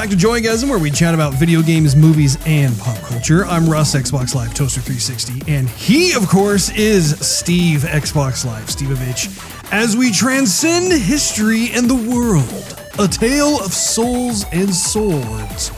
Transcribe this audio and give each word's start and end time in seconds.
back 0.00 0.08
to 0.08 0.16
Joygasm, 0.16 0.70
where 0.70 0.78
we 0.78 0.90
chat 0.90 1.12
about 1.12 1.34
video 1.34 1.60
games, 1.60 1.94
movies, 1.94 2.38
and 2.46 2.74
pop 2.78 2.96
culture. 3.02 3.44
I'm 3.44 3.68
Russ, 3.68 3.94
Xbox 3.94 4.34
Live 4.34 4.54
Toaster 4.54 4.80
360, 4.80 5.52
and 5.52 5.68
he, 5.68 6.14
of 6.14 6.26
course, 6.26 6.70
is 6.70 7.18
Steve, 7.18 7.80
Xbox 7.80 8.46
Live 8.46 8.64
Steveovich, 8.64 9.28
as 9.70 9.98
we 9.98 10.10
transcend 10.10 10.90
history 10.90 11.68
and 11.74 11.90
the 11.90 11.94
world. 11.94 12.80
A 12.98 13.06
tale 13.06 13.62
of 13.62 13.74
souls 13.74 14.46
and 14.52 14.74
swords 14.74 15.70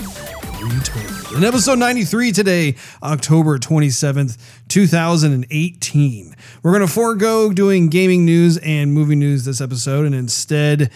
retold. 0.62 1.36
In 1.36 1.42
episode 1.42 1.80
93 1.80 2.30
today, 2.30 2.76
October 3.02 3.58
27th, 3.58 4.38
2018. 4.68 6.36
We're 6.62 6.70
going 6.70 6.86
to 6.86 6.92
forego 6.92 7.52
doing 7.52 7.88
gaming 7.88 8.24
news 8.24 8.56
and 8.58 8.92
movie 8.92 9.16
news 9.16 9.44
this 9.44 9.60
episode 9.60 10.06
and 10.06 10.14
instead 10.14 10.92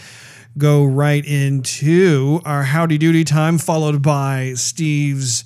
go 0.59 0.85
right 0.85 1.25
into 1.25 2.41
our 2.45 2.63
howdy 2.63 2.99
doody 2.99 3.25
time, 3.25 3.59
followed 3.59 4.03
by 4.03 4.55
Steve's. 4.55 5.45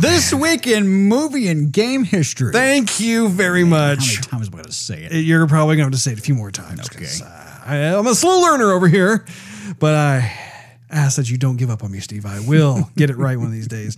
this 0.00 0.32
week 0.34 0.66
in 0.66 0.86
movie 0.86 1.48
and 1.48 1.72
game 1.72 2.04
history. 2.04 2.52
Thank 2.52 3.00
you 3.00 3.28
very 3.28 3.62
How 3.62 3.68
much. 3.68 3.98
many 3.98 4.16
times 4.16 4.48
am 4.48 4.54
I 4.54 4.56
going 4.56 4.64
to 4.64 4.72
say 4.72 5.04
it? 5.04 5.12
You're 5.24 5.46
probably 5.46 5.76
going 5.76 5.90
to 5.90 5.94
have 5.96 5.98
to 5.98 5.98
say 5.98 6.12
it 6.12 6.18
a 6.18 6.22
few 6.22 6.34
more 6.34 6.50
times. 6.50 6.86
Okay. 6.94 7.06
uh, 7.24 7.58
I, 7.64 7.76
I'm 7.96 8.06
a 8.06 8.14
slow 8.14 8.40
learner 8.40 8.72
over 8.72 8.88
here, 8.88 9.24
but 9.78 9.94
I 9.94 10.32
ask 10.90 11.16
that 11.16 11.30
you 11.30 11.38
don't 11.38 11.56
give 11.56 11.70
up 11.70 11.82
on 11.84 11.92
me, 11.92 12.00
Steve. 12.00 12.26
I 12.26 12.40
will 12.40 12.90
get 12.96 13.08
it 13.10 13.16
right 13.16 13.36
one 13.38 13.46
of 13.46 13.52
these 13.52 13.68
days. 13.68 13.96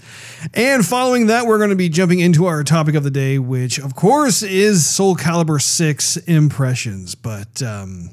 And 0.54 0.84
following 0.86 1.28
that, 1.28 1.46
we're 1.46 1.58
going 1.58 1.70
to 1.70 1.76
be 1.76 1.88
jumping 1.88 2.20
into 2.20 2.44
our 2.46 2.62
topic 2.62 2.94
of 2.94 3.02
the 3.02 3.10
day, 3.10 3.38
which, 3.38 3.78
of 3.80 3.94
course, 3.96 4.42
is 4.42 4.86
Soul 4.86 5.16
Calibur 5.16 5.60
6 5.60 6.16
impressions. 6.18 7.14
But, 7.16 7.60
um, 7.62 8.10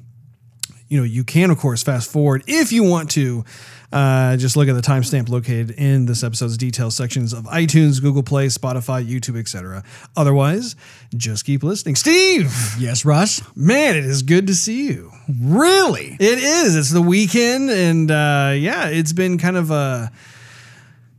you 0.90 0.98
know, 0.98 1.04
you 1.06 1.24
can, 1.24 1.50
of 1.52 1.58
course, 1.58 1.82
fast 1.84 2.12
forward 2.12 2.44
if 2.48 2.72
you 2.72 2.84
want 2.84 3.10
to. 3.12 3.46
Uh, 3.92 4.38
just 4.38 4.56
look 4.56 4.68
at 4.70 4.74
the 4.74 4.82
timestamp 4.84 5.30
located 5.30 5.72
in 5.72 6.06
this 6.06 6.24
episode's 6.24 6.58
details 6.58 6.96
sections 6.96 7.34
of 7.34 7.46
iTunes, 7.46 8.00
Google 8.00 8.22
Play, 8.22 8.46
Spotify, 8.46 9.04
YouTube, 9.04 9.36
etc. 9.40 9.84
Otherwise, 10.16 10.76
just 11.18 11.44
keep 11.44 11.64
listening. 11.64 11.96
Steve, 11.96 12.54
Yes, 12.78 13.04
Russ. 13.04 13.42
man, 13.56 13.96
it 13.96 14.06
is 14.06 14.22
good 14.22 14.46
to 14.46 14.54
see 14.54 14.90
you. 14.90 15.12
Really? 15.42 16.16
It 16.20 16.38
is. 16.38 16.76
It's 16.76 16.92
the 16.92 17.02
weekend, 17.02 17.72
and 17.72 18.12
uh, 18.12 18.54
yeah, 18.56 18.90
it's 18.90 19.12
been 19.12 19.40
kind 19.40 19.58
of 19.58 19.72
a, 19.72 20.12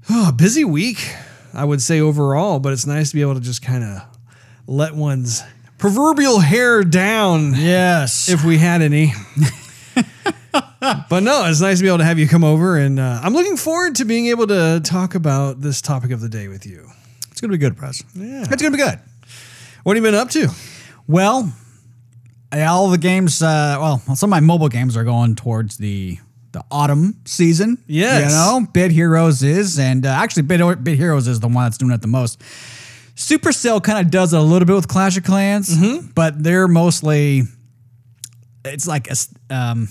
oh, 0.09 0.29
a 0.29 0.33
busy 0.33 0.63
week, 0.65 1.13
I 1.53 1.65
would 1.65 1.83
say 1.83 2.01
overall. 2.01 2.61
But 2.61 2.73
it's 2.73 2.87
nice 2.87 3.09
to 3.11 3.17
be 3.17 3.23
able 3.23 3.35
to 3.35 3.41
just 3.41 3.63
kind 3.63 3.83
of 3.83 4.03
let 4.69 4.95
one's 4.95 5.43
proverbial 5.79 6.39
hair 6.39 6.85
down 6.85 7.55
Yes. 7.57 8.29
if 8.29 8.45
we 8.45 8.59
had 8.59 8.81
any. 8.81 9.13
But 10.53 11.21
no, 11.21 11.45
it's 11.47 11.61
nice 11.61 11.79
to 11.79 11.83
be 11.83 11.89
able 11.89 11.99
to 11.99 12.05
have 12.05 12.19
you 12.19 12.27
come 12.29 12.45
over, 12.45 12.77
and 12.77 12.99
uh, 12.99 13.21
I'm 13.23 13.33
looking 13.33 13.57
forward 13.57 13.97
to 13.97 14.05
being 14.05 14.27
able 14.27 14.47
to 14.49 14.81
talk 14.83 15.15
about 15.15 15.61
this 15.61 15.81
topic 15.81 16.11
of 16.11 16.21
the 16.21 16.29
day 16.29 16.49
with 16.49 16.67
you. 16.67 16.91
it's 17.31 17.41
going 17.41 17.51
to 17.51 17.57
be 17.57 17.61
good, 17.61 17.81
Russ. 17.81 18.03
Yeah. 18.15 18.41
It's 18.41 18.63
going 18.63 18.73
to 18.73 18.79
be 18.79 18.83
good. 18.83 18.99
What 19.83 19.97
have 19.97 20.05
you 20.05 20.11
been 20.11 20.19
up 20.19 20.31
to? 20.31 20.49
Well, 21.07 21.53
all 22.53 22.91
the 22.91 22.99
games, 22.99 23.43
uh, 23.43 23.77
well, 23.81 23.99
some 24.15 24.29
of 24.29 24.31
my 24.31 24.41
mobile 24.41 24.69
games 24.69 24.97
are 24.97 25.05
going 25.05 25.35
towards 25.35 25.77
the 25.77 26.19
the 26.53 26.65
autumn 26.71 27.21
season. 27.27 27.79
Yes. 27.87 28.33
You 28.33 28.37
know, 28.37 28.67
Bit 28.73 28.91
Heroes 28.91 29.43
is, 29.45 29.79
and 29.79 30.05
uh, 30.05 30.09
actually, 30.09 30.43
Bit, 30.43 30.83
Bit 30.83 30.97
Heroes 30.99 31.29
is 31.29 31.39
the 31.39 31.47
one 31.47 31.65
that's 31.65 31.79
doing 31.79 31.93
it 31.93 32.03
the 32.03 32.09
most. 32.09 32.41
Supercell 33.15 33.83
kind 33.83 34.05
of 34.05 34.11
does 34.11 34.33
it 34.33 34.39
a 34.39 34.43
little 34.43 34.67
bit 34.67 34.75
with 34.75 34.89
Clash 34.89 35.17
of 35.17 35.23
Clans, 35.25 35.77
but 36.15 36.43
they're 36.43 36.67
mostly, 36.67 37.43
it's 38.65 38.87
like 38.89 39.09
a, 39.11 39.55
um, 39.55 39.89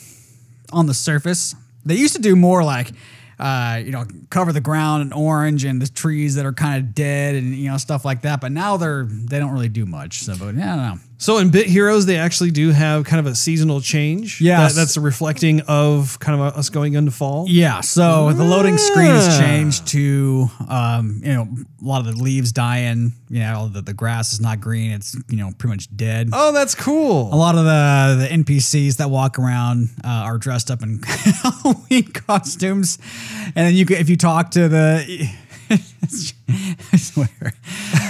on 0.72 0.85
the 0.85 0.94
surface. 0.94 1.56
They 1.85 1.96
used 1.96 2.16
to 2.16 2.22
do 2.22 2.35
more 2.35 2.63
like, 2.63 2.91
uh, 3.40 3.81
you 3.84 3.91
know, 3.91 4.06
cover 4.30 4.52
the 4.52 4.62
ground 4.62 5.02
in 5.02 5.13
orange 5.13 5.63
and 5.63 5.81
the 5.81 5.88
trees 5.88 6.35
that 6.35 6.46
are 6.46 6.53
kind 6.53 6.84
of 6.84 6.94
dead 6.94 7.35
and 7.35 7.56
you 7.56 7.69
know 7.69 7.78
stuff 7.78 8.06
like 8.06 8.22
that. 8.24 8.41
But 8.41 8.52
now 8.52 8.78
they're 8.78 9.06
they 9.06 9.40
don't 9.40 9.52
really 9.52 9.69
do 9.69 9.85
much. 9.85 10.19
So, 10.19 10.35
but 10.38 10.56
yeah, 10.56 10.74
I 10.74 10.75
don't 10.75 10.96
know. 10.96 11.02
So 11.22 11.38
in 11.38 11.50
Bit 11.50 11.68
Heroes, 11.68 12.06
they 12.06 12.16
actually 12.16 12.52
do 12.52 12.72
have 12.72 13.03
kind 13.03 13.19
of 13.19 13.30
a 13.30 13.35
seasonal 13.35 13.81
change. 13.81 14.40
Yeah, 14.40 14.66
that, 14.66 14.74
that's 14.74 14.96
reflecting 14.96 15.59
of 15.68 16.18
kind 16.19 16.40
of 16.40 16.56
us 16.56 16.69
going 16.69 16.94
into 16.94 17.12
fall. 17.12 17.46
Yeah, 17.50 17.81
so 17.81 18.31
the 18.31 18.46
loading 18.46 18.78
screen 18.78 19.12
has 19.12 19.38
changed 19.38 19.88
to, 19.88 20.47
um, 20.69 21.19
you 21.22 21.34
know, 21.34 21.50
a 21.81 21.85
lot 21.85 22.08
of 22.08 22.16
the 22.16 22.24
leaves 22.24 22.53
dying. 22.53 23.12
You 23.28 23.40
know, 23.41 23.68
the, 23.68 23.81
the 23.81 23.94
grass 23.94 24.31
is 24.31 24.40
not 24.40 24.62
green; 24.62 24.91
it's 24.91 25.13
you 25.28 25.35
know 25.35 25.52
pretty 25.58 25.74
much 25.74 25.94
dead. 25.94 26.29
Oh, 26.31 26.53
that's 26.53 26.74
cool. 26.74 27.34
A 27.34 27.35
lot 27.35 27.56
of 27.56 27.66
the 27.66 28.25
the 28.25 28.44
NPCs 28.44 28.96
that 28.97 29.09
walk 29.09 29.38
around 29.38 29.90
uh, 30.06 30.08
are 30.08 30.38
dressed 30.38 30.72
up 30.72 30.81
in 30.81 31.02
Halloween 31.06 32.13
costumes, 32.13 32.97
and 33.44 33.68
then 33.68 33.75
you 33.75 33.85
can, 33.85 33.97
if 33.97 34.09
you 34.09 34.16
talk 34.16 34.52
to 34.52 34.69
the. 34.69 35.29
I 35.69 36.97
swear. 36.97 37.53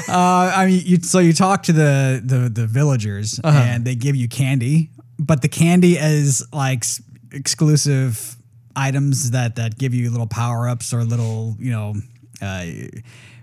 Uh, 0.07 0.53
I 0.55 0.65
mean, 0.67 0.81
you, 0.85 0.97
so 0.97 1.19
you 1.19 1.33
talk 1.33 1.63
to 1.63 1.73
the 1.73 2.21
the, 2.23 2.49
the 2.49 2.67
villagers, 2.67 3.39
and 3.43 3.85
they 3.85 3.95
give 3.95 4.15
you 4.15 4.27
candy, 4.27 4.89
but 5.17 5.41
the 5.41 5.47
candy 5.49 5.97
is 5.97 6.45
like 6.53 6.79
s- 6.83 7.01
exclusive 7.31 8.35
items 8.75 9.31
that 9.31 9.55
that 9.57 9.77
give 9.77 9.93
you 9.93 10.09
little 10.09 10.27
power 10.27 10.67
ups 10.69 10.93
or 10.93 11.03
little 11.03 11.55
you 11.59 11.71
know. 11.71 11.93
Uh, 12.41 12.65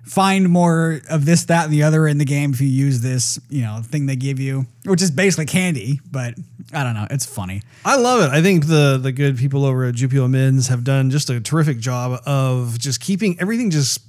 find 0.05 0.49
more 0.49 1.01
of 1.11 1.25
this, 1.27 1.47
that, 1.47 1.65
and 1.65 1.73
the 1.73 1.83
other 1.83 2.07
in 2.07 2.17
the 2.17 2.25
game 2.25 2.53
if 2.55 2.61
you 2.61 2.69
use 2.69 3.01
this, 3.01 3.41
you 3.51 3.63
know, 3.63 3.81
thing 3.83 4.07
they 4.07 4.15
give 4.15 4.39
you, 4.39 4.65
which 4.85 5.03
is 5.03 5.11
basically 5.11 5.47
candy. 5.47 6.01
But 6.11 6.35
I 6.73 6.83
don't 6.83 6.95
know, 6.95 7.07
it's 7.11 7.25
funny. 7.27 7.63
I 7.85 7.97
love 7.97 8.21
it. 8.23 8.31
I 8.35 8.43
think 8.43 8.67
the 8.67 8.99
the 9.01 9.13
good 9.13 9.37
people 9.39 9.65
over 9.65 9.85
at 9.85 9.95
Juppiomenz 9.95 10.69
have 10.69 10.83
done 10.85 11.11
just 11.11 11.31
a 11.31 11.41
terrific 11.41 11.79
job 11.79 12.21
of 12.27 12.79
just 12.79 13.01
keeping 13.01 13.39
everything 13.41 13.71
just 13.71 14.01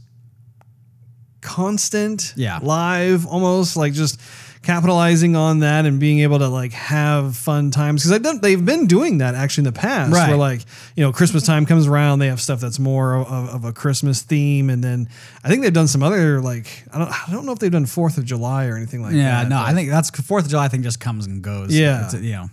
constant, 1.41 2.33
Yeah. 2.35 2.59
live, 2.61 3.25
almost 3.25 3.77
like 3.77 3.93
just 3.93 4.19
capitalizing 4.67 5.33
on 5.37 5.59
that 5.59 5.85
and 5.85 5.97
being 5.97 6.19
able 6.19 6.39
to 6.39 6.47
like 6.49 6.73
have 6.73 7.37
fun 7.37 7.71
times 7.71 8.03
because 8.03 8.19
they've 8.19 8.41
they've 8.41 8.65
been 8.65 8.85
doing 8.85 9.19
that 9.19 9.33
actually 9.33 9.61
in 9.61 9.73
the 9.73 9.79
past 9.79 10.11
Right. 10.11 10.27
where 10.27 10.37
like 10.37 10.59
you 10.97 11.03
know 11.05 11.13
Christmas 11.13 11.45
time 11.45 11.65
comes 11.65 11.87
around 11.87 12.19
they 12.19 12.27
have 12.27 12.41
stuff 12.41 12.59
that's 12.59 12.77
more 12.77 13.15
of, 13.15 13.27
of 13.49 13.63
a 13.63 13.71
Christmas 13.71 14.21
theme 14.23 14.69
and 14.69 14.83
then 14.83 15.07
I 15.41 15.47
think 15.47 15.61
they've 15.63 15.71
done 15.71 15.87
some 15.87 16.03
other 16.03 16.41
like 16.41 16.83
I 16.91 16.97
don't 16.99 17.09
I 17.09 17.31
don't 17.31 17.45
know 17.45 17.53
if 17.53 17.59
they've 17.59 17.71
done 17.71 17.85
Fourth 17.85 18.17
of 18.17 18.25
July 18.25 18.65
or 18.67 18.75
anything 18.75 19.01
like 19.01 19.13
Yeah, 19.13 19.43
that 19.43 19.49
no, 19.49 19.55
but, 19.55 19.67
I 19.67 19.73
think 19.73 19.89
that's 19.89 20.09
Fourth 20.09 20.43
of 20.43 20.51
July. 20.51 20.65
I 20.65 20.67
think 20.67 20.83
just 20.83 20.99
comes 20.99 21.25
and 21.27 21.41
goes. 21.41 21.73
Yeah. 21.73 22.03
It's, 22.05 22.13
you 22.15 22.33
know, 22.33 22.49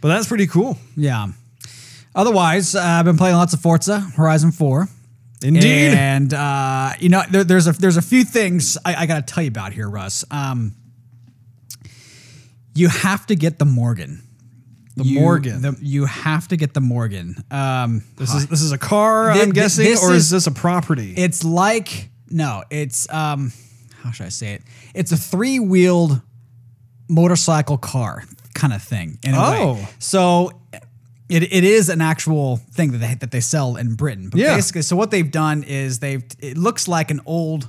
but 0.00 0.08
that's 0.08 0.28
pretty 0.28 0.46
cool 0.46 0.78
yeah. 0.96 1.26
Otherwise, 2.14 2.74
uh, 2.76 2.80
I've 2.82 3.04
been 3.04 3.16
playing 3.16 3.36
lots 3.36 3.52
of 3.54 3.60
Forza 3.60 3.98
Horizon 4.00 4.52
Four. 4.52 4.86
indeed 5.42 5.92
And 5.94 6.32
uh, 6.32 6.90
you 7.00 7.08
know, 7.08 7.22
there, 7.30 7.42
there's 7.42 7.66
a 7.66 7.72
there's 7.72 7.96
a 7.96 8.02
few 8.02 8.22
things 8.24 8.78
I, 8.84 8.94
I 8.94 9.06
got 9.06 9.26
to 9.26 9.34
tell 9.34 9.42
you 9.42 9.48
about 9.48 9.72
here, 9.72 9.88
Russ. 9.88 10.24
Um, 10.30 10.74
you 12.74 12.88
have 12.88 13.26
to 13.26 13.34
get 13.36 13.58
the 13.58 13.64
Morgan. 13.64 14.22
the 14.96 15.04
You- 15.04 15.20
Morgan 15.20 15.62
the- 15.62 15.76
you 15.80 16.04
have 16.04 16.48
to 16.48 16.56
get 16.56 16.74
the 16.74 16.80
Morgan. 16.82 17.42
Um, 17.50 18.02
This 18.16 18.34
is 18.34 18.46
this 18.48 18.60
is 18.60 18.72
a 18.72 18.78
car, 18.78 19.30
I'm 19.30 19.50
guessing, 19.52 19.86
or 19.86 20.12
is, 20.12 20.24
is- 20.24 20.30
this 20.30 20.46
a 20.46 20.50
property? 20.50 21.14
it's 21.16 21.42
like 21.44 22.10
no, 22.30 22.62
it's 22.70 23.08
um, 23.12 23.52
how 24.02 24.10
should 24.10 24.26
I 24.26 24.30
say 24.30 24.52
it? 24.54 24.62
It's 24.94 25.10
a 25.12 25.16
three 25.16 25.58
wheeled 25.58 26.20
motorcycle 27.08 27.78
car 27.78 28.24
kind 28.54 28.72
of 28.72 28.82
thing 28.82 29.18
in 29.24 29.34
Oh. 29.34 29.74
way. 29.74 29.88
So 29.98 30.50
it, 31.28 31.42
it 31.44 31.64
is 31.64 31.88
an 31.88 32.00
actual 32.00 32.58
thing 32.72 32.92
that 32.92 32.98
they 32.98 33.14
that 33.14 33.30
they 33.30 33.40
sell 33.40 33.76
in 33.76 33.94
Britain. 33.94 34.28
But 34.30 34.40
Yeah. 34.40 34.56
basically, 34.56 34.82
so 34.82 34.96
what 34.96 35.10
they've 35.10 35.30
done 35.30 35.62
is 35.62 35.98
they've 36.00 36.22
it 36.38 36.58
looks 36.58 36.86
like 36.88 37.10
an 37.10 37.20
old 37.26 37.68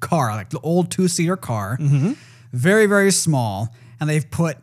car, 0.00 0.34
like 0.34 0.50
the 0.50 0.60
old 0.60 0.90
two 0.90 1.08
seater 1.08 1.36
car, 1.36 1.78
Mm-hmm. 1.80 2.12
very 2.52 2.86
very 2.86 3.12
small, 3.12 3.74
and 4.00 4.08
they've 4.08 4.30
put 4.30 4.58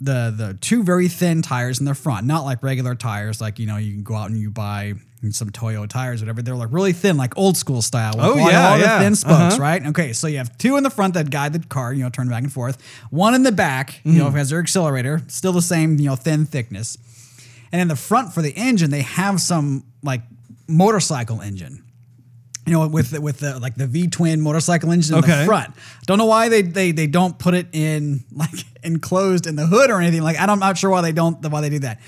the 0.00 0.32
the 0.36 0.56
two 0.60 0.82
very 0.84 1.08
thin 1.08 1.42
tires 1.42 1.80
in 1.80 1.84
the 1.84 1.94
front, 1.94 2.26
not 2.26 2.44
like 2.44 2.62
regular 2.62 2.94
tires, 2.94 3.40
like 3.40 3.58
you 3.58 3.66
know 3.66 3.76
you 3.76 3.92
can 3.92 4.02
go 4.02 4.14
out 4.14 4.30
and 4.30 4.38
you 4.40 4.50
buy 4.50 4.94
some 5.30 5.50
Toyo 5.50 5.84
tires, 5.86 6.20
whatever. 6.22 6.42
They're 6.42 6.54
like 6.54 6.68
really 6.70 6.92
thin, 6.92 7.16
like 7.16 7.36
old 7.36 7.56
school 7.56 7.82
style. 7.82 8.12
with 8.16 8.24
Oh, 8.24 8.38
all- 8.38 8.50
yeah, 8.50 8.68
all 8.70 8.76
the 8.78 8.84
yeah. 8.84 9.00
thin 9.00 9.16
spokes, 9.16 9.54
Uh-huh. 9.54 9.62
right? 9.62 9.84
Okay, 9.88 10.12
so 10.12 10.28
you 10.28 10.38
have 10.38 10.56
two 10.58 10.76
in 10.76 10.84
the 10.84 10.90
front 10.90 11.14
that 11.14 11.28
guide 11.30 11.52
the 11.52 11.58
car, 11.58 11.92
you 11.92 12.04
know, 12.04 12.08
turn 12.10 12.28
back 12.28 12.44
and 12.44 12.52
forth. 12.52 12.78
One 13.10 13.34
in 13.34 13.42
the 13.42 13.50
back, 13.50 14.00
you 14.04 14.12
Mm-hmm. 14.12 14.18
know, 14.20 14.30
has 14.30 14.50
their 14.50 14.60
accelerator, 14.60 15.22
still 15.26 15.50
the 15.52 15.60
same, 15.60 15.98
you 15.98 16.06
know, 16.08 16.14
thin 16.14 16.46
thickness. 16.46 16.96
And 17.72 17.82
in 17.82 17.88
the 17.88 17.96
front 17.96 18.32
for 18.32 18.42
the 18.42 18.52
engine, 18.52 18.90
they 18.90 19.02
have 19.02 19.40
some 19.40 19.82
like 20.04 20.22
motorcycle 20.68 21.40
engine. 21.40 21.82
You 22.68 22.74
know, 22.74 22.88
with 22.88 23.10
the, 23.10 23.20
with 23.20 23.38
the 23.40 23.58
like 23.58 23.74
the 23.76 23.86
V 23.86 24.08
twin 24.08 24.40
motorcycle 24.40 24.90
engine 24.92 25.14
in 25.16 25.24
Okay. 25.24 25.40
the 25.40 25.44
front. 25.46 25.74
Don't 26.06 26.18
know 26.18 26.26
why 26.26 26.48
they, 26.48 26.62
they 26.62 26.92
they 26.92 27.06
don't 27.06 27.38
put 27.38 27.54
it 27.54 27.66
in 27.72 28.24
like 28.32 28.50
enclosed 28.82 29.46
in 29.46 29.56
the 29.56 29.66
hood 29.66 29.90
or 29.90 30.00
anything. 30.00 30.22
Like 30.22 30.36
I 30.36 30.40
don't, 30.46 30.54
I'm 30.54 30.58
not 30.60 30.78
sure 30.78 30.90
why 30.90 31.00
they 31.00 31.12
don't 31.12 31.44
why 31.50 31.60
they 31.60 31.70
do 31.70 31.78
that. 31.80 32.00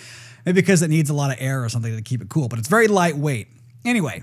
Maybe 0.47 0.61
because 0.61 0.83
it 0.83 0.89
needs 0.89 1.11
a 1.11 1.15
lot 1.15 1.31
of 1.31 1.37
air 1.41 1.63
or 1.65 1.69
something 1.69 1.95
to 1.95 2.03
keep 2.03 2.23
it 2.23 2.29
cool. 2.29 2.49
But 2.49 2.59
it's 2.59 2.69
very 2.69 2.89
lightweight. 2.89 3.49
Anyway, 3.85 4.23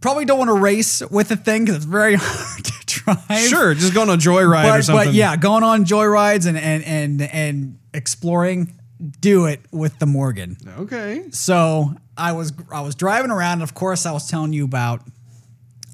probably 0.00 0.24
don't 0.24 0.38
want 0.38 0.48
to 0.48 0.54
race 0.54 1.02
with 1.10 1.28
the 1.28 1.36
thing 1.36 1.64
because 1.64 1.76
it's 1.76 1.84
very 1.84 2.14
hard 2.20 2.64
to 2.64 2.72
drive. 2.86 3.40
Sure, 3.48 3.74
just 3.74 3.94
going 3.94 4.10
on 4.10 4.18
joyride 4.18 4.64
or 4.64 4.78
but, 4.78 4.84
something. 4.84 5.08
but 5.08 5.14
yeah, 5.14 5.36
going 5.36 5.62
on 5.64 5.84
joyrides 5.84 6.46
and 6.46 6.56
and 6.58 6.84
and 6.84 7.22
and 7.22 7.78
exploring 7.94 8.75
do 9.20 9.46
it 9.46 9.60
with 9.70 9.98
the 9.98 10.06
Morgan. 10.06 10.56
Okay. 10.78 11.24
So 11.30 11.94
I 12.16 12.32
was 12.32 12.52
I 12.72 12.80
was 12.80 12.94
driving 12.94 13.30
around. 13.30 13.54
And 13.54 13.62
of 13.62 13.74
course, 13.74 14.06
I 14.06 14.12
was 14.12 14.28
telling 14.28 14.52
you 14.52 14.64
about 14.64 15.02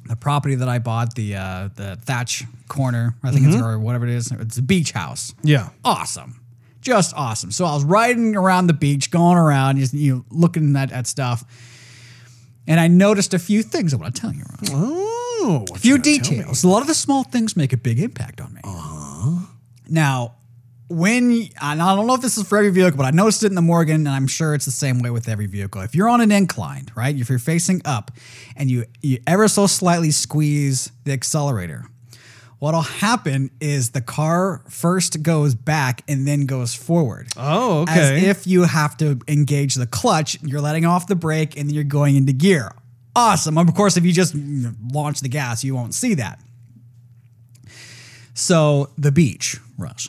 the 0.07 0.17
property 0.17 0.57
that 0.57 0.69
I 0.69 0.79
bought, 0.79 1.15
the 1.15 1.37
uh, 1.37 1.69
the 1.75 1.97
Thatch 2.03 2.45
Corner, 2.69 3.15
I 3.23 3.31
think 3.31 3.47
it's 3.47 3.57
or 3.57 3.79
whatever 3.79 4.07
it 4.07 4.15
is. 4.15 4.33
It's 4.33 4.59
a 4.59 4.63
beach 4.63 4.93
house. 4.93 5.35
Yeah. 5.43 5.71
Awesome, 5.85 6.41
just 6.81 7.15
awesome. 7.15 7.51
So 7.51 7.65
I 7.65 7.75
was 7.75 7.85
riding 7.85 8.37
around 8.37 8.67
the 8.67 8.73
beach, 8.73 9.11
going 9.11 9.39
around, 9.39 9.79
just 9.79 9.95
you 9.95 10.17
know, 10.17 10.25
looking 10.31 10.75
at, 10.77 10.91
at 10.93 11.07
stuff, 11.07 11.45
and 12.67 12.81
I 12.81 12.89
noticed 12.89 13.33
a 13.35 13.39
few 13.39 13.63
things. 13.63 13.95
I 13.95 13.97
want 13.97 14.15
to 14.15 14.21
tell 14.21 14.33
you. 14.33 14.43
Ron. 14.43 14.59
Oh. 14.73 15.65
A 15.75 15.79
few 15.79 15.99
details. 15.99 16.63
A 16.63 16.69
lot 16.69 16.83
of 16.83 16.87
the 16.87 16.95
small 16.95 17.25
things 17.25 17.57
make 17.57 17.73
a 17.73 17.77
big 17.77 17.99
impact 17.99 18.41
on 18.41 18.55
me. 18.55 18.61
Now, 19.89 20.37
when 20.93 21.49
and 21.61 21.83
I 21.83 21.97
don't 21.97 22.07
know 22.07 22.15
if 22.15 22.21
this 22.21 22.39
is 22.39 22.47
for 22.47 22.59
every 22.59 22.71
vehicle, 22.71 22.97
but 22.97 23.07
I 23.07 23.11
noticed 23.11 23.43
it 23.43 23.47
in 23.47 23.55
the 23.55 23.63
Morgan, 23.63 24.07
and 24.07 24.09
I'm 24.09 24.27
sure 24.27 24.55
it's 24.55 24.65
the 24.65 24.71
same 24.71 25.01
way 25.01 25.11
with 25.11 25.29
every 25.29 25.47
vehicle. 25.47 25.81
If 25.83 25.95
you're 25.95 26.09
on 26.09 26.21
an 26.21 26.31
incline, 26.31 26.87
right? 26.95 27.15
If 27.15 27.29
you're 27.29 27.39
facing 27.39 27.83
up, 27.85 28.11
and 28.57 28.71
you 28.71 28.85
you 29.01 29.19
ever 29.27 29.49
so 29.49 29.67
slightly 29.67 30.11
squeeze 30.11 30.93
the 31.05 31.13
accelerator, 31.13 31.85
what'll 32.59 32.83
happen 32.83 33.51
is 33.61 33.91
the 33.91 34.01
car 34.01 34.63
first 34.69 35.23
goes 35.23 35.55
back 35.55 36.05
and 36.07 36.29
then 36.29 36.47
goes 36.47 36.75
forward. 36.75 37.29
Oh, 37.37 37.81
okay. 37.81 37.93
As 37.93 38.23
if 38.23 38.47
you 38.47 38.63
have 38.63 38.97
to 38.99 39.19
engage 39.27 39.75
the 39.75 39.87
clutch, 39.87 40.41
you're 40.43 40.61
letting 40.61 40.85
off 40.85 41.09
the 41.09 41.17
brake 41.17 41.57
and 41.57 41.69
then 41.69 41.75
you're 41.75 41.83
going 41.83 42.15
into 42.15 42.33
gear. 42.33 42.73
Awesome. 43.17 43.59
Of 43.59 43.75
course, 43.75 43.97
if 43.97 44.05
you 44.05 44.13
just 44.13 44.35
launch 44.93 45.21
the 45.21 45.29
gas, 45.29 45.65
you 45.65 45.75
won't 45.75 45.93
see 45.93 46.15
that. 46.15 46.41
So 48.35 48.91
the 48.97 49.11
beach, 49.11 49.59
Russ. 49.77 50.09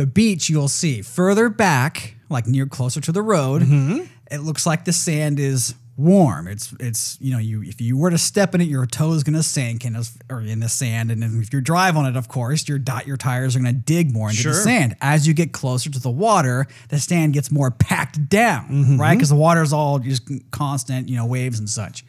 The 0.00 0.06
beach 0.06 0.48
you'll 0.48 0.68
see 0.68 1.02
further 1.02 1.50
back, 1.50 2.14
like 2.30 2.46
near 2.46 2.64
closer 2.64 3.02
to 3.02 3.12
the 3.12 3.20
road. 3.20 3.60
Mm-hmm. 3.60 4.06
It 4.30 4.38
looks 4.38 4.64
like 4.64 4.86
the 4.86 4.94
sand 4.94 5.38
is 5.38 5.74
warm. 5.98 6.48
It's 6.48 6.72
it's 6.80 7.18
you 7.20 7.34
know 7.34 7.38
you 7.38 7.62
if 7.62 7.82
you 7.82 7.98
were 7.98 8.08
to 8.08 8.16
step 8.16 8.54
in 8.54 8.62
it, 8.62 8.64
your 8.64 8.86
toe 8.86 9.12
is 9.12 9.24
gonna 9.24 9.42
sink 9.42 9.84
in 9.84 9.92
this, 9.92 10.16
or 10.30 10.40
in 10.40 10.60
the 10.60 10.70
sand, 10.70 11.10
and 11.10 11.22
if 11.42 11.52
you 11.52 11.60
drive 11.60 11.98
on 11.98 12.06
it, 12.06 12.16
of 12.16 12.28
course, 12.28 12.66
your 12.66 12.78
dot 12.78 13.06
your 13.06 13.18
tires 13.18 13.54
are 13.54 13.58
gonna 13.58 13.74
dig 13.74 14.10
more 14.10 14.30
into 14.30 14.48
the 14.48 14.54
sand. 14.54 14.96
As 15.02 15.28
you 15.28 15.34
get 15.34 15.52
closer 15.52 15.90
to 15.90 16.00
the 16.00 16.08
water, 16.08 16.66
the 16.88 16.98
sand 16.98 17.34
gets 17.34 17.50
more 17.50 17.70
packed 17.70 18.26
down, 18.30 18.68
mm-hmm. 18.70 18.98
right? 18.98 19.16
Because 19.16 19.28
the 19.28 19.34
water 19.34 19.60
is 19.60 19.74
all 19.74 19.98
just 19.98 20.22
constant, 20.50 21.10
you 21.10 21.16
know, 21.16 21.26
waves 21.26 21.58
and 21.58 21.68
such 21.68 22.06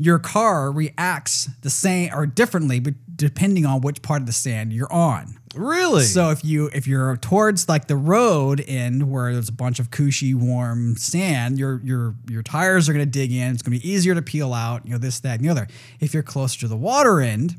your 0.00 0.20
car 0.20 0.70
reacts 0.70 1.50
the 1.62 1.70
same 1.70 2.08
or 2.14 2.24
differently 2.24 2.78
but 2.78 2.94
depending 3.16 3.66
on 3.66 3.80
which 3.80 4.00
part 4.00 4.20
of 4.22 4.26
the 4.26 4.32
sand 4.32 4.72
you're 4.72 4.92
on. 4.92 5.37
Really? 5.54 6.04
So 6.04 6.30
if 6.30 6.44
you 6.44 6.70
if 6.72 6.86
you're 6.86 7.16
towards 7.16 7.68
like 7.68 7.86
the 7.86 7.96
road 7.96 8.62
end 8.66 9.10
where 9.10 9.32
there's 9.32 9.48
a 9.48 9.52
bunch 9.52 9.78
of 9.78 9.90
cushy 9.90 10.34
warm 10.34 10.96
sand, 10.96 11.58
your 11.58 11.80
your 11.82 12.14
your 12.28 12.42
tires 12.42 12.88
are 12.88 12.92
going 12.92 13.04
to 13.04 13.10
dig 13.10 13.32
in. 13.32 13.52
It's 13.52 13.62
going 13.62 13.78
to 13.78 13.82
be 13.82 13.88
easier 13.88 14.14
to 14.14 14.22
peel 14.22 14.52
out. 14.52 14.84
You 14.84 14.92
know 14.92 14.98
this 14.98 15.20
that 15.20 15.38
and 15.38 15.44
the 15.44 15.50
other. 15.50 15.68
If 16.00 16.14
you're 16.14 16.22
closer 16.22 16.60
to 16.60 16.68
the 16.68 16.76
water 16.76 17.20
end, 17.20 17.56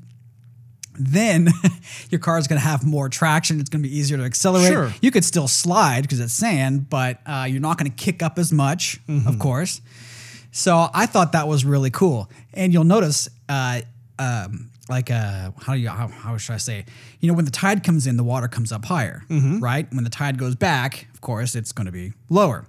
then 0.99 1.47
your 2.09 2.19
car 2.19 2.37
is 2.37 2.47
going 2.47 2.59
to 2.59 2.65
have 2.65 2.85
more 2.85 3.09
traction. 3.09 3.59
It's 3.59 3.69
going 3.69 3.81
to 3.81 3.89
be 3.89 3.97
easier 3.97 4.17
to 4.17 4.23
accelerate. 4.23 4.71
Sure. 4.71 4.93
You 5.01 5.11
could 5.11 5.25
still 5.25 5.47
slide 5.47 6.01
because 6.01 6.19
it's 6.19 6.33
sand, 6.33 6.89
but 6.89 7.19
uh, 7.25 7.47
you're 7.49 7.61
not 7.61 7.77
going 7.77 7.89
to 7.89 7.95
kick 7.95 8.21
up 8.21 8.37
as 8.37 8.51
much, 8.51 8.99
of 9.25 9.39
course. 9.39 9.81
So 10.51 10.89
I 10.93 11.05
thought 11.05 11.31
that 11.31 11.47
was 11.47 11.63
really 11.63 11.89
cool. 11.89 12.29
And 12.53 12.73
you'll 12.73 12.83
notice, 12.83 13.29
uh, 13.47 13.81
um, 14.17 14.71
like, 14.89 15.11
uh, 15.11 15.51
how 15.61 15.73
do 15.73 15.79
you, 15.79 15.89
how, 15.89 16.07
how 16.07 16.37
should 16.37 16.53
I 16.53 16.57
say? 16.57 16.85
You 17.19 17.29
know, 17.29 17.35
when 17.35 17.45
the 17.45 17.51
tide 17.51 17.83
comes 17.83 18.07
in, 18.07 18.17
the 18.17 18.23
water 18.23 18.47
comes 18.47 18.71
up 18.71 18.85
higher, 18.85 19.23
right? 19.29 19.87
When 19.93 20.03
the 20.03 20.09
tide 20.09 20.37
goes 20.37 20.55
back, 20.55 21.07
of 21.13 21.21
course, 21.21 21.55
it's 21.55 21.71
going 21.71 21.85
to 21.85 21.91
be 21.91 22.13
lower. 22.29 22.65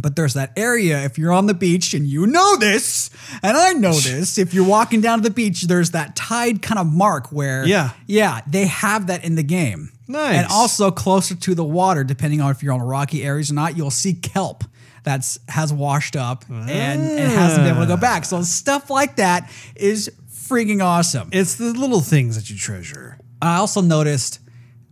But 0.00 0.14
there's 0.16 0.34
that 0.34 0.52
area, 0.56 1.04
if 1.04 1.18
you're 1.18 1.32
on 1.32 1.46
the 1.46 1.54
beach 1.54 1.94
and 1.94 2.06
you 2.06 2.26
know 2.26 2.56
this, 2.56 3.10
and 3.42 3.56
I 3.56 3.72
know 3.72 3.92
this, 4.00 4.38
if 4.38 4.54
you're 4.54 4.66
walking 4.66 5.00
down 5.00 5.18
to 5.18 5.22
the 5.28 5.34
beach, 5.34 5.62
there's 5.62 5.90
that 5.90 6.14
tide 6.16 6.62
kind 6.62 6.78
of 6.78 6.86
mark 6.86 7.30
where, 7.32 7.66
Yeah. 7.66 7.90
yeah, 8.06 8.40
they 8.46 8.66
have 8.66 9.08
that 9.08 9.24
in 9.24 9.34
the 9.34 9.42
game. 9.42 9.90
Nice. 10.06 10.36
And 10.38 10.46
also 10.50 10.90
closer 10.90 11.34
to 11.34 11.54
the 11.54 11.64
water, 11.64 12.02
depending 12.04 12.40
on 12.40 12.50
if 12.52 12.62
you're 12.62 12.72
on 12.72 12.80
rocky 12.80 13.22
areas 13.24 13.50
or 13.50 13.54
not, 13.54 13.76
you'll 13.76 13.90
see 13.90 14.14
kelp 14.14 14.64
that's 15.02 15.38
has 15.48 15.72
washed 15.72 16.14
up 16.14 16.44
and, 16.48 16.68
and 16.70 17.32
hasn't 17.32 17.64
been 17.64 17.74
able 17.74 17.82
to 17.82 17.88
go 17.88 17.96
back. 17.96 18.24
So 18.24 18.42
stuff 18.42 18.90
like 18.90 19.16
that 19.16 19.50
is 19.74 20.10
freaking 20.50 20.82
awesome. 20.84 21.28
it's 21.32 21.54
the 21.54 21.72
little 21.72 22.00
things 22.00 22.36
that 22.36 22.50
you 22.50 22.56
treasure. 22.56 23.18
I 23.40 23.56
also 23.56 23.80
noticed 23.80 24.40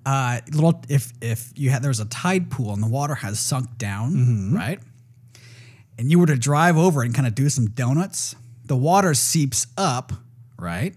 uh, 0.06 0.40
little 0.52 0.82
if 0.88 1.12
if 1.20 1.52
you 1.56 1.70
had 1.70 1.82
there's 1.82 2.00
a 2.00 2.06
tide 2.06 2.50
pool 2.50 2.72
and 2.72 2.82
the 2.82 2.88
water 2.88 3.14
has 3.16 3.38
sunk 3.40 3.76
down, 3.76 4.12
Mm-hmm. 4.12 4.56
right? 4.56 4.80
And 5.98 6.10
you 6.10 6.18
were 6.20 6.26
to 6.26 6.36
drive 6.36 6.76
over 6.76 7.02
and 7.02 7.12
kind 7.14 7.26
of 7.26 7.34
do 7.34 7.48
some 7.48 7.70
donuts, 7.70 8.36
the 8.64 8.76
water 8.76 9.14
seeps 9.14 9.66
up, 9.76 10.12
right? 10.58 10.94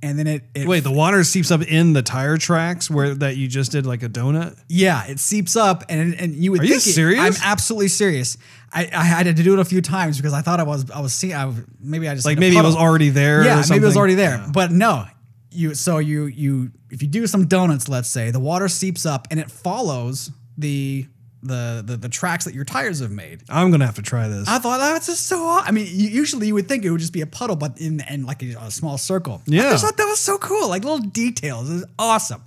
And 0.00 0.16
then 0.16 0.28
it, 0.28 0.44
it 0.54 0.68
Wait, 0.68 0.84
the 0.84 0.92
water 0.92 1.24
seeps 1.24 1.50
up 1.50 1.60
in 1.60 1.92
the 1.92 2.02
tire 2.02 2.36
tracks 2.36 2.88
where 2.88 3.16
that 3.16 3.36
you 3.36 3.48
just 3.48 3.72
did 3.72 3.84
like 3.84 4.04
a 4.04 4.08
donut? 4.08 4.56
Yeah, 4.68 5.04
it 5.08 5.18
seeps 5.18 5.56
up, 5.56 5.82
and 5.88 6.14
and 6.14 6.36
you 6.36 6.52
would 6.52 6.60
Are 6.60 6.64
you 6.64 6.74
think 6.74 6.86
it- 6.86 6.92
serious? 6.92 7.20
I'm 7.20 7.34
absolutely 7.44 7.88
serious. 7.88 8.38
I, 8.72 8.88
I 8.92 9.02
had 9.04 9.24
to 9.24 9.42
do 9.42 9.54
it 9.54 9.58
a 9.60 9.64
few 9.64 9.80
times 9.80 10.16
because 10.18 10.32
I 10.34 10.42
thought 10.42 10.60
I 10.60 10.64
was 10.64 10.90
I 10.90 11.00
was 11.00 11.14
seeing 11.14 11.34
I, 11.34 11.46
was- 11.46 11.56
maybe 11.80 12.08
I 12.08 12.14
just 12.14 12.26
Like 12.26 12.38
maybe 12.38 12.56
it 12.56 12.62
was 12.62 12.76
already 12.76 13.08
there. 13.10 13.42
yeah 13.44 13.62
maybe 13.68 13.82
it 13.82 13.86
was 13.86 13.96
already 13.96 14.14
there, 14.14 14.36
Yeah. 14.36 14.50
but 14.52 14.70
no. 14.72 15.06
You 15.50 15.74
so 15.74 15.98
you 15.98 16.26
you 16.26 16.70
if 16.90 17.00
you 17.02 17.08
do 17.08 17.26
some 17.26 17.46
donuts, 17.46 17.88
let's 17.88 18.08
say 18.08 18.30
the 18.30 18.38
water 18.40 18.68
seeps 18.68 19.06
up 19.06 19.26
and 19.30 19.40
it 19.40 19.50
follows 19.50 20.30
the 20.58 21.06
the 21.42 21.82
the, 21.86 21.96
the 21.96 22.08
tracks 22.10 22.44
that 22.44 22.52
your 22.54 22.64
tires 22.66 23.00
have 23.00 23.10
made. 23.10 23.42
I'm 23.48 23.70
gonna 23.70 23.86
have 23.86 23.94
to 23.94 24.02
try 24.02 24.28
this. 24.28 24.46
I 24.46 24.58
thought 24.58 24.78
that's 24.78 25.06
just 25.06 25.26
so. 25.26 25.48
I 25.48 25.70
mean, 25.70 25.86
you, 25.88 26.08
usually 26.10 26.48
you 26.48 26.54
would 26.54 26.68
think 26.68 26.84
it 26.84 26.90
would 26.90 27.00
just 27.00 27.12
be 27.14 27.22
a 27.22 27.26
puddle, 27.26 27.56
but 27.56 27.80
in 27.80 28.02
in 28.10 28.26
like 28.26 28.42
a, 28.42 28.56
a 28.60 28.70
small 28.70 28.98
circle. 28.98 29.40
Yeah, 29.46 29.68
I 29.68 29.70
just 29.70 29.84
thought 29.84 29.96
that 29.96 30.04
was 30.06 30.18
so 30.20 30.36
cool. 30.36 30.68
Like 30.68 30.82
little 30.84 30.98
details. 30.98 31.70
It's 31.70 31.84
awesome. 31.98 32.42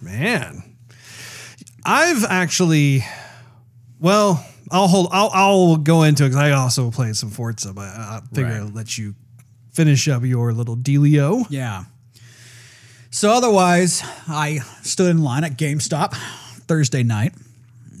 Man, 0.00 0.62
I've 1.84 2.24
actually, 2.24 3.04
well, 3.98 4.44
I'll 4.74 4.88
hold. 4.88 5.08
I'll, 5.12 5.30
I'll 5.32 5.76
go 5.76 6.02
into 6.02 6.24
it 6.24 6.30
because 6.30 6.42
I 6.42 6.50
also 6.50 6.90
played 6.90 7.16
some 7.16 7.30
Forza, 7.30 7.72
but 7.72 7.84
I 7.86 8.20
figure 8.32 8.50
Right. 8.50 8.56
I'll 8.60 8.68
let 8.68 8.98
you 8.98 9.14
finish 9.72 10.08
up 10.08 10.24
your 10.24 10.52
little 10.52 10.76
dealio. 10.76 11.46
Yeah. 11.48 11.84
So 13.10 13.30
otherwise, 13.30 14.02
I 14.28 14.58
stood 14.82 15.10
in 15.10 15.22
line 15.22 15.44
at 15.44 15.56
GameStop 15.56 16.14
Thursday 16.66 17.04
night 17.04 17.32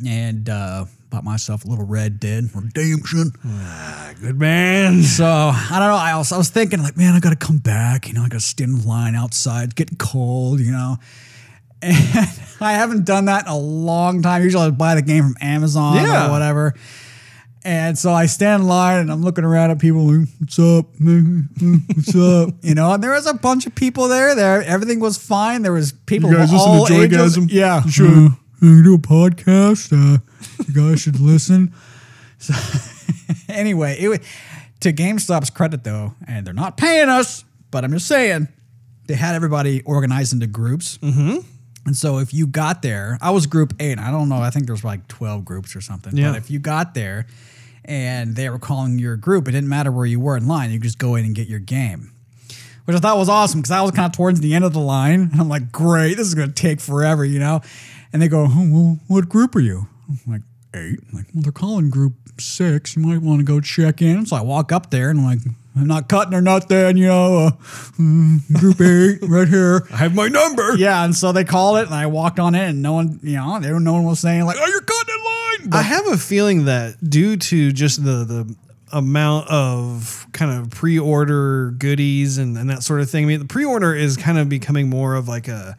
and 0.04 0.48
uh, 0.48 0.86
bought 1.10 1.22
myself 1.22 1.64
a 1.64 1.68
little 1.68 1.86
Red 1.86 2.18
Dead 2.18 2.50
Redemption. 2.52 3.32
Ah, 3.46 4.12
Good 4.20 4.38
man. 4.40 5.02
So 5.04 5.24
I 5.24 5.66
don't 5.78 5.88
know. 5.88 5.94
I 5.94 6.16
was, 6.16 6.32
I 6.32 6.36
was 6.38 6.48
thinking 6.50 6.82
like, 6.82 6.96
man, 6.96 7.14
I 7.14 7.20
got 7.20 7.30
to 7.30 7.36
come 7.36 7.58
back. 7.58 8.08
You 8.08 8.14
know, 8.14 8.22
I 8.22 8.28
got 8.28 8.40
to 8.40 8.44
stand 8.44 8.80
in 8.80 8.84
line 8.84 9.14
outside. 9.14 9.76
Getting 9.76 9.96
cold. 9.96 10.58
You 10.58 10.72
know. 10.72 10.96
And 11.82 11.94
I 12.60 12.72
haven't 12.72 13.04
done 13.04 13.26
that 13.26 13.46
in 13.46 13.52
a 13.52 13.58
long 13.58 14.22
time. 14.22 14.42
Usually 14.42 14.64
I 14.66 14.70
buy 14.70 14.94
the 14.94 15.02
game 15.02 15.24
from 15.24 15.36
Amazon 15.40 15.96
Yeah. 15.96 16.28
or 16.28 16.30
whatever. 16.30 16.74
And 17.66 17.98
so 17.98 18.12
I 18.12 18.26
stand 18.26 18.62
in 18.62 18.68
line 18.68 18.98
and 19.00 19.10
I'm 19.10 19.22
looking 19.22 19.42
around 19.44 19.70
at 19.70 19.78
people 19.78 20.06
like, 20.06 20.28
what's 20.38 20.58
up? 20.58 20.86
What's 21.00 22.14
up? 22.14 22.54
You 22.62 22.74
know, 22.74 22.92
and 22.92 23.02
there 23.02 23.12
was 23.12 23.26
a 23.26 23.32
bunch 23.34 23.66
of 23.66 23.74
people 23.74 24.08
there. 24.08 24.34
There, 24.34 24.62
everything 24.62 25.00
was 25.00 25.16
fine. 25.16 25.62
There 25.62 25.72
was 25.72 25.92
people 25.92 26.30
You 26.30 26.36
guys 26.36 26.52
listen 26.52 26.86
to. 26.86 26.92
Joygasm? 26.92 27.48
Yeah, 27.50 27.82
You 27.84 27.90
should. 27.90 28.10
Uh, 28.10 28.28
you 28.62 28.82
do 28.82 28.94
a 28.94 28.98
podcast. 28.98 29.92
Uh, 29.92 30.18
you 30.66 30.74
guys 30.74 31.00
should 31.00 31.20
listen. 31.20 31.72
So 32.38 32.52
anyway, 33.48 33.96
it 33.98 34.20
to 34.80 34.92
GameStop's 34.92 35.48
credit 35.48 35.82
though, 35.84 36.14
and 36.26 36.46
they're 36.46 36.52
not 36.52 36.76
paying 36.76 37.08
us, 37.08 37.42
but 37.70 37.84
I'm 37.84 37.92
just 37.92 38.06
saying 38.06 38.48
they 39.06 39.14
had 39.14 39.34
everybody 39.34 39.80
organized 39.82 40.34
into 40.34 40.46
groups. 40.46 40.98
Mm-hmm. 40.98 41.38
And 41.86 41.96
so 41.96 42.18
if 42.18 42.32
you 42.32 42.46
got 42.46 42.82
there, 42.82 43.18
I 43.20 43.30
was 43.30 43.46
group 43.46 43.74
eight. 43.78 43.98
I 43.98 44.10
don't 44.10 44.28
know. 44.28 44.38
I 44.38 44.50
think 44.50 44.66
there's 44.66 44.84
like 44.84 45.06
12 45.08 45.44
groups 45.44 45.76
or 45.76 45.80
something. 45.80 46.16
Yeah. 46.16 46.32
But 46.32 46.38
if 46.38 46.50
you 46.50 46.58
got 46.58 46.94
there 46.94 47.26
and 47.84 48.34
they 48.36 48.48
were 48.48 48.58
calling 48.58 48.98
your 48.98 49.16
group, 49.16 49.48
it 49.48 49.52
didn't 49.52 49.68
matter 49.68 49.92
where 49.92 50.06
you 50.06 50.18
were 50.20 50.36
in 50.36 50.48
line. 50.48 50.70
You 50.70 50.78
just 50.78 50.98
go 50.98 51.14
in 51.14 51.24
and 51.24 51.34
get 51.34 51.48
your 51.48 51.58
game. 51.58 52.10
Which 52.86 52.96
I 52.96 53.00
thought 53.00 53.16
was 53.16 53.28
awesome 53.28 53.60
because 53.60 53.70
I 53.70 53.80
was 53.80 53.92
kind 53.92 54.06
of 54.06 54.12
towards 54.12 54.40
the 54.40 54.54
end 54.54 54.64
of 54.64 54.72
the 54.72 54.80
line. 54.80 55.30
And 55.32 55.40
I'm 55.40 55.48
like, 55.48 55.72
great, 55.72 56.16
this 56.16 56.26
is 56.26 56.34
going 56.34 56.48
to 56.48 56.54
take 56.54 56.80
forever, 56.80 57.24
you 57.24 57.38
know? 57.38 57.60
And 58.12 58.20
they 58.20 58.28
go, 58.28 58.46
oh, 58.48 58.68
well, 58.70 58.98
what 59.08 59.28
group 59.28 59.56
are 59.56 59.60
you? 59.60 59.86
I'm 60.08 60.32
like, 60.32 60.42
eight. 60.74 61.00
I'm 61.00 61.18
like, 61.18 61.26
well, 61.34 61.42
they're 61.42 61.52
calling 61.52 61.88
group 61.88 62.12
six. 62.38 62.94
You 62.96 63.02
might 63.02 63.22
want 63.22 63.40
to 63.40 63.44
go 63.44 63.60
check 63.60 64.02
in. 64.02 64.26
So 64.26 64.36
I 64.36 64.42
walk 64.42 64.70
up 64.70 64.90
there 64.90 65.10
and 65.10 65.20
I'm 65.20 65.26
like, 65.26 65.38
I'm 65.76 65.86
not 65.88 66.08
cutting 66.08 66.34
or 66.34 66.40
nothing, 66.40 66.96
you 66.96 67.08
know, 67.08 67.38
uh, 67.38 67.50
mm, 67.98 68.52
group 68.52 68.80
eight 68.80 69.28
right 69.28 69.48
here. 69.48 69.86
I 69.92 69.96
have 69.96 70.14
my 70.14 70.28
number. 70.28 70.76
Yeah, 70.76 71.04
and 71.04 71.14
so 71.14 71.32
they 71.32 71.44
called 71.44 71.78
it, 71.78 71.86
and 71.86 71.94
I 71.94 72.06
walked 72.06 72.38
on 72.38 72.54
it 72.54 72.68
and 72.68 72.80
no 72.80 72.92
one, 72.92 73.18
you 73.22 73.36
know, 73.36 73.58
there 73.60 73.78
no 73.80 73.94
one 73.94 74.04
was 74.04 74.20
saying 74.20 74.44
like, 74.44 74.56
"Oh, 74.58 74.66
you're 74.66 74.80
cutting 74.80 75.14
in 75.14 75.24
line." 75.24 75.70
But 75.70 75.78
I 75.78 75.82
have 75.82 76.06
a 76.06 76.16
feeling 76.16 76.66
that 76.66 76.96
due 77.08 77.36
to 77.36 77.72
just 77.72 78.04
the 78.04 78.24
the 78.24 78.54
amount 78.92 79.48
of 79.48 80.26
kind 80.32 80.52
of 80.52 80.70
pre-order 80.70 81.72
goodies 81.72 82.38
and, 82.38 82.56
and 82.56 82.70
that 82.70 82.84
sort 82.84 83.00
of 83.00 83.10
thing. 83.10 83.24
I 83.24 83.26
mean, 83.26 83.40
the 83.40 83.46
pre-order 83.46 83.92
is 83.92 84.16
kind 84.16 84.38
of 84.38 84.48
becoming 84.48 84.88
more 84.88 85.16
of 85.16 85.26
like 85.26 85.48
a 85.48 85.76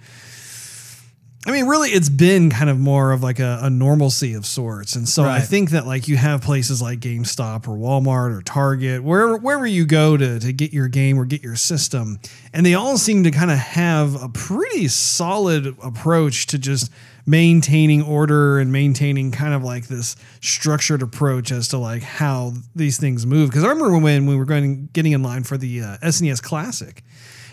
I 1.46 1.52
mean, 1.52 1.68
really, 1.68 1.90
it's 1.90 2.10
been 2.10 2.50
kind 2.50 2.72
of 2.72 2.80
more 2.80 3.12
of 3.12 3.22
like 3.22 3.40
a, 3.40 3.60
a 3.62 3.70
normalcy 3.70 4.34
of 4.34 4.46
sorts, 4.46 4.96
and 4.96 5.08
so 5.08 5.24
I 5.24 5.42
think 5.42 5.70
that 5.72 5.86
like 5.86 6.08
you 6.08 6.18
have 6.18 6.42
places 6.42 6.82
like 6.82 7.00
GameStop 7.00 7.68
or 7.68 7.78
Walmart 7.78 8.36
or 8.36 8.42
Target, 8.42 9.04
wherever 9.04 9.38
wherever 9.38 9.68
you 9.68 9.86
go 9.86 10.18
to 10.18 10.40
to 10.40 10.54
get 10.54 10.74
your 10.74 10.88
game 10.88 11.20
or 11.20 11.26
get 11.26 11.44
your 11.44 11.56
system, 11.56 12.20
and 12.52 12.66
they 12.66 12.74
all 12.74 12.98
seem 12.98 13.24
to 13.26 13.32
kind 13.32 13.52
of 13.52 13.58
have 13.58 14.22
a 14.22 14.28
pretty 14.28 14.88
solid 14.88 15.76
approach 15.84 16.48
to 16.48 16.58
just 16.58 16.92
maintaining 17.28 18.02
order 18.02 18.60
and 18.60 18.72
maintaining 18.72 19.32
kind 19.32 19.54
of 19.54 19.64
like 19.64 19.88
this 19.88 20.16
structured 20.42 21.02
approach 21.02 21.52
as 21.52 21.68
to 21.70 21.78
like 21.78 22.04
how 22.04 22.54
these 22.76 23.00
things 23.00 23.26
move. 23.26 23.50
Because 23.50 23.64
I 23.64 23.70
remember 23.70 23.98
when 23.98 24.26
we 24.26 24.36
were 24.36 24.46
going 24.46 24.90
getting 24.94 25.12
in 25.12 25.24
line 25.24 25.44
for 25.44 25.58
the 25.58 25.82
uh, 25.82 25.98
SNES 26.04 26.42
Classic. 26.42 27.04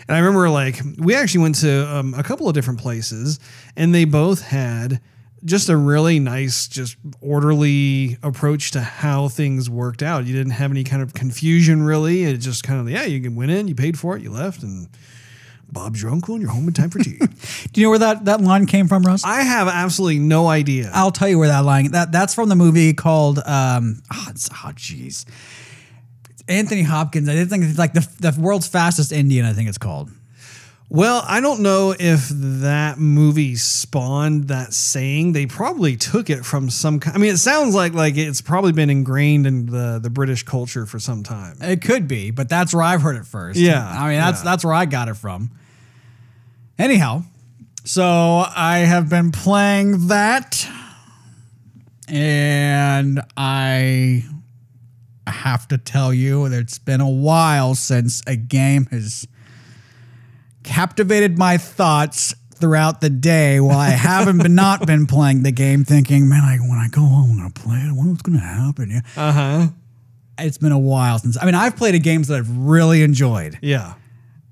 And 0.07 0.15
I 0.15 0.19
remember 0.19 0.49
like 0.49 0.79
we 0.97 1.15
actually 1.15 1.41
went 1.41 1.55
to 1.55 1.95
um, 1.95 2.13
a 2.13 2.23
couple 2.23 2.47
of 2.47 2.53
different 2.53 2.79
places, 2.79 3.39
and 3.75 3.93
they 3.93 4.05
both 4.05 4.41
had 4.41 4.99
just 5.45 5.67
a 5.69 5.75
really 5.75 6.19
nice, 6.19 6.67
just 6.69 6.95
orderly 7.19 8.17
approach 8.23 8.71
to 8.71 8.81
how 8.81 9.27
things 9.27 9.69
worked 9.69 10.01
out. 10.01 10.25
You 10.25 10.33
didn't 10.33 10.53
have 10.53 10.71
any 10.71 10.83
kind 10.85 11.01
of 11.01 11.13
confusion 11.13 11.83
really. 11.83 12.23
It 12.23 12.37
just 12.37 12.63
kind 12.63 12.79
of 12.79 12.89
yeah, 12.89 13.03
you 13.03 13.29
went 13.31 13.51
in, 13.51 13.67
you 13.67 13.75
paid 13.75 13.99
for 13.99 14.15
it, 14.15 14.23
you 14.23 14.31
left, 14.31 14.63
and 14.63 14.87
Bob's 15.71 16.01
your 16.01 16.11
uncle, 16.11 16.35
and 16.35 16.41
you're 16.43 16.51
home 16.51 16.67
in 16.67 16.73
time 16.73 16.89
for 16.91 16.99
tea. 16.99 17.17
Do 17.73 17.81
you 17.81 17.87
know 17.87 17.89
where 17.89 17.99
that, 17.99 18.25
that 18.25 18.41
line 18.41 18.67
came 18.67 18.87
from, 18.87 19.03
Russ? 19.03 19.23
I 19.25 19.41
have 19.41 19.67
absolutely 19.67 20.19
no 20.19 20.47
idea. 20.47 20.91
I'll 20.93 21.11
tell 21.11 21.27
you 21.27 21.39
where 21.39 21.47
that 21.47 21.65
line 21.65 21.91
that 21.91 22.11
that's 22.11 22.33
from 22.35 22.47
the 22.49 22.55
movie 22.55 22.93
called 22.93 23.39
um 23.39 24.01
oh 24.13 24.25
it's- 24.29 24.49
oh 24.53 24.71
jeez. 24.75 25.25
Anthony 26.47 26.83
Hopkins. 26.83 27.29
I 27.29 27.45
think 27.45 27.63
it's 27.63 27.79
like 27.79 27.93
the 27.93 28.07
the 28.19 28.39
world's 28.39 28.67
fastest 28.67 29.11
Indian, 29.11 29.45
I 29.45 29.53
think 29.53 29.69
it's 29.69 29.77
called. 29.77 30.09
Well, 30.89 31.23
I 31.27 31.39
don't 31.39 31.61
know 31.61 31.95
if 31.97 32.29
that 32.29 32.99
movie 32.99 33.55
spawned 33.55 34.49
that 34.49 34.73
saying. 34.73 35.33
They 35.33 35.47
probably 35.47 35.95
took 35.95 36.29
it 36.29 36.45
from 36.45 36.69
some. 36.69 36.99
I 37.05 37.17
mean, 37.17 37.33
it 37.33 37.37
sounds 37.37 37.73
like 37.73 37.93
like 37.93 38.15
it's 38.17 38.41
probably 38.41 38.73
been 38.73 38.89
ingrained 38.89 39.47
in 39.47 39.65
the 39.67 39.99
the 40.01 40.09
British 40.09 40.43
culture 40.43 40.85
for 40.85 40.99
some 40.99 41.23
time. 41.23 41.57
It 41.61 41.81
could 41.81 42.07
be, 42.07 42.31
but 42.31 42.49
that's 42.49 42.73
where 42.73 42.83
I've 42.83 43.01
heard 43.01 43.15
it 43.15 43.25
first. 43.25 43.57
Yeah, 43.57 43.83
I 43.83 44.09
mean 44.09 44.19
that's 44.19 44.41
yeah. 44.41 44.51
that's 44.51 44.63
where 44.63 44.73
I 44.73 44.85
got 44.85 45.07
it 45.07 45.15
from. 45.15 45.51
Anyhow, 46.77 47.23
so 47.85 48.03
I 48.03 48.79
have 48.79 49.09
been 49.09 49.31
playing 49.31 50.09
that 50.09 50.67
and 52.07 53.21
I 53.37 54.23
have 55.31 55.67
to 55.69 55.77
tell 55.77 56.13
you 56.13 56.49
that 56.49 56.59
it's 56.59 56.79
been 56.79 57.01
a 57.01 57.09
while 57.09 57.75
since 57.75 58.21
a 58.27 58.35
game 58.35 58.85
has 58.87 59.27
captivated 60.63 61.37
my 61.37 61.57
thoughts 61.57 62.33
throughout 62.55 63.01
the 63.01 63.09
day 63.09 63.59
while 63.59 63.77
I 63.77 63.89
haven't 63.89 64.37
been 64.37 64.55
not 64.55 64.85
been 64.87 65.05
playing 65.05 65.43
the 65.43 65.51
game 65.51 65.83
thinking, 65.83 66.29
man, 66.29 66.43
I, 66.43 66.57
when 66.57 66.77
I 66.77 66.87
go 66.87 67.01
home, 67.01 67.31
I'm 67.31 67.37
gonna 67.37 67.49
play 67.49 67.77
it. 67.77 67.89
I 67.89 67.91
wonder 67.91 68.11
what's 68.11 68.21
gonna 68.21 68.39
happen. 68.39 68.89
Yeah. 68.89 69.01
Uh 69.17 69.31
huh. 69.31 69.67
It's 70.39 70.57
been 70.57 70.71
a 70.71 70.79
while 70.79 71.19
since 71.19 71.37
I 71.41 71.45
mean 71.45 71.55
I've 71.55 71.75
played 71.75 71.95
a 71.95 71.99
games 71.99 72.29
that 72.29 72.37
I've 72.37 72.57
really 72.57 73.03
enjoyed. 73.03 73.59
Yeah. 73.61 73.95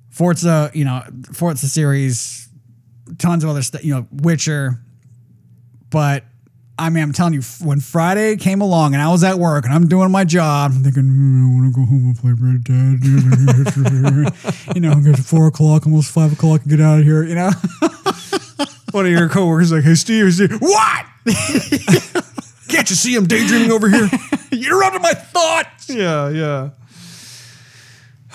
Forza, 0.09 0.71
you 0.73 0.83
know, 0.83 1.01
Forza 1.33 1.69
series, 1.69 2.49
tons 3.17 3.43
of 3.43 3.49
other 3.49 3.61
stuff, 3.61 3.83
you 3.83 3.93
know, 3.93 4.07
Witcher. 4.11 4.79
But 5.89 6.25
I 6.81 6.89
mean, 6.89 7.03
I'm 7.03 7.13
telling 7.13 7.33
you, 7.35 7.41
when 7.61 7.79
Friday 7.79 8.37
came 8.37 8.59
along 8.59 8.95
and 8.95 9.03
I 9.03 9.09
was 9.11 9.23
at 9.23 9.37
work 9.37 9.65
and 9.65 9.73
I'm 9.73 9.87
doing 9.87 10.09
my 10.09 10.23
job, 10.23 10.71
I'm 10.73 10.81
thinking, 10.83 11.03
"Hmm, 11.03 11.45
I 11.45 11.53
want 11.53 11.75
to 11.75 11.79
go 11.79 11.85
home 11.85 12.05
and 12.07 12.17
play 12.17 12.31
Red 12.31 12.63
Dead. 12.63 13.05
you 14.75 14.81
know, 14.81 14.95
get 14.95 15.15
to 15.17 15.23
four 15.23 15.45
o'clock, 15.45 15.85
almost 15.85 16.11
five 16.11 16.33
o'clock, 16.33 16.61
and 16.61 16.71
get 16.71 16.81
out 16.81 16.97
of 16.97 17.05
here. 17.05 17.23
You 17.23 17.35
know, 17.35 17.51
One 18.91 19.05
of 19.05 19.11
your 19.11 19.29
coworkers 19.29 19.71
like, 19.71 19.83
"Hey, 19.83 19.93
Steve, 19.93 20.33
Steve 20.33 20.59
what? 20.59 21.05
can't 22.67 22.89
you 22.89 22.95
see 22.95 23.15
I'm 23.15 23.27
daydreaming 23.27 23.71
over 23.71 23.87
here?" 23.87 24.09
You're 24.51 24.83
under 24.83 24.99
my 24.99 25.13
thoughts. 25.13 25.87
yeah, 25.87 26.29
yeah. 26.29 26.69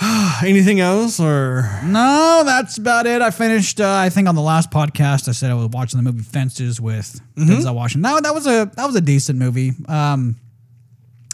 Anything 0.45 0.81
else 0.81 1.19
or 1.19 1.63
No, 1.85 2.43
that's 2.45 2.77
about 2.79 3.07
it. 3.07 3.23
I 3.23 3.31
finished. 3.31 3.81
Uh, 3.81 3.95
I 3.95 4.11
think 4.11 4.29
on 4.29 4.35
the 4.35 4.43
last 4.43 4.71
podcast, 4.71 5.29
I 5.29 5.33
said 5.33 5.51
I 5.51 5.55
was 5.55 5.69
watching 5.69 5.97
the 5.99 6.03
movie 6.03 6.23
Fences 6.23 6.81
with 6.81 7.21
Denzel 7.37 7.75
Washington. 7.75 8.03
That, 8.03 8.23
that 8.25 8.35
was 8.35 8.47
a 8.47 8.71
that 8.77 8.85
was 8.87 8.95
a 8.95 9.01
decent 9.01 9.39
movie. 9.39 9.73
Um, 9.89 10.37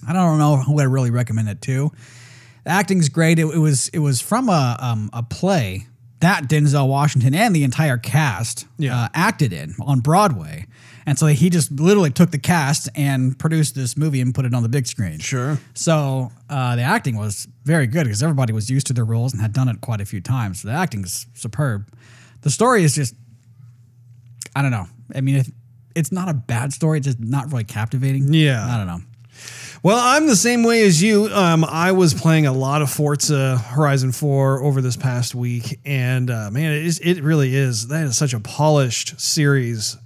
I 0.07 0.13
don't 0.13 0.39
know 0.39 0.57
who 0.59 0.79
I 0.81 0.85
really 0.85 1.11
recommend 1.11 1.49
it 1.49 1.61
to. 1.63 1.91
The 2.65 2.71
acting's 2.71 3.09
great. 3.09 3.39
It, 3.41 3.47
it 3.47 3.59
was 3.59 3.89
it 3.89 3.99
was 3.99 4.21
from 4.21 4.49
a 4.49 4.77
um, 4.81 5.11
a 5.13 5.23
play 5.25 5.87
that 6.21 6.45
Denzel 6.45 6.89
Washington 6.89 7.35
and 7.35 7.55
the 7.57 7.65
entire 7.65 7.99
cast 7.99 8.67
Yeah. 8.79 8.97
uh, 8.97 9.09
acted 9.13 9.53
in 9.53 9.75
on 9.81 9.99
Broadway, 9.99 10.67
and 11.07 11.19
so 11.19 11.27
he 11.27 11.51
just 11.51 11.71
literally 11.73 12.11
took 12.11 12.31
the 12.31 12.39
cast 12.39 12.89
and 12.95 13.39
produced 13.39 13.75
this 13.75 13.97
movie 13.97 14.21
and 14.21 14.35
put 14.35 14.45
it 14.45 14.55
on 14.55 14.63
the 14.63 14.69
big 14.69 14.87
screen. 14.87 15.19
sure? 15.19 15.59
So 15.75 16.31
uh, 16.49 16.77
the 16.77 16.83
acting 16.83 17.17
was 17.17 17.49
very 17.65 17.87
good 17.87 18.05
because 18.05 18.23
everybody 18.23 18.53
was 18.53 18.71
used 18.71 18.87
to 18.89 18.93
their 18.93 19.05
roles 19.05 19.33
and 19.33 19.43
had 19.43 19.53
done 19.53 19.69
it 19.69 19.81
quite 19.81 20.01
a 20.01 20.05
few 20.05 20.21
times. 20.21 20.63
So 20.63 20.69
the 20.69 20.75
acting 20.75 21.03
is 21.05 21.27
superb. 21.35 21.93
The 22.43 22.51
story 22.51 22.85
is 22.85 22.95
just, 22.95 23.15
I 24.55 24.63
don't 24.63 24.71
know. 24.71 24.87
I 25.15 25.21
mean, 25.21 25.37
it, 25.37 25.49
it's 25.95 26.13
not 26.13 26.29
a 26.29 26.35
bad 26.35 26.73
story, 26.73 26.99
it's 26.99 27.07
just 27.07 27.21
not 27.21 27.51
really 27.51 27.65
captivating. 27.65 28.33
Yeah. 28.33 28.65
I 28.65 28.77
don't 28.77 28.87
know. 28.87 29.01
Well, 29.85 29.99
I'm 29.99 30.29
the 30.29 30.37
same 30.37 30.63
way 30.63 30.85
as 30.85 31.03
you. 31.03 31.27
Um, 31.27 31.65
I 31.65 31.91
was 31.91 32.15
playing 32.15 32.47
a 32.47 32.53
lot 32.53 32.83
of 32.83 32.91
Forza 32.91 33.59
Horizon 33.59 34.13
4 34.13 34.63
over 34.63 34.81
this 34.81 34.97
past 34.97 35.35
week, 35.35 35.81
and 35.85 36.31
uh, 36.31 36.51
man, 36.53 36.71
it, 36.71 36.87
is, 36.87 37.01
it 37.01 37.21
really 37.21 37.53
is. 37.53 37.89
That 37.89 38.05
is 38.05 38.17
such 38.17 38.33
a 38.33 38.39
polished 38.39 39.21
series. 39.21 39.97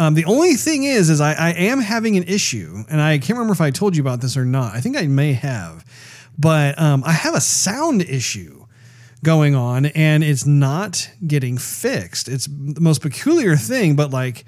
Um, 0.00 0.14
the 0.14 0.24
only 0.24 0.54
thing 0.54 0.84
is, 0.84 1.10
is 1.10 1.20
I, 1.20 1.34
I 1.34 1.50
am 1.50 1.78
having 1.78 2.16
an 2.16 2.22
issue, 2.22 2.84
and 2.88 3.02
I 3.02 3.18
can't 3.18 3.38
remember 3.38 3.52
if 3.52 3.60
I 3.60 3.70
told 3.70 3.94
you 3.94 4.02
about 4.02 4.22
this 4.22 4.34
or 4.34 4.46
not. 4.46 4.74
I 4.74 4.80
think 4.80 4.96
I 4.96 5.06
may 5.06 5.34
have, 5.34 5.84
but 6.38 6.80
um, 6.80 7.04
I 7.04 7.12
have 7.12 7.34
a 7.34 7.40
sound 7.40 8.00
issue 8.00 8.64
going 9.22 9.54
on, 9.54 9.84
and 9.84 10.24
it's 10.24 10.46
not 10.46 11.10
getting 11.26 11.58
fixed. 11.58 12.28
It's 12.28 12.46
the 12.46 12.80
most 12.80 13.02
peculiar 13.02 13.56
thing, 13.56 13.94
but 13.94 14.10
like 14.10 14.46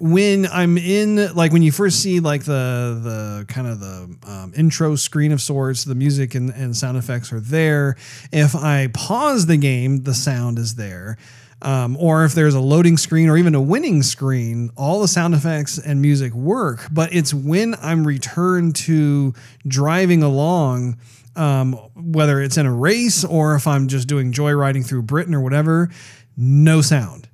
when 0.00 0.48
I'm 0.48 0.76
in 0.76 1.32
like 1.32 1.52
when 1.52 1.62
you 1.62 1.70
first 1.70 2.02
see 2.02 2.18
like 2.18 2.42
the 2.42 2.98
the 3.00 3.44
kind 3.46 3.68
of 3.68 3.78
the 3.78 4.16
um, 4.26 4.52
intro 4.56 4.96
screen 4.96 5.30
of 5.30 5.40
sorts, 5.40 5.84
the 5.84 5.94
music 5.94 6.34
and, 6.34 6.50
and 6.50 6.76
sound 6.76 6.98
effects 6.98 7.32
are 7.32 7.38
there. 7.38 7.96
If 8.32 8.56
I 8.56 8.88
pause 8.92 9.46
the 9.46 9.58
game, 9.58 10.02
the 10.02 10.14
sound 10.14 10.58
is 10.58 10.74
there. 10.74 11.18
Um, 11.60 11.96
or 11.96 12.24
if 12.24 12.34
there's 12.34 12.54
a 12.54 12.60
loading 12.60 12.96
screen 12.96 13.28
or 13.28 13.36
even 13.36 13.54
a 13.54 13.60
winning 13.60 14.02
screen, 14.02 14.70
all 14.76 15.00
the 15.00 15.08
sound 15.08 15.34
effects 15.34 15.78
and 15.78 16.00
music 16.00 16.32
work. 16.32 16.86
But 16.92 17.12
it's 17.12 17.34
when 17.34 17.74
I'm 17.82 18.06
returned 18.06 18.76
to 18.76 19.34
driving 19.66 20.22
along, 20.22 20.98
um, 21.34 21.72
whether 21.96 22.40
it's 22.40 22.56
in 22.56 22.66
a 22.66 22.72
race 22.72 23.24
or 23.24 23.56
if 23.56 23.66
I'm 23.66 23.88
just 23.88 24.06
doing 24.06 24.32
joyriding 24.32 24.86
through 24.86 25.02
Britain 25.02 25.34
or 25.34 25.40
whatever, 25.40 25.90
no 26.36 26.80
sound. 26.80 27.28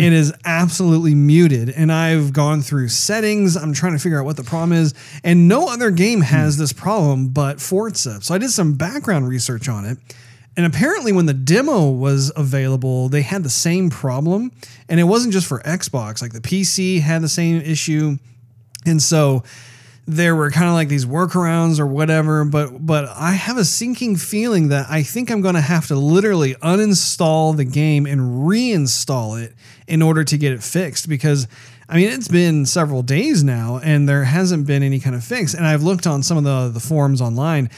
It 0.00 0.12
is 0.12 0.32
absolutely 0.44 1.14
muted. 1.14 1.68
And 1.70 1.90
I've 1.90 2.32
gone 2.32 2.62
through 2.62 2.88
settings. 2.88 3.56
I'm 3.56 3.72
trying 3.72 3.94
to 3.94 3.98
figure 3.98 4.20
out 4.20 4.24
what 4.24 4.36
the 4.36 4.44
problem 4.44 4.72
is. 4.72 4.94
And 5.24 5.48
no 5.48 5.68
other 5.68 5.90
game 5.90 6.20
has 6.20 6.56
this 6.56 6.72
problem 6.72 7.30
but 7.30 7.60
Forza. 7.60 8.20
So 8.22 8.32
I 8.32 8.38
did 8.38 8.50
some 8.50 8.74
background 8.74 9.26
research 9.26 9.68
on 9.68 9.84
it. 9.84 9.98
And 10.56 10.66
apparently, 10.66 11.12
when 11.12 11.26
the 11.26 11.34
demo 11.34 11.88
was 11.88 12.30
available, 12.36 13.08
they 13.08 13.22
had 13.22 13.42
the 13.42 13.50
same 13.50 13.88
problem. 13.88 14.52
And 14.88 15.00
it 15.00 15.04
wasn't 15.04 15.32
just 15.32 15.46
for 15.46 15.60
Xbox, 15.60 16.20
like 16.20 16.32
the 16.32 16.40
PC 16.40 17.00
had 17.00 17.22
the 17.22 17.28
same 17.28 17.62
issue. 17.62 18.18
And 18.84 19.00
so 19.02 19.44
there 20.06 20.34
were 20.34 20.50
kind 20.50 20.66
of 20.66 20.74
like 20.74 20.88
these 20.88 21.06
workarounds 21.06 21.78
or 21.78 21.86
whatever, 21.86 22.44
but 22.44 22.84
but 22.84 23.08
I 23.08 23.32
have 23.32 23.56
a 23.56 23.64
sinking 23.64 24.16
feeling 24.16 24.68
that 24.68 24.86
I 24.90 25.02
think 25.02 25.30
I'm 25.30 25.40
going 25.40 25.54
to 25.54 25.60
have 25.60 25.86
to 25.88 25.94
literally 25.94 26.54
uninstall 26.56 27.56
the 27.56 27.64
game 27.64 28.06
and 28.06 28.20
reinstall 28.44 29.40
it 29.40 29.54
in 29.86 30.02
order 30.02 30.24
to 30.24 30.36
get 30.36 30.52
it 30.52 30.62
fixed 30.62 31.08
because 31.08 31.46
I 31.88 31.96
mean 31.96 32.08
it's 32.08 32.28
been 32.28 32.66
several 32.66 33.02
days 33.02 33.44
now 33.44 33.78
and 33.82 34.08
there 34.08 34.24
hasn't 34.24 34.66
been 34.66 34.82
any 34.82 34.98
kind 34.98 35.14
of 35.14 35.22
fix 35.22 35.54
and 35.54 35.66
I've 35.66 35.84
looked 35.84 36.06
on 36.06 36.24
some 36.24 36.36
of 36.36 36.44
the 36.44 36.68
the 36.68 36.80
forums 36.80 37.20
online 37.20 37.70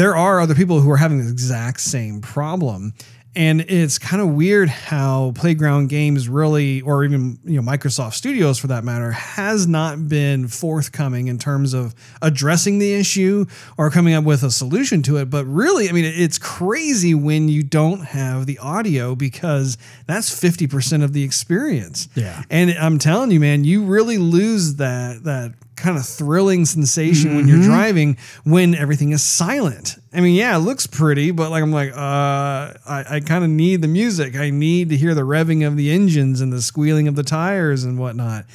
there 0.00 0.16
are 0.16 0.40
other 0.40 0.54
people 0.54 0.80
who 0.80 0.90
are 0.90 0.96
having 0.96 1.22
the 1.22 1.30
exact 1.30 1.78
same 1.78 2.22
problem 2.22 2.94
and 3.36 3.60
it's 3.60 3.98
kind 3.98 4.20
of 4.20 4.30
weird 4.30 4.68
how 4.68 5.32
Playground 5.36 5.88
Games 5.88 6.28
really, 6.28 6.80
or 6.80 7.04
even 7.04 7.38
you 7.44 7.60
know 7.60 7.62
Microsoft 7.62 8.14
Studios 8.14 8.58
for 8.58 8.66
that 8.68 8.82
matter, 8.82 9.12
has 9.12 9.68
not 9.68 10.08
been 10.08 10.48
forthcoming 10.48 11.28
in 11.28 11.38
terms 11.38 11.72
of 11.72 11.94
addressing 12.20 12.80
the 12.80 12.92
issue 12.92 13.44
or 13.78 13.88
coming 13.88 14.14
up 14.14 14.24
with 14.24 14.42
a 14.42 14.50
solution 14.50 15.02
to 15.02 15.16
it. 15.18 15.30
But 15.30 15.46
really, 15.46 15.88
I 15.88 15.92
mean, 15.92 16.06
it's 16.06 16.38
crazy 16.38 17.14
when 17.14 17.48
you 17.48 17.62
don't 17.62 18.00
have 18.00 18.46
the 18.46 18.58
audio 18.58 19.14
because 19.14 19.78
that's 20.06 20.36
fifty 20.36 20.66
percent 20.66 21.04
of 21.04 21.12
the 21.12 21.22
experience. 21.22 22.08
Yeah. 22.16 22.42
and 22.50 22.72
I'm 22.72 22.98
telling 22.98 23.30
you, 23.30 23.38
man, 23.38 23.62
you 23.62 23.84
really 23.84 24.18
lose 24.18 24.74
that 24.76 25.22
that 25.22 25.54
kind 25.80 25.96
of 25.96 26.06
thrilling 26.06 26.64
sensation 26.64 27.36
when 27.36 27.48
you're 27.48 27.62
driving 27.62 28.16
when 28.44 28.74
everything 28.74 29.12
is 29.12 29.22
silent. 29.22 29.96
I 30.12 30.20
mean, 30.20 30.34
yeah, 30.34 30.56
it 30.56 30.60
looks 30.60 30.86
pretty, 30.86 31.30
but 31.30 31.50
like 31.50 31.62
I'm 31.62 31.72
like, 31.72 31.92
uh, 31.92 31.96
I, 31.96 33.04
I 33.08 33.20
kind 33.20 33.44
of 33.44 33.50
need 33.50 33.82
the 33.82 33.88
music. 33.88 34.36
I 34.36 34.50
need 34.50 34.90
to 34.90 34.96
hear 34.96 35.14
the 35.14 35.22
revving 35.22 35.66
of 35.66 35.76
the 35.76 35.90
engines 35.90 36.40
and 36.40 36.52
the 36.52 36.62
squealing 36.62 37.08
of 37.08 37.16
the 37.16 37.22
tires 37.22 37.84
and 37.84 37.98
whatnot. 37.98 38.46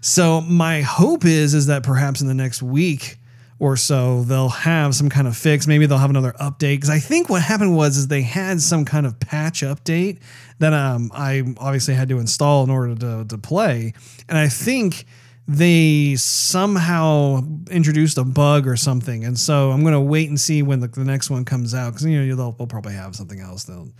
So 0.00 0.40
my 0.40 0.82
hope 0.82 1.24
is 1.24 1.54
is 1.54 1.66
that 1.66 1.82
perhaps 1.82 2.20
in 2.20 2.28
the 2.28 2.34
next 2.34 2.62
week 2.62 3.18
or 3.60 3.76
so 3.76 4.22
they'll 4.22 4.48
have 4.48 4.94
some 4.94 5.08
kind 5.08 5.26
of 5.26 5.36
fix. 5.36 5.66
Maybe 5.66 5.86
they'll 5.86 5.98
have 5.98 6.10
another 6.10 6.32
update 6.40 6.76
because 6.76 6.90
I 6.90 6.98
think 6.98 7.28
what 7.28 7.42
happened 7.42 7.76
was 7.76 7.96
is 7.96 8.08
they 8.08 8.22
had 8.22 8.60
some 8.60 8.84
kind 8.84 9.06
of 9.06 9.18
patch 9.18 9.62
update 9.62 10.18
that 10.60 10.72
um, 10.72 11.10
I 11.14 11.42
obviously 11.58 11.94
had 11.94 12.08
to 12.10 12.18
install 12.18 12.64
in 12.64 12.70
order 12.70 12.94
to, 12.94 13.24
to 13.24 13.38
play, 13.38 13.94
and 14.28 14.38
I 14.38 14.48
think 14.48 15.06
they 15.48 16.14
somehow 16.16 17.40
introduced 17.70 18.18
a 18.18 18.24
bug 18.24 18.68
or 18.68 18.76
something. 18.76 19.24
And 19.24 19.36
so 19.38 19.70
I'm 19.70 19.82
gonna 19.82 20.00
wait 20.00 20.28
and 20.28 20.38
see 20.38 20.62
when 20.62 20.80
the, 20.80 20.88
the 20.88 21.04
next 21.04 21.30
one 21.30 21.44
comes 21.44 21.74
out 21.74 21.94
because 21.94 22.06
you 22.06 22.24
know 22.24 22.36
they'll, 22.36 22.52
they'll 22.52 22.66
probably 22.66 22.92
have 22.92 23.16
something 23.16 23.40
else 23.40 23.64
that'll 23.64 23.90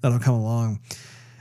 that'll 0.00 0.20
come 0.20 0.34
along 0.34 0.80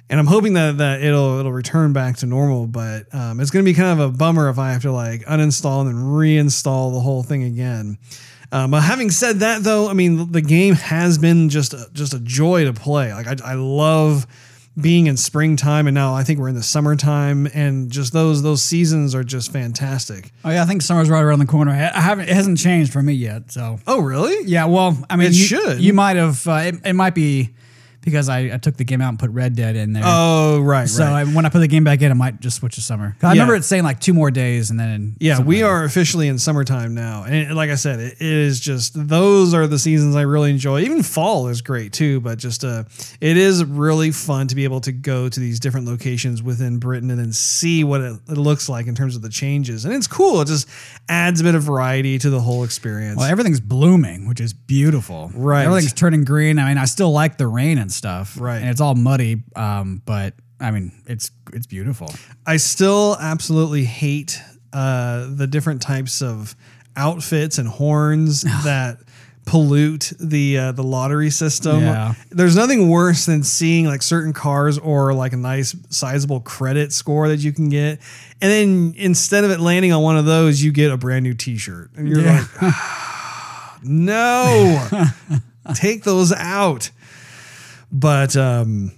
and 0.09 0.19
I'm 0.19 0.27
hoping 0.27 0.53
that 0.53 0.77
that 0.77 1.01
it'll 1.01 1.39
it'll 1.39 1.51
return 1.51 1.93
back 1.93 2.17
to 2.17 2.25
normal. 2.25 2.67
But 2.67 3.13
um, 3.13 3.39
it's 3.39 3.51
going 3.51 3.63
to 3.63 3.69
be 3.69 3.75
kind 3.75 3.99
of 3.99 4.13
a 4.13 4.17
bummer 4.17 4.49
if 4.49 4.57
I 4.57 4.71
have 4.71 4.81
to 4.83 4.91
like 4.91 5.21
uninstall 5.25 5.81
and 5.81 5.89
then 5.89 6.03
reinstall 6.03 6.93
the 6.93 6.99
whole 6.99 7.23
thing 7.23 7.43
again. 7.43 7.97
Um, 8.51 8.71
but 8.71 8.81
having 8.81 9.11
said 9.11 9.39
that, 9.39 9.63
though, 9.63 9.89
I 9.89 9.93
mean 9.93 10.31
the 10.31 10.41
game 10.41 10.75
has 10.75 11.17
been 11.17 11.49
just 11.49 11.73
a, 11.73 11.87
just 11.91 12.13
a 12.13 12.19
joy 12.19 12.63
to 12.63 12.73
play. 12.73 13.13
Like 13.13 13.27
I, 13.27 13.51
I 13.51 13.53
love 13.55 14.25
being 14.79 15.07
in 15.07 15.17
springtime, 15.17 15.87
and 15.87 15.95
now 15.95 16.13
I 16.13 16.23
think 16.23 16.39
we're 16.39 16.49
in 16.49 16.55
the 16.55 16.63
summertime, 16.63 17.47
and 17.53 17.89
just 17.91 18.13
those 18.13 18.41
those 18.43 18.61
seasons 18.61 19.15
are 19.15 19.23
just 19.23 19.51
fantastic. 19.51 20.31
Oh 20.45 20.49
yeah, 20.51 20.61
I 20.61 20.65
think 20.65 20.81
summer's 20.81 21.09
right 21.09 21.21
around 21.21 21.39
the 21.39 21.45
corner. 21.45 21.71
I 21.71 21.99
haven't. 21.99 22.29
It 22.29 22.33
hasn't 22.35 22.59
changed 22.59 22.93
for 22.93 23.01
me 23.01 23.13
yet. 23.13 23.51
So 23.51 23.79
Oh, 23.87 23.99
really? 23.99 24.45
yeah. 24.45 24.65
Well, 24.65 24.97
I 25.09 25.15
mean, 25.15 25.27
It 25.29 25.33
you, 25.33 25.43
should. 25.45 25.81
You 25.81 25.93
might 25.93 26.15
have. 26.17 26.47
Uh, 26.47 26.53
it, 26.65 26.75
it 26.85 26.93
might 26.93 27.15
be 27.15 27.49
because 28.01 28.29
I, 28.29 28.53
I 28.53 28.57
took 28.57 28.77
the 28.77 28.83
game 28.83 29.01
out 29.01 29.09
and 29.09 29.19
put 29.19 29.29
Red 29.31 29.55
Dead 29.55 29.75
in 29.75 29.93
there. 29.93 30.03
Oh, 30.05 30.61
right. 30.61 30.87
so 30.87 31.03
right. 31.03 31.21
I, 31.21 31.23
when 31.25 31.45
I 31.45 31.49
put 31.49 31.59
the 31.59 31.67
game 31.67 31.83
back 31.83 32.01
in, 32.01 32.09
I 32.11 32.13
might 32.13 32.39
just 32.39 32.57
switch 32.57 32.75
to 32.75 32.81
summer. 32.81 33.15
I 33.21 33.27
Yeah. 33.27 33.31
remember 33.31 33.55
it 33.55 33.63
saying 33.63 33.83
like 33.83 33.99
two 33.99 34.13
more 34.13 34.31
days, 34.31 34.69
and 34.69 34.79
then 34.79 35.15
Yeah, 35.19 35.41
we 35.41 35.63
like 35.63 35.71
are 35.71 35.83
officially 35.83 36.27
in 36.27 36.39
summertime 36.39 36.93
now. 36.95 37.23
And 37.23 37.55
like 37.55 37.69
I 37.69 37.75
said, 37.75 37.99
it 37.99 38.21
is 38.21 38.59
just 38.59 38.93
those 39.07 39.53
are 39.53 39.67
the 39.67 39.79
seasons 39.79 40.15
I 40.15 40.21
really 40.21 40.51
enjoy. 40.51 40.81
Even 40.81 41.03
fall 41.03 41.47
is 41.49 41.61
great 41.61 41.93
too, 41.93 42.19
but 42.21 42.37
just 42.37 42.63
uh 42.63 42.83
it 43.21 43.37
is 43.37 43.63
really 43.65 44.11
fun 44.11 44.47
to 44.47 44.55
be 44.55 44.63
able 44.63 44.81
to 44.81 44.91
go 44.91 45.27
to 45.29 45.39
these 45.39 45.59
different 45.59 45.85
locations 45.87 46.41
within 46.41 46.77
Britain 46.79 47.09
and 47.11 47.19
then 47.19 47.33
see 47.33 47.83
what 47.83 48.01
it, 48.01 48.19
it 48.29 48.37
looks 48.37 48.69
like 48.69 48.87
in 48.87 48.95
terms 48.95 49.15
of 49.15 49.21
the 49.21 49.29
changes. 49.29 49.85
And 49.85 49.93
it's 49.93 50.07
cool. 50.07 50.41
It 50.41 50.47
just 50.47 50.67
adds 51.09 51.41
a 51.41 51.43
bit 51.43 51.55
of 51.55 51.63
variety 51.63 52.17
to 52.19 52.29
the 52.29 52.39
whole 52.39 52.63
experience. 52.63 53.17
Well, 53.17 53.29
everything's 53.29 53.59
blooming, 53.59 54.27
which 54.27 54.39
is 54.39 54.53
beautiful. 54.53 55.31
Right. 55.33 55.65
Everything's 55.65 55.93
turning 55.93 56.23
green. 56.23 56.59
I 56.59 56.67
mean, 56.69 56.77
I 56.77 56.85
still 56.85 57.11
like 57.11 57.37
the 57.37 57.47
rain 57.47 57.77
and 57.77 57.91
stuff. 57.97 58.37
Right. 58.39 58.59
And 58.61 58.69
it's 58.69 58.81
all 58.81 58.95
muddy, 58.95 59.43
um, 59.55 60.01
but 60.05 60.33
I 60.59 60.71
mean, 60.71 60.91
it's 61.07 61.31
it's 61.53 61.67
beautiful. 61.67 62.13
I 62.45 62.57
still 62.57 63.17
absolutely 63.19 63.83
hate 63.85 64.39
uh, 64.73 65.27
the 65.29 65.47
different 65.47 65.81
types 65.81 66.21
of 66.21 66.55
outfits 66.95 67.57
and 67.57 67.67
horns 67.67 68.41
that 68.63 68.97
pollute 69.45 70.11
the 70.19 70.57
uh, 70.57 70.71
the 70.73 70.83
lottery 70.83 71.29
system. 71.29 71.79
Yeah. 71.81 72.13
There's 72.31 72.55
nothing 72.55 72.89
worse 72.89 73.25
than 73.25 73.43
seeing 73.43 73.85
like 73.85 74.01
certain 74.01 74.33
cars 74.33 74.77
or 74.77 75.13
like 75.13 75.31
a 75.33 75.37
nice 75.37 75.73
sizable 75.89 76.41
credit 76.41 76.91
score 76.91 77.29
that 77.29 77.39
you 77.39 77.53
can 77.53 77.69
get, 77.69 77.99
and 78.41 78.51
then 78.51 78.93
instead 78.97 79.43
of 79.45 79.51
it 79.51 79.59
landing 79.61 79.93
on 79.93 80.01
one 80.03 80.17
of 80.17 80.25
those, 80.25 80.61
you 80.61 80.71
get 80.73 80.91
a 80.91 80.97
brand 80.97 81.23
new 81.23 81.33
T-shirt, 81.33 81.91
and 81.95 82.09
you're 82.09 82.19
Yeah. 82.21 82.45
like, 82.61 82.73
no, 83.83 84.87
take 85.75 86.03
those 86.03 86.33
out. 86.33 86.89
But 87.91 88.35
um, 88.35 88.91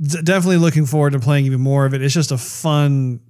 d- 0.00 0.22
definitely 0.22 0.56
looking 0.58 0.86
forward 0.86 1.12
to 1.12 1.20
playing 1.20 1.46
even 1.46 1.60
more 1.60 1.86
of 1.86 1.94
it. 1.94 2.02
It's 2.02 2.14
just 2.14 2.32
a 2.32 2.38
fun. 2.38 3.20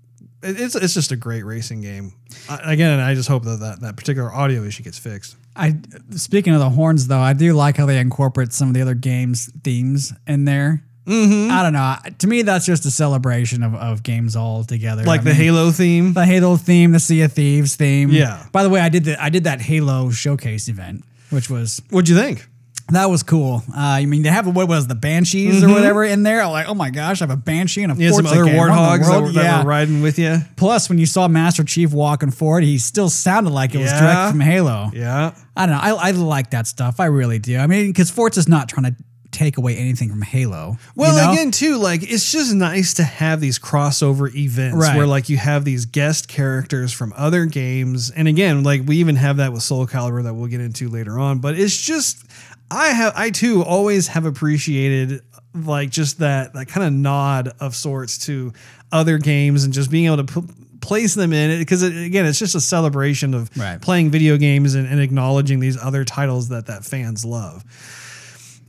it- 0.42 0.58
It's 0.60 0.74
it's 0.74 0.94
just 0.94 1.12
a 1.12 1.16
great 1.16 1.44
racing 1.44 1.80
game. 1.82 2.12
I, 2.48 2.72
again, 2.72 2.98
I 3.00 3.14
just 3.14 3.28
hope 3.28 3.44
that, 3.44 3.60
that 3.60 3.80
that 3.80 3.96
particular 3.96 4.32
audio 4.32 4.62
issue 4.64 4.82
gets 4.82 4.98
fixed. 4.98 5.36
I 5.56 5.76
speaking 6.16 6.54
of 6.54 6.60
the 6.60 6.70
horns 6.70 7.08
though, 7.08 7.18
I 7.20 7.32
do 7.32 7.52
like 7.52 7.76
how 7.76 7.86
they 7.86 7.98
incorporate 7.98 8.52
some 8.52 8.68
of 8.68 8.74
the 8.74 8.80
other 8.82 8.94
games 8.94 9.50
themes 9.64 10.12
in 10.26 10.44
there. 10.44 10.82
Mm-hmm. 11.06 11.50
I 11.50 11.62
don't 11.64 11.72
know. 11.72 11.96
To 12.18 12.26
me, 12.28 12.42
that's 12.42 12.64
just 12.66 12.84
a 12.86 12.90
celebration 12.90 13.62
of, 13.64 13.74
of 13.74 14.02
games 14.04 14.36
all 14.36 14.62
together. 14.64 15.02
Like 15.02 15.22
I 15.22 15.24
the 15.24 15.30
mean, 15.30 15.36
Halo 15.40 15.70
theme. 15.72 16.12
the 16.12 16.24
Halo 16.24 16.56
theme, 16.56 16.92
the 16.92 17.00
Sea 17.00 17.22
of 17.22 17.32
Thieves 17.32 17.74
theme. 17.74 18.10
Yeah. 18.10 18.46
By 18.52 18.62
the 18.62 18.68
way, 18.68 18.80
I 18.80 18.88
did 18.90 19.04
the 19.04 19.20
I 19.22 19.28
did 19.28 19.44
that 19.44 19.60
Halo 19.60 20.10
showcase 20.10 20.68
event, 20.68 21.04
which 21.30 21.50
was 21.50 21.82
What'd 21.90 22.08
you 22.08 22.16
think? 22.16 22.46
That 22.94 23.10
was 23.10 23.22
cool. 23.22 23.62
Uh, 23.68 23.74
I 23.76 24.06
mean, 24.06 24.22
they 24.22 24.28
have 24.28 24.46
what 24.46 24.68
was 24.68 24.86
the 24.86 24.94
banshees 24.94 25.62
or 25.62 25.68
whatever 25.68 26.04
in 26.04 26.22
there. 26.22 26.42
I'm 26.42 26.50
like, 26.50 26.68
oh 26.68 26.74
my 26.74 26.90
gosh, 26.90 27.20
I 27.20 27.24
have 27.24 27.30
a 27.30 27.36
banshee 27.36 27.82
and 27.82 27.92
a 27.92 27.94
had 27.94 28.14
some 28.14 28.26
other 28.26 28.44
game. 28.44 28.56
What 28.56 28.68
in 28.68 28.74
the 28.74 28.80
warthogs 28.80 29.08
that 29.10 29.22
were, 29.22 29.32
that 29.32 29.44
yeah. 29.44 29.62
were 29.62 29.68
riding 29.68 30.02
with 30.02 30.18
you. 30.18 30.38
Plus, 30.56 30.88
when 30.88 30.98
you 30.98 31.06
saw 31.06 31.28
Master 31.28 31.64
Chief 31.64 31.92
walking 31.92 32.30
forward, 32.30 32.64
he 32.64 32.78
still 32.78 33.10
sounded 33.10 33.50
like 33.50 33.74
it 33.74 33.78
was 33.78 33.90
direct 33.90 34.30
from 34.30 34.40
Halo. 34.40 34.90
Yeah. 34.92 35.34
I 35.56 35.66
don't 35.66 35.74
know. 35.74 35.80
I, 35.82 36.08
I 36.08 36.10
like 36.12 36.50
that 36.50 36.66
stuff. 36.66 37.00
I 37.00 37.06
really 37.06 37.38
do. 37.38 37.58
I 37.58 37.66
mean, 37.66 37.88
because 37.88 38.10
Forza's 38.10 38.48
not 38.48 38.68
trying 38.68 38.84
to 38.84 38.96
take 39.30 39.58
away 39.58 39.76
anything 39.76 40.08
from 40.08 40.22
Halo. 40.22 40.76
Well, 40.96 41.14
you 41.14 41.22
know? 41.22 41.32
again, 41.32 41.50
too, 41.52 41.76
like 41.76 42.02
it's 42.02 42.32
just 42.32 42.52
nice 42.52 42.94
to 42.94 43.04
have 43.04 43.40
these 43.40 43.60
crossover 43.60 44.34
events 44.34 44.76
Right. 44.76 44.96
where, 44.96 45.06
like, 45.06 45.28
you 45.28 45.36
have 45.36 45.64
these 45.64 45.84
guest 45.84 46.26
characters 46.26 46.92
from 46.92 47.12
other 47.16 47.44
games, 47.44 48.10
and 48.10 48.26
again, 48.26 48.64
like 48.64 48.82
we 48.84 48.96
even 48.96 49.14
have 49.14 49.36
that 49.36 49.52
with 49.52 49.62
Soul 49.62 49.86
Calibur 49.86 50.24
that 50.24 50.34
we'll 50.34 50.48
get 50.48 50.60
into 50.60 50.88
later 50.88 51.16
on. 51.16 51.38
But 51.38 51.56
it's 51.56 51.80
just, 51.80 52.24
I 52.70 52.88
have, 52.88 53.12
I 53.16 53.30
too, 53.30 53.62
always 53.64 54.08
have 54.08 54.24
appreciated 54.26 55.22
like 55.54 55.90
just 55.90 56.18
that 56.20 56.52
that 56.54 56.66
kind 56.68 56.86
of 56.86 56.92
nod 56.92 57.52
of 57.60 57.74
sorts 57.74 58.18
to 58.26 58.52
other 58.92 59.18
games 59.18 59.64
and 59.64 59.72
just 59.74 59.90
being 59.90 60.06
able 60.06 60.24
to 60.24 60.40
p- 60.42 60.54
place 60.80 61.14
them 61.14 61.32
in 61.32 61.50
it 61.50 61.58
because 61.58 61.82
it, 61.82 61.96
again, 61.96 62.24
it's 62.26 62.38
just 62.38 62.54
a 62.54 62.60
celebration 62.60 63.34
of 63.34 63.50
Right. 63.56 63.80
playing 63.82 64.10
video 64.10 64.36
games 64.36 64.74
and, 64.76 64.86
and 64.86 65.00
acknowledging 65.00 65.58
these 65.60 65.76
other 65.76 66.04
titles 66.04 66.48
that 66.50 66.66
that 66.66 66.84
fans 66.84 67.24
love. 67.24 67.64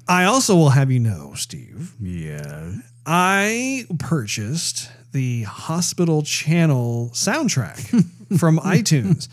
I 0.08 0.24
also 0.26 0.56
will 0.56 0.70
have 0.70 0.92
you 0.92 1.00
know, 1.00 1.34
Steve. 1.36 1.94
yeah. 2.02 2.72
I 3.06 3.86
purchased 4.00 4.90
the 5.12 5.44
Hospital 5.44 6.22
Channel 6.24 7.10
soundtrack 7.14 7.80
from 8.40 8.60
iTunes. 8.60 9.28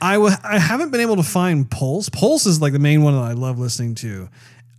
I 0.00 0.14
w- 0.14 0.34
I 0.42 0.58
haven't 0.58 0.90
been 0.90 1.00
able 1.00 1.16
to 1.16 1.22
find 1.22 1.70
Pulse. 1.70 2.08
Pulse 2.08 2.46
is 2.46 2.60
like 2.60 2.72
the 2.72 2.78
main 2.78 3.02
one 3.02 3.14
that 3.14 3.22
I 3.22 3.32
love 3.32 3.58
listening 3.58 3.94
to. 3.96 4.28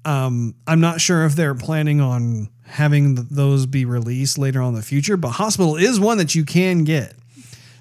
Um, 0.03 0.55
I'm 0.67 0.81
not 0.81 0.99
sure 0.99 1.25
if 1.25 1.35
they're 1.35 1.55
planning 1.55 2.01
on 2.01 2.49
having 2.65 3.15
th- 3.15 3.27
those 3.29 3.65
be 3.65 3.85
released 3.85 4.37
later 4.37 4.61
on 4.61 4.69
in 4.69 4.75
the 4.75 4.81
future, 4.81 5.15
but 5.17 5.29
Hospital 5.29 5.75
is 5.75 5.99
one 5.99 6.17
that 6.17 6.33
you 6.35 6.43
can 6.43 6.83
get. 6.83 7.13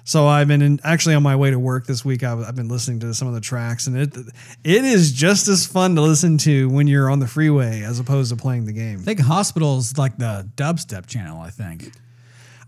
So 0.03 0.27
I've 0.27 0.47
been 0.47 0.61
in, 0.61 0.79
actually 0.83 1.15
on 1.15 1.23
my 1.23 1.35
way 1.35 1.51
to 1.51 1.59
work 1.59 1.85
this 1.85 2.03
week. 2.03 2.23
I've, 2.23 2.39
I've 2.39 2.55
been 2.55 2.67
listening 2.69 2.99
to 3.01 3.13
some 3.13 3.27
of 3.27 3.33
the 3.35 3.41
tracks, 3.41 3.85
and 3.87 3.95
it 3.97 4.15
it 4.63 4.83
is 4.83 5.11
just 5.11 5.47
as 5.47 5.65
fun 5.65 5.95
to 5.95 6.01
listen 6.01 6.37
to 6.39 6.69
when 6.69 6.87
you're 6.87 7.09
on 7.09 7.19
the 7.19 7.27
freeway 7.27 7.81
as 7.83 7.99
opposed 7.99 8.31
to 8.31 8.35
playing 8.35 8.65
the 8.65 8.73
game. 8.73 8.99
I 8.99 9.03
think 9.03 9.19
Hospital's 9.19 9.97
like 9.97 10.17
the 10.17 10.49
dubstep 10.55 11.05
channel, 11.05 11.39
I 11.39 11.49
think. 11.51 11.91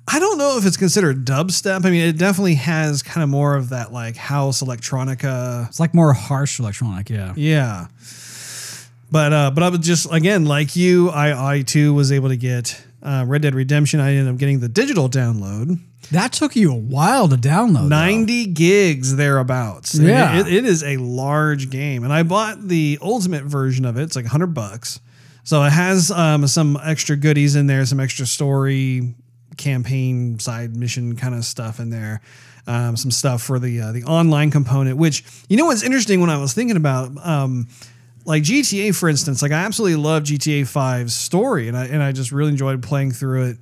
I 0.07 0.19
don't 0.19 0.37
know 0.37 0.57
if 0.57 0.65
it's 0.65 0.77
considered 0.77 1.25
dubstep. 1.25 1.85
I 1.85 1.89
mean, 1.89 2.07
it 2.07 2.17
definitely 2.17 2.55
has 2.55 3.01
kind 3.01 3.23
of 3.23 3.29
more 3.29 3.55
of 3.55 3.69
that 3.69 3.93
like 3.93 4.15
house 4.17 4.61
electronica. 4.61 5.67
It's 5.69 5.79
like 5.79 5.93
more 5.93 6.13
harsh 6.13 6.59
electronic, 6.59 7.09
yeah. 7.09 7.33
Yeah. 7.37 7.87
But 9.11 9.31
uh, 9.33 9.51
but 9.51 9.63
I 9.63 9.69
was 9.69 9.79
just 9.79 10.11
again 10.11 10.45
like 10.45 10.75
you, 10.75 11.09
I 11.09 11.53
I 11.57 11.61
too 11.61 11.93
was 11.93 12.11
able 12.11 12.29
to 12.29 12.35
get 12.37 12.83
uh, 13.01 13.23
Red 13.27 13.43
Dead 13.43 13.53
Redemption. 13.55 13.99
I 13.99 14.15
ended 14.15 14.33
up 14.33 14.39
getting 14.39 14.59
the 14.59 14.69
digital 14.69 15.07
download, 15.09 15.79
That 16.11 16.33
took 16.33 16.55
you 16.55 16.71
a 16.71 16.75
while 16.75 17.27
to 17.27 17.35
download. 17.35 17.73
though. 17.83 17.87
ninety 17.89 18.45
gigs 18.47 19.15
thereabouts. 19.15 19.93
Yeah. 19.95 20.39
it- 20.39 20.47
it 20.51 20.65
is 20.65 20.83
a 20.83 20.97
large 20.97 21.69
game, 21.69 22.03
and 22.03 22.11
I 22.11 22.23
bought 22.23 22.67
the 22.67 22.97
ultimate 23.01 23.43
version 23.43 23.85
of 23.85 23.97
it. 23.97 24.03
It's 24.03 24.15
like 24.15 24.25
hundred 24.25 24.53
bucks, 24.55 24.99
so 25.43 25.61
it 25.63 25.71
has 25.71 26.09
um, 26.09 26.47
some 26.47 26.77
extra 26.83 27.15
goodies 27.15 27.55
in 27.55 27.67
there, 27.67 27.85
some 27.85 27.99
extra 27.99 28.25
story 28.25 29.13
campaign 29.63 30.39
side 30.39 30.75
mission 30.75 31.15
kind 31.15 31.33
of 31.33 31.45
stuff 31.45 31.79
in 31.79 31.89
there. 31.89 32.21
Um, 32.65 32.95
some 32.95 33.11
stuff 33.11 33.41
for 33.41 33.59
the 33.59 33.81
uh, 33.81 33.91
the 33.91 34.03
online 34.05 34.49
component, 34.49 34.97
which 34.97 35.25
you 35.49 35.57
know 35.57 35.65
what's 35.65 35.83
interesting 35.83 36.21
when 36.21 36.29
I 36.29 36.37
was 36.37 36.53
thinking 36.53 36.77
about 36.77 37.11
um, 37.25 37.67
like 38.25 38.43
GTA, 38.43 38.95
for 38.95 39.09
instance, 39.09 39.41
like 39.41 39.51
I 39.51 39.65
absolutely 39.65 39.97
love 39.97 40.23
GTA 40.23 40.61
5's 40.61 41.13
story, 41.13 41.67
and 41.67 41.77
I 41.77 41.87
and 41.87 42.01
I 42.01 42.13
just 42.13 42.31
really 42.31 42.51
enjoyed 42.51 42.81
playing 42.81 43.11
through 43.11 43.49
it. 43.49 43.57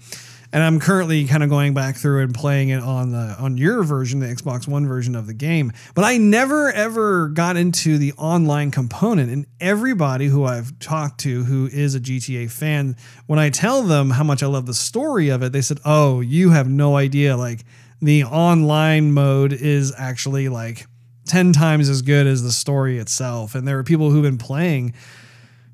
And 0.54 0.62
I'm 0.62 0.80
currently 0.80 1.26
kind 1.26 1.44
of 1.44 1.50
going 1.50 1.74
back 1.74 1.96
through 1.96 2.24
and 2.24 2.34
playing 2.34 2.70
it 2.70 2.82
on 2.82 3.12
the 3.12 3.36
on 3.40 3.58
your 3.58 3.84
version, 3.84 4.20
the 4.20 4.28
Xbox 4.28 4.68
One 4.68 4.86
version 4.86 5.16
of 5.16 5.28
the 5.28 5.34
game. 5.34 5.72
But 5.94 6.04
I 6.04 6.18
never 6.18 6.72
ever 6.72 7.30
got 7.30 7.56
into 7.56 7.98
the 7.98 8.14
online 8.14 8.72
component. 8.72 9.32
And 9.32 9.46
everybody 9.60 10.28
who 10.28 10.44
I've 10.44 10.78
talked 10.80 11.22
to 11.22 11.44
who 11.46 11.68
is 11.72 11.96
a 11.96 12.00
GTA 12.00 12.52
fan, 12.52 12.98
when 13.28 13.40
I 13.40 13.50
tell 13.50 13.84
them 13.84 14.10
how 14.10 14.24
much 14.24 14.44
I 14.44 14.48
love 14.48 14.66
the 14.66 14.74
story 14.74 15.30
of 15.30 15.42
it, 15.42 15.54
they 15.54 15.62
said, 15.62 15.80
"Oh, 15.86 16.20
you 16.20 16.50
have 16.50 16.68
no 16.68 16.98
idea. 16.98 17.38
Like 17.38 17.64
the 18.02 18.26
online 18.26 19.14
mode 19.14 19.54
is 19.54 19.94
actually 19.98 20.50
like 20.50 20.86
10 21.28 21.54
times 21.54 21.88
as 21.88 22.02
good 22.02 22.28
as 22.28 22.44
the 22.44 22.52
story 22.52 22.98
itself. 22.98 23.56
And 23.56 23.68
there 23.68 23.78
are 23.78 23.84
people 23.84 24.10
who've 24.10 24.24
been 24.24 24.38
playing 24.38 24.94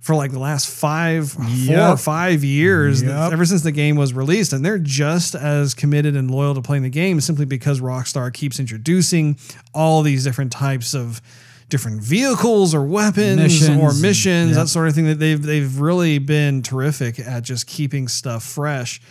for 0.08 0.15
like 0.15 0.32
the 0.32 0.39
last 0.39 0.67
five, 0.70 1.30
four 1.32 1.78
or 1.80 1.98
five 1.98 2.43
years, 2.43 3.04
Yep. 3.04 3.34
ever 3.34 3.46
since 3.46 3.62
the 3.62 3.72
game 3.74 3.98
was 3.98 4.13
released. 4.13 4.54
And 4.54 4.63
they're 4.65 4.80
just 4.80 5.36
as 5.36 5.74
committed 5.74 6.15
and 6.15 6.32
loyal 6.32 6.56
to 6.56 6.62
playing 6.62 6.84
the 6.84 6.89
game 6.89 7.20
simply 7.20 7.43
because 7.46 7.82
Rockstar 7.82 8.32
keeps 8.34 8.60
introducing 8.60 9.38
all 9.74 10.02
these 10.04 10.24
different 10.24 10.52
types 10.54 10.93
of 10.96 11.22
different 11.70 12.02
vehicles 12.02 12.74
or 12.74 12.84
weapons 12.86 13.36
Missions 13.41 13.70
or 13.82 13.89
and- 13.89 14.02
missions, 14.02 14.50
yep. 14.52 14.60
that 14.60 14.67
sort 14.70 14.88
of 14.88 14.96
thing. 14.96 15.06
That 15.08 15.20
they've 15.20 15.41
they've 15.41 15.78
really 15.80 16.17
been 16.20 16.63
terrific 16.63 17.20
at 17.20 17.43
just 17.43 17.67
keeping 17.67 18.08
stuff 18.08 18.43
fresh. 18.43 19.02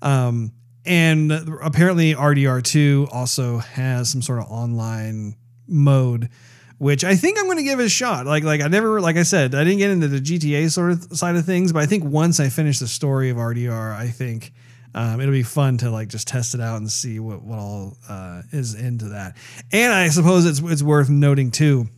Um, 0.00 0.52
and 0.86 1.30
apparently 1.62 2.14
RDR2 2.14 3.08
also 3.12 3.58
has 3.58 4.08
some 4.08 4.22
sort 4.22 4.38
of 4.38 4.46
online 4.46 5.36
mode, 5.66 6.30
which 6.78 7.04
I 7.04 7.16
think 7.16 7.38
I'm 7.38 7.46
going 7.46 7.58
to 7.58 7.64
give 7.64 7.80
it 7.80 7.86
a 7.86 7.90
shot. 7.90 8.26
Like, 8.26 8.44
like 8.44 8.60
I 8.60 8.68
never, 8.68 9.00
like 9.00 9.16
I 9.16 9.24
said, 9.24 9.54
I 9.54 9.64
didn't 9.64 9.78
get 9.78 9.90
into 9.90 10.08
the 10.08 10.20
GTA 10.20 10.70
sort 10.70 10.92
of 10.92 11.16
side 11.16 11.36
of 11.36 11.44
things, 11.44 11.72
but 11.72 11.82
I 11.82 11.86
think 11.86 12.04
once 12.04 12.40
I 12.40 12.48
finish 12.48 12.78
the 12.78 12.88
story 12.88 13.30
of 13.30 13.36
RDR, 13.36 13.94
I 13.94 14.08
think 14.08 14.52
um, 14.94 15.20
it'll 15.20 15.32
be 15.32 15.42
fun 15.42 15.78
to 15.78 15.90
like 15.90 16.08
just 16.08 16.28
test 16.28 16.54
it 16.54 16.60
out 16.60 16.78
and 16.78 16.90
see 16.90 17.20
what 17.20 17.42
what 17.42 17.58
all 17.58 17.96
uh, 18.08 18.42
is 18.52 18.74
into 18.74 19.10
that. 19.10 19.36
And 19.72 19.92
I 19.92 20.08
suppose 20.08 20.46
it's 20.46 20.60
it's 20.60 20.82
worth 20.82 21.10
noting 21.10 21.50
too 21.50 21.88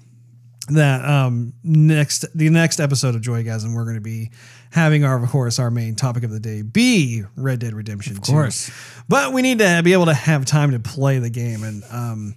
that 0.69 1.05
um 1.05 1.53
next 1.65 2.27
the 2.35 2.49
next 2.49 2.81
episode 2.81 3.15
of 3.15 3.23
Joygasm 3.23 3.75
we're 3.75 3.85
going 3.85 3.97
to 3.97 4.01
be 4.01 4.31
having 4.71 5.05
our 5.05 5.23
of 5.23 5.29
course 5.31 5.59
our 5.59 5.71
main 5.71 5.97
topic 5.97 6.23
of 6.23 6.31
the 6.31 6.41
day 6.41 6.63
be 6.63 7.25
Red 7.37 7.61
Dead 7.61 7.75
Redemption 7.75 8.17
of 8.17 8.23
course. 8.23 8.71
but 9.09 9.33
we 9.33 9.43
need 9.43 9.59
to 9.59 9.81
be 9.83 9.93
able 9.93 10.07
to 10.07 10.15
have 10.15 10.45
time 10.45 10.71
to 10.73 10.79
play 10.79 11.19
the 11.19 11.31
game 11.31 11.65
and 11.65 11.83
um 11.91 12.35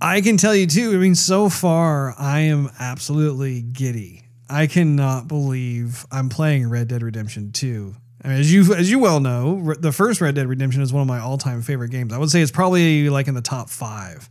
I 0.00 0.20
can 0.20 0.36
tell 0.36 0.54
you 0.54 0.66
too 0.66 0.92
I 0.92 0.96
mean 0.96 1.14
so 1.14 1.48
far 1.48 2.14
I 2.18 2.40
am 2.40 2.70
absolutely 2.78 3.62
giddy 3.62 4.24
I 4.48 4.66
cannot 4.66 5.28
believe 5.28 6.06
I'm 6.10 6.28
playing 6.28 6.68
Red 6.68 6.88
Dead 6.88 7.02
Redemption 7.02 7.52
2 7.52 7.94
I 8.26 8.28
mean, 8.28 8.38
as 8.38 8.52
you 8.52 8.74
as 8.74 8.90
you 8.90 8.98
well 8.98 9.20
know, 9.20 9.74
the 9.74 9.92
first 9.92 10.20
Red 10.20 10.34
Dead 10.34 10.48
Redemption 10.48 10.82
is 10.82 10.92
one 10.92 11.02
of 11.02 11.06
my 11.06 11.20
all-time 11.20 11.62
favorite 11.62 11.90
games. 11.90 12.12
I 12.12 12.18
would 12.18 12.30
say 12.30 12.42
it's 12.42 12.50
probably 12.50 13.08
like 13.08 13.28
in 13.28 13.34
the 13.34 13.40
top 13.40 13.70
five 13.70 14.28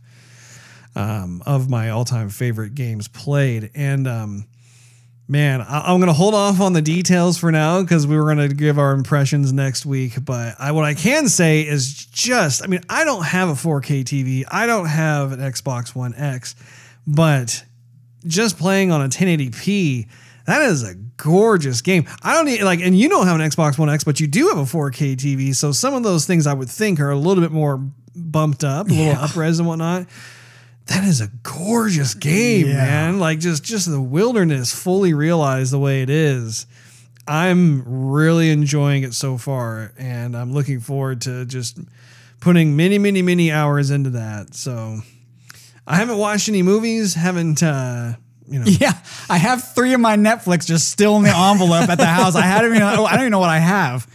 um, 0.94 1.42
of 1.46 1.70
my 1.70 1.88
all-time 1.88 2.28
favorite 2.28 2.74
games 2.74 3.08
played. 3.08 3.70
And 3.74 4.06
um, 4.06 4.46
man, 5.28 5.60
I, 5.60 5.92
I'm 5.92 6.00
gonna 6.00 6.12
hold 6.12 6.34
off 6.34 6.60
on 6.60 6.72
the 6.72 6.82
details 6.82 7.38
for 7.38 7.50
now 7.52 7.82
because 7.82 8.06
we 8.06 8.16
were 8.16 8.26
gonna 8.26 8.48
give 8.48 8.78
our 8.78 8.92
impressions 8.92 9.52
next 9.52 9.84
week. 9.86 10.24
But 10.24 10.54
I, 10.58 10.72
what 10.72 10.84
I 10.84 10.94
can 10.94 11.28
say 11.28 11.62
is 11.62 12.06
just, 12.06 12.62
I 12.62 12.66
mean, 12.66 12.80
I 12.88 13.04
don't 13.04 13.24
have 13.24 13.48
a 13.48 13.52
4K 13.54 14.04
TV, 14.04 14.44
I 14.50 14.66
don't 14.66 14.86
have 14.86 15.32
an 15.32 15.40
Xbox 15.40 15.94
One 15.94 16.14
X, 16.14 16.54
but 17.06 17.64
just 18.26 18.58
playing 18.58 18.90
on 18.90 19.00
a 19.02 19.08
1080p. 19.08 20.08
That 20.46 20.62
is 20.62 20.84
a 20.88 20.94
gorgeous 21.16 21.80
game. 21.82 22.06
I 22.22 22.32
don't 22.34 22.44
need 22.46 22.62
like, 22.62 22.78
and 22.80 22.96
you 22.96 23.08
don't 23.08 23.26
have 23.26 23.40
an 23.40 23.48
Xbox 23.50 23.78
One 23.78 23.90
X, 23.90 24.04
but 24.04 24.20
you 24.20 24.28
do 24.28 24.48
have 24.48 24.58
a 24.58 24.62
4K 24.62 25.16
TV. 25.16 25.52
So 25.54 25.72
some 25.72 25.92
of 25.94 26.04
those 26.04 26.24
things 26.24 26.46
I 26.46 26.54
would 26.54 26.68
think 26.70 27.00
are 27.00 27.10
a 27.10 27.16
little 27.16 27.42
bit 27.42 27.50
more 27.50 27.78
bumped 28.14 28.62
up, 28.62 28.86
a 28.86 28.90
little 28.90 29.06
Yeah. 29.06 29.16
upres 29.16 29.58
and 29.58 29.66
whatnot. 29.66 30.06
That 30.86 31.04
is 31.04 31.20
a 31.20 31.28
gorgeous 31.42 32.14
game, 32.14 32.66
Yeah. 32.68 32.74
man. 32.76 33.18
Like 33.18 33.40
just 33.40 33.64
just 33.64 33.90
the 33.90 34.00
wilderness 34.00 34.74
fully 34.74 35.14
realized 35.14 35.72
the 35.72 35.78
way 35.78 36.02
it 36.02 36.10
is. 36.10 36.66
I'm 37.28 37.82
really 38.12 38.50
enjoying 38.50 39.02
it 39.02 39.12
so 39.14 39.36
far, 39.36 39.92
and 39.98 40.36
I'm 40.36 40.52
looking 40.52 40.78
forward 40.78 41.22
to 41.22 41.44
just 41.44 41.78
putting 42.38 42.76
many, 42.76 42.98
many, 42.98 43.20
many 43.20 43.50
hours 43.50 43.90
into 43.90 44.10
that. 44.10 44.54
So 44.54 45.00
I 45.88 45.96
haven't 45.96 46.18
watched 46.18 46.48
any 46.48 46.62
movies, 46.62 47.14
haven't 47.14 47.64
uh, 47.64 48.12
you 48.48 48.60
know 48.60 48.66
Yeah, 48.66 48.92
I 49.28 49.38
have 49.38 49.74
three 49.74 49.92
of 49.92 49.98
my 50.00 50.16
Netflix 50.16 50.66
just 50.66 50.88
still 50.88 51.16
in 51.16 51.24
the 51.24 51.36
envelope 51.36 51.88
at 51.88 51.98
the 51.98 52.06
house. 52.06 52.36
I 52.36 52.42
hadn't 52.42 52.70
even. 52.70 52.82
I 52.82 52.94
don't 52.94 53.12
even 53.18 53.32
know 53.32 53.40
what 53.40 53.50
I 53.50 53.58
have. 53.58 54.06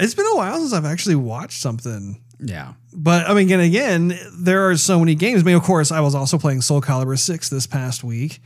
it's 0.00 0.14
been 0.14 0.26
a 0.26 0.36
while 0.36 0.58
since 0.58 0.72
I've 0.72 0.84
actually 0.84 1.14
watched 1.14 1.60
something. 1.60 2.20
Yeah. 2.40 2.72
But 2.92 3.28
I 3.28 3.34
mean, 3.34 3.46
again, 3.46 3.60
again, 3.60 4.18
there 4.32 4.68
are 4.68 4.76
so 4.76 4.98
many 4.98 5.14
games. 5.14 5.42
I 5.42 5.44
mean, 5.44 5.56
of 5.56 5.62
course, 5.62 5.92
I 5.92 6.00
was 6.00 6.14
also 6.14 6.38
playing 6.38 6.62
Soul 6.62 6.80
Calibur 6.80 7.18
6 7.18 7.48
this 7.48 7.66
past 7.66 8.02
week. 8.02 8.40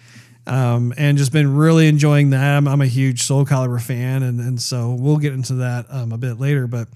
Um, 0.47 0.93
and 0.99 1.17
just 1.17 1.33
been 1.33 1.57
really 1.57 1.89
enjoying 1.89 2.31
that. 2.31 2.57
I'm, 2.57 2.69
I'm 2.69 2.83
a 2.83 2.87
huge 2.87 3.23
Soul 3.23 3.47
Calibur 3.47 3.81
fan, 3.81 4.23
and, 4.23 4.41
and 4.41 4.61
so 4.61 4.93
we'll 4.93 5.17
get 5.17 5.33
into 5.33 5.55
that 5.55 5.87
um, 5.89 6.13
a 6.13 6.19
bit 6.19 6.39
later. 6.39 6.67
But 6.67 6.89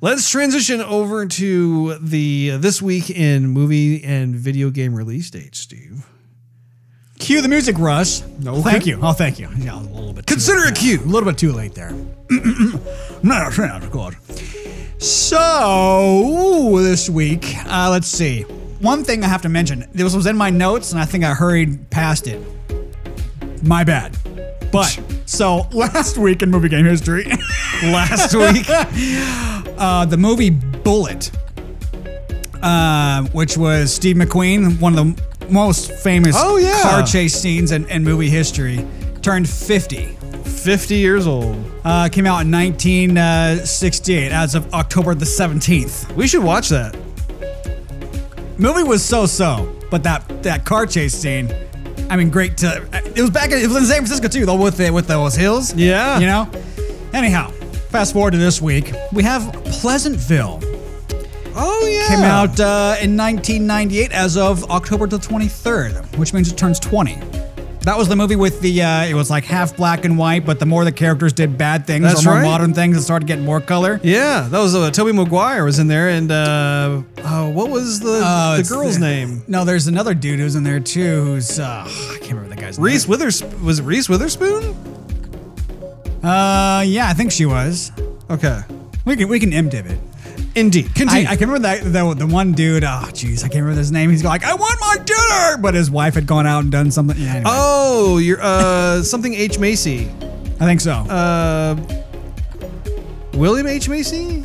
let's 0.00 0.28
transition 0.28 0.80
over 0.80 1.24
to 1.24 1.98
the 1.98 2.52
uh, 2.54 2.58
this 2.58 2.82
week 2.82 3.08
in 3.08 3.46
movie 3.46 4.02
and 4.02 4.34
video 4.34 4.70
game 4.70 4.92
release 4.92 5.30
dates, 5.30 5.60
Steve. 5.60 6.04
Cue 7.20 7.40
the 7.40 7.48
music, 7.48 7.78
Russ. 7.78 8.26
No, 8.40 8.60
thank 8.60 8.86
you. 8.86 8.98
Oh, 9.00 9.12
thank 9.12 9.38
you. 9.38 9.48
Yeah, 9.56 9.78
a 9.78 9.82
little 9.82 10.12
bit. 10.12 10.26
Consider 10.26 10.66
it 10.66 10.74
cue. 10.74 10.98
A 11.00 11.06
little 11.06 11.28
bit 11.30 11.38
too 11.38 11.52
late 11.52 11.74
there. 11.74 11.92
no, 13.22 13.48
no, 13.56 13.88
God. 13.90 14.16
So 14.98 16.78
this 16.82 17.08
week, 17.08 17.54
uh, 17.66 17.88
let's 17.90 18.08
see. 18.08 18.42
One 18.80 19.04
thing 19.04 19.24
I 19.24 19.28
have 19.28 19.42
to 19.42 19.48
mention. 19.48 19.86
This 19.92 20.14
was 20.14 20.26
in 20.26 20.36
my 20.36 20.50
notes, 20.50 20.92
and 20.92 21.00
I 21.00 21.04
think 21.04 21.24
I 21.24 21.32
hurried 21.34 21.90
past 21.90 22.26
it. 22.26 22.40
My 23.62 23.84
bad. 23.84 24.16
But 24.72 24.98
so 25.26 25.66
last 25.72 26.18
week 26.18 26.42
in 26.42 26.50
movie 26.50 26.68
game 26.68 26.84
history, 26.84 27.24
Last 27.82 28.34
week, 28.34 28.66
uh, 29.78 30.06
the 30.06 30.16
movie 30.16 30.48
Bullitt, 30.50 31.30
uh, 32.62 33.22
which 33.32 33.58
was 33.58 33.92
Steve 33.92 34.16
McQueen, 34.16 34.80
one 34.80 34.98
of 34.98 35.14
the 35.16 35.48
most 35.52 35.92
famous 35.92 36.34
Oh, 36.38 36.56
yeah. 36.56 36.80
car 36.82 37.02
chase 37.02 37.34
scenes 37.34 37.72
in, 37.72 37.86
in 37.90 38.02
movie 38.02 38.30
history, 38.30 38.86
turned 39.20 39.46
50. 39.48 40.16
50 40.66 40.96
years 40.96 41.28
old. 41.28 41.64
Uh, 41.84 42.08
came 42.08 42.26
out 42.26 42.40
in 42.44 42.50
1968 42.50 44.32
as 44.32 44.56
of 44.56 44.74
October 44.74 45.14
the 45.14 45.24
17th. 45.24 46.12
We 46.16 46.26
should 46.26 46.42
watch 46.42 46.70
that. 46.70 46.96
Movie 48.58 48.82
was 48.82 49.04
so-so, 49.04 49.72
but 49.92 50.02
that 50.02 50.42
that 50.42 50.64
car 50.64 50.84
chase 50.84 51.14
scene, 51.14 51.54
I 52.10 52.16
mean, 52.16 52.30
great 52.30 52.56
to. 52.58 52.84
It 53.14 53.20
was 53.20 53.30
back. 53.30 53.52
in, 53.52 53.58
It 53.58 53.68
was 53.68 53.76
in 53.76 53.84
San 53.84 53.98
Francisco 53.98 54.26
too, 54.26 54.44
though, 54.44 54.60
with 54.60 54.76
the, 54.76 54.90
with 54.90 55.06
those 55.06 55.36
hills. 55.36 55.72
Yeah. 55.72 56.18
you 56.18 56.26
know. 56.26 56.50
Anyhow, 57.12 57.52
fast 57.90 58.12
forward 58.12 58.32
to 58.32 58.38
this 58.38 58.60
week, 58.60 58.92
we 59.12 59.22
have 59.22 59.52
Pleasantville. 59.66 60.58
Oh 61.54 61.86
yeah, 61.88 62.08
Came 62.08 62.24
out 62.24 62.58
uh, 62.58 62.96
in 63.00 63.16
1998 63.16 64.10
as 64.10 64.36
of 64.36 64.64
October 64.64 65.06
the 65.06 65.18
23rd, 65.18 66.18
which 66.18 66.34
means 66.34 66.50
it 66.50 66.58
turns 66.58 66.80
20. 66.80 67.45
That 67.86 67.96
was 67.96 68.08
the 68.08 68.16
movie 68.16 68.34
with 68.34 68.60
the, 68.62 68.82
uh, 68.82 69.04
it 69.04 69.14
was 69.14 69.30
like 69.30 69.44
half 69.44 69.76
black 69.76 70.04
and 70.04 70.18
white, 70.18 70.44
but 70.44 70.58
the 70.58 70.66
more 70.66 70.84
the 70.84 70.90
characters 70.90 71.32
did 71.32 71.56
bad 71.56 71.86
things 71.86 72.02
That's 72.02 72.26
or 72.26 72.30
more 72.30 72.34
right. 72.40 72.44
modern 72.44 72.74
things, 72.74 72.96
it 72.96 73.02
started 73.02 73.26
getting 73.26 73.44
more 73.44 73.60
color. 73.60 74.00
Yeah, 74.02 74.48
that 74.50 74.58
was 74.58 74.74
uh, 74.74 74.90
Tobey 74.90 75.12
Maguire 75.12 75.64
was 75.64 75.78
in 75.78 75.86
there, 75.86 76.08
and 76.08 76.32
uh, 76.32 77.02
oh, 77.18 77.48
what 77.50 77.70
was 77.70 78.00
the 78.00 78.20
Uh, 78.24 78.56
the 78.56 78.64
girl's 78.64 78.98
name? 78.98 79.44
No, 79.46 79.64
there's 79.64 79.86
another 79.86 80.14
dude 80.14 80.40
who's 80.40 80.56
in 80.56 80.64
there 80.64 80.80
too 80.80 81.22
who's, 81.22 81.60
uh, 81.60 81.84
I 81.86 82.18
can't 82.18 82.32
remember 82.32 82.56
the 82.56 82.60
guy's 82.60 82.76
Reese 82.76 83.04
name. 83.04 83.10
Withers 83.10 83.44
was 83.62 83.78
it 83.78 83.84
Reese 83.84 84.08
Witherspoon? 84.08 84.64
Uh, 86.24 86.82
yeah, 86.84 87.06
I 87.08 87.12
think 87.14 87.30
she 87.30 87.46
was. 87.46 87.92
Okay, 88.28 88.62
We 89.04 89.14
can, 89.14 89.28
we 89.28 89.38
can 89.38 89.52
IMDb 89.52 89.92
it. 89.92 89.98
Indeed. 90.56 90.90
I, 91.08 91.26
I 91.28 91.36
can 91.36 91.48
remember 91.50 91.68
that 91.68 91.84
the, 91.84 92.14
the 92.14 92.26
one 92.26 92.52
dude. 92.52 92.82
Oh, 92.82 93.02
jeez, 93.12 93.38
I 93.44 93.48
can't 93.48 93.62
remember 93.62 93.78
his 93.78 93.92
name. 93.92 94.10
He's 94.10 94.24
like, 94.24 94.42
I 94.44 94.54
want 94.54 94.80
my 94.80 94.96
dinner, 95.04 95.62
but 95.62 95.74
his 95.74 95.90
wife 95.90 96.14
had 96.14 96.26
gone 96.26 96.46
out 96.46 96.64
and 96.64 96.72
done 96.72 96.90
something. 96.90 97.16
Yeah, 97.18 97.26
anyway, 97.36 97.44
oh, 97.46 98.18
you're 98.18 98.40
uh 98.42 99.02
something 99.04 99.34
H 99.34 99.58
Macy. 99.58 100.10
I 100.58 100.64
think 100.64 100.80
so, 100.80 100.92
Uh, 100.92 101.76
William 103.34 103.66
H 103.66 103.88
Macy. 103.88 104.42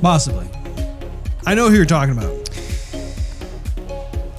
possibly. 0.00 0.48
I 1.46 1.54
know 1.54 1.68
who 1.68 1.76
you're 1.76 1.84
talking 1.84 2.16
about. 2.16 2.48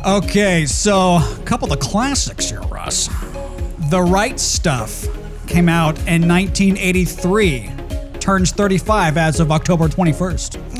Okay, 0.05 0.65
so 0.65 1.17
a 1.17 1.38
couple 1.45 1.71
of 1.71 1.79
the 1.79 1.86
classics 1.86 2.49
here, 2.49 2.62
Russ. 2.62 3.07
The 3.91 4.01
Right 4.01 4.39
Stuff 4.39 5.05
came 5.45 5.69
out 5.69 5.95
in 6.07 6.27
1983, 6.27 7.69
turns 8.19 8.51
35 8.51 9.17
as 9.17 9.39
of 9.39 9.51
October 9.51 9.88
21st. 9.88 10.70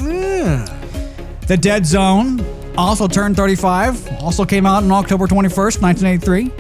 The 0.41 1.58
Dead 1.60 1.86
Zone 1.86 2.43
also 2.77 3.08
turned 3.08 3.36
35, 3.36 4.21
also 4.21 4.45
came 4.45 4.65
out 4.65 4.84
on 4.84 4.91
October 4.91 5.27
21st, 5.27 5.82
1983. 5.82 6.51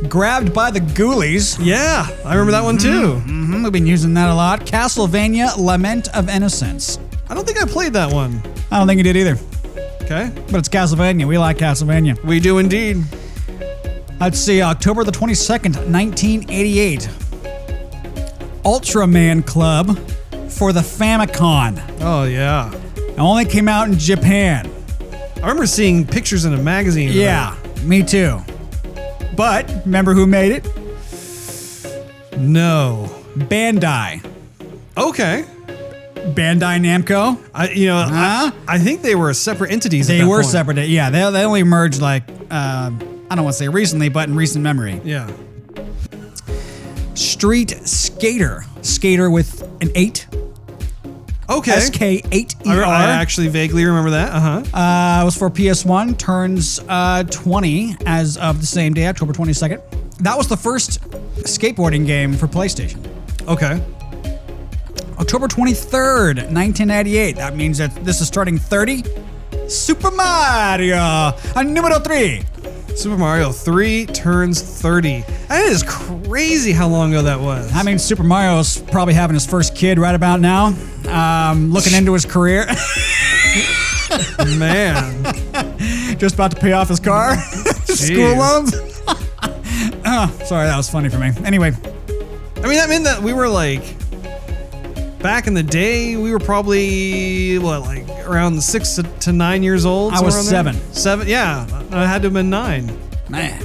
Grabbed 0.09 0.53
by 0.53 0.71
the 0.71 0.79
Ghoulies. 0.79 1.57
yeah, 1.61 2.07
I 2.23 2.33
remember 2.33 2.51
that 2.53 2.63
one 2.63 2.77
too. 2.77 3.15
hmm 3.15 3.63
we've 3.63 3.73
been 3.73 3.85
using 3.87 4.13
that 4.13 4.29
a 4.29 4.33
lot. 4.33 4.61
Castlevania 4.61 5.57
Lament 5.57 6.07
of 6.15 6.29
Innocence. 6.29 6.97
I 7.27 7.33
don't 7.33 7.45
think 7.45 7.61
I 7.61 7.65
played 7.65 7.93
that 7.93 8.11
one. 8.13 8.41
I 8.71 8.77
don't 8.79 8.87
think 8.87 8.97
you 8.99 9.03
did 9.03 9.17
either, 9.17 9.35
Okay, 10.11 10.31
but 10.49 10.55
it's 10.55 10.69
Castlevania. 10.69 11.27
We 11.27 11.37
like 11.37 11.59
Castlevania. 11.59 12.19
we 12.23 12.39
do 12.39 12.57
indeed. 12.57 13.03
Let's 14.19 14.39
see, 14.39 14.59
October 14.59 15.03
the 15.03 15.11
22nd, 15.11 15.75
1988. 15.91 17.07
Ultraman 18.63 19.45
Club 19.45 19.99
for 20.49 20.73
the 20.73 20.79
Famicom. 20.79 21.79
Oh 22.01 22.23
yeah, 22.23 22.73
It 22.97 23.19
only 23.19 23.45
came 23.45 23.67
out 23.67 23.87
in 23.87 23.99
Japan. 23.99 24.67
I 25.35 25.41
remember 25.41 25.67
seeing 25.67 26.07
pictures 26.07 26.43
in 26.43 26.53
a 26.53 26.57
magazine. 26.57 27.11
Yeah, 27.11 27.55
me 27.83 28.01
too. 28.01 28.39
But 29.37 29.69
remember 29.85 30.15
who 30.15 30.25
made 30.25 30.51
it? 30.53 30.67
No. 32.35 33.07
Bandai. 33.35 34.25
Okay. 34.97 35.45
Bandai 36.35 36.79
Namco. 36.79 37.37
I 37.53 37.69
you 37.69 37.87
know 37.87 38.01
Huh? 38.03 38.51
I, 38.67 38.75
I 38.75 38.77
think 38.79 39.01
they 39.01 39.15
were 39.15 39.33
separate 39.33 39.71
entities. 39.71 40.09
at 40.09 40.13
They 40.13 40.19
that 40.19 40.27
were 40.27 40.41
point. 40.41 40.51
separate. 40.51 40.87
Yeah, 40.89 41.09
they, 41.09 41.19
they 41.31 41.43
only 41.43 41.63
merged 41.63 42.01
like, 42.01 42.23
uh, 42.51 42.91
I 43.29 43.35
don't 43.35 43.43
want 43.43 43.53
to 43.55 43.59
say 43.59 43.67
recently, 43.67 44.09
but 44.09 44.29
in 44.29 44.35
recent 44.35 44.63
memory. 44.63 45.01
Yeah. 45.03 45.29
Street 47.15 47.71
Skater. 47.85 48.63
Skater 48.81 49.29
with 49.29 49.61
an 49.81 49.89
8. 49.95 50.27
Okay. 51.49 51.71
SK8ER. 51.71 52.83
I, 52.83 53.05
I 53.05 53.09
actually 53.11 53.47
vaguely 53.47 53.83
remember 53.83 54.11
that. 54.11 54.31
Uh 54.31 54.39
huh. 54.39 54.77
Uh, 54.77 55.25
was 55.25 55.35
for 55.35 55.49
PS1, 55.49 56.17
turns 56.17 56.79
uh, 56.87 57.23
20 57.23 57.95
as 58.05 58.37
of 58.37 58.59
the 58.61 58.67
same 58.67 58.93
day, 58.93 59.07
October 59.07 59.33
22nd. 59.33 59.81
That 60.19 60.37
was 60.37 60.47
the 60.47 60.57
first 60.57 61.01
skateboarding 61.43 62.05
game 62.05 62.33
for 62.33 62.47
PlayStation. 62.47 62.99
Okay. 63.47 63.81
October 65.19 65.47
23rd, 65.47 66.35
1998. 66.51 67.35
That 67.35 67.55
means 67.55 67.77
that 67.77 67.93
this 68.05 68.21
is 68.21 68.27
starting 68.27 68.57
30. 68.57 69.03
Super 69.67 70.11
Mario, 70.11 70.95
uh, 70.95 71.63
numero 71.63 71.99
3. 71.99 72.41
Super 72.95 73.17
Mario 73.17 73.51
3 73.51 74.05
turns 74.07 74.61
30. 74.61 75.23
That 75.47 75.65
is 75.65 75.83
crazy 75.83 76.71
how 76.71 76.87
long 76.87 77.13
ago 77.13 77.21
that 77.23 77.39
was. 77.39 77.71
I 77.73 77.83
mean, 77.83 77.99
Super 77.99 78.23
Mario's 78.23 78.81
probably 78.81 79.13
having 79.13 79.33
his 79.33 79.45
first 79.45 79.75
kid 79.75 79.99
right 79.99 80.15
about 80.15 80.39
now, 80.39 80.73
um, 81.07 81.71
looking 81.71 81.93
into 81.93 82.13
his 82.13 82.25
career, 82.25 82.65
Man. 84.57 85.23
just 86.17 86.35
about 86.35 86.51
to 86.51 86.57
pay 86.57 86.71
off 86.71 86.89
his 86.89 86.99
car, 86.99 87.37
school 87.85 88.35
loans. 88.37 88.73
oh, 90.05 90.39
sorry, 90.45 90.67
that 90.67 90.77
was 90.77 90.89
funny 90.89 91.09
for 91.09 91.19
me. 91.19 91.31
Anyway, 91.45 91.73
I 92.57 92.61
mean, 92.63 92.75
that 92.75 92.89
meant 92.89 93.03
that 93.03 93.21
we 93.21 93.33
were 93.33 93.47
like, 93.47 93.83
back 95.19 95.47
in 95.47 95.53
the 95.53 95.63
day, 95.63 96.15
we 96.15 96.31
were 96.31 96.39
probably, 96.39 97.57
what, 97.59 97.81
like 97.81 98.07
around 98.25 98.61
six 98.63 98.99
to- 99.19 99.31
nine 99.31 99.63
years 99.63 99.85
old? 99.85 100.13
I 100.13 100.21
was 100.21 100.35
around 100.35 100.65
there? 100.65 100.73
seven. 100.73 100.93
Seven? 100.93 101.27
Yeah. 101.27 101.67
I 101.91 102.05
had 102.05 102.21
to 102.21 102.27
have 102.27 102.33
been 102.33 102.49
nine. 102.49 102.91
Man. 103.29 103.61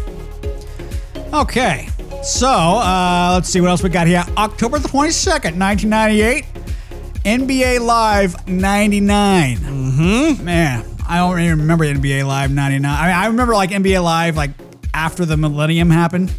Okay. 1.32 1.88
So, 2.22 2.48
uh, 2.48 3.32
let's 3.34 3.48
see 3.48 3.60
what 3.60 3.70
else 3.70 3.82
we 3.82 3.88
got 3.90 4.06
here. 4.06 4.24
October 4.36 4.78
the 4.78 4.88
22nd, 4.88 5.58
1998. 5.58 6.44
NBA 7.24 7.80
Live 7.80 8.46
99. 8.46 9.56
Mm-hmm. 9.56 10.44
Man, 10.44 10.84
I 11.08 11.16
don't 11.18 11.40
even 11.40 11.60
remember 11.60 11.84
NBA 11.86 12.26
Live 12.26 12.50
99. 12.50 12.90
I 12.90 13.06
mean, 13.06 13.14
I 13.16 13.26
remember 13.26 13.54
like 13.54 13.70
NBA 13.70 14.02
Live 14.02 14.36
like 14.36 14.50
after 14.92 15.24
the 15.24 15.36
millennium 15.36 15.90
happened. 15.90 16.32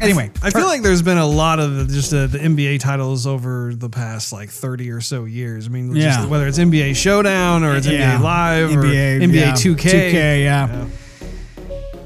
Anyway, 0.00 0.30
I 0.42 0.50
feel 0.50 0.66
like 0.66 0.82
there's 0.82 1.00
been 1.00 1.16
a 1.16 1.26
lot 1.26 1.58
of 1.58 1.88
just 1.88 2.10
the, 2.10 2.26
the 2.26 2.38
NBA 2.38 2.80
titles 2.80 3.26
over 3.26 3.72
the 3.74 3.88
past 3.88 4.30
like 4.32 4.50
30 4.50 4.90
or 4.90 5.00
so 5.00 5.24
years. 5.24 5.66
I 5.66 5.70
mean, 5.70 5.94
just 5.94 6.20
Yeah. 6.20 6.26
whether 6.26 6.46
it's 6.46 6.58
NBA 6.58 6.94
Showdown 6.94 7.64
or 7.64 7.76
it's 7.76 7.86
Yeah. 7.86 8.18
NBA 8.18 8.22
Live 8.22 8.70
NBA, 8.70 8.76
or 9.16 9.20
NBA 9.22 9.34
yeah. 9.40 9.52
2K. 9.54 9.90
2K, 10.12 10.42
yeah. 10.44 10.86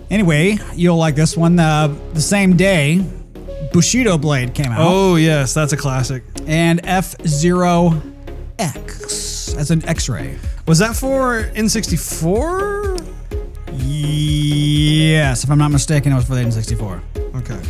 Anyway, 0.09 0.59
you'll 0.75 0.97
like 0.99 1.17
this 1.17 1.37
one. 1.37 1.59
Uh, 1.59 1.93
the 2.15 2.21
same 2.21 2.57
day, 2.57 3.05
Bushido 3.73 4.19
Blade 4.19 4.55
came 4.55 4.71
out. 4.73 4.79
Oh, 4.81 5.17
yes, 5.17 5.53
that's 5.55 5.73
a 5.73 5.77
classic. 5.77 6.23
and 6.47 6.81
F 6.85 7.15
Zero 7.27 8.01
X 8.59 9.55
as 9.55 9.71
an 9.73 9.85
X 9.89 10.09
ray. 10.09 10.37
Was 10.67 10.79
that 10.79 10.95
for 10.97 11.43
N64? 11.55 12.99
Yes, 13.73 15.45
if 15.45 15.51
I'm 15.51 15.59
not 15.59 15.71
mistaken, 15.71 16.13
it 16.13 16.17
was 16.17 16.25
for 16.25 16.35
the 16.35 16.43
N64. 16.43 17.01
Okay. 17.35 17.61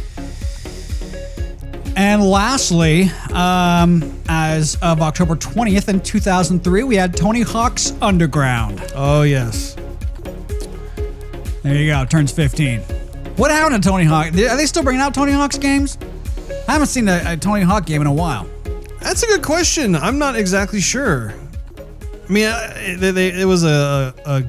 And 1.97 2.25
lastly, 2.25 3.11
um, 3.33 4.19
as 4.29 4.77
of 4.77 5.03
October 5.03 5.37
20th 5.37 5.89
in 5.89 6.01
2003, 6.01 6.83
we 6.85 6.97
had 6.97 7.15
Tony 7.15 7.43
Hawk's 7.43 7.93
Underground. 8.01 8.83
Oh, 8.95 9.23
yes. 9.23 9.77
There 11.63 11.75
you 11.77 11.91
go, 11.91 12.05
turns 12.07 12.33
15. 12.33 12.81
What 13.37 13.51
happened 13.51 13.83
to 13.83 13.89
Tony 13.89 14.05
Hawk? 14.05 14.29
Are 14.29 14.31
they 14.31 14.67
still 14.67 14.83
bringing 14.83 15.03
out 15.03 15.15
Tony 15.15 15.33
Hawk's 15.33 15.59
games? 15.59 15.99
I 16.69 16.73
haven't 16.73 16.89
seen 16.89 17.09
a, 17.09 17.23
a 17.27 17.37
Tony 17.37 17.63
Hawk 17.63 17.85
game 17.85 18.01
in 18.01 18.07
a 18.07 18.13
while. 18.13 18.47
That's 19.01 19.23
a 19.23 19.27
good 19.27 19.43
question. 19.43 19.95
I'm 19.95 20.19
not 20.19 20.37
exactly 20.37 20.81
sure. 20.81 21.35
I 22.29 22.33
mean, 22.33 22.47
uh, 22.47 22.97
they, 22.99 23.11
they, 23.11 23.41
it 23.41 23.45
was 23.45 23.65
a, 23.65 24.15
a 24.25 24.43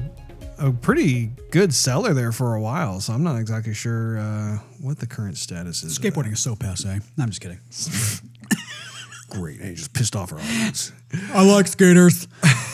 a 0.58 0.72
pretty 0.72 1.30
good 1.50 1.74
seller 1.74 2.14
there 2.14 2.32
for 2.32 2.54
a 2.54 2.60
while, 2.60 3.00
so 3.00 3.12
I'm 3.12 3.22
not 3.22 3.36
exactly 3.36 3.74
sure 3.74 4.18
uh, 4.18 4.58
what 4.80 4.98
the 4.98 5.06
current 5.06 5.36
status 5.36 5.82
is. 5.82 5.98
Skateboarding 5.98 6.32
is 6.32 6.40
so 6.40 6.56
passe. 6.56 7.00
I'm 7.18 7.30
just 7.30 7.40
kidding. 7.40 7.58
Great. 9.30 9.60
Hey, 9.60 9.74
just 9.74 9.92
pissed 9.94 10.14
off 10.14 10.32
our 10.32 10.38
audience. 10.38 10.92
I 11.32 11.44
like 11.44 11.66
skaters. 11.66 12.28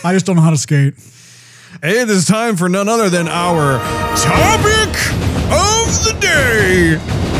I 0.04 0.12
just 0.12 0.26
don't 0.26 0.36
know 0.36 0.42
how 0.42 0.50
to 0.50 0.58
skate. 0.58 0.94
Hey, 1.82 2.04
this 2.04 2.16
is 2.18 2.26
time 2.26 2.56
for 2.56 2.68
none 2.68 2.88
other 2.88 3.08
than 3.08 3.28
our 3.28 3.78
topic 4.16 4.88
of 5.52 6.04
the 6.04 6.16
day. 6.20 7.37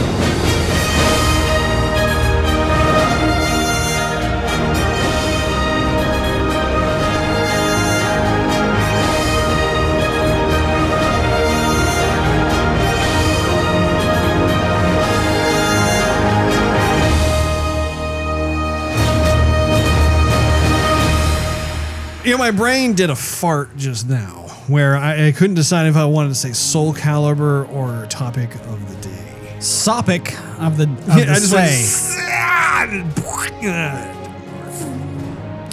You 22.29 22.35
know, 22.35 22.39
my 22.41 22.51
brain 22.51 22.93
did 22.93 23.09
a 23.09 23.17
fart 23.17 23.75
just 23.79 24.07
now 24.07 24.49
where 24.67 24.99
I, 24.99 25.29
I 25.29 25.33
couldn't 25.33 25.55
decide 25.57 25.87
if 25.87 25.97
I 25.97 26.05
wanted 26.05 26.29
to 26.29 26.35
say 26.35 26.53
Soul 26.53 26.93
Calibur 26.93 27.67
or 27.73 28.05
topic 28.11 28.55
of 28.67 28.87
the 28.95 29.09
day. 29.09 29.57
Sopic 29.61 30.39
of 30.61 30.77
the, 30.77 30.83
of 30.83 31.09
Yeah, 31.19 31.25
the 31.25 31.31
I 31.33 31.35
just 31.37 31.51
say. 31.51 31.87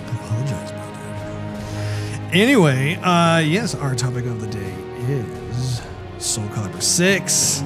Apologize 0.08 0.72
about 0.72 0.94
that. 0.94 2.34
Anyway, 2.34 2.96
uh, 3.04 3.40
yes, 3.40 3.76
our 3.76 3.94
topic 3.94 4.24
of 4.26 4.40
the 4.40 4.48
day 4.48 4.74
is 5.10 5.82
Soul 6.20 6.46
Calibur 6.48 6.82
6. 6.82 7.62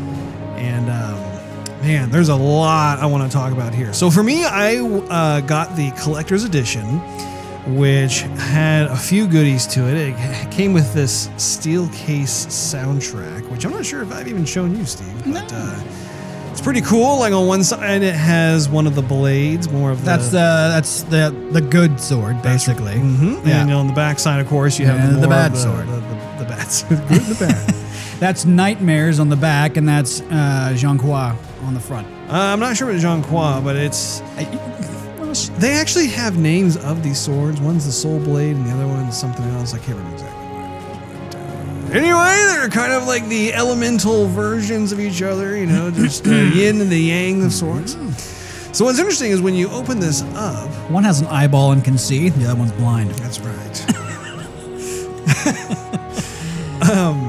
And 0.55 0.89
um, 0.89 1.19
man, 1.83 2.09
there's 2.09 2.29
a 2.29 2.35
lot 2.35 2.97
I 2.97 3.05
want 3.05 3.31
to 3.31 3.37
talk 3.37 3.51
about 3.53 3.75
here. 3.75 3.93
So 3.93 4.09
for 4.09 4.23
me, 4.23 4.45
I 4.45 4.77
uh, 4.77 5.41
got 5.41 5.75
the 5.75 5.91
collector's 5.91 6.43
edition, 6.43 6.99
which 7.67 8.21
had 8.21 8.87
a 8.87 8.97
few 8.97 9.27
goodies 9.27 9.67
to 9.67 9.87
it. 9.87 9.95
It 9.95 10.51
came 10.51 10.73
with 10.73 10.93
this 10.93 11.29
steel 11.37 11.87
case 11.89 12.45
soundtrack, 12.47 13.49
which 13.49 13.65
I'm 13.65 13.71
not 13.71 13.85
sure 13.85 14.01
if 14.01 14.11
I've 14.11 14.27
even 14.27 14.45
shown 14.45 14.75
you, 14.75 14.85
Steve. 14.85 15.13
But 15.25 15.51
uh, 15.53 15.79
It's 16.51 16.61
pretty 16.61 16.81
cool. 16.81 17.19
Like 17.19 17.33
on 17.33 17.47
one 17.47 17.63
side, 17.63 18.01
it 18.01 18.15
has 18.15 18.67
one 18.69 18.87
of 18.87 18.95
the 18.95 19.01
blades, 19.01 19.69
more 19.69 19.91
of 19.91 19.99
the. 19.99 20.05
That's 20.05 20.25
the 20.29 20.71
that's 20.73 21.03
the 21.03 21.33
the 21.51 21.61
good 21.61 21.99
sword, 21.99 22.41
basically. 22.41 22.95
Mhm. 22.95 23.45
Yeah. 23.45 23.61
And 23.61 23.71
on 23.71 23.87
the 23.87 23.93
back 23.93 24.19
side, 24.19 24.39
of 24.39 24.47
course, 24.47 24.79
you 24.79 24.85
have 24.87 24.99
And 24.99 25.15
the, 25.17 25.21
the 25.21 25.27
bad 25.27 25.53
the, 25.53 25.57
sword. 25.57 25.87
The, 25.87 25.95
the, 25.99 26.43
the 26.43 26.45
bad 26.45 26.67
sword. 26.71 27.07
Good 27.07 27.21
the 27.23 27.45
bad. 27.45 27.75
That's 28.19 28.43
nightmares 28.45 29.19
on 29.19 29.29
the 29.29 29.37
back, 29.37 29.77
and 29.77 29.87
that's 29.87 30.19
uh, 30.29 30.73
Jean 30.75 30.97
Croix 30.97 31.33
on 31.63 31.73
the 31.73 31.79
front. 31.79 32.05
Uh, 32.29 32.33
I'm 32.33 32.59
not 32.59 32.75
sure 32.75 32.89
about 32.89 32.99
Jean 32.99 33.23
Croix, 33.23 33.61
but 33.63 33.77
it's. 33.77 34.19
They 35.47 35.73
actually 35.73 36.07
have 36.07 36.37
names 36.37 36.77
of 36.77 37.03
these 37.03 37.19
swords. 37.19 37.61
One's 37.61 37.85
the 37.85 37.91
Soul 37.91 38.19
Blade, 38.19 38.55
and 38.55 38.65
the 38.65 38.71
other 38.71 38.87
one's 38.87 39.17
something 39.17 39.45
else. 39.51 39.73
I 39.73 39.77
can't 39.77 39.97
remember 39.97 40.13
exactly 40.15 40.45
what 40.47 40.65
it 40.65 40.89
is. 40.89 41.87
But, 41.87 41.95
anyway, 41.97 42.35
they're 42.47 42.69
kind 42.69 42.93
of 42.93 43.07
like 43.07 43.27
the 43.27 43.53
elemental 43.53 44.27
versions 44.27 44.91
of 44.91 44.99
each 44.99 45.21
other, 45.21 45.55
you 45.57 45.65
know, 45.65 45.89
just 45.91 46.23
the 46.23 46.47
yin 46.55 46.81
and 46.81 46.91
the 46.91 46.99
yang 46.99 47.43
of 47.43 47.53
swords. 47.53 47.95
So 48.71 48.85
what's 48.85 48.99
interesting 48.99 49.31
is 49.31 49.41
when 49.41 49.55
you 49.55 49.69
open 49.69 49.99
this 49.99 50.21
up, 50.35 50.69
One 50.91 51.03
has 51.03 51.21
an 51.21 51.27
eyeball 51.27 51.71
and 51.71 51.83
can 51.83 51.97
see. 51.97 52.29
The 52.29 52.45
other 52.45 52.59
one's 52.59 52.71
blind. 52.73 53.11
That's 53.11 53.39
right. 53.39 53.95
um, 56.89 57.28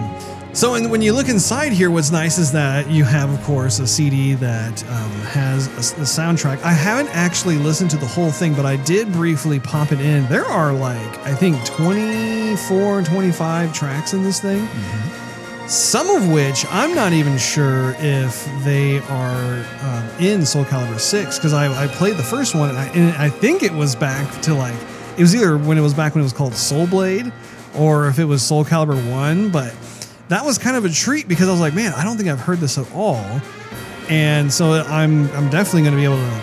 so 0.53 0.75
in, 0.75 0.91
when 0.91 1.01
you 1.01 1.13
look 1.13 1.29
inside 1.29 1.73
here, 1.73 1.91
what's 1.91 2.11
nice 2.11 2.39
is 2.39 2.51
that 2.53 2.91
you 2.91 3.05
have, 3.05 3.31
of 3.31 3.41
course, 3.45 3.79
a 3.79 3.87
CD 3.87 4.35
that 4.35 4.83
um, 4.85 5.11
has 5.31 5.69
the 5.95 6.03
soundtrack. 6.03 6.61
I 6.63 6.73
haven't 6.73 7.09
actually 7.15 7.57
listened 7.57 7.91
to 7.91 7.97
the 7.97 8.07
whole 8.07 8.31
thing, 8.31 8.55
but 8.55 8.67
I 8.67 8.77
did 8.77 9.13
briefly 9.13 9.61
pop 9.61 9.93
it 9.93 10.01
in. 10.01 10.27
There 10.27 10.45
are 10.45 10.73
like, 10.73 11.19
I 11.21 11.35
think, 11.35 11.65
24, 11.65 13.03
25 13.03 13.73
tracks 13.73 14.13
in 14.13 14.23
this 14.23 14.41
thing. 14.41 14.67
Some 15.71 16.11
of 16.11 16.29
which 16.29 16.67
I'm 16.69 16.97
not 16.97 17.13
even 17.13 17.39
sure 17.39 17.95
if 17.99 18.45
they 18.65 18.99
are 18.99 19.65
um, 19.83 20.11
in 20.19 20.45
Soul 20.45 20.65
Calibur 20.65 20.99
6 20.99 21.39
because 21.39 21.53
I, 21.53 21.85
I 21.85 21.87
played 21.87 22.17
the 22.17 22.25
first 22.25 22.57
one 22.57 22.71
and 22.71 22.79
I, 22.79 22.89
and 22.89 23.17
I 23.17 23.29
think 23.29 23.63
it 23.63 23.71
was 23.73 23.95
back 23.95 24.43
to 24.43 24.55
like 24.55 24.75
it 25.17 25.21
was 25.21 25.33
either 25.33 25.57
when 25.57 25.79
it 25.79 25.81
was 25.81 25.95
back 25.95 26.17
when 26.17 26.23
it 26.23 26.25
was 26.25 26.33
called 26.33 26.55
Soul 26.55 26.89
Blade 26.89 27.33
or 27.77 28.09
if 28.09 28.19
it 28.19 28.25
was 28.25 28.43
Soul 28.43 28.65
Calibur 28.65 28.97
1 29.13 29.51
but 29.51 29.73
that 30.31 30.45
was 30.45 30.59
kind 30.59 30.77
of 30.77 30.85
a 30.85 30.89
treat 30.89 31.29
because 31.29 31.49
I 31.49 31.53
was 31.53 31.61
like 31.61 31.75
man 31.75 31.93
I 31.93 32.03
don't 32.03 32.17
think 32.17 32.29
I've 32.29 32.41
heard 32.41 32.59
this 32.59 32.79
at 32.79 32.91
all 32.93 33.41
and 34.09 34.53
so 34.53 34.73
I'm 34.73 35.31
I'm 35.33 35.51
definitely 35.51 35.83
going 35.83 35.93
to 35.93 35.99
be 35.99 36.05
able 36.05 36.17
to 36.17 36.41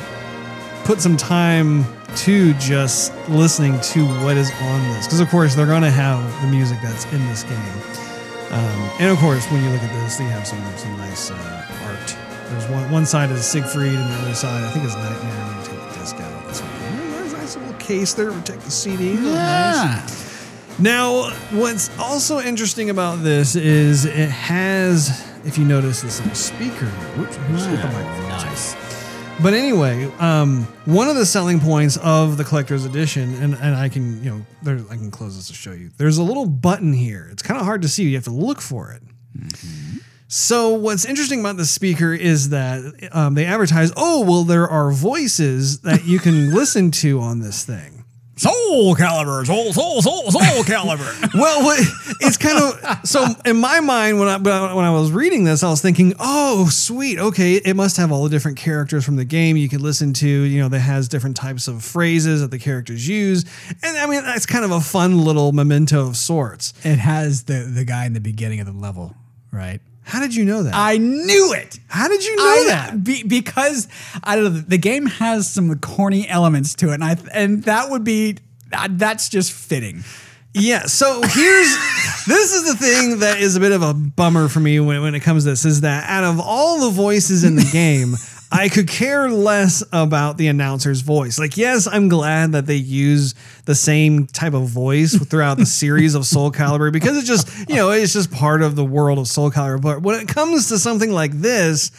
put 0.86 1.02
some 1.02 1.18
time 1.18 1.84
to 2.16 2.54
just 2.54 3.14
listening 3.28 3.80
to 3.82 4.06
what 4.24 4.38
is 4.38 4.52
on 4.62 4.82
this 4.94 5.06
because 5.06 5.20
of 5.20 5.30
course 5.30 5.56
they're 5.56 5.66
going 5.66 5.82
to 5.82 5.92
have 5.92 6.24
the 6.42 6.48
music 6.48 6.78
that's 6.82 7.06
in 7.12 7.26
this 7.28 7.44
game 7.44 8.08
um, 8.52 8.90
and 9.00 9.12
of 9.12 9.18
course, 9.18 9.46
when 9.52 9.62
you 9.62 9.70
look 9.70 9.82
at 9.82 9.94
this, 10.04 10.16
they 10.16 10.24
have 10.26 10.48
some 10.48 10.62
some 10.78 10.96
nice 10.98 11.32
uh, 11.32 11.66
art. 11.84 12.18
There's 12.50 12.66
one 12.70 12.90
one 12.92 13.06
side 13.06 13.30
is 13.32 13.46
Siegfried, 13.46 13.94
and 13.94 14.10
the 14.10 14.16
other 14.20 14.34
side 14.34 14.64
I 14.64 14.72
think 14.72 14.86
is 14.86 14.96
Nightmare. 14.96 15.46
When 15.46 15.58
you 15.58 15.64
take 15.66 15.94
the 15.94 16.00
disc 16.00 16.16
out, 16.16 16.46
that's 16.46 16.62
what, 16.62 16.72
there's 17.12 17.34
a 17.34 17.38
nice 17.38 17.58
little 17.58 17.74
case 17.74 18.14
there 18.14 18.28
to 18.28 18.32
protect 18.32 18.62
the 18.62 18.72
CD. 18.72 19.16
Nice. 19.16 20.27
Now, 20.80 21.32
what's 21.50 21.90
also 21.98 22.40
interesting 22.40 22.92
about 22.92 23.24
this 23.24 23.56
is 23.56 24.06
it 24.06 24.30
has, 24.30 25.28
if 25.44 25.58
you 25.58 25.66
notice, 25.66 26.02
this 26.02 26.20
little 26.20 26.36
speaker. 26.36 26.86
Whoops, 27.18 27.36
the 27.36 27.42
microphone. 27.50 28.30
Nice. 28.30 28.76
But 29.42 29.54
anyway, 29.54 30.06
um, 30.20 30.64
one 30.86 31.10
of 31.10 31.16
the 31.16 31.26
selling 31.26 31.60
points 31.60 31.98
of 31.98 32.38
the 32.38 32.44
collector's 32.44 32.86
edition, 32.86 33.34
and, 33.36 33.56
and 33.56 33.76
I 33.76 33.90
can, 33.90 34.24
you 34.24 34.30
know, 34.30 34.46
there, 34.62 34.80
I 34.92 34.96
can 34.96 35.10
close 35.10 35.36
this 35.36 35.48
to 35.48 35.54
show 35.54 35.72
you. 35.72 35.90
There's 35.98 36.20
a 36.20 36.24
little 36.24 36.46
button 36.46 36.94
here. 36.94 37.28
It's 37.32 37.42
kind 37.42 37.60
of 37.60 37.66
hard 37.66 37.82
to 37.82 37.88
see. 37.88 38.04
You 38.04 38.16
have 38.16 38.24
to 38.26 38.32
look 38.32 38.62
for 38.62 38.92
it. 38.92 39.02
So 40.28 40.74
what's 40.74 41.06
interesting 41.06 41.40
about 41.40 41.58
the 41.58 41.66
speaker 41.66 42.14
is 42.14 42.50
that 42.50 43.10
um, 43.14 43.34
they 43.34 43.46
advertise, 43.46 43.92
oh, 43.96 44.24
well, 44.26 44.44
there 44.44 44.68
are 44.68 44.92
voices 44.92 45.82
that 45.82 46.06
you 46.06 46.20
can 46.20 46.52
listen 46.54 46.92
to 46.92 47.20
on 47.20 47.40
this 47.40 47.64
thing. 47.64 47.97
Soul 48.38 48.96
Calibur, 48.96 49.46
Soul, 49.46 49.74
Soul, 49.74 50.02
Soul, 50.02 50.32
Soul 50.32 50.42
Calibur. 50.64 51.34
Well, 51.34 51.76
it's 52.22 52.38
kind 52.38 52.58
of 52.58 53.00
so 53.08 53.26
in 53.46 53.58
my 53.58 53.80
mind 53.80 54.20
when 54.20 54.28
I 54.28 54.38
when 54.38 54.54
I 54.54 54.74
when 54.76 54.86
I 54.86 54.92
was 54.92 55.12
reading 55.12 55.44
this, 55.44 55.64
I 55.64 55.70
was 55.70 55.82
thinking, 55.82 56.14
oh, 56.20 56.70
sweet, 56.70 57.18
okay, 57.18 57.56
it 57.56 57.76
must 57.76 57.98
have 57.98 58.12
all 58.12 58.24
the 58.24 58.30
different 58.30 58.58
characters 58.58 59.04
from 59.04 59.16
the 59.16 59.26
game 59.26 59.58
you 59.58 59.68
could 59.68 59.82
listen 59.82 60.14
to. 60.14 60.28
You 60.28 60.62
know, 60.62 60.70
that 60.70 60.80
has 60.80 61.08
different 61.08 61.36
types 61.36 61.68
of 61.68 61.84
phrases 61.84 62.42
that 62.42 62.52
the 62.52 62.60
characters 62.60 63.08
use, 63.08 63.44
and 63.82 63.98
I 63.98 64.06
mean 64.06 64.24
that's 64.24 64.46
kind 64.46 64.64
of 64.64 64.72
a 64.72 64.82
fun 64.82 65.24
little 65.24 65.52
memento 65.52 66.08
of 66.08 66.16
sorts. 66.16 66.74
it 66.84 67.00
has 67.00 67.44
the 67.44 67.70
the 67.74 67.86
guy 67.86 68.06
in 68.06 68.14
the 68.14 68.20
beginning 68.22 68.60
of 68.60 68.68
the 68.68 68.72
level, 68.74 69.16
right? 69.52 69.82
How 70.08 70.22
did 70.22 70.34
you 70.34 70.46
know 70.46 70.64
that? 70.64 70.74
I 70.74 70.98
knew 70.98 71.54
it. 71.54 71.80
How 71.90 72.08
did 72.08 72.24
you 72.24 72.36
know 72.38 72.44
I, 72.44 72.66
that? 72.70 73.04
Be, 73.04 73.24
because 73.24 73.90
I 74.24 74.38
don't 74.38 74.46
know. 74.46 74.50
The 74.62 74.78
game 74.78 75.06
has 75.06 75.50
some 75.50 75.78
corny 75.80 76.26
elements 76.30 76.76
to 76.76 76.92
it, 76.92 76.94
and 76.94 77.04
I 77.04 77.18
and 77.34 77.64
that 77.66 77.90
would 77.90 78.06
be 78.06 78.38
uh, 78.72 78.88
that's 78.92 79.28
just 79.28 79.52
fitting. 79.52 80.06
Yeah. 80.54 80.84
So 80.84 81.22
here's 81.22 81.68
this 82.26 82.54
is 82.54 82.72
the 82.72 82.76
thing 82.76 83.20
that 83.20 83.42
is 83.42 83.58
a 83.58 83.60
bit 83.60 83.74
of 83.74 83.82
a 83.82 83.94
bummer 83.94 84.48
for 84.48 84.62
me 84.62 84.80
when, 84.80 85.02
when 85.02 85.14
it 85.14 85.20
comes 85.20 85.44
to 85.44 85.50
this 85.50 85.66
is 85.66 85.82
that 85.82 86.10
out 86.10 86.24
of 86.24 86.40
all 86.40 86.80
the 86.80 86.90
voices 86.90 87.44
in 87.44 87.58
the 87.58 87.70
game, 87.74 88.16
I 88.52 88.70
could 88.70 88.88
care 88.88 89.30
less 89.30 89.84
about 89.92 90.38
the 90.38 90.48
announcer's 90.48 91.02
voice. 91.02 91.38
Like, 91.38 91.58
yes, 91.58 91.86
I'm 91.86 92.08
glad 92.08 92.54
that 92.54 92.66
they 92.66 92.76
use 92.76 93.36
the 93.66 93.76
same 93.76 94.26
type 94.26 94.54
of 94.54 94.70
voice 94.70 95.18
throughout 95.28 95.58
the 95.58 95.66
series 95.66 96.16
of 96.16 96.26
Soul 96.26 96.52
Calibur 96.52 96.92
because 96.92 97.18
it's 97.18 97.28
just, 97.28 97.70
you 97.70 97.76
know, 97.76 97.92
it's 97.92 98.14
just 98.14 98.32
part 98.32 98.62
of 98.62 98.76
the 98.76 98.86
world 98.86 99.20
of 99.20 99.28
Soul 99.28 99.52
Calibur. 99.52 99.82
But 99.82 100.02
when 100.02 100.20
it 100.22 100.30
comes 100.30 100.70
to 100.70 100.80
something 100.80 101.12
like 101.12 101.34
this, 101.34 101.92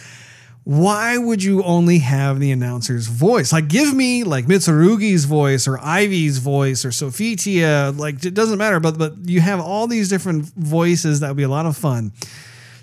why 0.64 1.18
would 1.18 1.42
you 1.42 1.62
only 1.62 1.98
have 1.98 2.40
the 2.40 2.50
announcer's 2.50 3.08
voice? 3.08 3.52
Like, 3.52 3.68
give 3.68 3.94
me 3.94 4.24
like 4.24 4.46
Mitsurugi's 4.46 5.26
voice 5.26 5.68
or 5.68 5.78
Ivy's 5.78 6.38
voice 6.38 6.84
or 6.84 6.90
Sophitia. 6.90 7.98
Like, 7.98 8.24
it 8.24 8.34
doesn't 8.34 8.58
matter. 8.58 8.80
But 8.80 8.98
but 8.98 9.16
you 9.24 9.40
have 9.40 9.60
all 9.60 9.86
these 9.86 10.08
different 10.08 10.44
voices 10.44 11.20
that 11.20 11.28
would 11.28 11.36
be 11.36 11.42
a 11.42 11.48
lot 11.48 11.66
of 11.66 11.76
fun 11.76 12.12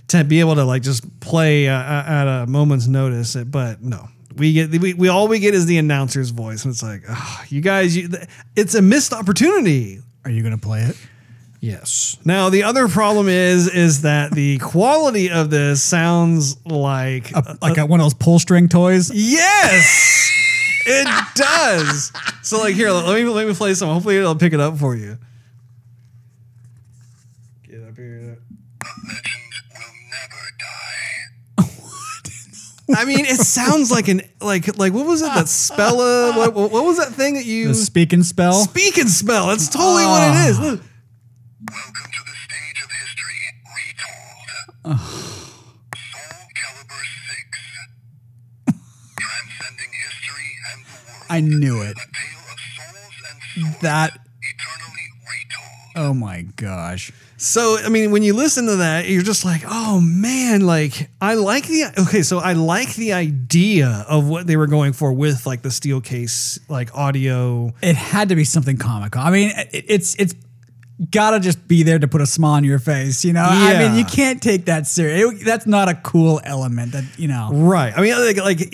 to 0.09 0.23
be 0.23 0.39
able 0.39 0.55
to 0.55 0.63
like 0.63 0.81
just 0.81 1.19
play 1.19 1.67
uh, 1.67 1.73
at 1.77 2.27
a 2.27 2.45
moment's 2.47 2.87
notice. 2.87 3.35
But 3.35 3.81
no, 3.81 4.07
we 4.35 4.53
get 4.53 4.71
we, 4.71 4.93
we 4.93 5.07
all 5.07 5.27
we 5.27 5.39
get 5.39 5.53
is 5.53 5.65
the 5.65 5.77
announcer's 5.77 6.29
voice, 6.29 6.65
and 6.65 6.73
it's 6.73 6.83
like, 6.83 7.03
oh, 7.09 7.43
you 7.49 7.61
guys, 7.61 7.95
you, 7.95 8.09
it's 8.55 8.75
a 8.75 8.81
missed 8.81 9.13
opportunity. 9.13 10.01
Are 10.23 10.31
you 10.31 10.43
gonna 10.43 10.57
play 10.57 10.81
it? 10.81 10.97
Yes. 11.61 12.17
Now 12.23 12.49
the 12.49 12.63
other 12.63 12.87
problem 12.87 13.27
is 13.27 13.67
is 13.67 14.03
that 14.03 14.31
the 14.31 14.59
quality 14.59 15.31
of 15.31 15.49
this 15.49 15.81
sounds 15.81 16.63
like 16.65 17.31
Like 17.61 17.77
a, 17.77 17.85
one 17.85 17.99
of 17.99 18.05
those 18.05 18.13
pull 18.13 18.37
string 18.37 18.69
toys. 18.69 19.09
Yes, 19.11 20.31
it 20.85 21.07
does. 21.33 22.11
So 22.43 22.59
like 22.59 22.75
here, 22.75 22.91
let 22.91 23.15
me 23.15 23.27
let 23.29 23.47
me 23.47 23.53
play 23.55 23.73
some. 23.73 23.89
Hopefully 23.89 24.17
it'll 24.17 24.35
pick 24.35 24.53
it 24.53 24.59
up 24.59 24.77
for 24.77 24.95
you. 24.95 25.17
I 32.93 33.05
mean, 33.05 33.25
it 33.25 33.37
sounds 33.39 33.89
like 33.91 34.07
an 34.07 34.21
like 34.41 34.77
like 34.77 34.93
what 34.93 35.05
was 35.07 35.21
it? 35.21 35.25
That 35.33 35.45
spella? 35.45 36.35
What, 36.37 36.53
what 36.71 36.83
was 36.85 36.97
that 36.97 37.09
thing 37.13 37.33
that 37.35 37.45
you 37.45 37.69
The 37.69 37.73
speak 37.75 38.13
and 38.13 38.25
spell. 38.25 38.53
speak 38.53 38.97
and 38.97 39.09
spell? 39.09 39.47
That's 39.47 39.67
totally 39.69 40.05
what 40.05 40.21
it 40.21 40.49
is. 40.49 40.59
Look. 40.59 40.81
Welcome 41.71 42.11
to 42.11 42.23
the 42.25 42.35
stage 42.45 42.83
of 42.83 42.91
history 43.01 43.41
retold. 44.93 44.99
Soul 45.95 46.45
Calibur 46.53 47.03
6. 48.67 48.77
Transcending 49.19 49.91
history 50.05 50.49
and 50.73 50.85
the 50.85 50.97
world. 51.11 51.25
I 51.29 51.39
knew 51.41 51.81
it. 51.81 51.91
A 51.91 51.95
tale 51.95 52.45
of 52.51 52.59
souls 52.77 53.15
and 53.31 53.41
swords 53.65 53.81
That. 53.81 54.11
eternally 54.41 55.07
retold. 55.25 55.91
Oh 55.95 56.13
my 56.13 56.43
gosh. 56.55 57.11
So 57.37 57.77
I 57.83 57.89
mean, 57.89 58.11
when 58.11 58.23
you 58.23 58.33
listen 58.33 58.65
to 58.67 58.77
that, 58.77 59.09
you're 59.09 59.21
just 59.21 59.43
like, 59.43 59.63
oh 59.67 59.99
man, 60.01 60.61
like 60.65 61.09
I 61.21 61.33
like 61.33 61.67
the 61.67 61.85
okay. 62.07 62.21
So 62.23 62.39
I 62.39 62.53
like 62.53 62.95
the 62.95 63.13
idea 63.13 64.05
of 64.07 64.27
what 64.29 64.47
they 64.47 64.55
were 64.55 64.67
going 64.67 64.93
for 64.93 65.11
with 65.11 65.45
like 65.45 65.61
the 65.61 65.71
steel 65.71 65.99
case, 66.01 66.59
like 66.69 66.95
audio. 66.95 67.73
It 67.81 67.95
had 67.95 68.29
to 68.29 68.35
be 68.35 68.45
something 68.45 68.77
comical. 68.77 69.21
I 69.21 69.31
mean, 69.31 69.51
it, 69.55 69.85
it's 69.87 70.15
it's 70.15 70.33
gotta 71.11 71.41
just 71.41 71.67
be 71.67 71.83
there 71.83 71.99
to 71.99 72.07
put 72.07 72.21
a 72.21 72.25
smile 72.25 72.53
on 72.53 72.63
your 72.63 72.79
face. 72.79 73.25
You 73.25 73.33
know, 73.33 73.43
I 73.45 73.79
mean, 73.79 73.97
you 73.97 74.05
can't 74.05 74.41
take 74.41 74.65
that 74.65 74.87
serious. 74.87 75.41
It- 75.41 75.45
that's 75.45 75.67
not 75.67 75.89
a 75.89 75.95
cool 75.95 76.39
element. 76.45 76.93
That 76.93 77.03
you 77.19 77.27
know. 77.27 77.49
Right. 77.51 77.93
I 77.95 78.01
mean, 78.01 78.13
like, 78.13 78.37
like, 78.37 78.73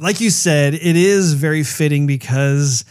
like 0.00 0.20
you 0.20 0.30
said, 0.30 0.72
it 0.72 0.96
is 0.96 1.34
very 1.34 1.64
fitting 1.64 2.06
because 2.06 2.84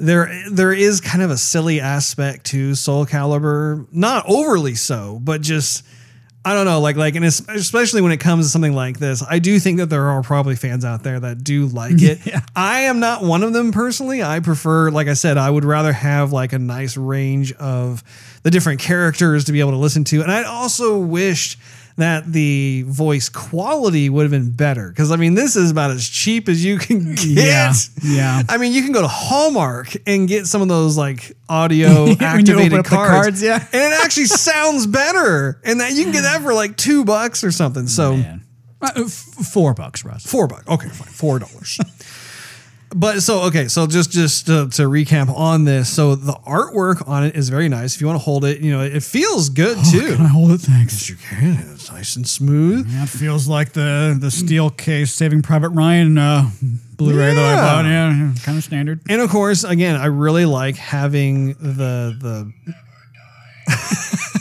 there, 0.00 0.32
there 0.50 0.72
is 0.72 1.00
kind 1.00 1.22
of 1.22 1.30
a 1.30 1.36
silly 1.36 1.80
aspect 1.80 2.46
to 2.46 2.74
Soul 2.74 3.06
Calibur. 3.06 3.86
Not 3.92 4.24
overly 4.28 4.74
so, 4.74 5.20
but 5.22 5.42
just, 5.42 5.84
I 6.44 6.54
don't 6.54 6.64
know, 6.64 6.80
like, 6.80 6.96
like, 6.96 7.16
and 7.16 7.24
especially 7.24 8.00
when 8.00 8.12
it 8.12 8.16
comes 8.18 8.46
to 8.46 8.50
something 8.50 8.72
like 8.72 8.98
this, 8.98 9.22
I 9.28 9.38
do 9.38 9.58
think 9.58 9.78
that 9.78 9.86
there 9.86 10.06
are 10.08 10.22
probably 10.22 10.56
fans 10.56 10.84
out 10.84 11.02
there 11.02 11.20
that 11.20 11.44
do 11.44 11.66
like 11.66 11.92
it. 12.02 12.24
Yeah. 12.26 12.40
I 12.56 12.80
am 12.82 12.98
not 12.98 13.22
one 13.22 13.42
of 13.42 13.52
them 13.52 13.72
personally. 13.72 14.22
I 14.22 14.40
prefer, 14.40 14.90
like 14.90 15.06
I 15.06 15.14
said, 15.14 15.36
I 15.36 15.50
would 15.50 15.64
rather 15.64 15.92
have 15.92 16.32
like 16.32 16.52
a 16.52 16.58
nice 16.58 16.96
range 16.96 17.52
of 17.52 18.02
the 18.42 18.50
different 18.50 18.80
characters 18.80 19.44
to 19.44 19.52
be 19.52 19.60
able 19.60 19.72
to 19.72 19.76
listen 19.76 20.04
to. 20.04 20.22
And 20.22 20.32
I 20.32 20.44
also 20.44 20.98
wished 20.98 21.58
that 22.00 22.30
the 22.32 22.82
voice 22.86 23.28
quality 23.28 24.10
would 24.10 24.22
have 24.22 24.30
been 24.30 24.50
better. 24.50 24.88
Because 24.88 25.10
I 25.10 25.16
mean, 25.16 25.34
this 25.34 25.56
is 25.56 25.70
about 25.70 25.90
as 25.90 26.08
cheap 26.08 26.48
as 26.48 26.64
you 26.64 26.78
can 26.78 27.14
get. 27.14 27.24
Yeah, 27.26 27.72
yeah. 28.02 28.42
I 28.48 28.58
mean, 28.58 28.72
you 28.72 28.82
can 28.82 28.92
go 28.92 29.00
to 29.02 29.08
Hallmark 29.08 29.94
and 30.06 30.28
get 30.28 30.46
some 30.46 30.62
of 30.62 30.68
those 30.68 30.96
like 30.96 31.36
audio 31.48 31.88
When 32.04 32.08
you 32.08 32.14
open 32.14 32.24
activated 32.24 32.84
cards, 32.84 33.12
cards, 33.12 33.42
yeah. 33.42 33.56
and 33.72 33.92
it 33.92 34.00
actually 34.04 34.26
sounds 34.26 34.86
better. 34.86 35.60
And 35.64 35.80
that 35.80 35.92
you 35.92 36.04
can 36.04 36.12
get 36.12 36.22
that 36.22 36.42
for 36.42 36.54
like 36.54 36.76
two 36.76 37.04
bucks 37.04 37.44
or 37.44 37.50
something. 37.50 37.86
So 37.86 38.16
Man. 38.16 38.42
Uh, 38.82 38.90
f- 38.96 39.10
four 39.10 39.74
bucks, 39.74 40.04
Russ. 40.04 40.24
four 40.24 40.46
bucks. 40.46 40.66
Okay, 40.66 40.88
fine, 40.88 41.08
four 41.08 41.38
dollars. 41.38 41.78
but 42.94 43.22
so 43.22 43.42
okay, 43.42 43.68
so 43.68 43.86
just 43.86 44.10
just 44.10 44.46
to, 44.46 44.68
to 44.70 44.82
recap 44.82 45.28
on 45.28 45.64
this, 45.64 45.92
so 45.92 46.14
the 46.14 46.32
artwork 46.46 47.06
on 47.08 47.24
it 47.24 47.36
is 47.36 47.48
very 47.48 47.68
nice. 47.68 47.94
If 47.94 48.00
you 48.00 48.06
want 48.06 48.18
to 48.18 48.24
hold 48.24 48.44
it, 48.44 48.60
you 48.60 48.70
know, 48.72 48.82
it 48.82 49.02
feels 49.02 49.48
good 49.48 49.78
too. 49.90 50.16
Can 50.16 50.24
I 50.26 50.28
hold 50.28 50.50
it? 50.50 50.58
Thanks. 50.58 51.08
you 51.08 51.16
can. 51.16 51.58
It's 51.74 51.90
nice 51.90 52.16
and 52.16 52.26
smooth. 52.28 52.88
Yeah, 52.90 53.04
it 53.04 53.08
feels 53.08 53.48
like 53.48 53.72
the 53.72 54.16
the 54.18 54.30
steel 54.30 54.70
case 54.70 55.12
Saving 55.12 55.42
Private 55.42 55.70
Ryan 55.70 56.18
uh, 56.18 56.50
Blu-ray 56.96 57.34
that 57.34 57.38
I 57.38 57.54
Yeah. 57.54 57.56
bought. 57.56 57.84
Yeah, 57.84 58.32
kind 58.44 58.58
of 58.58 58.64
standard. 58.64 59.00
And 59.08 59.20
of 59.20 59.30
course, 59.30 59.64
again, 59.64 59.96
I 59.96 60.06
really 60.06 60.44
like 60.44 60.76
having 60.76 61.54
the 61.54 62.16
the. 62.18 62.52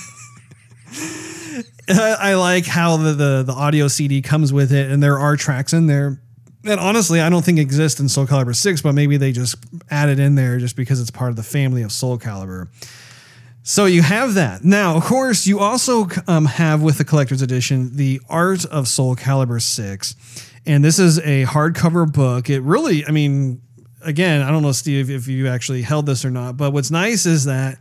I 1.91 2.35
like 2.35 2.65
how 2.65 2.97
the, 2.97 3.13
the 3.13 3.43
the 3.43 3.53
audio 3.53 3.87
CD 3.87 4.21
comes 4.21 4.53
with 4.53 4.71
it, 4.71 4.91
and 4.91 5.01
there 5.01 5.17
are 5.17 5.35
tracks 5.35 5.73
in 5.73 5.87
there 5.87 6.21
that 6.63 6.79
honestly 6.79 7.21
I 7.21 7.29
don't 7.29 7.43
think 7.43 7.59
exist 7.59 7.99
in 7.99 8.09
Soul 8.09 8.25
Calibur 8.25 8.55
Six, 8.55 8.81
but 8.81 8.93
maybe 8.93 9.17
they 9.17 9.31
just 9.31 9.55
added 9.89 10.19
in 10.19 10.35
there 10.35 10.57
just 10.57 10.75
because 10.75 10.99
it's 10.99 11.11
part 11.11 11.29
of 11.29 11.35
the 11.35 11.43
family 11.43 11.81
of 11.81 11.91
Soul 11.91 12.17
Calibur. 12.17 12.67
So 13.63 13.85
you 13.85 14.01
have 14.01 14.33
that. 14.33 14.63
Now, 14.63 14.95
of 14.95 15.03
course, 15.03 15.45
you 15.45 15.59
also 15.59 16.07
um, 16.27 16.45
have 16.45 16.81
with 16.81 16.97
the 16.97 17.05
collector's 17.05 17.41
edition 17.41 17.95
the 17.95 18.21
Art 18.29 18.65
of 18.65 18.87
Soul 18.87 19.15
Calibur 19.15 19.61
6. 19.61 20.15
And 20.65 20.83
this 20.83 20.97
is 20.97 21.19
a 21.19 21.45
hardcover 21.45 22.11
book. 22.11 22.49
It 22.49 22.61
really, 22.61 23.05
I 23.05 23.11
mean, 23.11 23.61
again, 24.01 24.41
I 24.41 24.51
don't 24.51 24.63
know, 24.63 24.71
Steve, 24.71 25.09
if 25.09 25.27
you 25.27 25.47
actually 25.47 25.81
held 25.81 26.05
this 26.05 26.25
or 26.25 26.31
not, 26.31 26.57
but 26.57 26.71
what's 26.71 26.91
nice 26.91 27.25
is 27.25 27.45
that 27.45 27.77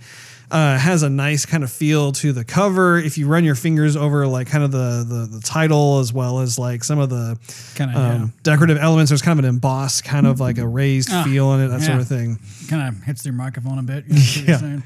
uh, 0.50 0.78
has 0.78 1.02
a 1.02 1.10
nice 1.10 1.44
kind 1.46 1.62
of 1.62 1.70
feel 1.70 2.12
to 2.12 2.32
the 2.32 2.44
cover. 2.44 2.98
If 2.98 3.18
you 3.18 3.28
run 3.28 3.44
your 3.44 3.54
fingers 3.54 3.96
over 3.96 4.26
like 4.26 4.48
kind 4.48 4.64
of 4.64 4.70
the 4.72 5.04
the, 5.08 5.36
the 5.36 5.40
title 5.40 5.98
as 5.98 6.12
well 6.12 6.40
as 6.40 6.58
like 6.58 6.84
some 6.84 6.98
of 6.98 7.10
the 7.10 7.38
Kinda, 7.74 7.98
um, 7.98 8.32
decorative 8.42 8.78
elements, 8.78 9.10
there's 9.10 9.22
kind 9.22 9.38
of 9.38 9.44
an 9.44 9.48
embossed, 9.48 10.04
kind 10.04 10.26
of 10.26 10.40
like 10.40 10.58
a 10.58 10.66
raised 10.66 11.10
Ah, 11.12 11.24
feel 11.24 11.52
in 11.54 11.60
it, 11.60 11.68
that 11.68 11.82
sort 11.82 12.00
of 12.00 12.08
thing. 12.08 12.38
Kind 12.68 12.88
of 12.88 13.02
hits 13.04 13.22
their 13.22 13.32
microphone 13.32 13.78
a 13.78 13.82
bit. 13.82 14.04
You 14.08 14.46
know 14.46 14.58
Yeah. 14.62 14.80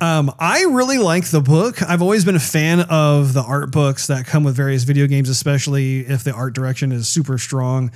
Um, 0.00 0.32
I 0.38 0.64
really 0.64 0.98
like 0.98 1.30
the 1.30 1.40
book. 1.40 1.80
I've 1.82 2.02
always 2.02 2.24
been 2.24 2.34
a 2.34 2.40
fan 2.40 2.80
of 2.80 3.32
the 3.32 3.42
art 3.42 3.70
books 3.70 4.08
that 4.08 4.26
come 4.26 4.42
with 4.44 4.54
various 4.56 4.82
video 4.82 5.06
games, 5.06 5.28
especially 5.28 6.00
if 6.00 6.24
the 6.24 6.32
art 6.32 6.52
direction 6.52 6.92
is 6.92 7.08
super 7.08 7.38
strong. 7.38 7.90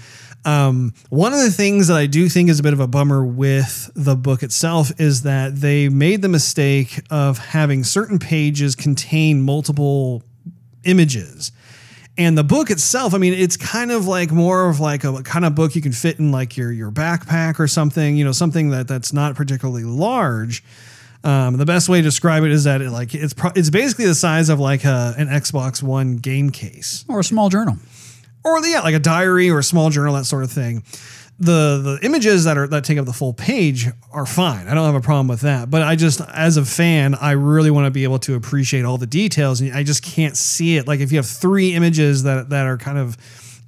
Um, 0.45 0.95
one 1.11 1.33
of 1.33 1.41
the 1.41 1.51
things 1.51 1.89
that 1.89 1.97
I 1.97 2.07
do 2.07 2.29
think 2.29 2.49
is 2.49 2.61
a 2.61 2.63
bit 2.63 2.73
of 2.73 2.81
a 2.81 2.87
bummer 2.87 3.25
with 3.25 3.91
the 3.95 4.17
book 4.17 4.43
itself 4.43 4.93
is 4.99 5.23
that 5.23 5.57
they 5.57 5.89
made 5.89 6.23
the 6.23 6.29
mistake 6.29 7.01
of 7.11 7.39
having 7.39 7.85
certain 7.85 8.19
pages 8.19 8.75
contain 8.75 9.43
multiple 9.43 10.23
images. 10.85 11.53
And 12.17 12.37
the 12.37 12.45
book 12.45 12.71
itself, 12.71 13.15
I 13.15 13.19
mean, 13.19 13.33
it's 13.33 13.57
kind 13.57 13.93
of 13.93 14.07
like 14.07 14.33
more 14.33 14.69
of 14.69 14.81
like 14.81 15.05
a 15.05 15.23
kind 15.23 15.45
of 15.45 15.55
book 15.55 15.77
you 15.77 15.83
can 15.83 15.93
fit 15.93 16.19
in 16.19 16.33
like 16.33 16.57
your 16.57 16.73
your 16.73 16.91
backpack 16.91 17.61
or 17.61 17.69
something, 17.69 18.17
you 18.17 18.25
know, 18.25 18.33
something 18.33 18.71
that 18.71 18.89
that's 18.89 19.13
not 19.13 19.37
particularly 19.37 19.85
large. 19.85 20.65
Um, 21.25 21.57
the 21.59 21.67
best 21.67 21.89
way 21.89 21.99
to 21.99 22.03
describe 22.03 22.45
it 22.45 22.51
is 22.51 22.65
that 22.65 22.81
it 22.81 22.91
like 22.91 23.15
it's 23.15 23.35
pro- 23.35 23.53
it's 23.55 23.71
basically 23.71 24.07
the 24.07 24.15
size 24.15 24.49
of 24.49 24.59
like 24.59 24.85
a, 24.85 25.15
an 25.17 25.29
Xbox 25.29 25.83
One 25.83 26.17
game 26.17 26.51
case, 26.51 27.05
Or 27.09 27.21
a 27.21 27.25
small 27.25 27.51
journal. 27.51 27.77
Or 28.45 28.65
yeah, 28.67 28.81
like 28.81 28.95
a 28.95 29.01
diary 29.01 29.51
or 29.51 29.59
a 29.59 29.65
small 29.65 29.91
journal, 29.91 30.15
that 30.15 30.25
sort 30.25 30.45
of 30.45 30.51
thing. 30.51 30.83
The 31.41 31.99
the 32.01 32.07
images 32.07 32.45
that 32.45 32.59
are 32.59 32.67
that 32.67 32.85
take 32.85 32.99
up 32.99 33.07
the 33.07 33.13
full 33.13 33.33
page 33.33 33.87
are 34.13 34.27
fine. 34.27 34.67
I 34.67 34.75
don't 34.75 34.87
have 34.87 34.97
a 34.97 35.01
problem 35.01 35.29
with 35.29 35.43
that. 35.43 35.71
But 35.71 35.83
I 35.83 35.95
just 35.95 36.21
as 36.35 36.57
a 36.57 36.65
fan, 36.65 37.15
I 37.15 37.33
really 37.33 37.71
want 37.71 37.87
to 37.87 37.91
be 37.93 38.03
able 38.03 38.19
to 38.21 38.35
appreciate 38.35 38.85
all 38.85 38.99
the 38.99 39.07
details, 39.07 39.61
and 39.61 39.73
I 39.73 39.85
just 39.85 40.03
can't 40.03 40.37
see 40.37 40.77
it. 40.77 40.89
Like 40.89 41.01
if 41.01 41.13
you 41.13 41.19
have 41.19 41.27
three 41.27 41.75
images 41.75 42.25
that 42.25 42.51
that 42.51 42.67
are 42.67 42.77
kind 42.77 42.99
of 42.99 43.17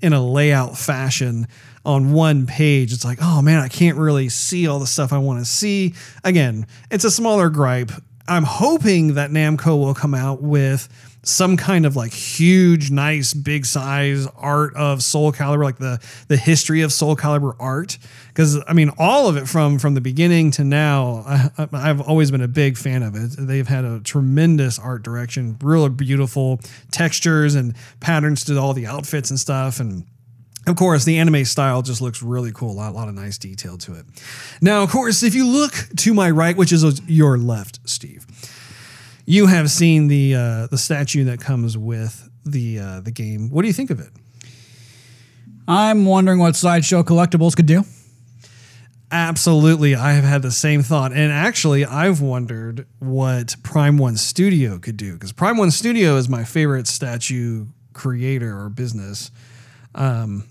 in 0.02 0.12
a 0.12 0.24
layout 0.24 0.78
fashion 0.78 1.46
on 1.84 2.12
one 2.12 2.46
page, 2.46 2.92
it's 2.92 3.04
like, 3.04 3.18
oh 3.22 3.40
man, 3.40 3.60
I 3.60 3.68
can't 3.68 3.96
really 3.96 4.28
see 4.28 4.66
all 4.66 4.80
the 4.80 4.86
stuff 4.86 5.12
I 5.12 5.18
want 5.18 5.38
to 5.38 5.44
see. 5.44 5.94
Again, 6.24 6.66
it's 6.90 7.04
a 7.04 7.10
smaller 7.10 7.50
gripe. 7.50 7.92
I'm 8.26 8.44
hoping 8.44 9.14
that 9.14 9.30
Namco 9.30 9.78
will 9.78 9.94
come 9.94 10.14
out 10.14 10.42
with 10.42 10.88
some 11.22 11.56
kind 11.56 11.84
of 11.84 11.96
like 11.96 12.12
huge, 12.12 12.90
nice, 12.90 13.34
big 13.34 13.66
size 13.66 14.26
art 14.36 14.74
of 14.74 15.02
Soul 15.02 15.32
Calibur, 15.32 15.64
like 15.64 15.78
the 15.78 16.00
the 16.28 16.36
history 16.36 16.80
of 16.82 16.92
Soul 16.92 17.16
Calibur 17.16 17.54
art. 17.58 17.98
Because 18.28 18.62
I 18.66 18.72
mean, 18.72 18.90
all 18.98 19.28
of 19.28 19.36
it 19.36 19.48
from 19.48 19.78
from 19.78 19.94
the 19.94 20.00
beginning 20.00 20.50
to 20.52 20.64
now, 20.64 21.24
I, 21.26 21.68
I've 21.72 22.00
always 22.00 22.30
been 22.30 22.40
a 22.40 22.48
big 22.48 22.78
fan 22.78 23.02
of 23.02 23.14
it. 23.14 23.32
They've 23.38 23.68
had 23.68 23.84
a 23.84 24.00
tremendous 24.00 24.78
art 24.78 25.02
direction, 25.02 25.56
really 25.62 25.90
beautiful 25.90 26.60
textures 26.90 27.54
and 27.54 27.74
patterns 28.00 28.44
to 28.44 28.56
all 28.58 28.72
the 28.72 28.86
outfits 28.86 29.30
and 29.30 29.38
stuff, 29.38 29.80
and 29.80 30.06
of 30.66 30.76
course, 30.76 31.04
the 31.04 31.18
anime 31.18 31.44
style 31.46 31.82
just 31.82 32.00
looks 32.00 32.22
really 32.22 32.52
cool. 32.52 32.72
A 32.72 32.72
lot, 32.72 32.94
lot 32.94 33.08
of 33.08 33.14
nice 33.14 33.38
detail 33.38 33.78
to 33.78 33.94
it. 33.94 34.04
Now, 34.60 34.82
of 34.82 34.90
course, 34.90 35.22
if 35.22 35.34
you 35.34 35.46
look 35.46 35.72
to 35.96 36.14
my 36.14 36.30
right, 36.30 36.56
which 36.56 36.72
is 36.72 36.84
uh, 36.84 36.92
your 37.06 37.38
left, 37.38 37.80
Steve, 37.84 38.26
you 39.30 39.46
have 39.46 39.70
seen 39.70 40.08
the 40.08 40.34
uh, 40.34 40.66
the 40.66 40.76
statue 40.76 41.22
that 41.24 41.40
comes 41.40 41.78
with 41.78 42.28
the 42.44 42.80
uh, 42.80 43.00
the 43.00 43.12
game. 43.12 43.48
What 43.50 43.62
do 43.62 43.68
you 43.68 43.72
think 43.72 43.90
of 43.90 44.00
it? 44.00 44.10
I'm 45.68 46.04
wondering 46.04 46.40
what 46.40 46.56
Sideshow 46.56 47.04
Collectibles 47.04 47.54
could 47.54 47.66
do. 47.66 47.84
Absolutely, 49.12 49.94
I 49.94 50.12
have 50.14 50.24
had 50.24 50.42
the 50.42 50.50
same 50.50 50.82
thought, 50.82 51.12
and 51.12 51.30
actually, 51.30 51.84
I've 51.84 52.20
wondered 52.20 52.88
what 52.98 53.54
Prime 53.62 53.98
One 53.98 54.16
Studio 54.16 54.80
could 54.80 54.96
do 54.96 55.12
because 55.12 55.30
Prime 55.30 55.56
One 55.56 55.70
Studio 55.70 56.16
is 56.16 56.28
my 56.28 56.42
favorite 56.42 56.88
statue 56.88 57.66
creator 57.92 58.58
or 58.58 58.68
business. 58.68 59.30
Um, 59.94 60.44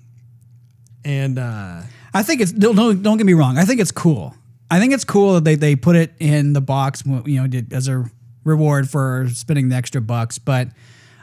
and 1.03 1.37
uh, 1.37 1.81
I 2.13 2.23
think 2.23 2.39
it's 2.39 2.53
don't, 2.53 2.77
don't 2.77 3.03
don't 3.03 3.17
get 3.17 3.25
me 3.25 3.33
wrong. 3.33 3.57
I 3.57 3.65
think 3.65 3.81
it's 3.81 3.91
cool. 3.91 4.35
I 4.71 4.79
think 4.79 4.93
it's 4.93 5.03
cool 5.03 5.33
that 5.33 5.43
they 5.43 5.55
they 5.55 5.75
put 5.75 5.97
it 5.97 6.13
in 6.19 6.53
the 6.53 6.61
box, 6.61 7.03
you 7.25 7.45
know, 7.45 7.61
as 7.73 7.89
a 7.89 8.09
reward 8.49 8.89
for 8.89 9.27
spending 9.33 9.69
the 9.69 9.75
extra 9.75 10.01
bucks. 10.01 10.37
But 10.39 10.69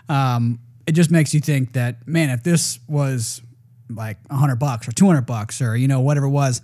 um, 0.09 0.59
it 0.87 0.93
just 0.93 1.11
makes 1.11 1.35
you 1.35 1.41
think 1.41 1.72
that 1.74 2.07
man, 2.09 2.31
if 2.31 2.43
this 2.43 2.79
was 2.89 3.43
like 3.91 4.16
a 4.31 4.37
hundred 4.37 4.57
bucks 4.57 4.89
or 4.89 4.93
two 4.93 5.07
hundred 5.07 5.27
bucks 5.27 5.61
or 5.61 5.77
you 5.77 5.89
know 5.89 6.01
whatever 6.01 6.27
it 6.27 6.31
was. 6.31 6.62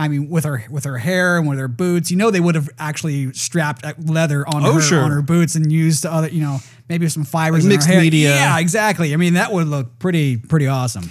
I 0.00 0.06
mean, 0.06 0.28
with 0.28 0.44
her 0.44 0.64
with 0.70 0.84
her 0.84 0.96
hair 0.98 1.38
and 1.38 1.48
with 1.48 1.58
her 1.58 1.66
boots, 1.66 2.10
you 2.10 2.16
know, 2.16 2.30
they 2.30 2.38
would 2.38 2.54
have 2.54 2.68
actually 2.78 3.32
strapped 3.32 3.84
uh, 3.84 3.94
leather 3.98 4.46
on 4.46 4.64
Oh, 4.64 4.74
her 4.74 4.80
sure. 4.80 5.02
on 5.02 5.10
her 5.10 5.22
boots 5.22 5.56
and 5.56 5.72
used 5.72 6.06
other, 6.06 6.28
you 6.28 6.40
know, 6.40 6.58
maybe 6.88 7.08
some 7.08 7.24
fibers, 7.24 7.64
Like 7.64 7.70
mixed 7.72 7.88
media. 7.88 8.28
Yeah, 8.30 8.58
exactly. 8.60 9.12
I 9.12 9.16
mean, 9.16 9.34
that 9.34 9.50
would 9.52 9.66
look 9.66 9.98
pretty 9.98 10.36
pretty 10.36 10.68
awesome. 10.68 11.10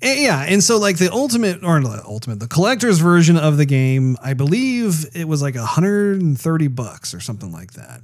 And 0.00 0.20
yeah, 0.20 0.44
and 0.46 0.62
so 0.62 0.76
like 0.78 0.98
the 0.98 1.10
ultimate 1.10 1.64
or 1.64 1.80
the 1.80 2.00
ultimate, 2.06 2.38
the 2.38 2.46
collector's 2.46 3.00
version 3.00 3.36
of 3.36 3.56
the 3.56 3.64
game, 3.66 4.16
I 4.22 4.34
believe 4.34 5.06
it 5.16 5.26
was 5.26 5.42
like 5.42 5.56
130 5.56 6.68
bucks 6.68 7.14
or 7.14 7.18
something 7.20 7.50
like 7.50 7.72
that. 7.72 8.02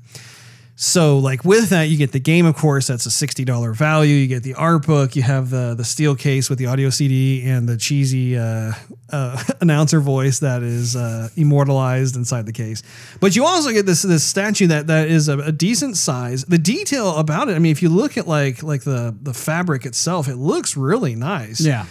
So 0.77 1.19
like 1.19 1.45
with 1.45 1.71
that, 1.71 1.85
you 1.85 1.97
get 1.97 2.11
the 2.13 2.21
game, 2.21 2.47
of 2.47 2.57
course, 2.57 2.89
that's 2.89 3.07
a 3.07 3.27
$60 3.27 3.77
value. 3.77 4.17
You 4.17 4.27
get 4.27 4.43
the 4.43 4.55
art 4.55 4.87
book, 4.87 5.15
you 5.15 5.23
have 5.23 5.51
the 5.51 5.75
the 5.77 5.85
steel 5.85 6.17
case 6.17 6.51
with 6.51 6.59
the 6.59 6.67
audio 6.67 6.91
CD 6.91 7.45
and 7.45 7.69
the 7.69 7.77
cheesy 7.77 8.37
uh, 8.37 8.73
uh, 9.11 9.43
announcer 9.61 10.01
voice 10.01 10.41
that 10.41 10.63
is 10.63 10.97
uh, 10.97 11.29
immortalized 11.37 12.17
inside 12.17 12.47
the 12.47 12.53
case. 12.53 12.83
But 13.21 13.37
you 13.37 13.45
also 13.45 13.71
get 13.71 13.87
this 13.87 14.03
this 14.03 14.25
statue 14.25 14.67
that 14.67 14.89
that 14.89 15.09
is 15.09 15.29
a, 15.29 15.39
a 15.39 15.53
decent 15.53 15.97
size. 15.97 16.45
The 16.45 16.59
detail 16.59 17.17
about 17.17 17.49
it, 17.49 17.55
I 17.55 17.61
mean, 17.61 17.73
if 17.73 17.81
you 17.83 17.89
look 17.89 18.19
at 18.19 18.27
like 18.27 18.63
like 18.63 18.83
the 18.83 19.17
the 19.23 19.35
fabric 19.35 19.87
itself, 19.87 20.27
it 20.27 20.37
looks 20.37 20.77
really 20.77 21.15
nice. 21.15 21.61
Yeah. 21.61 21.87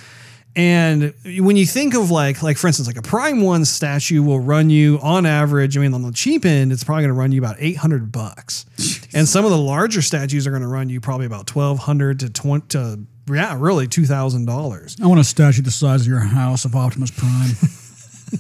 And 0.55 1.13
when 1.25 1.55
you 1.55 1.65
think 1.65 1.95
of 1.95 2.11
like, 2.11 2.43
like 2.43 2.57
for 2.57 2.67
instance, 2.67 2.87
like 2.87 2.97
a 2.97 3.01
Prime 3.01 3.41
One 3.41 3.65
statue 3.65 4.21
will 4.21 4.39
run 4.39 4.69
you 4.69 4.99
on 5.01 5.25
average. 5.25 5.75
I 5.77 5.81
mean, 5.81 5.93
on 5.93 6.03
the 6.03 6.11
cheap 6.11 6.45
end, 6.45 6.71
it's 6.71 6.83
probably 6.83 7.03
going 7.03 7.13
to 7.13 7.19
run 7.19 7.31
you 7.31 7.41
about 7.41 7.55
eight 7.57 7.77
hundred 7.77 8.11
bucks, 8.11 8.65
and 9.13 9.27
some 9.27 9.45
of 9.45 9.51
the 9.51 9.57
larger 9.57 10.03
statues 10.03 10.45
are 10.45 10.51
going 10.51 10.61
to 10.61 10.67
run 10.67 10.89
you 10.89 11.01
probably 11.01 11.25
about 11.25 11.47
twelve 11.47 11.79
hundred 11.79 12.19
to 12.19 12.29
twenty. 12.29 12.67
To, 12.69 12.99
yeah, 13.31 13.57
really 13.57 13.87
two 13.87 14.05
thousand 14.05 14.45
dollars. 14.45 14.95
I 15.01 15.07
want 15.07 15.19
a 15.19 15.23
statue 15.23 15.63
the 15.63 15.71
size 15.71 16.01
of 16.01 16.07
your 16.07 16.19
house 16.19 16.65
of 16.65 16.75
Optimus 16.75 17.09
Prime. 17.09 17.55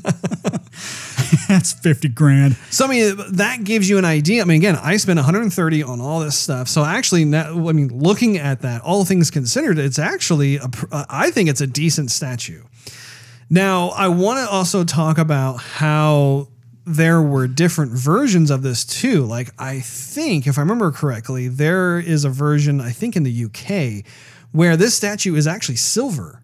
That's 1.47 1.73
50 1.73 2.09
grand. 2.09 2.55
So 2.69 2.85
I 2.85 2.89
mean, 2.89 3.15
that 3.33 3.63
gives 3.63 3.89
you 3.89 3.97
an 3.97 4.05
idea. 4.05 4.41
I 4.41 4.45
mean, 4.45 4.57
again, 4.57 4.75
I 4.75 4.97
spent 4.97 5.17
130 5.17 5.83
on 5.83 6.01
all 6.01 6.19
this 6.19 6.37
stuff. 6.37 6.67
So 6.67 6.83
actually, 6.83 7.25
now, 7.25 7.69
I 7.69 7.71
mean, 7.71 7.89
looking 7.89 8.37
at 8.37 8.61
that, 8.61 8.81
all 8.81 9.05
things 9.05 9.31
considered, 9.31 9.77
it's 9.77 9.99
actually, 9.99 10.57
a, 10.57 10.69
uh, 10.91 11.05
I 11.09 11.31
think 11.31 11.49
it's 11.49 11.61
a 11.61 11.67
decent 11.67 12.11
statue. 12.11 12.63
Now, 13.49 13.89
I 13.89 14.07
want 14.07 14.39
to 14.39 14.51
also 14.51 14.83
talk 14.83 15.17
about 15.17 15.57
how 15.57 16.47
there 16.85 17.21
were 17.21 17.47
different 17.47 17.91
versions 17.91 18.51
of 18.51 18.61
this 18.61 18.83
too. 18.83 19.23
Like 19.23 19.51
I 19.57 19.79
think, 19.79 20.47
if 20.47 20.57
I 20.57 20.61
remember 20.61 20.91
correctly, 20.91 21.47
there 21.47 21.99
is 21.99 22.25
a 22.25 22.29
version 22.29 22.81
I 22.81 22.91
think 22.91 23.15
in 23.15 23.23
the 23.23 23.45
UK 23.45 24.05
where 24.51 24.75
this 24.75 24.95
statue 24.95 25.35
is 25.35 25.47
actually 25.47 25.77
silver. 25.77 26.42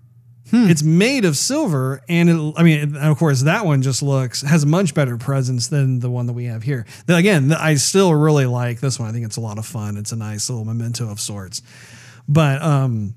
It's 0.52 0.84
made 0.84 1.26
of 1.26 1.38
silver, 1.38 2.02
and 2.10 2.30
it, 2.30 2.54
I 2.58 2.64
mean, 2.64 2.96
of 2.96 3.18
course, 3.18 3.42
that 3.42 3.66
one 3.66 3.82
just 3.82 4.02
looks 4.02 4.42
has 4.42 4.64
a 4.64 4.68
much 4.68 4.94
better 4.94 5.18
presence 5.18 5.68
than 5.68 6.00
the 6.00 6.10
one 6.10 6.26
that 6.28 6.34
we 6.34 6.46
have 6.46 6.64
here. 6.64 6.86
Then 7.06 7.18
again, 7.18 7.52
I 7.52 7.76
still 7.76 8.14
really 8.14 8.46
like 8.46 8.80
this 8.80 9.00
one. 9.00 9.10
I 9.10 9.12
think 9.12 9.26
it's 9.26 9.38
a 9.38 9.42
lot 9.42 9.58
of 9.58 9.66
fun. 9.66 9.98
It's 9.98 10.12
a 10.12 10.16
nice 10.16 10.50
little 10.50 10.66
memento 10.66 11.10
of 11.10 11.20
sorts. 11.20 11.62
But 12.28 12.62
um, 12.62 13.16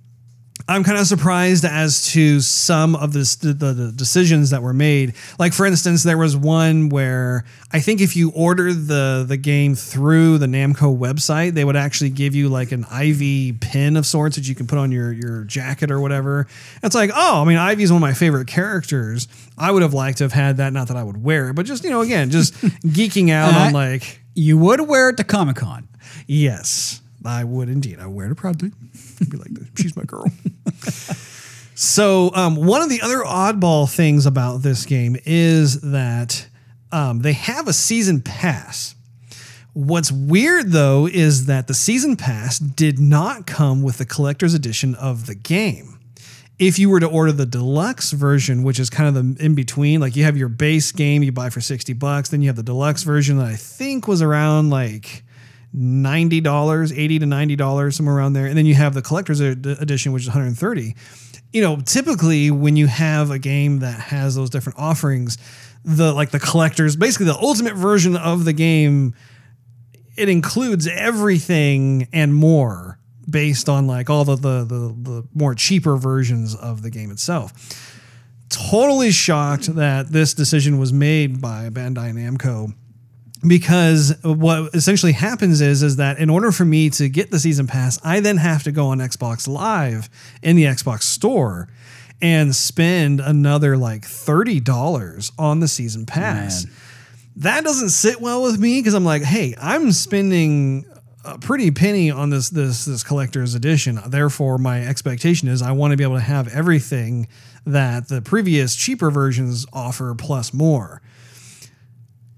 I'm 0.69 0.85
kind 0.85 0.99
of 0.99 1.07
surprised 1.07 1.65
as 1.65 2.07
to 2.13 2.41
some 2.41 2.95
of 2.97 3.13
this, 3.13 3.37
the, 3.37 3.53
the, 3.53 3.93
decisions 3.93 4.51
that 4.51 4.63
were 4.63 4.73
made. 4.73 5.15
Like 5.39 5.53
for 5.53 5.67
instance, 5.67 6.03
there 6.03 6.17
was 6.19 6.37
one 6.37 6.89
where 6.89 7.45
I 7.73 7.81
think 7.81 8.01
if 8.01 8.17
you 8.17 8.31
order 8.35 8.73
the 8.73 9.25
the 9.27 9.37
game 9.37 9.75
through 9.75 10.39
the 10.39 10.47
Namco 10.47 10.97
website, 10.97 11.53
they 11.55 11.65
would 11.65 11.77
actually 11.77 12.11
give 12.11 12.35
you 12.35 12.49
like 12.49 12.73
an 12.73 12.87
Ivy 12.91 13.53
pin 13.53 13.97
of 13.97 14.07
sorts 14.07 14.37
that 14.37 14.49
you 14.49 14.55
can 14.55 14.67
put 14.67 14.79
on 14.79 14.93
your 14.93 15.13
your 15.13 15.45
jacket 15.45 15.91
or 15.91 16.01
whatever. 16.01 16.47
It's 16.83 16.95
like, 16.95 17.11
oh, 17.15 17.43
I 17.43 17.45
mean, 17.45 17.59
Ivy's 17.59 17.91
one 17.93 17.99
of 18.03 18.09
my 18.09 18.15
favorite 18.15 18.47
characters. 18.47 19.29
I 19.59 19.71
would 19.71 19.83
have 19.83 19.95
liked 19.95 20.19
to 20.19 20.25
have 20.25 20.33
had 20.33 20.59
that. 20.59 20.73
Not 20.73 20.89
that 20.89 20.97
I 20.97 21.03
would 21.03 21.23
wear 21.23 21.51
it, 21.51 21.55
but 21.55 21.67
just 21.67 21.85
you 21.85 21.91
know, 21.91 22.01
again, 22.03 22.31
just 22.31 22.55
geeking 22.87 23.31
out 23.31 23.53
I- 23.53 23.67
on 23.67 23.73
like, 23.73 24.21
You 24.35 24.59
would 24.59 24.81
wear 24.89 25.09
it 25.11 25.17
to 25.19 25.25
Comic 25.25 25.57
Con. 25.57 25.89
yes, 26.27 27.01
I 27.25 27.45
would 27.45 27.69
indeed. 27.69 27.99
I 27.99 28.07
would 28.07 28.17
wear 28.17 28.31
it 28.31 28.37
proudly. 28.37 28.73
Be 29.31 29.37
like, 29.37 29.51
she's 29.77 29.97
my 29.97 30.05
girl. 30.05 30.27
So, 31.75 32.31
um, 32.35 32.57
one 32.57 32.83
of 32.83 32.91
the 32.91 33.01
other 33.01 33.21
oddball 33.21 33.93
things 33.93 34.27
about 34.27 34.59
this 34.59 34.85
game 34.85 35.17
is 35.25 35.81
that 35.81 36.47
um, 36.93 37.21
they 37.23 37.33
have 37.33 37.67
a 37.67 37.73
season 37.73 38.21
pass. 38.21 38.95
What's 39.73 40.13
weird 40.13 40.71
though 40.71 41.09
is 41.09 41.47
that 41.47 41.67
the 41.67 41.75
season 41.75 42.17
pass 42.17 42.59
did 42.59 42.99
not 42.99 43.47
come 43.47 43.83
with 43.83 43.97
the 43.97 44.05
collector's 44.05 44.53
edition 44.53 44.95
of 44.97 45.25
the 45.27 45.35
game. 45.35 45.99
If 46.59 46.79
you 46.79 46.91
were 46.91 47.01
to 47.01 47.09
order 47.09 47.33
the 47.33 47.47
deluxe 47.47 48.13
version, 48.13 48.63
which 48.63 48.79
is 48.79 48.91
kind 48.91 49.09
of 49.09 49.37
the 49.37 49.45
in 49.45 49.55
between, 49.55 49.99
like 49.99 50.15
you 50.15 50.25
have 50.25 50.37
your 50.37 50.51
base 50.51 50.93
game 50.93 51.23
you 51.23 51.33
buy 51.33 51.49
for 51.49 51.63
60 51.63 51.95
bucks, 51.95 52.29
then 52.29 52.43
you 52.43 52.49
have 52.49 52.57
the 52.57 52.63
deluxe 52.63 53.03
version 53.03 53.39
that 53.39 53.47
I 53.47 53.57
think 53.57 54.07
was 54.07 54.21
around 54.21 54.69
like 54.69 55.25
$90, 55.77 56.99
80 56.99 57.19
to 57.19 57.27
$90, 57.27 57.95
somewhere 57.95 58.17
around 58.17 58.35
there. 58.35 58.47
And 58.47 58.57
then 58.57 58.67
you 58.67 58.75
have 58.75 58.95
the 58.95 59.03
collector's 59.03 59.41
edition, 59.41 60.13
which 60.13 60.23
is 60.23 60.29
130 60.29 60.95
you 61.53 61.61
know, 61.61 61.77
typically 61.77 62.51
when 62.51 62.77
you 62.77 62.87
have 62.87 63.31
a 63.31 63.39
game 63.39 63.81
that 63.81 64.01
has 64.01 64.35
those 64.35 64.51
different 64.51 64.79
offerings, 64.79 65.37
the 65.85 66.13
like 66.13 66.31
the 66.31 66.41
collectors, 66.41 66.97
basically 66.97 67.27
the 67.27 67.39
ultimate 67.39 67.75
version 67.75 68.17
of 68.17 68.45
the 68.45 68.53
game, 68.53 69.15
it 70.17 70.29
includes 70.29 70.87
everything 70.87 72.09
and 72.13 72.35
more 72.35 72.99
based 73.29 73.69
on 73.69 73.87
like 73.87 74.09
all 74.09 74.25
the 74.25 74.37
the 74.37 74.65
the, 74.65 75.11
the 75.11 75.29
more 75.35 75.55
cheaper 75.55 75.97
versions 75.97 76.55
of 76.55 76.83
the 76.83 76.91
game 76.91 77.11
itself. 77.11 77.53
Totally 78.49 79.11
shocked 79.11 79.75
that 79.77 80.09
this 80.11 80.35
decision 80.35 80.79
was 80.79 80.93
made 80.93 81.41
by 81.41 81.71
Bandai 81.71 82.13
Namco 82.13 82.75
because 83.47 84.15
what 84.23 84.75
essentially 84.75 85.13
happens 85.13 85.61
is 85.61 85.83
is 85.83 85.97
that 85.97 86.19
in 86.19 86.31
order 86.31 86.53
for 86.53 86.65
me 86.65 86.91
to 86.91 87.09
get 87.09 87.31
the 87.31 87.39
season 87.39 87.67
pass, 87.67 87.99
I 88.05 88.21
then 88.21 88.37
have 88.37 88.63
to 88.65 88.73
go 88.73 88.89
on 88.89 88.99
Xbox 88.99 89.49
Live 89.49 90.09
in 90.43 90.57
the 90.57 90.65
Xbox 90.65 91.03
Store 91.03 91.69
and 92.21 92.55
spend 92.55 93.21
another 93.21 93.77
like 93.77 94.05
thirty 94.05 94.61
dollars 94.61 95.33
on 95.39 95.61
the 95.61 95.69
season 95.69 96.07
pass. 96.07 96.65
Man. 96.65 96.75
That 97.37 97.65
doesn't 97.65 97.91
sit 97.91 98.21
well 98.21 98.43
with 98.43 98.59
me 98.59 98.79
because 98.79 98.95
I'm 98.95 99.05
like, 99.05 99.23
hey, 99.23 99.55
I'm 99.61 99.91
spending 99.91 100.85
a 101.25 101.39
pretty 101.39 101.71
penny 101.71 102.11
on 102.11 102.31
this 102.31 102.51
this 102.51 102.85
this 102.85 103.03
collector's 103.03 103.55
edition. 103.55 103.99
Therefore, 104.07 104.59
my 104.59 104.87
expectation 104.87 105.49
is 105.49 105.63
I 105.63 105.73
want 105.73 105.93
to 105.93 105.97
be 105.97 106.05
able 106.05 106.17
to 106.17 106.21
have 106.21 106.49
everything 106.49 107.27
that 107.65 108.09
the 108.09 108.21
previous 108.21 108.77
cheaper 108.77 109.11
versions 109.11 109.67
offer 109.73 110.15
plus 110.15 110.53
more. 110.53 111.01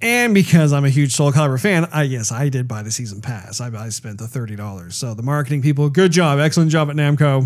And 0.04 0.34
because 0.34 0.74
I'm 0.74 0.84
a 0.84 0.90
huge 0.90 1.14
Soul 1.14 1.32
Calibur 1.32 1.58
fan, 1.58 1.88
I 1.90 2.02
yes, 2.02 2.30
I 2.30 2.50
did 2.50 2.68
buy 2.68 2.82
the 2.82 2.90
season 2.90 3.22
pass. 3.22 3.58
I, 3.58 3.70
I 3.74 3.88
spent 3.88 4.18
the 4.18 4.28
thirty 4.28 4.54
dollars. 4.54 4.96
So 4.96 5.14
the 5.14 5.22
marketing 5.22 5.62
people, 5.62 5.88
good 5.88 6.12
job, 6.12 6.38
excellent 6.38 6.70
job 6.70 6.90
at 6.90 6.96
Namco. 6.96 7.40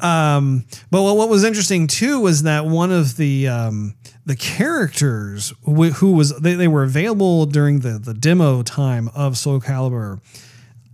um, 0.00 0.64
but 0.92 1.02
what, 1.02 1.16
what 1.16 1.28
was 1.28 1.42
interesting 1.42 1.88
too 1.88 2.20
was 2.20 2.44
that 2.44 2.66
one 2.66 2.92
of 2.92 3.16
the 3.16 3.48
um, 3.48 3.96
the 4.24 4.36
characters 4.36 5.52
wh- 5.66 5.90
who 5.96 6.12
was 6.12 6.38
they, 6.38 6.54
they 6.54 6.68
were 6.68 6.84
available 6.84 7.46
during 7.46 7.80
the 7.80 7.98
the 7.98 8.14
demo 8.14 8.62
time 8.62 9.10
of 9.12 9.36
Soul 9.36 9.60
Calibur. 9.60 10.20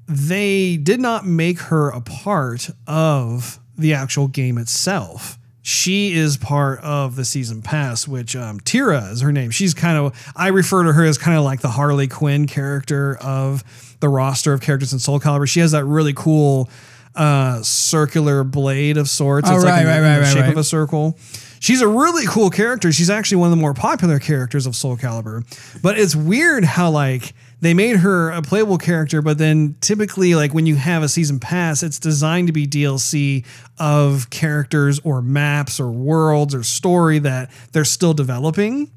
They 0.08 0.78
did 0.78 1.00
not 1.00 1.26
make 1.26 1.60
her 1.60 1.90
a 1.90 2.00
part 2.00 2.70
of 2.86 3.60
the 3.76 3.92
actual 3.92 4.26
game 4.26 4.56
itself 4.56 5.38
she 5.70 6.12
is 6.12 6.36
part 6.36 6.80
of 6.80 7.14
the 7.14 7.24
season 7.24 7.62
pass, 7.62 8.08
which 8.08 8.34
um, 8.34 8.58
Tira 8.60 9.04
is 9.12 9.20
her 9.20 9.30
name. 9.30 9.50
She's 9.50 9.72
kind 9.72 9.96
of 9.96 10.32
I 10.34 10.48
refer 10.48 10.82
to 10.84 10.92
her 10.92 11.04
as 11.04 11.16
kind 11.16 11.38
of 11.38 11.44
like 11.44 11.60
the 11.60 11.68
Harley 11.68 12.08
Quinn 12.08 12.46
character 12.46 13.16
of 13.20 13.62
the 14.00 14.08
roster 14.08 14.52
of 14.52 14.60
characters 14.60 14.92
in 14.92 14.98
Soul 14.98 15.20
Calibur. 15.20 15.48
She 15.48 15.60
has 15.60 15.70
that 15.72 15.84
really 15.84 16.12
cool 16.12 16.68
uh, 17.14 17.62
circular 17.62 18.42
blade 18.44 18.96
of 18.96 19.08
sorts. 19.08 19.48
Oh, 19.48 19.54
it's 19.56 19.64
like 19.64 19.72
right, 19.72 19.80
in 19.80 19.86
the- 19.86 19.90
right, 19.92 19.96
in 19.98 20.02
the 20.02 20.10
right, 20.10 20.20
right, 20.20 20.32
shape 20.46 20.52
of 20.52 20.56
a 20.58 20.64
circle. 20.64 21.16
She's 21.60 21.82
a 21.82 21.86
really 21.86 22.26
cool 22.26 22.48
character. 22.48 22.90
She's 22.90 23.10
actually 23.10 23.36
one 23.36 23.52
of 23.52 23.56
the 23.56 23.60
more 23.60 23.74
popular 23.74 24.18
characters 24.18 24.66
of 24.66 24.74
Soul 24.74 24.96
Calibur. 24.96 25.44
But 25.82 25.98
it's 25.98 26.16
weird 26.16 26.64
how 26.64 26.90
like 26.90 27.34
they 27.60 27.74
made 27.74 27.96
her 27.96 28.30
a 28.30 28.40
playable 28.40 28.78
character, 28.78 29.20
but 29.20 29.36
then 29.36 29.76
typically 29.82 30.34
like 30.34 30.54
when 30.54 30.64
you 30.64 30.76
have 30.76 31.02
a 31.02 31.08
season 31.08 31.38
pass, 31.38 31.82
it's 31.82 31.98
designed 31.98 32.46
to 32.46 32.54
be 32.54 32.66
DLC 32.66 33.44
of 33.78 34.30
characters 34.30 35.00
or 35.04 35.20
maps 35.20 35.78
or 35.78 35.90
worlds 35.90 36.54
or 36.54 36.62
story 36.62 37.18
that 37.18 37.50
they're 37.72 37.84
still 37.84 38.14
developing. 38.14 38.90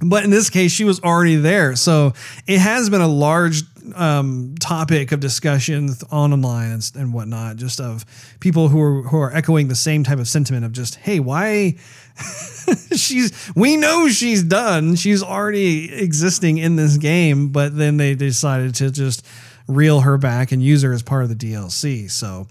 But 0.00 0.24
in 0.24 0.30
this 0.30 0.48
case, 0.48 0.72
she 0.72 0.84
was 0.84 1.00
already 1.00 1.36
there. 1.36 1.76
So 1.76 2.14
it 2.46 2.60
has 2.60 2.88
been 2.88 3.02
a 3.02 3.08
large 3.08 3.62
um, 3.94 4.54
topic 4.60 5.12
of 5.12 5.20
discussion 5.20 5.90
on 6.10 6.32
online 6.32 6.70
and, 6.70 6.90
and 6.94 7.12
whatnot, 7.12 7.56
just 7.56 7.80
of 7.80 8.04
people 8.40 8.68
who 8.68 8.80
are 8.80 9.02
who 9.02 9.18
are 9.18 9.32
echoing 9.34 9.68
the 9.68 9.74
same 9.74 10.04
type 10.04 10.18
of 10.18 10.28
sentiment 10.28 10.64
of 10.64 10.72
just, 10.72 10.96
hey, 10.96 11.20
why 11.20 11.76
she's 12.94 13.50
we 13.54 13.76
know 13.76 14.08
she's 14.08 14.42
done. 14.42 14.94
She's 14.96 15.22
already 15.22 15.92
existing 15.92 16.58
in 16.58 16.76
this 16.76 16.96
game, 16.96 17.48
but 17.48 17.76
then 17.76 17.96
they 17.96 18.14
decided 18.14 18.74
to 18.76 18.90
just 18.90 19.24
reel 19.66 20.00
her 20.00 20.18
back 20.18 20.50
and 20.52 20.62
use 20.62 20.82
her 20.82 20.92
as 20.92 21.02
part 21.02 21.24
of 21.24 21.28
the 21.28 21.34
DLC. 21.34 22.10
So 22.10 22.48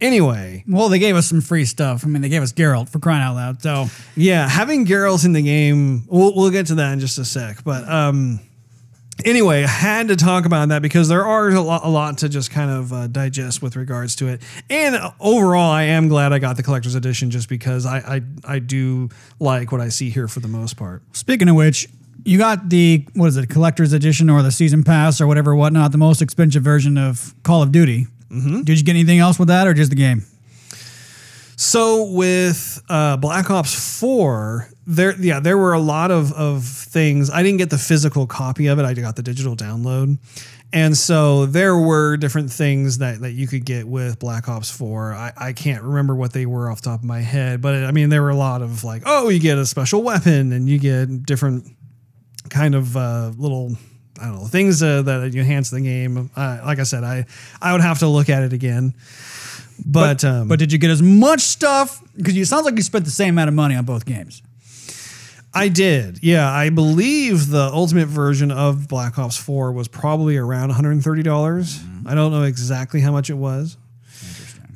anyway, 0.00 0.64
Well, 0.68 0.88
they 0.88 0.98
gave 0.98 1.16
us 1.16 1.26
some 1.26 1.40
free 1.40 1.64
stuff. 1.64 2.04
I 2.04 2.08
mean, 2.08 2.20
they 2.20 2.28
gave 2.28 2.42
us 2.42 2.52
Geralt 2.52 2.88
for 2.88 2.98
crying 2.98 3.22
out 3.22 3.34
loud. 3.34 3.62
So 3.62 3.86
yeah, 4.16 4.48
having 4.48 4.84
Geralt 4.84 5.24
in 5.24 5.32
the 5.32 5.42
game, 5.42 6.04
we'll, 6.08 6.34
we'll 6.34 6.50
get 6.50 6.66
to 6.66 6.74
that 6.76 6.92
in 6.92 7.00
just 7.00 7.18
a 7.18 7.24
sec. 7.24 7.64
But 7.64 7.88
um, 7.88 8.40
anyway, 9.24 9.64
I 9.64 9.68
had 9.68 10.08
to 10.08 10.16
talk 10.16 10.46
about 10.46 10.68
that 10.68 10.82
because 10.82 11.08
there 11.08 11.24
are 11.24 11.50
a 11.50 11.60
lot, 11.60 11.84
a 11.84 11.88
lot 11.88 12.18
to 12.18 12.28
just 12.28 12.50
kind 12.50 12.70
of 12.70 12.92
uh, 12.92 13.06
digest 13.06 13.62
with 13.62 13.76
regards 13.76 14.16
to 14.16 14.28
it. 14.28 14.42
And 14.70 14.96
overall, 15.20 15.70
I 15.70 15.84
am 15.84 16.08
glad 16.08 16.32
I 16.32 16.38
got 16.38 16.56
the 16.56 16.62
collector's 16.62 16.94
edition 16.94 17.30
just 17.30 17.48
because 17.48 17.86
I, 17.86 17.98
I 17.98 18.54
I 18.54 18.58
do 18.58 19.10
like 19.38 19.72
what 19.72 19.80
I 19.80 19.88
see 19.88 20.10
here 20.10 20.28
for 20.28 20.40
the 20.40 20.48
most 20.48 20.76
part. 20.76 21.02
Speaking 21.12 21.48
of 21.48 21.56
which, 21.56 21.88
you 22.24 22.38
got 22.38 22.68
the 22.68 23.06
what 23.14 23.26
is 23.26 23.36
it, 23.36 23.48
collector's 23.48 23.92
edition 23.92 24.30
or 24.30 24.42
the 24.42 24.52
season 24.52 24.84
pass 24.84 25.20
or 25.20 25.26
whatever, 25.26 25.54
whatnot, 25.54 25.92
the 25.92 25.98
most 25.98 26.22
expensive 26.22 26.62
version 26.62 26.96
of 26.98 27.34
Call 27.42 27.62
of 27.62 27.72
Duty. 27.72 28.06
Mm-hmm. 28.30 28.62
Did 28.62 28.78
you 28.78 28.84
get 28.84 28.92
anything 28.92 29.18
else 29.18 29.38
with 29.38 29.48
that 29.48 29.66
or 29.66 29.74
just 29.74 29.90
the 29.90 29.96
game? 29.96 30.24
So 31.56 32.04
with 32.10 32.82
uh, 32.88 33.18
Black 33.18 33.50
Ops 33.50 34.00
Four, 34.00 34.68
there 34.86 35.14
yeah 35.20 35.40
there 35.40 35.56
were 35.56 35.72
a 35.72 35.80
lot 35.80 36.10
of 36.10 36.32
of 36.32 36.64
things. 36.64 37.30
I 37.30 37.42
didn't 37.42 37.58
get 37.58 37.70
the 37.70 37.78
physical 37.78 38.26
copy 38.26 38.66
of 38.66 38.78
it. 38.78 38.84
I 38.84 38.94
got 38.94 39.16
the 39.16 39.22
digital 39.22 39.54
download, 39.56 40.18
and 40.72 40.96
so 40.96 41.46
there 41.46 41.76
were 41.76 42.16
different 42.16 42.50
things 42.50 42.98
that 42.98 43.20
that 43.20 43.32
you 43.32 43.46
could 43.46 43.64
get 43.64 43.86
with 43.86 44.18
Black 44.18 44.48
Ops 44.48 44.70
Four. 44.70 45.12
I, 45.12 45.32
I 45.36 45.52
can't 45.52 45.82
remember 45.82 46.14
what 46.14 46.32
they 46.32 46.46
were 46.46 46.70
off 46.70 46.82
the 46.82 46.90
top 46.90 47.00
of 47.00 47.04
my 47.04 47.20
head, 47.20 47.60
but 47.60 47.74
I 47.84 47.92
mean 47.92 48.08
there 48.08 48.22
were 48.22 48.30
a 48.30 48.36
lot 48.36 48.62
of 48.62 48.82
like 48.82 49.02
oh 49.06 49.28
you 49.28 49.38
get 49.38 49.58
a 49.58 49.66
special 49.66 50.02
weapon 50.02 50.52
and 50.52 50.68
you 50.68 50.78
get 50.78 51.24
different 51.24 51.66
kind 52.50 52.74
of 52.74 52.96
uh, 52.96 53.32
little. 53.36 53.76
I 54.20 54.26
don't 54.26 54.36
know 54.36 54.46
things 54.46 54.82
uh, 54.82 55.02
that 55.02 55.34
enhance 55.34 55.70
the 55.70 55.80
game. 55.80 56.30
Uh, 56.36 56.60
like 56.64 56.78
I 56.78 56.84
said, 56.84 57.02
I 57.02 57.24
I 57.60 57.72
would 57.72 57.80
have 57.80 58.00
to 58.00 58.08
look 58.08 58.28
at 58.28 58.42
it 58.42 58.52
again, 58.52 58.94
but 59.84 60.24
um, 60.24 60.48
But 60.48 60.58
did 60.58 60.72
you 60.72 60.78
get 60.78 60.90
as 60.90 61.02
much 61.02 61.40
stuff? 61.40 62.02
Because 62.16 62.36
it 62.36 62.46
sounds 62.46 62.64
like 62.64 62.76
you 62.76 62.82
spent 62.82 63.04
the 63.04 63.10
same 63.10 63.34
amount 63.34 63.48
of 63.48 63.54
money 63.54 63.74
on 63.74 63.84
both 63.84 64.04
games. 64.04 64.42
I 65.54 65.68
did. 65.68 66.22
Yeah, 66.22 66.50
I 66.50 66.70
believe 66.70 67.48
the 67.48 67.70
ultimate 67.72 68.06
version 68.08 68.50
of 68.50 68.88
Black 68.88 69.18
Ops 69.18 69.36
4 69.36 69.72
was 69.72 69.86
probably 69.88 70.36
around 70.36 70.70
$130. 70.70 71.24
dollars 71.24 71.80
I 72.06 72.14
don't 72.14 72.32
know 72.32 72.42
exactly 72.44 73.00
how 73.00 73.12
much 73.12 73.30
it 73.30 73.34
was. 73.34 73.76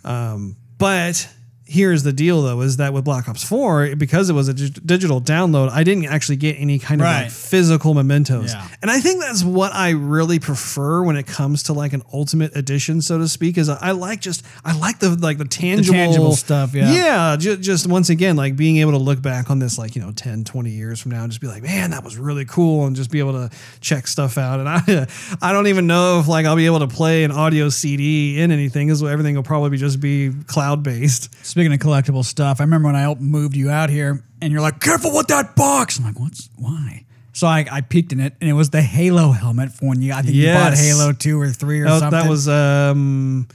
Um, 0.04 0.56
but 0.78 1.28
here's 1.68 2.04
the 2.04 2.12
deal 2.12 2.42
though 2.42 2.60
is 2.60 2.76
that 2.76 2.92
with 2.92 3.04
Black 3.04 3.28
Ops 3.28 3.42
4 3.42 3.96
because 3.96 4.30
it 4.30 4.34
was 4.34 4.46
a 4.48 4.54
dig- 4.54 4.86
digital 4.86 5.20
download 5.20 5.68
I 5.70 5.82
didn't 5.82 6.06
actually 6.06 6.36
get 6.36 6.54
any 6.60 6.78
kind 6.78 7.00
of 7.00 7.06
like 7.06 7.30
physical 7.30 7.92
mementos 7.92 8.52
Yeah. 8.54 8.68
and 8.82 8.90
I 8.90 9.00
think 9.00 9.20
that's 9.20 9.42
what 9.42 9.74
I 9.74 9.90
really 9.90 10.38
prefer 10.38 11.02
when 11.02 11.16
it 11.16 11.26
comes 11.26 11.64
to 11.64 11.72
like 11.72 11.92
an 11.92 12.02
ultimate 12.12 12.56
edition 12.56 13.02
so 13.02 13.18
to 13.18 13.26
speak 13.26 13.58
is 13.58 13.68
I 13.68 13.90
like 13.90 14.20
just 14.20 14.44
I 14.64 14.78
like 14.78 15.00
the 15.00 15.10
like 15.16 15.38
the 15.38 15.44
tangible, 15.44 15.92
tangible 15.94 16.32
stuff, 16.36 16.72
yeah. 16.72 16.92
yeah 16.92 17.36
ju- 17.36 17.56
just 17.56 17.88
once 17.88 18.10
again 18.10 18.36
like 18.36 18.54
being 18.54 18.76
able 18.76 18.92
to 18.92 18.98
look 18.98 19.20
back 19.20 19.50
on 19.50 19.58
this 19.58 19.76
like 19.76 19.96
you 19.96 20.02
know 20.02 20.12
10 20.12 20.44
20 20.44 20.70
years 20.70 21.00
from 21.00 21.10
now 21.10 21.22
and 21.24 21.32
just 21.32 21.40
be 21.40 21.48
like 21.48 21.64
man 21.64 21.90
that 21.90 22.04
was 22.04 22.16
really 22.16 22.44
cool 22.44 22.86
and 22.86 22.94
just 22.94 23.10
be 23.10 23.18
able 23.18 23.32
to 23.32 23.50
check 23.80 24.06
stuff 24.06 24.38
out 24.38 24.60
and 24.60 24.68
I 24.68 25.06
I 25.42 25.52
don't 25.52 25.66
even 25.66 25.88
know 25.88 26.20
if 26.20 26.28
like 26.28 26.46
I'll 26.46 26.54
be 26.54 26.66
able 26.66 26.78
to 26.80 26.88
play 26.88 27.24
an 27.24 27.32
audio 27.32 27.70
CD 27.70 28.40
in 28.40 28.52
anything 28.52 28.88
is 28.88 29.02
everything 29.02 29.34
will 29.34 29.42
probably 29.42 29.76
just 29.78 29.98
be 29.98 30.30
cloud 30.46 30.84
based 30.84 31.34
Speaking 31.56 31.72
of 31.72 31.78
collectible 31.78 32.22
stuff, 32.22 32.60
I 32.60 32.64
remember 32.64 32.88
when 32.88 32.96
I 32.96 33.14
moved 33.14 33.56
you 33.56 33.70
out 33.70 33.88
here 33.88 34.22
and 34.42 34.52
you're 34.52 34.60
like, 34.60 34.78
careful 34.78 35.16
with 35.16 35.28
that 35.28 35.56
box. 35.56 35.98
I'm 35.98 36.04
like, 36.04 36.20
what's 36.20 36.50
why? 36.58 37.06
So 37.32 37.46
I, 37.46 37.64
I 37.72 37.80
peeked 37.80 38.12
in 38.12 38.20
it 38.20 38.34
and 38.42 38.50
it 38.50 38.52
was 38.52 38.68
the 38.68 38.82
Halo 38.82 39.30
helmet 39.30 39.72
for 39.72 39.86
when 39.88 40.02
you, 40.02 40.12
I 40.12 40.20
think 40.20 40.34
you 40.34 40.52
bought 40.52 40.74
Halo 40.74 41.14
2 41.14 41.40
or 41.40 41.48
3 41.48 41.80
or 41.80 41.84
That, 41.84 41.98
something. 42.00 42.10
that 42.20 42.28
was 42.28 42.46
um, 42.46 43.48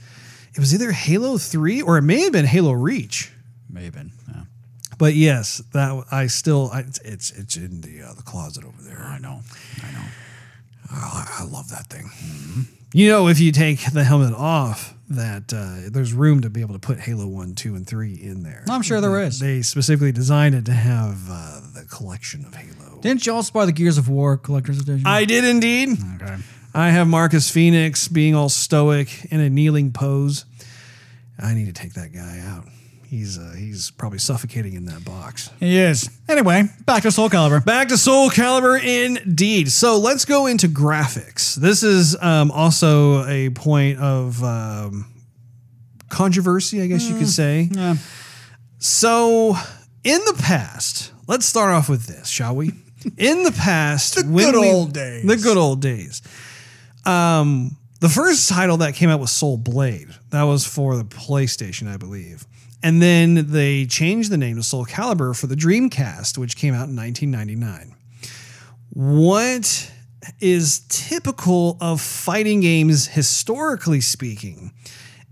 it 0.52 0.58
was 0.58 0.74
either 0.74 0.90
Halo 0.90 1.38
Three 1.38 1.80
or 1.80 1.96
it 1.96 2.02
may 2.02 2.22
have 2.22 2.32
been 2.32 2.44
Halo 2.44 2.72
Reach. 2.72 3.30
may 3.70 3.82
maybe. 3.82 4.10
Yeah, 4.28 4.42
But 4.98 5.14
yes, 5.14 5.62
that 5.72 6.04
I 6.10 6.26
still 6.26 6.70
I, 6.72 6.80
it's- 6.80 7.30
it's 7.36 7.56
in 7.56 7.82
the 7.82 8.02
uh, 8.02 8.14
the 8.14 8.22
closet 8.24 8.64
over 8.64 8.82
there. 8.82 8.98
I 9.00 9.20
know. 9.20 9.42
I 9.80 9.92
know. 9.92 10.04
Oh, 10.92 11.24
I, 11.38 11.42
I 11.42 11.44
love 11.44 11.68
that 11.68 11.86
thing. 11.86 12.10
You 12.92 13.08
know, 13.10 13.28
if 13.28 13.38
you 13.38 13.52
take 13.52 13.92
the 13.92 14.02
helmet 14.02 14.34
off, 14.34 14.92
that 15.16 15.52
uh, 15.52 15.90
there's 15.90 16.12
room 16.12 16.40
to 16.42 16.50
be 16.50 16.60
able 16.60 16.74
to 16.74 16.78
put 16.80 17.00
Halo 17.00 17.26
One, 17.26 17.54
Two, 17.54 17.74
and 17.74 17.86
Three 17.86 18.14
in 18.14 18.42
there. 18.42 18.64
I'm 18.68 18.82
sure 18.82 19.00
there 19.00 19.20
is. 19.22 19.38
They 19.38 19.62
specifically 19.62 20.12
designed 20.12 20.54
it 20.54 20.64
to 20.66 20.72
have 20.72 21.18
uh, 21.30 21.60
the 21.74 21.84
collection 21.84 22.44
of 22.44 22.54
Halo. 22.54 23.00
Didn't 23.00 23.26
you 23.26 23.34
also 23.34 23.52
buy 23.52 23.66
the 23.66 23.72
Gears 23.72 23.98
of 23.98 24.08
War 24.08 24.36
collector's 24.36 24.80
edition? 24.80 25.06
I 25.06 25.24
did 25.24 25.44
indeed. 25.44 25.98
okay. 26.20 26.36
I 26.74 26.90
have 26.90 27.06
Marcus 27.06 27.50
Phoenix 27.50 28.08
being 28.08 28.34
all 28.34 28.48
stoic 28.48 29.26
in 29.26 29.40
a 29.40 29.50
kneeling 29.50 29.92
pose. 29.92 30.44
I 31.38 31.54
need 31.54 31.66
to 31.66 31.72
take 31.72 31.94
that 31.94 32.12
guy 32.12 32.40
out. 32.46 32.64
He's 33.12 33.36
uh, 33.36 33.52
he's 33.54 33.90
probably 33.90 34.20
suffocating 34.20 34.72
in 34.72 34.86
that 34.86 35.04
box. 35.04 35.50
He 35.60 35.76
is. 35.76 36.08
Anyway, 36.30 36.62
back 36.86 37.02
to 37.02 37.12
Soul 37.12 37.28
Calibur. 37.28 37.62
Back 37.62 37.88
to 37.88 37.98
Soul 37.98 38.30
Calibur 38.30 38.82
indeed. 38.82 39.70
So 39.70 39.98
let's 39.98 40.24
go 40.24 40.46
into 40.46 40.66
graphics. 40.66 41.54
This 41.54 41.82
is 41.82 42.16
um, 42.22 42.50
also 42.50 43.26
a 43.26 43.50
point 43.50 43.98
of 43.98 44.42
um, 44.42 45.12
controversy, 46.08 46.80
I 46.80 46.86
guess 46.86 47.06
you 47.06 47.18
could 47.18 47.28
say. 47.28 47.68
Yeah. 47.70 47.96
So 48.78 49.56
in 50.04 50.20
the 50.24 50.42
past, 50.42 51.12
let's 51.28 51.44
start 51.44 51.70
off 51.70 51.90
with 51.90 52.06
this, 52.06 52.30
shall 52.30 52.56
we? 52.56 52.72
In 53.18 53.42
the 53.42 53.52
past, 53.52 54.14
the 54.14 54.22
good 54.22 54.54
old 54.54 54.94
days. 54.94 55.26
the 55.26 55.36
good 55.36 55.58
old 55.58 55.82
days. 55.82 56.22
Um, 57.04 57.76
the 58.00 58.08
first 58.08 58.48
title 58.48 58.78
that 58.78 58.94
came 58.94 59.10
out 59.10 59.20
was 59.20 59.32
Soul 59.32 59.58
Blade. 59.58 60.08
That 60.30 60.44
was 60.44 60.66
for 60.66 60.96
the 60.96 61.04
PlayStation, 61.04 61.92
I 61.92 61.98
believe. 61.98 62.46
And 62.82 63.00
then 63.00 63.50
they 63.50 63.86
changed 63.86 64.30
the 64.30 64.36
name 64.36 64.56
to 64.56 64.62
Soul 64.62 64.84
Calibur 64.84 65.38
for 65.38 65.46
the 65.46 65.54
Dreamcast, 65.54 66.36
which 66.36 66.56
came 66.56 66.74
out 66.74 66.88
in 66.88 66.96
1999. 66.96 67.94
What 68.90 69.90
is 70.40 70.80
typical 70.88 71.78
of 71.80 72.00
fighting 72.00 72.60
games, 72.60 73.06
historically 73.06 74.00
speaking, 74.00 74.72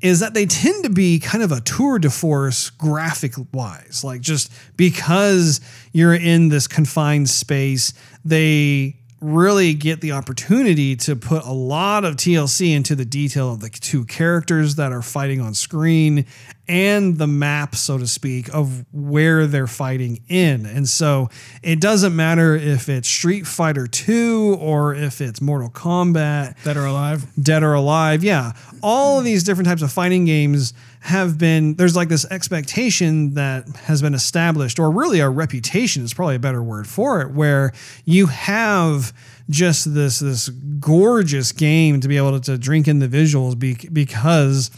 is 0.00 0.20
that 0.20 0.34
they 0.34 0.46
tend 0.46 0.84
to 0.84 0.90
be 0.90 1.18
kind 1.18 1.44
of 1.44 1.52
a 1.52 1.60
tour 1.60 1.98
de 1.98 2.10
force 2.10 2.70
graphic 2.70 3.34
wise. 3.52 4.02
Like 4.02 4.20
just 4.20 4.50
because 4.76 5.60
you're 5.92 6.14
in 6.14 6.48
this 6.48 6.66
confined 6.66 7.28
space, 7.28 7.92
they 8.24 8.96
really 9.20 9.74
get 9.74 10.00
the 10.00 10.12
opportunity 10.12 10.96
to 10.96 11.14
put 11.14 11.44
a 11.44 11.52
lot 11.52 12.04
of 12.06 12.16
TLC 12.16 12.74
into 12.74 12.94
the 12.94 13.04
detail 13.04 13.52
of 13.52 13.60
the 13.60 13.68
two 13.68 14.06
characters 14.06 14.76
that 14.76 14.92
are 14.92 15.02
fighting 15.02 15.40
on 15.42 15.52
screen 15.52 16.24
and 16.70 17.18
the 17.18 17.26
map, 17.26 17.74
so 17.74 17.98
to 17.98 18.06
speak, 18.06 18.48
of 18.54 18.86
where 18.92 19.48
they're 19.48 19.66
fighting 19.66 20.22
in. 20.28 20.64
And 20.66 20.88
so 20.88 21.28
it 21.64 21.80
doesn't 21.80 22.14
matter 22.14 22.54
if 22.54 22.88
it's 22.88 23.08
Street 23.08 23.44
Fighter 23.44 23.88
2 23.88 24.56
or 24.60 24.94
if 24.94 25.20
it's 25.20 25.40
Mortal 25.40 25.68
Kombat. 25.68 26.62
Dead 26.62 26.76
or 26.76 26.84
Alive. 26.86 27.26
Dead 27.42 27.64
or 27.64 27.74
Alive. 27.74 28.22
Yeah. 28.22 28.52
All 28.84 29.18
of 29.18 29.24
these 29.24 29.42
different 29.42 29.66
types 29.66 29.82
of 29.82 29.90
fighting 29.90 30.24
games 30.26 30.72
have 31.00 31.38
been, 31.38 31.74
there's 31.74 31.96
like 31.96 32.08
this 32.08 32.24
expectation 32.26 33.34
that 33.34 33.66
has 33.86 34.00
been 34.00 34.14
established, 34.14 34.78
or 34.78 34.92
really 34.92 35.18
a 35.18 35.28
reputation 35.28 36.04
is 36.04 36.14
probably 36.14 36.36
a 36.36 36.38
better 36.38 36.62
word 36.62 36.86
for 36.86 37.20
it, 37.20 37.32
where 37.32 37.72
you 38.04 38.26
have 38.26 39.12
just 39.48 39.92
this 39.94 40.20
this 40.20 40.48
gorgeous 40.48 41.50
game 41.50 42.00
to 42.00 42.06
be 42.06 42.16
able 42.16 42.38
to, 42.38 42.52
to 42.52 42.56
drink 42.56 42.86
in 42.86 43.00
the 43.00 43.08
visuals 43.08 43.58
be, 43.58 43.74
because 43.92 44.70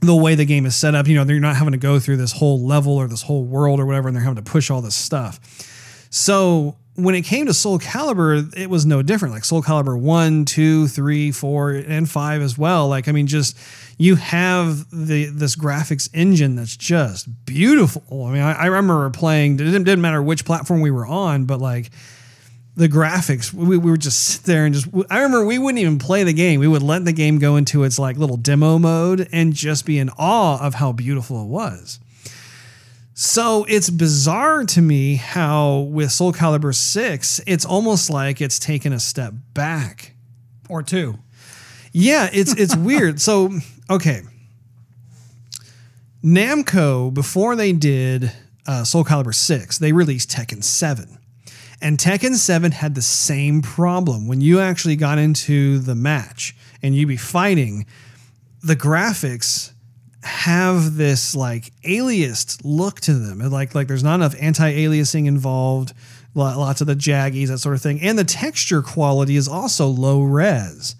the 0.00 0.16
way 0.16 0.34
the 0.34 0.44
game 0.44 0.66
is 0.66 0.74
set 0.74 0.94
up, 0.94 1.06
you 1.06 1.14
know, 1.14 1.24
they're 1.24 1.40
not 1.40 1.56
having 1.56 1.72
to 1.72 1.78
go 1.78 2.00
through 2.00 2.16
this 2.16 2.32
whole 2.32 2.64
level 2.64 2.96
or 2.96 3.06
this 3.06 3.22
whole 3.22 3.44
world 3.44 3.80
or 3.80 3.86
whatever, 3.86 4.08
and 4.08 4.16
they're 4.16 4.24
having 4.24 4.42
to 4.42 4.50
push 4.50 4.70
all 4.70 4.80
this 4.80 4.94
stuff. 4.94 5.38
So 6.10 6.76
when 6.94 7.14
it 7.14 7.22
came 7.22 7.46
to 7.46 7.54
Soul 7.54 7.78
Calibur, 7.78 8.54
it 8.56 8.68
was 8.68 8.84
no 8.84 9.02
different. 9.02 9.34
Like 9.34 9.44
Soul 9.44 9.62
Calibur 9.62 9.98
1, 9.98 10.44
2, 10.44 10.88
3, 10.88 11.32
4, 11.32 11.70
and 11.70 12.10
5 12.10 12.42
as 12.42 12.58
well. 12.58 12.88
Like, 12.88 13.08
I 13.08 13.12
mean, 13.12 13.26
just 13.26 13.58
you 13.98 14.16
have 14.16 14.90
the 14.90 15.26
this 15.26 15.56
graphics 15.56 16.08
engine 16.12 16.56
that's 16.56 16.76
just 16.76 17.28
beautiful. 17.44 18.24
I 18.24 18.32
mean, 18.32 18.42
I, 18.42 18.52
I 18.52 18.66
remember 18.66 19.08
playing, 19.10 19.54
it 19.54 19.58
didn't, 19.58 19.84
didn't 19.84 20.00
matter 20.00 20.22
which 20.22 20.44
platform 20.44 20.80
we 20.80 20.90
were 20.90 21.06
on, 21.06 21.44
but 21.44 21.60
like 21.60 21.90
the 22.76 22.88
graphics, 22.88 23.52
we, 23.52 23.76
we 23.76 23.90
would 23.90 24.00
just 24.00 24.22
sit 24.22 24.42
there 24.44 24.64
and 24.64 24.74
just, 24.74 24.88
I 25.10 25.16
remember 25.22 25.44
we 25.44 25.58
wouldn't 25.58 25.80
even 25.80 25.98
play 25.98 26.24
the 26.24 26.32
game. 26.32 26.60
We 26.60 26.68
would 26.68 26.82
let 26.82 27.04
the 27.04 27.12
game 27.12 27.38
go 27.38 27.56
into 27.56 27.84
its 27.84 27.98
like 27.98 28.16
little 28.16 28.36
demo 28.36 28.78
mode 28.78 29.28
and 29.32 29.52
just 29.52 29.84
be 29.84 29.98
in 29.98 30.10
awe 30.18 30.64
of 30.64 30.74
how 30.74 30.92
beautiful 30.92 31.42
it 31.42 31.48
was. 31.48 31.98
So 33.22 33.66
it's 33.68 33.90
bizarre 33.90 34.64
to 34.64 34.80
me 34.80 35.16
how 35.16 35.80
with 35.90 36.10
Soul 36.10 36.32
Calibur 36.32 36.74
6, 36.74 37.40
it's 37.46 37.66
almost 37.66 38.08
like 38.08 38.40
it's 38.40 38.58
taken 38.58 38.94
a 38.94 39.00
step 39.00 39.34
back. 39.52 40.14
Or 40.68 40.82
two. 40.82 41.18
Yeah, 41.92 42.30
it's 42.32 42.54
it's 42.54 42.76
weird. 42.76 43.20
So, 43.20 43.50
okay. 43.90 44.22
Namco, 46.24 47.12
before 47.12 47.56
they 47.56 47.72
did 47.72 48.32
uh, 48.66 48.84
Soul 48.84 49.04
Calibur 49.04 49.34
6, 49.34 49.78
they 49.78 49.92
released 49.92 50.30
Tekken 50.30 50.64
7. 50.64 51.18
And 51.82 51.98
Tekken 51.98 52.34
7 52.34 52.72
had 52.72 52.94
the 52.94 53.02
same 53.02 53.62
problem. 53.62 54.26
When 54.26 54.40
you 54.40 54.60
actually 54.60 54.96
got 54.96 55.18
into 55.18 55.78
the 55.78 55.94
match 55.94 56.54
and 56.82 56.94
you 56.94 57.06
be 57.06 57.16
fighting, 57.16 57.86
the 58.62 58.76
graphics 58.76 59.72
have 60.22 60.96
this 60.96 61.34
like 61.34 61.72
aliased 61.82 62.60
look 62.64 63.00
to 63.00 63.14
them. 63.14 63.38
Like 63.38 63.74
like 63.74 63.88
there's 63.88 64.04
not 64.04 64.16
enough 64.16 64.34
anti-aliasing 64.40 65.26
involved, 65.26 65.94
lots 66.34 66.80
of 66.80 66.86
the 66.86 66.94
jaggies, 66.94 67.48
that 67.48 67.58
sort 67.58 67.74
of 67.74 67.82
thing. 67.82 68.00
And 68.02 68.18
the 68.18 68.24
texture 68.24 68.82
quality 68.82 69.36
is 69.36 69.48
also 69.48 69.86
low 69.86 70.22
res. 70.22 70.94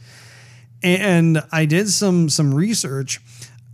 And 0.83 1.43
I 1.53 1.67
did 1.67 1.91
some 1.91 2.31
some 2.31 2.55
research. 2.55 3.21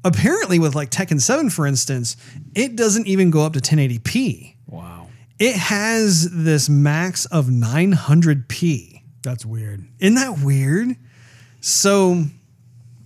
Apparently, 0.04 0.60
with 0.60 0.74
like 0.76 0.90
Tekken 0.90 1.20
7, 1.20 1.50
for 1.50 1.66
instance, 1.66 2.16
it 2.54 2.76
doesn't 2.76 3.08
even 3.08 3.30
go 3.30 3.44
up 3.44 3.54
to 3.54 3.60
1080p. 3.60 4.54
Wow. 4.68 4.95
It 5.38 5.54
has 5.54 6.30
this 6.32 6.68
max 6.68 7.26
of 7.26 7.46
900p. 7.46 9.02
That's 9.22 9.44
weird. 9.44 9.86
Isn't 9.98 10.14
that 10.14 10.38
weird? 10.38 10.96
So, 11.60 12.24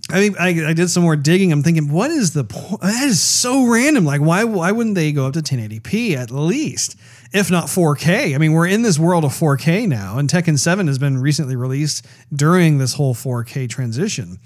I 0.09 0.19
mean, 0.19 0.35
I, 0.39 0.69
I 0.69 0.73
did 0.73 0.89
some 0.89 1.03
more 1.03 1.15
digging. 1.15 1.51
I'm 1.51 1.63
thinking, 1.63 1.91
what 1.91 2.09
is 2.11 2.31
the 2.31 2.43
point? 2.43 2.81
That 2.81 3.03
is 3.03 3.19
so 3.19 3.65
random. 3.67 4.05
Like, 4.05 4.21
why 4.21 4.43
why 4.45 4.71
wouldn't 4.71 4.95
they 4.95 5.11
go 5.11 5.25
up 5.25 5.33
to 5.33 5.41
1080p 5.41 6.15
at 6.15 6.31
least, 6.31 6.95
if 7.33 7.51
not 7.51 7.65
4K? 7.65 8.33
I 8.33 8.37
mean, 8.37 8.53
we're 8.53 8.67
in 8.67 8.81
this 8.81 8.99
world 8.99 9.25
of 9.25 9.31
4K 9.31 9.87
now, 9.87 10.17
and 10.17 10.29
Tekken 10.29 10.57
7 10.57 10.87
has 10.87 10.99
been 10.99 11.17
recently 11.17 11.55
released 11.55 12.05
during 12.31 12.77
this 12.77 12.93
whole 12.93 13.13
4K 13.13 13.69
transition. 13.69 14.39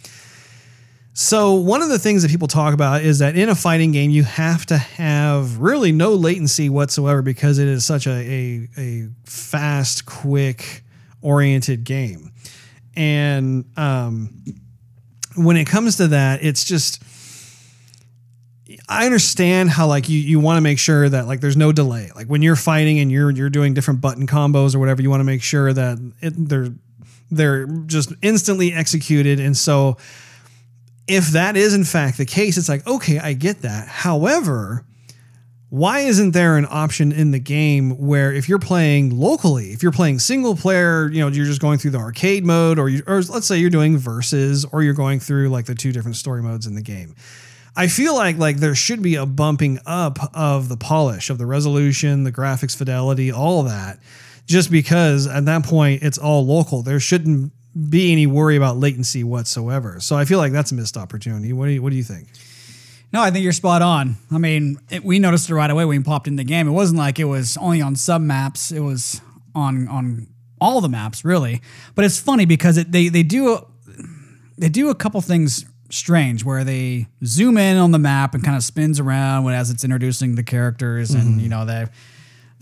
So, 1.18 1.54
one 1.54 1.82
of 1.82 1.88
the 1.88 1.98
things 1.98 2.24
that 2.24 2.30
people 2.30 2.50
talk 2.50 2.74
about 2.74 3.02
is 3.02 3.20
that 3.20 3.38
in 3.38 3.48
a 3.48 3.56
fighting 3.56 3.94
game, 3.94 4.12
you 4.12 4.24
have 4.24 4.66
to 4.66 4.78
have 4.78 5.60
really 5.60 5.94
no 5.94 6.14
latency 6.14 6.68
whatsoever 6.68 7.22
because 7.22 7.58
it 7.58 7.70
is 7.70 7.86
such 7.86 8.06
a, 8.06 8.12
a, 8.12 8.68
a 8.78 9.08
fast, 9.24 10.06
quick 10.06 10.84
oriented 11.22 11.86
game. 11.86 12.34
And 12.98 13.64
um, 13.78 14.44
when 15.38 15.56
it 15.56 15.68
comes 15.68 15.96
to 15.98 16.10
that, 16.10 16.44
it's 16.44 16.66
just. 16.66 17.02
I 18.90 19.06
understand 19.06 19.70
how 19.70 19.88
like 19.88 20.10
you, 20.10 20.20
you 20.20 20.42
want 20.42 20.58
to 20.58 20.62
make 20.62 20.80
sure 20.80 21.08
that 21.08 21.28
like 21.28 21.40
there's 21.40 21.56
no 21.56 21.72
delay. 21.72 22.12
Like 22.14 22.28
when 22.28 22.42
you're 22.42 22.58
fighting 22.58 23.00
and 23.00 23.10
you're 23.10 23.32
you're 23.32 23.50
doing 23.50 23.74
different 23.74 24.02
button 24.02 24.28
combos 24.28 24.76
or 24.76 24.80
whatever, 24.80 25.02
you 25.02 25.10
want 25.10 25.22
to 25.22 25.26
make 25.26 25.42
sure 25.42 25.72
that 25.72 25.98
it, 26.20 26.34
they're 26.36 26.74
they're 27.32 27.68
just 27.68 28.12
instantly 28.22 28.74
executed. 28.74 29.40
And 29.40 29.56
so 29.56 29.98
if 31.08 31.30
that 31.30 31.56
is 31.56 31.74
in 31.74 31.84
fact 31.84 32.18
the 32.18 32.26
case, 32.26 32.58
it's 32.58 32.70
like, 32.70 32.86
okay, 32.88 33.20
I 33.20 33.34
get 33.34 33.62
that. 33.62 33.88
However, 33.88 34.86
why 35.70 36.00
isn't 36.02 36.32
there 36.32 36.58
an 36.58 36.68
option 36.70 37.12
in 37.12 37.32
the 37.32 37.40
game 37.40 37.92
where 37.98 38.32
if 38.32 38.48
you're 38.48 38.60
playing 38.60 39.18
locally, 39.18 39.72
if 39.72 39.84
you're 39.84 39.92
playing 39.92 40.20
single 40.20 40.56
player, 40.56 41.10
you 41.12 41.20
know, 41.20 41.28
you're 41.28 41.46
just 41.46 41.62
going 41.62 41.80
through 41.80 41.92
the 41.92 41.98
arcade 41.98 42.46
mode, 42.46 42.80
or 42.80 42.88
you, 42.88 43.04
or 43.08 43.22
let's 43.24 43.48
say 43.48 43.58
you're 43.58 43.70
doing 43.70 43.98
versus, 43.98 44.66
or 44.72 44.84
you're 44.84 44.94
going 44.94 45.20
through 45.20 45.50
like 45.50 45.66
the 45.66 45.76
two 45.76 45.92
different 45.92 46.16
story 46.16 46.42
modes 46.42 46.66
in 46.66 46.76
the 46.76 46.82
game. 46.82 47.16
I 47.76 47.88
feel 47.88 48.16
like 48.16 48.38
like 48.38 48.58
there 48.58 48.76
should 48.76 49.02
be 49.02 49.16
a 49.16 49.26
bumping 49.26 49.80
up 49.86 50.18
of 50.34 50.70
the 50.70 50.78
polish 50.78 51.30
of 51.30 51.38
the 51.38 51.46
resolution, 51.46 52.24
the 52.24 52.32
graphics 52.32 52.76
fidelity, 52.76 53.32
all 53.32 53.64
that. 53.64 54.00
Just 54.46 54.72
because 54.72 55.28
at 55.28 55.46
that 55.46 55.66
point 55.66 56.04
it's 56.04 56.18
all 56.18 56.46
local, 56.46 56.84
there 56.84 57.00
shouldn't 57.00 57.52
be 57.90 58.12
any 58.12 58.26
worry 58.28 58.56
about 58.56 58.78
latency 58.78 59.24
whatsoever. 59.24 60.00
So 60.00 60.16
I 60.16 60.26
feel 60.26 60.40
like 60.40 60.52
that's 60.52 60.72
a 60.72 60.76
missed 60.76 60.98
opportunity. 60.98 61.52
What 61.54 61.66
do 61.66 61.72
you, 61.72 61.82
what 61.82 61.90
do 61.90 61.98
you 61.98 62.04
think? 62.04 62.28
No, 63.12 63.22
I 63.22 63.32
think 63.32 63.44
you're 63.44 63.54
spot 63.54 63.82
on. 63.82 64.18
I 64.32 64.38
mean, 64.38 64.80
it, 64.90 65.04
we 65.04 65.20
noticed 65.20 65.50
it 65.50 65.56
right 65.56 65.70
away 65.70 65.86
when 65.86 66.00
we 66.00 66.04
popped 66.04 66.28
in 66.28 66.36
the 66.36 66.44
game. 66.44 66.68
It 66.68 66.72
wasn't 66.72 67.00
like 67.00 67.20
it 67.20 67.26
was 67.26 67.58
only 67.58 67.82
on 67.82 67.96
some 67.96 68.28
maps; 68.28 68.72
it 68.72 68.82
was 68.82 69.22
on 69.54 69.88
on 69.88 70.28
all 70.60 70.82
the 70.82 70.90
maps, 70.90 71.24
really. 71.24 71.62
But 71.94 72.06
it's 72.06 72.20
funny 72.20 72.46
because 72.46 72.78
it, 72.78 72.92
they 72.92 73.08
they 73.08 73.24
do 73.24 73.66
they 74.58 74.70
do 74.70 74.90
a 74.90 74.96
couple 74.96 75.22
things 75.22 75.66
strange 75.90 76.44
where 76.44 76.64
they 76.64 77.08
zoom 77.24 77.58
in 77.58 77.78
on 77.78 77.92
the 77.92 78.00
map 78.00 78.34
and 78.34 78.44
kind 78.44 78.58
of 78.58 78.64
spins 78.64 79.00
around 79.00 79.44
when 79.44 79.54
as 79.54 79.70
it's 79.70 79.84
introducing 79.84 80.36
the 80.36 80.44
characters, 80.44 81.12
and 81.12 81.24
mm-hmm. 81.24 81.40
you 81.40 81.50
know 81.50 81.66
the 81.66 81.90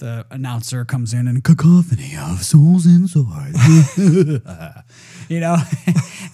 the 0.04 0.26
announcer 0.32 0.84
comes 0.84 1.14
in 1.14 1.30
and 1.30 1.46
cacophony 1.46 2.18
of 2.20 2.44
souls 2.44 2.86
and 2.86 3.10
swords. 3.10 3.98
you 5.30 5.40
know? 5.40 5.56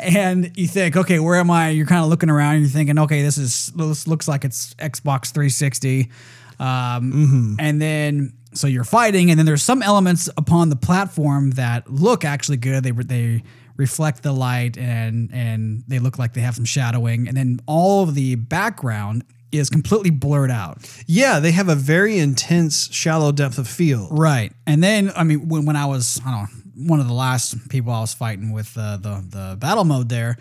And 0.02 0.58
you 0.58 0.66
think 0.66 0.96
okay 0.96 1.20
where 1.20 1.36
am 1.36 1.52
i? 1.52 1.70
You're 1.72 1.86
kind 1.86 2.02
of 2.02 2.10
looking 2.10 2.30
around 2.30 2.56
and 2.56 2.62
you're 2.62 2.70
thinking 2.70 2.98
okay 3.00 3.22
this 3.22 3.38
is 3.38 3.68
this 3.76 4.08
looks 4.08 4.30
like 4.30 4.46
it's 4.46 4.74
xbox 4.76 5.34
360 5.34 6.10
um, 6.58 7.58
and 7.60 7.82
then 7.82 8.34
so 8.54 8.66
you're 8.66 8.86
fighting 8.86 9.30
and 9.30 9.38
then 9.38 9.46
there's 9.46 9.62
some 9.62 9.84
elements 9.84 10.30
upon 10.38 10.70
the 10.70 10.76
platform 10.76 11.52
that 11.52 11.92
look 11.92 12.26
actually 12.26 12.58
good. 12.58 12.84
They 12.84 12.92
they 12.92 13.44
reflect 13.78 14.24
the 14.24 14.32
light 14.32 14.78
and 14.78 15.30
and 15.34 15.84
they 15.88 16.00
look 16.00 16.18
like 16.18 16.34
they 16.34 16.42
have 16.42 16.56
some 16.56 16.66
shadowing. 16.66 17.28
And 17.28 17.38
then 17.38 17.60
all 17.66 18.04
of 18.04 18.16
the 18.16 18.36
background 18.36 19.24
is 19.52 19.70
completely 19.70 20.10
blurred 20.12 20.52
out 20.52 20.78
Yeah, 21.08 21.40
they 21.40 21.52
have 21.52 21.70
a 21.70 21.76
very 21.76 22.18
intense 22.20 22.90
shallow 22.94 23.32
depth 23.32 23.58
of 23.58 23.68
field. 23.68 24.10
Right. 24.12 24.52
And 24.68 24.84
then, 24.84 25.12
I 25.16 25.24
mean, 25.24 25.48
when, 25.50 25.66
when 25.66 25.76
I 25.76 25.86
was, 25.86 26.22
I 26.26 26.32
don't 26.32 26.42
know, 26.42 26.88
one 26.88 27.00
of 27.00 27.08
the 27.08 27.14
last 27.14 27.70
people 27.70 27.92
I 27.92 28.02
was 28.02 28.14
fighting 28.14 28.52
with 28.52 28.78
uh, 28.78 28.98
the, 28.98 29.24
the 29.28 29.58
battle 29.60 29.84
mode 29.84 30.10
there, 30.10 30.38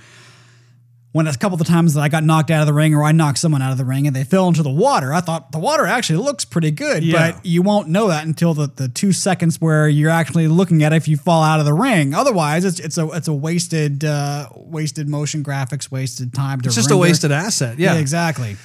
when 1.13 1.27
a 1.27 1.35
couple 1.35 1.55
of 1.55 1.59
the 1.59 1.65
times 1.65 1.95
that 1.95 2.01
I 2.03 2.09
got 2.09 2.23
knocked 2.23 2.51
out 2.51 2.61
of 2.61 2.67
the 2.67 2.75
ring 2.75 2.95
or 2.95 3.03
I 3.03 3.13
knocked 3.13 3.39
someone 3.39 3.63
out 3.63 3.73
of 3.73 3.79
the 3.79 3.85
ring 3.85 4.07
and 4.07 4.15
they 4.15 4.25
fell 4.25 4.47
into 4.47 4.63
the 4.63 4.71
water, 4.71 5.13
I 5.13 5.21
thought 5.21 5.53
the 5.53 5.59
water 5.59 5.87
actually 5.87 6.23
looks 6.23 6.45
pretty 6.45 6.71
good. 6.71 7.03
Yeah. 7.03 7.33
But 7.33 7.47
you 7.47 7.63
won't 7.63 7.89
know 7.89 8.09
that 8.09 8.27
until 8.27 8.53
the, 8.53 8.67
the 8.67 8.89
two 8.89 9.13
seconds 9.13 9.61
where 9.61 9.89
you're 9.89 10.11
actually 10.11 10.49
looking 10.49 10.83
at 10.83 10.93
it 10.93 10.97
if 10.97 11.09
you 11.09 11.17
fall 11.17 11.43
out 11.43 11.61
of 11.61 11.67
the 11.67 11.73
ring. 11.73 12.15
Otherwise, 12.15 12.65
it's 12.65 12.79
it's 12.79 12.99
a 12.99 13.09
it's 13.13 13.27
a 13.27 13.33
wasted 13.33 14.05
uh, 14.05 14.49
wasted 14.55 15.09
motion 15.09 15.43
graphics, 15.43 15.91
wasted 15.91 16.35
time 16.35 16.61
to 16.61 16.67
It's 16.67 16.77
just 16.77 16.91
a 16.91 16.97
wasted 16.97 17.33
asset. 17.33 17.79
Yeah. 17.79 17.97
exactly. 17.97 18.57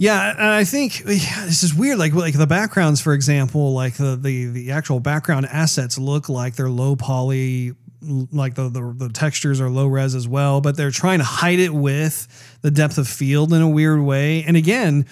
Yeah, 0.00 0.30
and 0.30 0.46
I 0.46 0.64
think 0.64 1.00
yeah, 1.00 1.44
this 1.44 1.62
is 1.62 1.74
weird. 1.74 1.98
Like 1.98 2.14
like 2.14 2.32
the 2.32 2.46
backgrounds, 2.46 3.02
for 3.02 3.12
example, 3.12 3.74
like 3.74 3.98
the 3.98 4.16
the 4.16 4.46
the 4.46 4.70
actual 4.70 4.98
background 4.98 5.44
assets 5.44 5.98
look 5.98 6.30
like 6.30 6.56
they're 6.56 6.70
low 6.70 6.96
poly, 6.96 7.74
like 8.32 8.54
the 8.54 8.70
the, 8.70 8.94
the 8.96 9.10
textures 9.10 9.60
are 9.60 9.68
low 9.68 9.86
res 9.86 10.14
as 10.14 10.26
well, 10.26 10.62
but 10.62 10.74
they're 10.74 10.90
trying 10.90 11.18
to 11.18 11.24
hide 11.26 11.58
it 11.58 11.74
with 11.74 12.56
the 12.62 12.70
depth 12.70 12.96
of 12.96 13.08
field 13.08 13.52
in 13.52 13.60
a 13.60 13.68
weird 13.68 14.00
way. 14.00 14.42
And 14.42 14.56
again, 14.56 15.04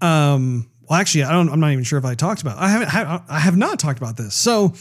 um, 0.00 0.68
well, 0.88 0.98
actually, 0.98 1.22
I 1.22 1.30
don't. 1.30 1.48
I'm 1.48 1.60
not 1.60 1.70
even 1.70 1.84
sure 1.84 2.00
if 2.00 2.04
I 2.04 2.16
talked 2.16 2.42
about. 2.42 2.58
I 2.58 2.68
haven't. 2.68 3.22
I 3.28 3.38
have 3.38 3.56
not 3.56 3.78
talked 3.78 4.00
about 4.00 4.16
this. 4.16 4.34
So. 4.34 4.74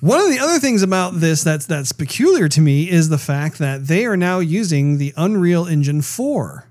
One 0.00 0.18
of 0.18 0.30
the 0.30 0.40
other 0.40 0.58
things 0.58 0.82
about 0.82 1.20
this 1.20 1.44
that's 1.44 1.66
that's 1.66 1.92
peculiar 1.92 2.48
to 2.48 2.60
me 2.60 2.90
is 2.90 3.08
the 3.08 3.18
fact 3.18 3.58
that 3.58 3.86
they 3.86 4.04
are 4.04 4.16
now 4.16 4.40
using 4.40 4.98
the 4.98 5.14
Unreal 5.16 5.64
Engine 5.66 6.02
4 6.02 6.66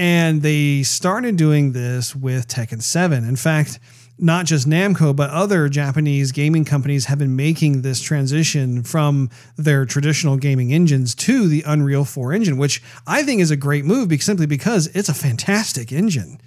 and 0.00 0.40
they 0.40 0.82
started 0.82 1.36
doing 1.36 1.72
this 1.72 2.16
with 2.16 2.48
Tekken 2.48 2.82
7. 2.82 3.22
In 3.22 3.36
fact, 3.36 3.78
not 4.18 4.46
just 4.46 4.66
Namco, 4.66 5.14
but 5.14 5.28
other 5.28 5.68
Japanese 5.68 6.32
gaming 6.32 6.64
companies 6.64 7.04
have 7.04 7.18
been 7.18 7.36
making 7.36 7.82
this 7.82 8.00
transition 8.00 8.82
from 8.82 9.28
their 9.58 9.84
traditional 9.84 10.38
gaming 10.38 10.72
engines 10.72 11.14
to 11.16 11.48
the 11.48 11.62
Unreal 11.66 12.06
4 12.06 12.32
engine, 12.32 12.56
which 12.56 12.82
I 13.06 13.22
think 13.24 13.42
is 13.42 13.50
a 13.50 13.56
great 13.56 13.84
move 13.84 14.08
because 14.08 14.24
simply 14.24 14.46
because 14.46 14.86
it's 14.94 15.10
a 15.10 15.14
fantastic 15.14 15.92
engine. 15.92 16.40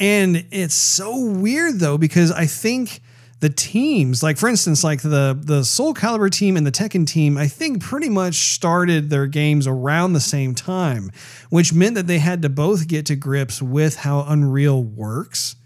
And 0.00 0.44
it's 0.50 0.74
so 0.74 1.16
weird 1.16 1.78
though, 1.78 1.96
because 1.96 2.32
I 2.32 2.46
think 2.46 3.02
the 3.40 3.48
teams, 3.48 4.22
like 4.22 4.36
for 4.36 4.48
instance, 4.48 4.84
like 4.84 5.00
the 5.02 5.38
the 5.40 5.64
Soul 5.64 5.94
Calibur 5.94 6.30
team 6.30 6.56
and 6.56 6.66
the 6.66 6.72
Tekken 6.72 7.06
team, 7.06 7.38
I 7.38 7.48
think 7.48 7.82
pretty 7.82 8.10
much 8.10 8.34
started 8.34 9.08
their 9.08 9.26
games 9.26 9.66
around 9.66 10.12
the 10.12 10.20
same 10.20 10.54
time, 10.54 11.10
which 11.48 11.72
meant 11.72 11.94
that 11.94 12.06
they 12.06 12.18
had 12.18 12.42
to 12.42 12.48
both 12.50 12.86
get 12.86 13.06
to 13.06 13.16
grips 13.16 13.62
with 13.62 13.96
how 13.96 14.24
Unreal 14.28 14.82
works. 14.84 15.56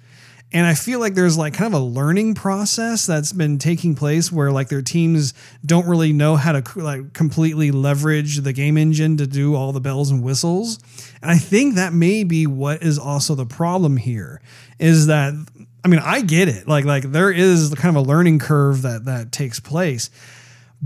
And 0.54 0.68
I 0.68 0.74
feel 0.74 1.00
like 1.00 1.14
there's 1.14 1.36
like 1.36 1.52
kind 1.54 1.74
of 1.74 1.80
a 1.80 1.84
learning 1.84 2.34
process 2.34 3.06
that's 3.06 3.32
been 3.32 3.58
taking 3.58 3.96
place 3.96 4.30
where 4.30 4.52
like 4.52 4.68
their 4.68 4.82
teams 4.82 5.34
don't 5.66 5.88
really 5.88 6.12
know 6.12 6.36
how 6.36 6.52
to 6.52 6.78
like 6.78 7.12
completely 7.12 7.72
leverage 7.72 8.36
the 8.36 8.52
game 8.52 8.78
engine 8.78 9.16
to 9.16 9.26
do 9.26 9.56
all 9.56 9.72
the 9.72 9.80
bells 9.80 10.12
and 10.12 10.22
whistles. 10.22 10.78
And 11.20 11.28
I 11.32 11.38
think 11.38 11.74
that 11.74 11.92
may 11.92 12.22
be 12.22 12.46
what 12.46 12.84
is 12.84 13.00
also 13.00 13.34
the 13.34 13.46
problem 13.46 13.96
here 13.96 14.40
is 14.78 15.08
that 15.08 15.34
I 15.84 15.88
mean, 15.88 16.00
I 16.02 16.22
get 16.22 16.48
it. 16.48 16.66
Like 16.66 16.84
like 16.84 17.04
there 17.04 17.30
is 17.30 17.72
kind 17.76 17.96
of 17.96 18.04
a 18.04 18.08
learning 18.08 18.38
curve 18.38 18.82
that 18.82 19.04
that 19.04 19.32
takes 19.32 19.60
place. 19.60 20.10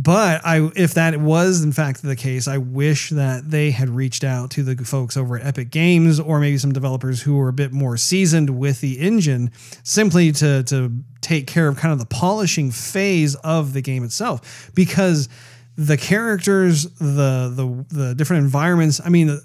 But 0.01 0.43
I, 0.45 0.71
if 0.77 0.95
that 0.95 1.19
was 1.21 1.65
in 1.65 1.73
fact 1.73 2.03
the 2.03 2.15
case, 2.15 2.47
I 2.47 2.59
wish 2.59 3.11
that 3.11 3.51
they 3.51 3.73
had 3.73 3.89
reached 3.89 4.23
out 4.23 4.51
to 4.53 4.63
the 4.63 4.85
folks 4.85 5.17
over 5.17 5.37
at 5.37 5.45
Epic 5.45 5.71
Games 5.71 6.21
or 6.21 6.39
maybe 6.39 6.57
some 6.59 6.73
developers 6.73 7.23
who 7.23 7.37
were 7.37 7.49
a 7.49 7.53
bit 7.53 7.73
more 7.73 7.97
seasoned 7.97 8.51
with 8.51 8.81
the 8.81 8.99
engine, 9.01 9.51
simply 9.83 10.31
to 10.33 10.63
to 10.65 10.93
take 11.21 11.47
care 11.47 11.67
of 11.67 11.77
kind 11.77 11.93
of 11.93 11.99
the 11.99 12.07
polishing 12.07 12.71
phase 12.71 13.35
of 13.37 13.73
the 13.73 13.81
game 13.81 14.05
itself. 14.05 14.71
Because 14.75 15.29
the 15.77 15.97
characters, 15.97 16.85
the 16.99 17.53
the 17.53 17.85
the 17.97 18.15
different 18.15 18.45
environments, 18.45 19.01
I 19.05 19.09
mean, 19.09 19.41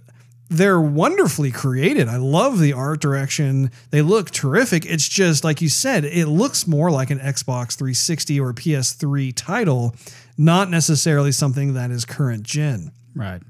they're 0.54 0.80
wonderfully 0.82 1.52
created. 1.52 2.08
I 2.08 2.18
love 2.18 2.60
the 2.60 2.74
art 2.74 3.02
direction. 3.02 3.72
They 3.92 4.02
look 4.02 4.32
terrific. 4.32 4.86
It's 4.86 5.08
just 5.08 5.44
like 5.44 5.62
you 5.62 5.70
said, 5.70 6.06
it 6.06 6.28
looks 6.28 6.68
more 6.68 6.92
like 6.92 7.10
an 7.10 7.20
Xbox 7.20 7.76
360 7.78 8.40
or 8.40 8.54
PS3 8.54 9.34
title, 9.36 9.96
not 10.38 10.70
necessarily 10.70 11.32
something 11.32 11.74
that 11.74 11.92
is 11.92 12.06
current 12.06 12.44
gen. 12.44 12.92
Right. 13.16 13.42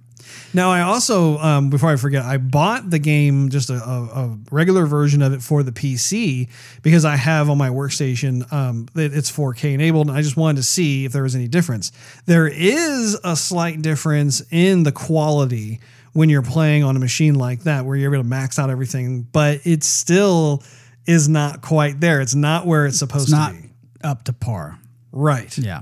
Now, 0.54 0.72
I 0.72 0.82
also, 0.82 1.38
um, 1.40 1.70
before 1.70 1.90
I 1.90 1.96
forget, 1.98 2.24
I 2.24 2.38
bought 2.38 2.90
the 2.90 2.98
game, 3.00 3.50
just 3.50 3.70
a, 3.70 3.74
a, 3.76 4.04
a 4.26 4.38
regular 4.52 4.86
version 4.86 5.22
of 5.22 5.34
it 5.34 5.42
for 5.42 5.64
the 5.64 5.72
PC 5.74 6.48
because 6.82 7.04
I 7.04 7.18
have 7.18 7.50
on 7.50 7.58
my 7.58 7.70
workstation, 7.70 8.52
um, 8.54 8.88
it- 8.96 9.14
it's 9.14 9.30
4K 9.30 9.74
enabled, 9.74 10.08
and 10.08 10.18
I 10.18 10.22
just 10.22 10.38
wanted 10.38 10.58
to 10.58 10.64
see 10.64 11.04
if 11.06 11.12
there 11.12 11.24
was 11.24 11.36
any 11.36 11.48
difference. 11.50 11.92
There 12.26 12.48
is 12.48 13.18
a 13.24 13.36
slight 13.36 13.82
difference 13.82 14.42
in 14.50 14.84
the 14.84 14.94
quality 14.94 15.82
when 16.14 16.30
you're 16.30 16.42
playing 16.44 16.84
on 16.84 16.96
a 16.96 17.00
machine 17.00 17.36
like 17.36 17.64
that, 17.64 17.86
where 17.86 17.96
you're 17.96 18.14
able 18.14 18.24
to 18.24 18.30
max 18.30 18.58
out 18.60 18.70
everything, 18.70 19.24
but 19.32 19.60
it 19.66 19.84
still 19.84 20.64
is 21.06 21.28
not 21.28 21.62
quite 21.62 22.00
there. 22.00 22.22
It's 22.22 22.36
not 22.36 22.66
where 22.66 22.86
it's 22.86 23.00
supposed 23.00 23.24
It's 23.26 23.32
not 23.32 23.54
to 23.54 23.62
be. 23.62 23.70
up 24.04 24.24
to 24.26 24.34
par. 24.34 24.80
Right. 25.12 25.56
Yeah, 25.58 25.82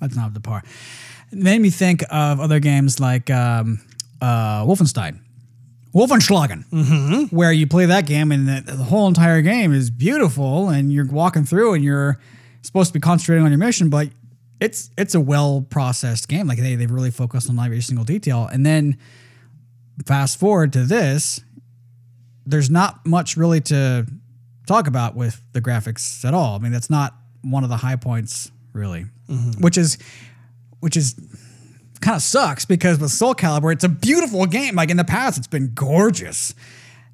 that's 0.00 0.14
not 0.16 0.26
up 0.28 0.34
to 0.34 0.40
par. 0.40 0.62
It 1.32 1.38
made 1.38 1.60
me 1.60 1.70
think 1.70 2.02
of 2.10 2.40
other 2.40 2.60
games 2.60 3.00
like 3.00 3.30
um, 3.30 3.80
uh, 4.20 4.64
Wolfenstein, 4.64 5.20
Wolfenschlagen, 5.94 7.32
where 7.32 7.52
you 7.52 7.66
play 7.66 7.86
that 7.86 8.06
game 8.06 8.30
and 8.32 8.46
the, 8.48 8.62
the 8.72 8.84
whole 8.84 9.08
entire 9.08 9.40
game 9.42 9.72
is 9.72 9.90
beautiful, 9.90 10.68
and 10.68 10.92
you're 10.92 11.06
walking 11.06 11.44
through 11.44 11.74
and 11.74 11.82
you're 11.84 12.18
supposed 12.62 12.88
to 12.90 12.92
be 12.94 13.00
concentrating 13.00 13.44
on 13.44 13.50
your 13.50 13.58
mission, 13.58 13.88
but 13.90 14.08
it's 14.60 14.90
it's 14.98 15.14
a 15.14 15.20
well 15.20 15.64
processed 15.68 16.28
game. 16.28 16.46
Like 16.46 16.58
they 16.58 16.74
they 16.74 16.86
really 16.86 17.10
focused 17.10 17.48
on 17.48 17.58
every 17.58 17.80
single 17.80 18.04
detail, 18.04 18.46
and 18.52 18.64
then 18.66 18.96
fast 20.04 20.38
forward 20.38 20.72
to 20.74 20.84
this, 20.84 21.40
there's 22.44 22.70
not 22.70 23.04
much 23.06 23.36
really 23.36 23.60
to 23.62 24.06
talk 24.66 24.86
about 24.86 25.14
with 25.14 25.40
the 25.52 25.60
graphics 25.60 26.24
at 26.24 26.34
all. 26.34 26.56
I 26.56 26.58
mean, 26.58 26.72
that's 26.72 26.90
not 26.90 27.14
one 27.42 27.62
of 27.64 27.70
the 27.70 27.76
high 27.76 27.96
points 27.96 28.50
really, 28.72 29.06
which 29.60 29.78
is 29.78 29.98
which 30.80 30.96
is 30.96 31.14
kind 32.00 32.16
of 32.16 32.22
sucks 32.22 32.64
because 32.64 32.98
with 33.00 33.10
Soul 33.10 33.34
Calibur, 33.34 33.72
it's 33.72 33.84
a 33.84 33.88
beautiful 33.88 34.44
game. 34.46 34.74
Like 34.76 34.90
in 34.90 34.96
the 34.96 35.04
past, 35.04 35.38
it's 35.38 35.46
been 35.46 35.72
gorgeous. 35.74 36.54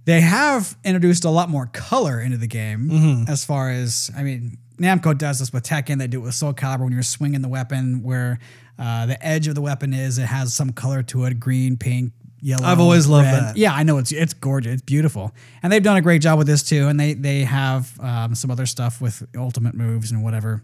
They 0.04 0.20
have 0.20 0.76
introduced 0.84 1.24
a 1.24 1.30
lot 1.30 1.48
more 1.48 1.66
color 1.66 2.20
into 2.20 2.36
the 2.36 2.48
game 2.48 2.90
as 3.28 3.44
far 3.44 3.70
as 3.70 4.10
I 4.16 4.22
mean, 4.24 4.58
Namco 4.78 5.16
does 5.16 5.38
this 5.38 5.52
with 5.52 5.62
Tekken. 5.62 5.98
They 5.98 6.08
do 6.08 6.18
it 6.18 6.24
with 6.24 6.34
Soul 6.34 6.52
Calibur 6.52 6.80
when 6.80 6.92
you're 6.92 7.02
swinging 7.02 7.40
the 7.42 7.48
weapon, 7.48 8.02
where 8.02 8.40
uh, 8.78 9.06
the 9.06 9.24
edge 9.24 9.46
of 9.46 9.54
the 9.54 9.60
weapon 9.62 9.94
is, 9.94 10.18
it 10.18 10.26
has 10.26 10.52
some 10.52 10.72
color 10.72 11.02
to 11.04 11.24
it, 11.26 11.38
green, 11.38 11.76
pink, 11.76 12.12
yellow. 12.43 12.66
I've 12.66 12.80
always 12.80 13.07
loved 13.07 13.26
red. 13.26 13.43
that. 13.43 13.57
Yeah, 13.57 13.72
I 13.72 13.84
know 13.84 13.99
it's 13.99 14.12
it's 14.12 14.34
gorgeous. 14.34 14.74
It's 14.74 14.82
beautiful, 14.82 15.32
and 15.62 15.72
they've 15.72 15.82
done 15.82 15.97
a 15.97 16.03
great 16.03 16.20
job 16.20 16.38
with 16.38 16.47
this 16.47 16.62
too. 16.62 16.88
And 16.88 17.01
they 17.01 17.14
they 17.14 17.45
have 17.45 17.99
um, 18.01 18.34
some 18.34 18.51
other 18.51 18.66
stuff 18.66 19.01
with 19.01 19.26
ultimate 19.36 19.74
moves 19.74 20.11
and 20.11 20.22
whatever. 20.22 20.62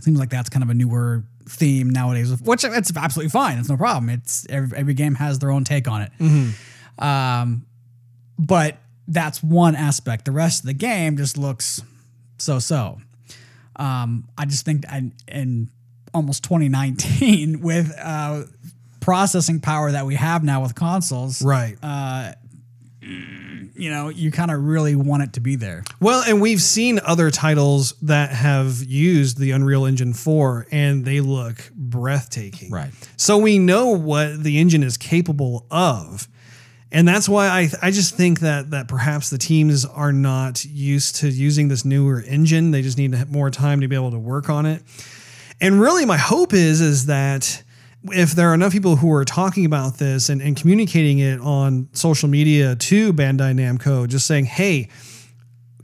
Seems 0.00 0.18
like 0.18 0.30
that's 0.30 0.48
kind 0.48 0.62
of 0.62 0.70
a 0.70 0.74
newer 0.74 1.24
theme 1.48 1.90
nowadays, 1.90 2.40
which 2.40 2.64
it's 2.64 2.96
absolutely 2.96 3.30
fine. 3.30 3.58
It's 3.58 3.68
no 3.68 3.76
problem. 3.76 4.08
It's 4.08 4.46
every, 4.48 4.76
every 4.76 4.94
game 4.94 5.14
has 5.16 5.38
their 5.38 5.50
own 5.50 5.64
take 5.64 5.88
on 5.88 6.02
it. 6.02 6.12
Mm-hmm. 6.18 7.04
Um, 7.04 7.66
but 8.38 8.78
that's 9.06 9.42
one 9.42 9.76
aspect. 9.76 10.24
The 10.24 10.32
rest 10.32 10.62
of 10.62 10.66
the 10.66 10.74
game 10.74 11.16
just 11.16 11.36
looks 11.36 11.82
so 12.38 12.58
so. 12.58 12.98
Um, 13.76 14.28
I 14.38 14.44
just 14.46 14.64
think 14.64 14.84
I, 14.88 15.10
in 15.28 15.70
almost 16.12 16.44
2019 16.44 17.60
with 17.62 17.92
uh, 18.00 18.44
processing 19.04 19.60
power 19.60 19.92
that 19.92 20.06
we 20.06 20.14
have 20.14 20.42
now 20.42 20.62
with 20.62 20.74
consoles, 20.74 21.42
Right. 21.42 21.76
Uh, 21.82 22.32
you 23.02 23.90
know, 23.90 24.08
you 24.08 24.30
kind 24.30 24.50
of 24.50 24.64
really 24.64 24.96
want 24.96 25.22
it 25.22 25.34
to 25.34 25.40
be 25.40 25.56
there. 25.56 25.84
Well, 26.00 26.22
and 26.26 26.40
we've 26.40 26.62
seen 26.62 27.00
other 27.04 27.30
titles 27.30 27.92
that 28.00 28.30
have 28.30 28.82
used 28.82 29.36
the 29.38 29.50
Unreal 29.50 29.84
Engine 29.84 30.14
4 30.14 30.68
and 30.70 31.04
they 31.04 31.20
look 31.20 31.70
breathtaking. 31.74 32.70
Right. 32.70 32.92
So 33.18 33.36
we 33.36 33.58
know 33.58 33.88
what 33.88 34.42
the 34.42 34.58
engine 34.58 34.82
is 34.82 34.96
capable 34.96 35.66
of. 35.70 36.26
And 36.90 37.06
that's 37.06 37.28
why 37.28 37.48
I 37.48 37.68
I 37.82 37.90
just 37.90 38.14
think 38.14 38.40
that 38.40 38.70
that 38.70 38.88
perhaps 38.88 39.28
the 39.28 39.36
teams 39.36 39.84
are 39.84 40.12
not 40.12 40.64
used 40.64 41.16
to 41.16 41.28
using 41.28 41.68
this 41.68 41.84
newer 41.84 42.22
engine. 42.22 42.70
They 42.70 42.80
just 42.80 42.96
need 42.96 43.30
more 43.30 43.50
time 43.50 43.82
to 43.82 43.88
be 43.88 43.96
able 43.96 44.12
to 44.12 44.18
work 44.18 44.48
on 44.48 44.64
it. 44.64 44.82
And 45.60 45.78
really 45.78 46.06
my 46.06 46.16
hope 46.16 46.54
is 46.54 46.80
is 46.80 47.06
that 47.06 47.62
if 48.12 48.32
there 48.32 48.50
are 48.50 48.54
enough 48.54 48.72
people 48.72 48.96
who 48.96 49.12
are 49.12 49.24
talking 49.24 49.64
about 49.64 49.98
this 49.98 50.28
and, 50.28 50.42
and 50.42 50.56
communicating 50.56 51.18
it 51.20 51.40
on 51.40 51.88
social 51.92 52.28
media 52.28 52.76
to 52.76 53.12
Bandai 53.12 53.54
Namco, 53.54 54.06
just 54.06 54.26
saying, 54.26 54.44
hey, 54.44 54.88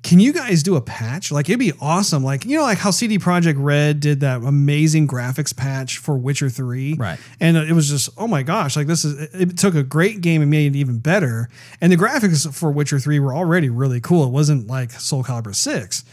can 0.03 0.19
you 0.19 0.33
guys 0.33 0.63
do 0.63 0.77
a 0.77 0.81
patch? 0.81 1.31
Like 1.31 1.49
it'd 1.49 1.59
be 1.59 1.73
awesome. 1.81 2.25
Like, 2.25 2.45
you 2.45 2.57
know, 2.57 2.63
like 2.63 2.79
how 2.79 2.91
CD 2.91 3.19
Projekt 3.19 3.57
Red 3.59 4.01
did 4.01 4.21
that 4.21 4.43
amazing 4.43 5.07
graphics 5.07 5.55
patch 5.55 5.99
for 5.99 6.17
Witcher 6.17 6.49
3. 6.49 6.95
Right. 6.95 7.19
And 7.39 7.57
it 7.57 7.73
was 7.73 7.89
just, 7.89 8.09
oh 8.17 8.27
my 8.27 8.43
gosh, 8.43 8.77
like 8.77 8.87
this 8.87 9.05
is 9.05 9.19
it 9.35 9.59
took 9.59 9.75
a 9.75 9.83
great 9.83 10.21
game 10.21 10.43
and 10.43 10.51
made 10.51 10.75
it 10.75 10.79
even 10.79 10.99
better. 10.99 11.49
And 11.81 11.93
the 11.93 11.97
graphics 11.97 12.53
for 12.55 12.71
Witcher 12.71 12.99
3 12.99 13.19
were 13.21 13.35
already 13.35 13.69
really 13.69 14.01
cool. 14.01 14.25
It 14.25 14.31
wasn't 14.31 14.67
like 14.69 14.91
Soul 14.93 15.23
Calibur 15.23 15.55
6. 15.55 16.05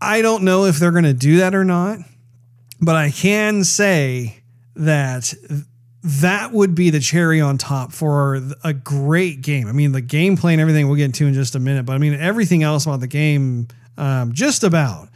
I 0.00 0.22
don't 0.22 0.42
know 0.42 0.64
if 0.64 0.78
they're 0.78 0.92
gonna 0.92 1.14
do 1.14 1.38
that 1.38 1.54
or 1.54 1.64
not, 1.64 1.98
but 2.80 2.96
I 2.96 3.10
can 3.10 3.64
say 3.64 4.42
that 4.76 5.34
that 6.02 6.52
would 6.52 6.74
be 6.74 6.90
the 6.90 7.00
cherry 7.00 7.40
on 7.40 7.58
top 7.58 7.92
for 7.92 8.40
a 8.62 8.72
great 8.72 9.40
game. 9.40 9.66
I 9.66 9.72
mean, 9.72 9.90
the 9.90 10.02
gameplay 10.02 10.52
and 10.52 10.60
everything 10.60 10.86
we'll 10.86 10.96
get 10.96 11.06
into 11.06 11.26
in 11.26 11.34
just 11.34 11.56
a 11.56 11.60
minute, 11.60 11.84
but 11.84 11.94
I 11.94 11.98
mean, 11.98 12.14
everything 12.14 12.62
else 12.62 12.86
about 12.86 13.00
the 13.00 13.08
game, 13.08 13.66
um, 13.98 14.32
just 14.32 14.62
about, 14.62 15.08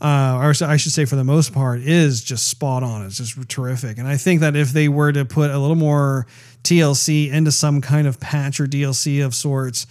uh, 0.00 0.38
or 0.40 0.52
I 0.64 0.76
should 0.76 0.92
say 0.92 1.04
for 1.04 1.16
the 1.16 1.24
most 1.24 1.52
part, 1.52 1.80
is 1.80 2.22
just 2.22 2.48
spot 2.48 2.84
on. 2.84 3.04
It's 3.04 3.16
just 3.16 3.48
terrific. 3.48 3.98
And 3.98 4.06
I 4.06 4.16
think 4.16 4.40
that 4.42 4.54
if 4.54 4.70
they 4.70 4.88
were 4.88 5.10
to 5.10 5.24
put 5.24 5.50
a 5.50 5.58
little 5.58 5.74
more 5.74 6.28
TLC 6.62 7.32
into 7.32 7.50
some 7.50 7.80
kind 7.80 8.06
of 8.06 8.20
patch 8.20 8.60
or 8.60 8.66
DLC 8.66 9.24
of 9.24 9.34
sorts, 9.34 9.86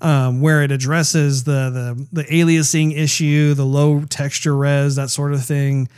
um, 0.00 0.40
where 0.40 0.62
it 0.62 0.72
addresses 0.72 1.44
the, 1.44 1.70
the 2.10 2.22
the 2.22 2.24
aliasing 2.24 2.96
issue, 2.96 3.54
the 3.54 3.66
low 3.66 4.02
texture 4.08 4.56
res, 4.56 4.96
that 4.96 5.10
sort 5.10 5.34
of 5.34 5.44
thing, 5.44 5.88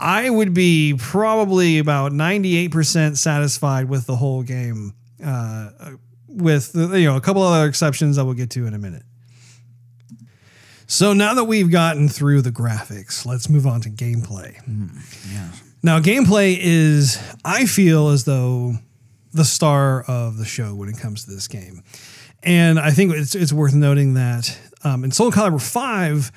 I 0.00 0.30
would 0.30 0.54
be 0.54 0.94
probably 0.98 1.78
about 1.78 2.12
98% 2.12 3.16
satisfied 3.16 3.88
with 3.88 4.06
the 4.06 4.16
whole 4.16 4.42
game, 4.42 4.94
uh, 5.24 5.70
with 6.26 6.72
you 6.74 7.04
know 7.04 7.16
a 7.16 7.20
couple 7.20 7.42
other 7.42 7.68
exceptions 7.68 8.16
I 8.16 8.22
will 8.22 8.34
get 8.34 8.50
to 8.50 8.66
in 8.66 8.74
a 8.74 8.78
minute. 8.78 9.02
So 10.86 11.12
now 11.12 11.34
that 11.34 11.44
we've 11.44 11.70
gotten 11.70 12.08
through 12.08 12.42
the 12.42 12.50
graphics, 12.50 13.24
let's 13.24 13.48
move 13.48 13.66
on 13.66 13.80
to 13.82 13.90
gameplay. 13.90 14.56
Now, 15.82 16.00
gameplay 16.00 16.58
is, 16.58 17.16
I 17.44 17.66
feel 17.66 18.08
as 18.08 18.24
though, 18.24 18.74
the 19.32 19.44
star 19.44 20.02
of 20.02 20.36
the 20.36 20.44
show 20.44 20.74
when 20.74 20.88
it 20.88 20.98
comes 20.98 21.24
to 21.26 21.30
this 21.30 21.46
game. 21.46 21.84
And 22.42 22.80
I 22.80 22.90
think 22.90 23.14
it's, 23.14 23.36
it's 23.36 23.52
worth 23.52 23.74
noting 23.74 24.14
that 24.14 24.58
um, 24.82 25.04
in 25.04 25.12
Soul 25.12 25.30
Calibur 25.30 25.62
5, 25.62 26.32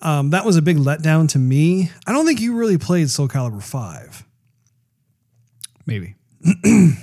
um, 0.00 0.30
that 0.30 0.44
was 0.44 0.56
a 0.56 0.62
big 0.62 0.76
letdown 0.76 1.28
to 1.30 1.38
me. 1.38 1.90
I 2.06 2.12
don't 2.12 2.26
think 2.26 2.40
you 2.40 2.54
really 2.54 2.78
played 2.78 3.10
Soul 3.10 3.28
Calibur 3.28 3.62
5. 3.62 4.24
Maybe. 5.86 6.14
I 6.44 6.98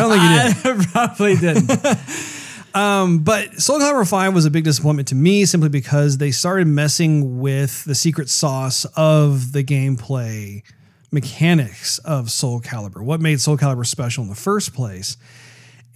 don't 0.00 0.10
think 0.10 0.22
you 0.22 0.74
did. 0.74 0.88
I 0.94 1.06
probably 1.06 1.36
didn't. 1.36 1.70
But 3.24 3.60
Soul 3.60 3.80
Calibur 3.80 4.08
5 4.08 4.34
was 4.34 4.44
a 4.46 4.50
big 4.50 4.64
disappointment 4.64 5.08
to 5.08 5.14
me 5.14 5.44
simply 5.44 5.68
because 5.68 6.18
they 6.18 6.30
started 6.30 6.68
messing 6.68 7.40
with 7.40 7.84
the 7.84 7.94
secret 7.94 8.28
sauce 8.28 8.84
of 8.96 9.52
the 9.52 9.64
gameplay 9.64 10.62
mechanics 11.10 11.98
of 11.98 12.30
Soul 12.30 12.60
Calibur. 12.60 13.02
What 13.02 13.20
made 13.20 13.40
Soul 13.40 13.56
Calibur 13.56 13.86
special 13.86 14.22
in 14.22 14.30
the 14.30 14.36
first 14.36 14.74
place? 14.74 15.16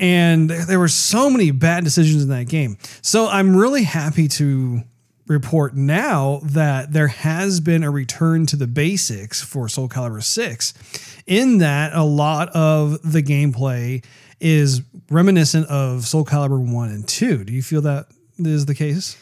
And 0.01 0.51
there 0.51 0.81
were 0.81 0.89
so 0.89 1.31
many 1.31 1.53
bad 1.53 1.85
decisions 1.85 2.25
in 2.25 2.31
that 2.31 2.49
game. 2.49 2.79
So 3.03 3.29
I'm 3.29 3.55
really 3.55 3.85
happy 3.85 4.27
to 4.29 4.83
report 5.27 5.75
now 5.75 6.41
that 6.43 6.93
there 6.93 7.09
has 7.09 7.61
been 7.61 7.83
a 7.83 7.91
return 7.91 8.47
to 8.47 8.57
the 8.57 8.67
basics 8.67 9.43
for 9.43 9.69
Soul 9.69 9.89
Calibur 9.89 10.23
6 10.23 10.75
in 11.27 11.59
that 11.59 11.93
a 11.95 12.03
lot 12.03 12.49
of 12.51 13.13
the 13.13 13.23
gameplay 13.23 14.05
is 14.41 14.83
reminiscent 15.11 15.69
of 15.69 16.05
Soul 16.05 16.25
Calibur 16.25 16.61
1 16.61 16.89
and 16.89 17.07
2. 17.07 17.45
Do 17.45 17.53
you 17.53 17.63
feel 17.63 17.81
that 17.83 18.07
is 18.39 18.67
the 18.67 18.75
case? 18.75 19.17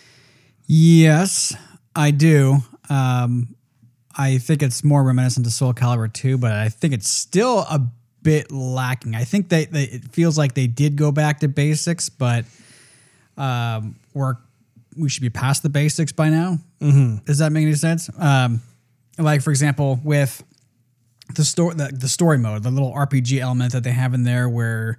yes, 0.67 1.55
I 1.97 2.13
do. 2.13 2.59
Um, 2.89 3.57
I 4.17 4.39
think 4.39 4.63
it's 4.63 4.85
more 4.85 5.03
reminiscent 5.03 5.45
to 5.47 5.51
Soul 5.51 5.75
Calibur 5.75 6.13
2, 6.13 6.39
but 6.39 6.53
I 6.53 6.69
think 6.69 6.95
it's 6.95 7.09
still 7.09 7.61
a 7.61 7.81
bit 8.23 8.53
lacking. 8.53 9.15
I 9.15 9.25
think 9.25 9.49
they 9.49 9.63
it 9.63 10.13
feels 10.13 10.39
like 10.39 10.55
they 10.55 10.67
did 10.67 10.97
go 10.97 11.11
back 11.11 11.41
to 11.41 11.49
basics, 11.49 12.09
but 12.09 12.45
um, 13.37 13.97
we're 14.15 14.37
we 14.97 15.09
should 15.09 15.23
be 15.23 15.31
past 15.31 15.63
the 15.63 15.69
basics 15.69 16.13
by 16.13 16.31
now. 16.31 16.59
Mm-hmm. 16.81 17.25
Does 17.25 17.39
that 17.39 17.53
make 17.53 17.63
any 17.63 17.75
sense? 17.75 18.11
Um, 18.19 18.63
like 19.19 19.43
for 19.43 19.51
example, 19.51 20.01
with 20.03 20.43
the 21.35 21.45
story, 21.45 21.75
the, 21.75 21.91
the 21.93 22.09
story 22.09 22.39
mode, 22.39 22.63
the 22.63 22.71
little 22.71 22.93
RPG 22.93 23.41
element 23.41 23.73
that 23.73 23.85
they 23.85 23.93
have 23.93 24.15
in 24.15 24.25
there, 24.25 24.49
where 24.49 24.99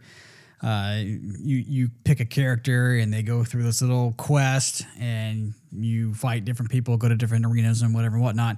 uh, 0.61 0.99
you 1.01 1.57
you 1.57 1.89
pick 2.03 2.19
a 2.19 2.25
character 2.25 2.95
and 2.95 3.11
they 3.13 3.23
go 3.23 3.43
through 3.43 3.63
this 3.63 3.81
little 3.81 4.13
quest 4.17 4.85
and 4.99 5.53
you 5.71 6.13
fight 6.13 6.45
different 6.45 6.71
people, 6.71 6.97
go 6.97 7.09
to 7.09 7.15
different 7.15 7.45
arenas 7.45 7.81
and 7.81 7.93
whatever 7.93 8.15
and 8.15 8.23
whatnot, 8.23 8.57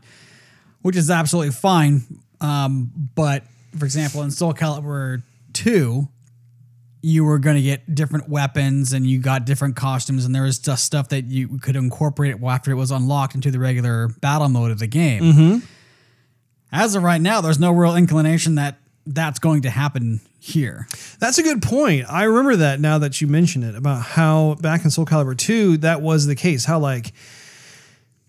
which 0.82 0.96
is 0.96 1.10
absolutely 1.10 1.52
fine. 1.52 2.04
Um, 2.42 2.92
but 3.16 3.44
for 3.78 3.86
example, 3.86 4.22
in 4.22 4.32
Soul 4.32 4.54
Calibur 4.54 5.24
two, 5.54 6.10
you 7.06 7.26
were 7.26 7.38
going 7.38 7.58
to 7.58 7.62
get 7.62 7.94
different 7.94 8.30
weapons 8.30 8.94
and 8.94 9.06
you 9.06 9.20
got 9.20 9.44
different 9.44 9.76
costumes 9.76 10.24
and 10.24 10.34
there 10.34 10.44
was 10.44 10.58
just 10.58 10.86
stuff 10.86 11.10
that 11.10 11.26
you 11.26 11.60
could 11.60 11.76
incorporate 11.76 12.42
after 12.42 12.72
it 12.72 12.76
was 12.76 12.92
unlocked 12.92 13.36
into 13.36 13.52
the 13.52 13.60
regular 13.60 14.08
battle 14.22 14.48
mode 14.48 14.72
of 14.72 14.80
the 14.80 14.88
game. 14.88 15.22
Mm-hmm. 15.22 15.58
As 16.72 16.96
of 16.96 17.04
right 17.04 17.20
now, 17.20 17.42
there's 17.42 17.60
no 17.60 17.72
real 17.72 17.98
inclination 17.98 18.56
that 18.56 18.78
that's 19.06 19.38
going 19.38 19.64
to 19.64 19.70
happen 19.70 20.22
here. 20.40 20.88
That's 21.20 21.38
a 21.38 21.44
good 21.44 21.62
point. 21.62 22.06
I 22.10 22.24
remember 22.24 22.56
that 22.56 22.80
now 22.80 23.00
that 23.00 23.20
you 23.20 23.28
mention 23.28 23.64
it 23.64 23.76
about 23.76 24.02
how 24.02 24.56
back 24.56 24.86
in 24.86 24.90
Soul 24.90 25.06
Calibur 25.06 25.38
2 25.38 25.78
that 25.80 26.02
was 26.02 26.26
the 26.26 26.36
case. 26.36 26.64
How 26.64 26.80
like 26.80 27.12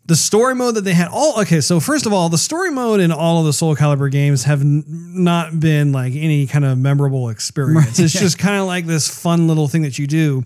the 0.07 0.17
story 0.17 0.55
mode 0.55 0.75
that 0.75 0.83
they 0.83 0.93
had 0.93 1.09
all 1.09 1.41
okay, 1.41 1.61
so 1.61 1.81
first 1.81 2.05
of 2.07 2.13
all, 2.13 2.29
the 2.29 2.39
story 2.39 2.71
mode 2.71 3.01
in 3.01 3.11
all 3.11 3.41
of 3.41 3.47
the 3.47 3.53
Soul 3.53 3.75
Calibur 3.75 4.11
games 4.11 4.45
have 4.45 4.61
n- 4.61 4.85
not 4.87 5.59
been 5.59 5.93
like 5.93 6.13
any 6.15 6.47
kind 6.47 6.65
of 6.65 6.77
memorable 6.77 7.31
experience. 7.31 7.99
It's 7.99 8.13
just 8.13 8.39
kind 8.39 8.61
of 8.61 8.67
like 8.67 8.87
this 8.87 9.09
fun 9.09 9.49
little 9.49 9.69
thing 9.69 9.83
that 9.83 9.99
you 9.99 10.07
do. 10.07 10.45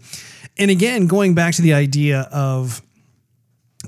And 0.59 0.71
again, 0.71 1.07
going 1.07 1.35
back 1.35 1.55
to 1.55 1.63
the 1.63 1.75
idea 1.75 2.29
of 2.33 2.83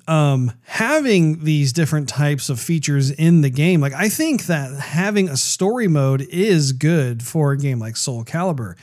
um, 0.06 0.52
having 0.64 1.44
these 1.44 1.72
different 1.72 2.08
types 2.08 2.48
of 2.48 2.60
features 2.60 3.10
in 3.10 3.42
the 3.42 3.50
game, 3.50 3.80
like 3.80 3.92
I 3.92 4.08
think 4.08 4.46
that 4.46 4.72
having 4.78 5.28
a 5.28 5.36
story 5.36 5.88
mode 5.88 6.22
is 6.22 6.72
good 6.72 7.22
for 7.22 7.52
a 7.52 7.58
game 7.58 7.78
like 7.78 7.96
Soul 7.96 8.24
Calibur. 8.24 8.76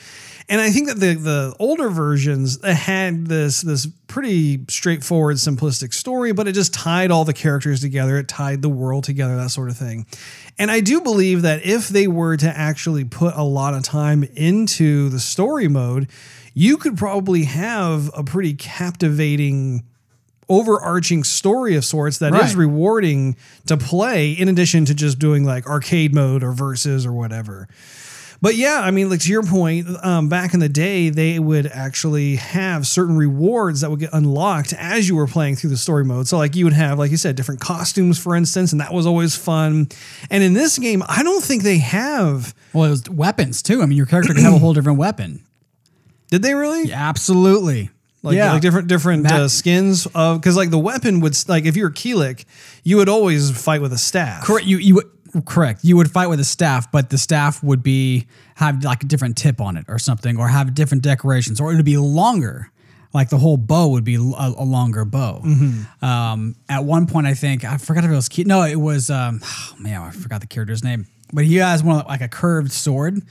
And 0.49 0.61
I 0.61 0.69
think 0.69 0.87
that 0.87 0.99
the 0.99 1.13
the 1.15 1.55
older 1.59 1.89
versions 1.89 2.63
had 2.63 3.27
this 3.27 3.61
this 3.61 3.85
pretty 4.07 4.61
straightforward, 4.69 5.35
simplistic 5.35 5.93
story, 5.93 6.31
but 6.31 6.47
it 6.47 6.53
just 6.53 6.73
tied 6.73 7.11
all 7.11 7.25
the 7.25 7.33
characters 7.33 7.81
together. 7.81 8.17
It 8.17 8.29
tied 8.29 8.61
the 8.61 8.69
world 8.69 9.03
together, 9.03 9.35
that 9.35 9.51
sort 9.51 9.69
of 9.69 9.75
thing. 9.75 10.05
And 10.57 10.71
I 10.71 10.79
do 10.79 11.01
believe 11.01 11.41
that 11.41 11.65
if 11.65 11.89
they 11.89 12.07
were 12.07 12.37
to 12.37 12.47
actually 12.47 13.03
put 13.03 13.35
a 13.35 13.43
lot 13.43 13.73
of 13.73 13.83
time 13.83 14.23
into 14.35 15.09
the 15.09 15.19
story 15.19 15.67
mode, 15.67 16.07
you 16.53 16.77
could 16.77 16.97
probably 16.97 17.43
have 17.43 18.09
a 18.15 18.23
pretty 18.23 18.53
captivating 18.53 19.83
overarching 20.49 21.25
story 21.25 21.75
of 21.75 21.83
sorts 21.83 22.19
that 22.19 22.33
is 22.33 22.55
Right. 22.55 22.55
rewarding 22.55 23.35
to 23.65 23.75
play 23.75 24.31
in 24.31 24.47
addition 24.47 24.85
to 24.85 24.93
just 24.93 25.19
doing 25.19 25.43
like 25.43 25.67
arcade 25.67 26.15
mode 26.15 26.41
or 26.41 26.53
verses 26.53 27.05
or 27.05 27.11
whatever. 27.11 27.67
But 28.41 28.55
yeah, 28.55 28.81
I 28.83 28.91
mean, 28.91 29.09
like 29.09 29.21
to 29.21 29.31
your 29.31 29.43
point, 29.43 29.87
um, 30.03 30.29
back 30.29 30.53
in 30.53 30.59
the 30.59 30.69
day, 30.69 31.09
they 31.09 31.39
would 31.39 31.65
actually 31.67 32.35
have 32.35 32.85
certain 32.85 33.17
rewards 33.17 33.81
that 33.81 33.89
would 33.89 33.99
get 33.99 34.11
unlocked 34.13 34.73
as 34.73 35.09
you 35.09 35.15
were 35.15 35.27
playing 35.27 35.55
through 35.55 35.71
the 35.71 35.77
story 35.77 36.05
mode. 36.05 36.27
So, 36.27 36.37
like, 36.37 36.55
you 36.55 36.65
would 36.65 36.73
have, 36.73 36.99
like 36.99 37.09
you 37.09 37.17
said, 37.17 37.35
different 37.35 37.61
costumes, 37.61 38.19
for 38.19 38.35
instance, 38.35 38.71
and 38.71 38.81
that 38.81 38.93
was 38.93 39.05
always 39.05 39.35
fun. 39.35 39.87
And 40.29 40.43
in 40.43 40.53
this 40.53 40.77
game, 40.77 41.03
I 41.07 41.23
don't 41.23 41.43
think 41.43 41.63
they 41.63 41.79
have. 41.79 42.53
Well, 42.73 42.85
it 42.85 42.89
was 42.89 43.09
weapons 43.09 43.61
too. 43.63 43.81
I 43.81 43.85
mean, 43.85 43.97
your 43.97 44.05
character 44.05 44.33
could 44.33 44.43
have 44.43 44.53
a 44.53 44.59
whole 44.59 44.73
different 44.73 44.99
weapon. 44.99 45.43
Did 46.29 46.41
they 46.43 46.53
really? 46.53 46.91
Absolutely. 46.91 47.89
Like, 48.23 48.35
yeah. 48.35 48.53
like 48.53 48.61
different 48.61 48.87
different 48.87 49.31
uh, 49.31 49.47
skins 49.47 50.05
of 50.13 50.41
because 50.41 50.57
like 50.57 50.69
the 50.69 50.79
weapon 50.79 51.21
would 51.21 51.37
like 51.47 51.65
if 51.65 51.77
you're 51.77 51.91
Kilik, 51.91 52.43
you 52.83 52.97
would 52.97 53.07
always 53.07 53.51
fight 53.51 53.81
with 53.81 53.93
a 53.93 53.97
staff. 53.97 54.43
Correct. 54.43 54.65
You 54.65 54.77
you 54.77 55.01
correct. 55.45 55.83
You 55.83 55.97
would 55.97 56.11
fight 56.11 56.27
with 56.27 56.39
a 56.39 56.43
staff, 56.45 56.91
but 56.91 57.09
the 57.09 57.17
staff 57.17 57.63
would 57.63 57.83
be 57.83 58.27
have 58.55 58.83
like 58.83 59.03
a 59.03 59.05
different 59.07 59.37
tip 59.37 59.59
on 59.61 59.77
it 59.77 59.85
or 59.87 59.99
something, 59.99 60.37
or 60.37 60.47
have 60.47 60.73
different 60.73 61.03
decorations, 61.03 61.59
or 61.61 61.71
it 61.71 61.75
would 61.75 61.85
be 61.85 61.97
longer. 61.97 62.71
Like 63.13 63.29
the 63.29 63.37
whole 63.37 63.57
bow 63.57 63.87
would 63.87 64.03
be 64.03 64.15
a, 64.15 64.19
a 64.19 64.65
longer 64.65 65.05
bow. 65.05 65.41
Um, 66.01 66.55
at 66.69 66.83
one 66.83 67.07
point, 67.07 67.25
I 67.25 67.33
think 67.33 67.63
I 67.63 67.77
forgot 67.77 68.03
if 68.03 68.11
it 68.11 68.13
was 68.13 68.29
no, 68.45 68.63
it 68.63 68.75
was 68.75 69.09
um, 69.09 69.39
oh, 69.43 69.73
man, 69.79 70.01
I 70.01 70.11
forgot 70.11 70.41
the 70.41 70.47
character's 70.47 70.83
name, 70.83 71.07
but 71.33 71.45
he 71.45 71.55
has 71.55 71.83
one 71.83 72.05
like 72.07 72.21
a 72.21 72.27
curved 72.27 72.71
sword. 72.71 73.13
And 73.15 73.23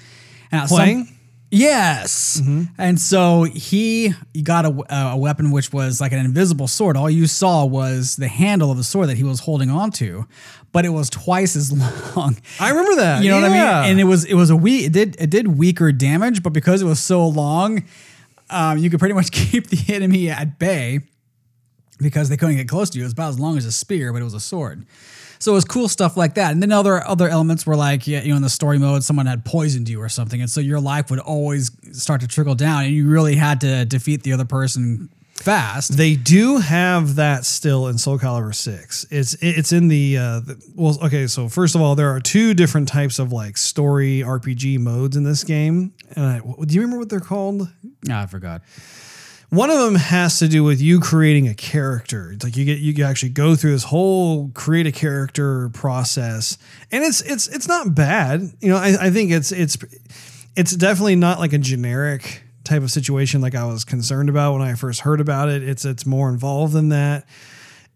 at 0.63 0.69
some- 0.69 0.77
Playing? 0.79 1.09
Yes. 1.49 2.43
And 2.77 3.01
so 3.01 3.45
he 3.45 4.13
got 4.43 4.67
a, 4.67 5.13
a 5.13 5.17
weapon 5.17 5.53
which 5.53 5.73
was 5.73 6.01
like 6.01 6.11
an 6.11 6.19
invisible 6.19 6.67
sword. 6.67 6.97
All 6.97 7.09
you 7.09 7.29
saw 7.29 7.65
was 7.65 8.17
the 8.17 8.27
handle 8.27 8.71
of 8.73 8.77
the 8.77 8.85
sword 8.85 9.09
that 9.11 9.17
he 9.17 9.23
was 9.23 9.41
holding 9.41 9.71
onto, 9.71 10.25
but 10.77 10.85
it 10.85 10.91
was 10.91 11.09
twice 11.09 11.57
as 11.57 11.72
long. 12.16 12.37
I 12.61 12.68
remember 12.68 12.97
that. 12.97 13.24
You 13.24 13.31
know 13.31 13.41
what 13.41 13.51
I 13.51 13.83
mean? 13.83 13.91
And 13.93 13.99
it 13.99 14.05
was 14.05 14.27
it 14.27 14.35
was 14.35 14.51
a 14.51 14.57
weak 14.57 14.89
it 14.89 14.93
did 14.93 15.16
it 15.18 15.31
did 15.31 15.49
weaker 15.49 15.91
damage, 15.91 16.43
but 16.43 16.53
because 16.53 16.83
it 16.83 16.85
was 16.85 17.01
so 17.01 17.27
long, 17.27 17.83
um, 18.51 18.77
you 18.77 18.91
could 18.91 18.99
pretty 18.99 19.14
much 19.14 19.31
keep 19.33 19.68
the 19.68 19.95
enemy 19.95 20.29
at 20.29 20.59
bay 20.59 21.01
because 21.99 22.29
they 22.29 22.37
couldn't 22.37 22.57
get 22.57 22.68
close 22.68 22.91
to 22.91 22.99
you. 22.99 23.05
It 23.05 23.07
was 23.07 23.14
about 23.14 23.31
as 23.31 23.41
long 23.41 23.57
as 23.57 23.64
a 23.64 23.72
spear, 23.72 24.12
but 24.12 24.20
it 24.20 24.24
was 24.27 24.35
a 24.35 24.41
sword. 24.41 24.85
So 25.39 25.53
it 25.53 25.55
was 25.55 25.64
cool 25.64 25.89
stuff 25.89 26.14
like 26.14 26.35
that. 26.35 26.53
And 26.53 26.62
then 26.62 26.72
other 26.72 27.03
other 27.07 27.27
elements 27.31 27.64
were 27.64 27.74
like, 27.74 28.07
yeah, 28.07 28.20
you 28.20 28.29
know, 28.29 28.37
in 28.37 28.43
the 28.43 28.51
story 28.51 28.79
mode, 28.79 29.03
someone 29.03 29.24
had 29.24 29.47
poisoned 29.47 29.89
you 29.89 30.03
or 30.03 30.11
something, 30.11 30.43
and 30.43 30.51
so 30.51 30.61
your 30.61 30.79
life 30.79 31.09
would 31.09 31.20
always 31.20 31.70
start 31.99 32.20
to 32.20 32.29
trickle 32.29 32.55
down, 32.55 32.85
and 32.85 32.93
you 32.93 33.09
really 33.09 33.37
had 33.37 33.62
to 33.62 33.87
defeat 33.87 34.24
the 34.24 34.35
other 34.35 34.45
person 34.45 35.09
fast. 35.41 35.97
They 35.97 36.16
do 36.16 36.59
have 36.59 37.16
that 37.16 37.45
still 37.45 37.87
in 37.87 37.99
Soul 37.99 38.18
Calibur 38.18 38.55
6. 38.55 39.07
It's 39.11 39.34
it's 39.41 39.72
in 39.72 39.89
the, 39.89 40.18
uh, 40.18 40.41
the 40.41 40.72
well 40.74 40.99
okay, 41.05 41.26
so 41.26 41.49
first 41.49 41.74
of 41.74 41.80
all 41.80 41.95
there 41.95 42.11
are 42.11 42.20
two 42.20 42.55
different 42.55 42.89
types 42.89 43.18
of 43.18 43.32
like 43.32 43.57
story 43.57 44.22
RPG 44.24 44.78
modes 44.78 45.16
in 45.16 45.24
this 45.24 45.45
game. 45.45 45.93
And 46.14 46.24
I, 46.24 46.39
do 46.39 46.74
you 46.74 46.80
remember 46.80 46.99
what 46.99 47.09
they're 47.09 47.20
called? 47.20 47.68
Ah, 48.11 48.22
I 48.22 48.26
forgot. 48.26 48.62
One 49.51 49.70
of 49.70 49.78
them 49.78 49.95
has 49.95 50.41
to 50.41 50.49
do 50.49 50.64
with 50.64 50.80
you 50.80 50.99
creating 50.99 51.47
a 51.47 51.55
character. 51.55 52.32
It's 52.32 52.43
like 52.43 52.57
you 52.57 52.64
get 52.64 52.78
you 52.78 53.05
actually 53.05 53.28
go 53.28 53.55
through 53.55 53.70
this 53.72 53.84
whole 53.84 54.51
create 54.55 54.89
a 54.89 54.93
character 54.93 55.68
process, 55.68 56.59
and 56.91 57.05
it's 57.05 57.20
it's 57.20 57.47
it's 57.47 57.68
not 57.68 57.95
bad. 57.95 58.41
You 58.61 58.70
know, 58.70 58.76
I, 58.76 59.07
I 59.07 59.11
think 59.11 59.30
it's 59.30 59.53
it's 59.53 59.78
it's 60.57 60.74
definitely 60.74 61.14
not 61.14 61.39
like 61.39 61.53
a 61.53 61.59
generic 61.59 62.43
type 62.67 62.83
of 62.83 62.91
situation 62.91 63.41
like 63.41 63.55
I 63.55 63.64
was 63.64 63.85
concerned 63.85 64.29
about 64.29 64.53
when 64.53 64.62
I 64.62 64.75
first 64.75 65.01
heard 65.01 65.21
about 65.21 65.49
it. 65.49 65.62
It's 65.62 65.85
it's 65.85 66.05
more 66.05 66.29
involved 66.29 66.73
than 66.73 66.91
that. 66.91 67.27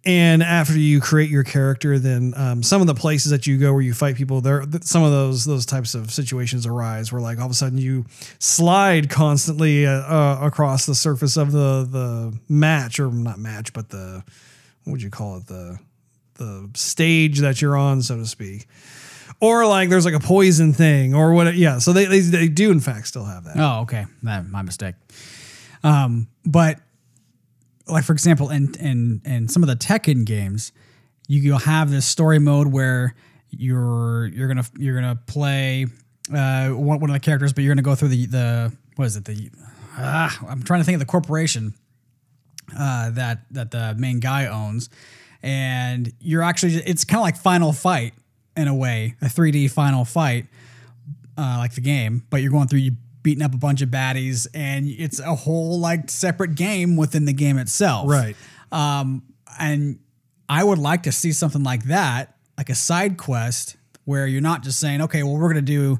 And 0.02 0.42
after 0.42 0.78
you 0.78 0.98
create 0.98 1.28
your 1.28 1.44
character, 1.44 1.98
then 1.98 2.32
um, 2.34 2.62
some 2.62 2.80
of 2.80 2.86
the 2.86 2.94
places 2.94 3.32
that 3.32 3.46
you 3.46 3.58
go 3.58 3.74
where 3.74 3.82
you 3.82 3.92
fight 3.92 4.16
people, 4.16 4.40
there 4.40 4.64
some 4.80 5.02
of 5.02 5.10
those 5.10 5.44
those 5.44 5.66
types 5.66 5.94
of 5.94 6.10
situations 6.10 6.64
arise 6.64 7.12
where 7.12 7.20
like 7.20 7.38
all 7.38 7.44
of 7.44 7.50
a 7.50 7.54
sudden 7.54 7.76
you 7.76 8.06
slide 8.38 9.10
constantly 9.10 9.86
uh, 9.86 9.90
uh, 9.90 10.38
across 10.42 10.86
the 10.86 10.94
surface 10.94 11.36
of 11.36 11.52
the 11.52 11.86
the 11.90 12.38
match 12.48 12.98
or 12.98 13.10
not 13.10 13.38
match, 13.38 13.74
but 13.74 13.90
the 13.90 14.24
what 14.84 14.92
would 14.92 15.02
you 15.02 15.10
call 15.10 15.36
it 15.36 15.46
the 15.46 15.78
the 16.34 16.70
stage 16.74 17.40
that 17.40 17.60
you're 17.60 17.76
on, 17.76 18.00
so 18.00 18.16
to 18.16 18.26
speak. 18.26 18.66
Or 19.40 19.66
like 19.66 19.88
there's 19.88 20.04
like 20.04 20.14
a 20.14 20.20
poison 20.20 20.72
thing 20.72 21.14
or 21.14 21.32
what? 21.32 21.54
Yeah, 21.54 21.78
so 21.78 21.92
they, 21.92 22.04
they 22.04 22.20
they 22.20 22.48
do 22.48 22.70
in 22.70 22.80
fact 22.80 23.06
still 23.06 23.24
have 23.24 23.44
that. 23.44 23.56
Oh, 23.56 23.80
okay. 23.82 24.04
That, 24.22 24.46
my 24.46 24.62
mistake. 24.62 24.94
Um, 25.82 26.28
but 26.44 26.78
like 27.86 28.04
for 28.04 28.12
example, 28.12 28.50
in 28.50 28.74
in 28.74 29.22
in 29.24 29.48
some 29.48 29.62
of 29.62 29.68
the 29.68 29.76
Tekken 29.76 30.24
games, 30.26 30.72
you 31.26 31.40
you'll 31.40 31.58
have 31.58 31.90
this 31.90 32.06
story 32.06 32.38
mode 32.38 32.68
where 32.68 33.14
you're 33.50 34.26
you're 34.26 34.48
gonna 34.48 34.64
you're 34.78 34.94
gonna 34.94 35.18
play 35.26 35.86
uh, 36.34 36.68
one, 36.68 37.00
one 37.00 37.10
of 37.10 37.14
the 37.14 37.20
characters, 37.20 37.52
but 37.52 37.64
you're 37.64 37.74
gonna 37.74 37.82
go 37.82 37.94
through 37.94 38.08
the 38.08 38.26
the 38.26 38.72
what 38.96 39.06
is 39.06 39.16
it 39.16 39.24
the 39.24 39.50
ah, 39.96 40.38
I'm 40.48 40.62
trying 40.62 40.80
to 40.80 40.84
think 40.84 40.96
of 40.96 41.00
the 41.00 41.06
corporation 41.06 41.74
uh, 42.78 43.10
that 43.10 43.40
that 43.52 43.70
the 43.70 43.94
main 43.98 44.20
guy 44.20 44.46
owns, 44.46 44.90
and 45.42 46.12
you're 46.20 46.42
actually 46.42 46.74
it's 46.74 47.04
kind 47.04 47.20
of 47.20 47.22
like 47.22 47.36
Final 47.36 47.72
Fight 47.72 48.14
in 48.56 48.68
a 48.68 48.74
way, 48.74 49.14
a 49.22 49.26
3D 49.26 49.70
Final 49.70 50.04
Fight, 50.04 50.46
uh, 51.38 51.56
like 51.58 51.74
the 51.74 51.80
game, 51.80 52.24
but 52.30 52.42
you're 52.42 52.50
going 52.50 52.68
through 52.68 52.80
you 52.80 52.92
beating 53.22 53.42
up 53.42 53.54
a 53.54 53.58
bunch 53.58 53.82
of 53.82 53.88
baddies, 53.90 54.46
and 54.54 54.86
it's 54.88 55.20
a 55.20 55.34
whole 55.34 55.78
like 55.78 56.10
separate 56.10 56.54
game 56.54 56.96
within 56.96 57.24
the 57.26 57.32
game 57.32 57.58
itself, 57.58 58.08
Right. 58.08 58.36
Um, 58.72 59.22
and 59.58 59.98
I 60.48 60.64
would 60.64 60.78
like 60.78 61.02
to 61.04 61.12
see 61.12 61.32
something 61.32 61.62
like 61.62 61.84
that, 61.84 62.36
like 62.56 62.70
a 62.70 62.74
side 62.74 63.18
quest 63.18 63.76
where 64.04 64.26
you're 64.26 64.40
not 64.40 64.62
just 64.62 64.80
saying, 64.80 65.02
okay, 65.02 65.22
well, 65.22 65.36
we're 65.36 65.48
gonna 65.48 65.60
do 65.62 65.98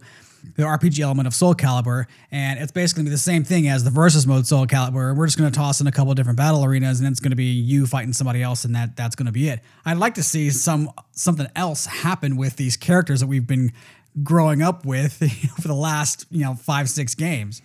the 0.57 0.62
RPG 0.62 1.01
element 1.01 1.26
of 1.26 1.34
Soul 1.34 1.55
Calibur, 1.55 2.07
and 2.30 2.59
it's 2.59 2.72
basically 2.72 3.05
the 3.05 3.18
same 3.18 3.45
thing 3.45 3.68
as 3.68 3.84
the 3.84 3.91
versus 3.91 4.26
mode 4.26 4.47
Soul 4.47 4.66
Calibur. 4.66 5.16
We're 5.16 5.26
just 5.26 5.38
gonna 5.38 5.51
toss 5.51 5.80
in 5.80 5.86
a 5.86 5.93
couple 5.93 6.12
different 6.14 6.36
battle 6.36 6.64
arenas, 6.64 7.01
and 7.01 7.09
it's 7.09 7.20
gonna 7.20 7.36
be 7.36 7.45
you 7.45 7.86
fighting 7.86 8.12
somebody 8.12 8.43
else, 8.43 8.64
and 8.64 8.74
that 8.74 8.97
that's 8.97 9.16
gonna 9.16 9.32
be 9.32 9.49
it. 9.49 9.61
I'd 9.84 9.99
like 9.99 10.14
to 10.14 10.22
see 10.22 10.51
some 10.51 10.91
something 11.12 11.47
else 11.57 11.86
happen 11.86 12.36
with 12.36 12.57
these 12.57 12.76
characters 12.76 13.20
that 13.20 13.26
we've 13.26 13.47
been 13.47 13.72
growing 14.22 14.62
up 14.62 14.84
with 14.84 15.14
for 15.61 15.68
the 15.68 15.74
last 15.74 16.26
you 16.30 16.43
know 16.45 16.55
five 16.55 16.88
six 16.88 17.14
games. 17.14 17.62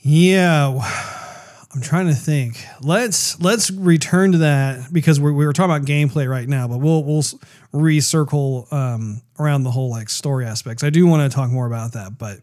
Yeah, 0.00 0.78
I'm 1.74 1.80
trying 1.80 2.06
to 2.06 2.14
think. 2.14 2.64
Let's 2.82 3.40
let's 3.40 3.70
return 3.70 4.32
to 4.32 4.38
that 4.38 4.92
because 4.92 5.18
we're, 5.18 5.32
we 5.32 5.44
were 5.44 5.52
talking 5.52 5.74
about 5.74 5.86
gameplay 5.86 6.28
right 6.28 6.48
now, 6.48 6.68
but 6.68 6.78
we'll 6.78 7.02
we'll 7.02 7.22
recircle 7.72 8.72
um, 8.72 9.22
around 9.40 9.64
the 9.64 9.72
whole 9.72 9.90
like 9.90 10.08
story 10.08 10.46
aspects. 10.46 10.84
I 10.84 10.90
do 10.90 11.06
want 11.06 11.30
to 11.30 11.34
talk 11.34 11.50
more 11.50 11.66
about 11.66 11.92
that, 11.94 12.16
but 12.16 12.38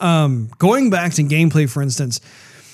um, 0.00 0.48
going 0.58 0.88
back 0.88 1.12
to 1.14 1.22
gameplay, 1.22 1.68
for 1.68 1.82
instance, 1.82 2.20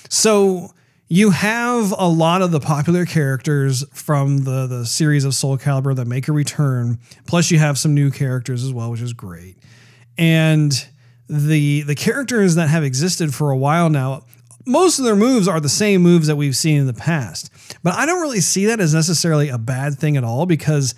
so 0.07 0.73
you 1.09 1.31
have 1.31 1.93
a 1.97 2.07
lot 2.07 2.41
of 2.41 2.51
the 2.51 2.59
popular 2.61 3.05
characters 3.05 3.83
from 3.91 4.45
the 4.45 4.67
the 4.67 4.85
series 4.85 5.25
of 5.25 5.33
Soul 5.33 5.57
Calibur 5.57 5.95
that 5.97 6.05
make 6.05 6.29
a 6.29 6.31
return. 6.31 6.99
Plus, 7.27 7.51
you 7.51 7.59
have 7.59 7.77
some 7.77 7.93
new 7.93 8.09
characters 8.09 8.63
as 8.63 8.71
well, 8.71 8.89
which 8.89 9.01
is 9.01 9.11
great. 9.11 9.57
And 10.17 10.71
the 11.27 11.81
the 11.81 11.95
characters 11.95 12.55
that 12.55 12.69
have 12.69 12.83
existed 12.83 13.33
for 13.33 13.51
a 13.51 13.57
while 13.57 13.89
now, 13.89 14.23
most 14.69 14.99
of 14.99 15.05
their 15.05 15.15
moves 15.15 15.47
are 15.47 15.59
the 15.59 15.69
same 15.69 16.01
moves 16.01 16.27
that 16.27 16.35
we've 16.35 16.55
seen 16.55 16.79
in 16.79 16.87
the 16.87 16.93
past. 16.93 17.51
But 17.83 17.95
I 17.95 18.05
don't 18.05 18.21
really 18.21 18.41
see 18.41 18.65
that 18.67 18.79
as 18.79 18.93
necessarily 18.93 19.49
a 19.49 19.57
bad 19.57 19.97
thing 19.97 20.15
at 20.17 20.23
all 20.23 20.45
because 20.45 20.95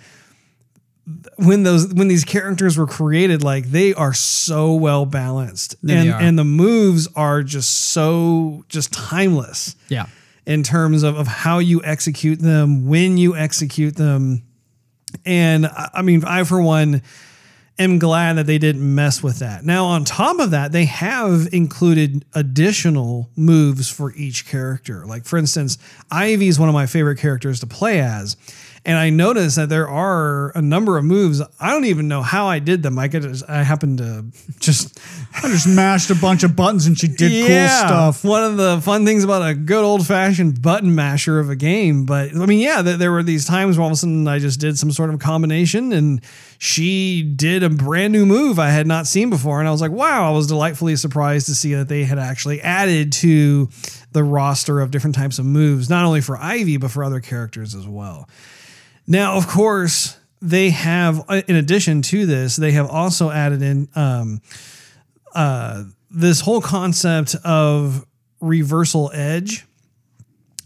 when 1.36 1.64
those 1.64 1.92
when 1.92 2.06
these 2.06 2.24
characters 2.24 2.78
were 2.78 2.86
created 2.86 3.42
like 3.42 3.64
they 3.66 3.92
are 3.92 4.14
so 4.14 4.72
well 4.74 5.04
balanced 5.04 5.74
they 5.82 5.96
and 5.96 6.10
and 6.10 6.38
the 6.38 6.44
moves 6.44 7.08
are 7.16 7.42
just 7.42 7.70
so 7.90 8.64
just 8.68 8.92
timeless 8.92 9.74
Yeah. 9.88 10.06
in 10.46 10.62
terms 10.62 11.02
of, 11.02 11.16
of 11.16 11.26
how 11.26 11.58
you 11.58 11.82
execute 11.84 12.38
them, 12.38 12.86
when 12.86 13.18
you 13.18 13.34
execute 13.36 13.96
them. 13.96 14.44
And 15.26 15.66
I 15.66 15.90
I 15.94 16.02
mean, 16.02 16.24
I, 16.24 16.44
for 16.44 16.62
one, 16.62 17.02
am 17.78 17.98
glad 17.98 18.34
that 18.34 18.46
they 18.46 18.58
didn't 18.58 18.94
mess 18.94 19.22
with 19.22 19.38
that. 19.38 19.64
Now, 19.64 19.86
on 19.86 20.04
top 20.04 20.38
of 20.38 20.50
that, 20.50 20.72
they 20.72 20.84
have 20.84 21.48
included 21.52 22.24
additional 22.34 23.30
moves 23.36 23.90
for 23.90 24.12
each 24.14 24.46
character. 24.46 25.04
Like, 25.06 25.24
for 25.24 25.38
instance, 25.38 25.78
Ivy 26.10 26.48
is 26.48 26.58
one 26.58 26.68
of 26.68 26.74
my 26.74 26.86
favorite 26.86 27.18
characters 27.18 27.60
to 27.60 27.66
play 27.66 28.00
as. 28.00 28.36
And 28.84 28.98
I 28.98 29.10
noticed 29.10 29.54
that 29.56 29.68
there 29.68 29.88
are 29.88 30.50
a 30.56 30.60
number 30.60 30.98
of 30.98 31.04
moves. 31.04 31.40
I 31.60 31.70
don't 31.70 31.84
even 31.84 32.08
know 32.08 32.20
how 32.20 32.46
I 32.46 32.58
did 32.58 32.82
them. 32.82 32.98
I 32.98 33.06
could 33.06 33.22
just, 33.22 33.48
I 33.48 33.62
happened 33.62 33.98
to 33.98 34.24
just 34.58 34.98
I 35.34 35.42
just 35.42 35.68
mashed 35.68 36.10
a 36.10 36.16
bunch 36.16 36.42
of 36.42 36.56
buttons 36.56 36.86
and 36.86 36.98
she 36.98 37.06
did 37.06 37.46
cool 37.46 37.68
stuff. 37.68 38.24
one 38.24 38.42
of 38.42 38.56
the 38.56 38.80
fun 38.80 39.06
things 39.06 39.22
about 39.22 39.48
a 39.48 39.54
good 39.54 39.84
old 39.84 40.04
fashioned 40.04 40.60
button 40.60 40.96
masher 40.96 41.38
of 41.38 41.48
a 41.48 41.54
game. 41.54 42.06
But 42.06 42.34
I 42.34 42.46
mean, 42.46 42.58
yeah, 42.58 42.82
there, 42.82 42.96
there 42.96 43.12
were 43.12 43.22
these 43.22 43.44
times 43.44 43.78
where 43.78 43.82
all 43.82 43.88
of 43.88 43.92
a 43.92 43.96
sudden 43.96 44.26
I 44.26 44.40
just 44.40 44.58
did 44.58 44.76
some 44.76 44.90
sort 44.90 45.10
of 45.10 45.20
combination 45.20 45.92
and 45.92 46.20
she 46.58 47.22
did 47.22 47.62
a 47.62 47.70
brand 47.70 48.12
new 48.12 48.26
move 48.26 48.58
I 48.58 48.70
had 48.70 48.88
not 48.88 49.06
seen 49.06 49.30
before. 49.30 49.60
And 49.60 49.68
I 49.68 49.70
was 49.70 49.80
like, 49.80 49.92
wow, 49.92 50.28
I 50.28 50.34
was 50.34 50.48
delightfully 50.48 50.96
surprised 50.96 51.46
to 51.46 51.54
see 51.54 51.74
that 51.74 51.88
they 51.88 52.02
had 52.02 52.18
actually 52.18 52.60
added 52.62 53.12
to 53.12 53.68
the 54.10 54.24
roster 54.24 54.80
of 54.80 54.90
different 54.90 55.14
types 55.14 55.38
of 55.38 55.46
moves, 55.46 55.88
not 55.88 56.04
only 56.04 56.20
for 56.20 56.36
Ivy, 56.36 56.78
but 56.78 56.90
for 56.90 57.04
other 57.04 57.20
characters 57.20 57.76
as 57.76 57.86
well. 57.86 58.28
Now, 59.06 59.36
of 59.36 59.48
course, 59.48 60.16
they 60.40 60.70
have, 60.70 61.24
in 61.48 61.56
addition 61.56 62.02
to 62.02 62.26
this, 62.26 62.56
they 62.56 62.72
have 62.72 62.88
also 62.88 63.30
added 63.30 63.62
in 63.62 63.88
um, 63.94 64.40
uh, 65.34 65.84
this 66.10 66.40
whole 66.40 66.60
concept 66.60 67.34
of 67.44 68.04
reversal 68.40 69.10
edge. 69.14 69.64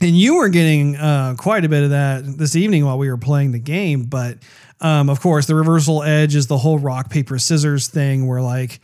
And 0.01 0.17
you 0.17 0.37
were 0.37 0.49
getting 0.49 0.97
uh, 0.97 1.35
quite 1.39 1.65
a 1.65 1.69
bit 1.69 1.83
of 1.83 1.91
that 1.91 2.25
this 2.39 2.57
evening 2.57 2.85
while 2.85 2.99
we 2.99 3.09
were 3.09 3.17
playing 3.17 3.53
the 3.53 3.59
game. 3.59 4.05
But 4.05 4.39
um, 4.81 5.09
of 5.09 5.21
course, 5.21 5.47
the 5.47 5.55
reversal 5.55 6.03
edge 6.03 6.35
is 6.35 6.47
the 6.47 6.59
whole 6.59 6.79
rock, 6.79 7.11
paper, 7.11 7.39
scissors 7.39 7.89
thing 7.89 8.27
where 8.27 8.43
like 8.43 8.81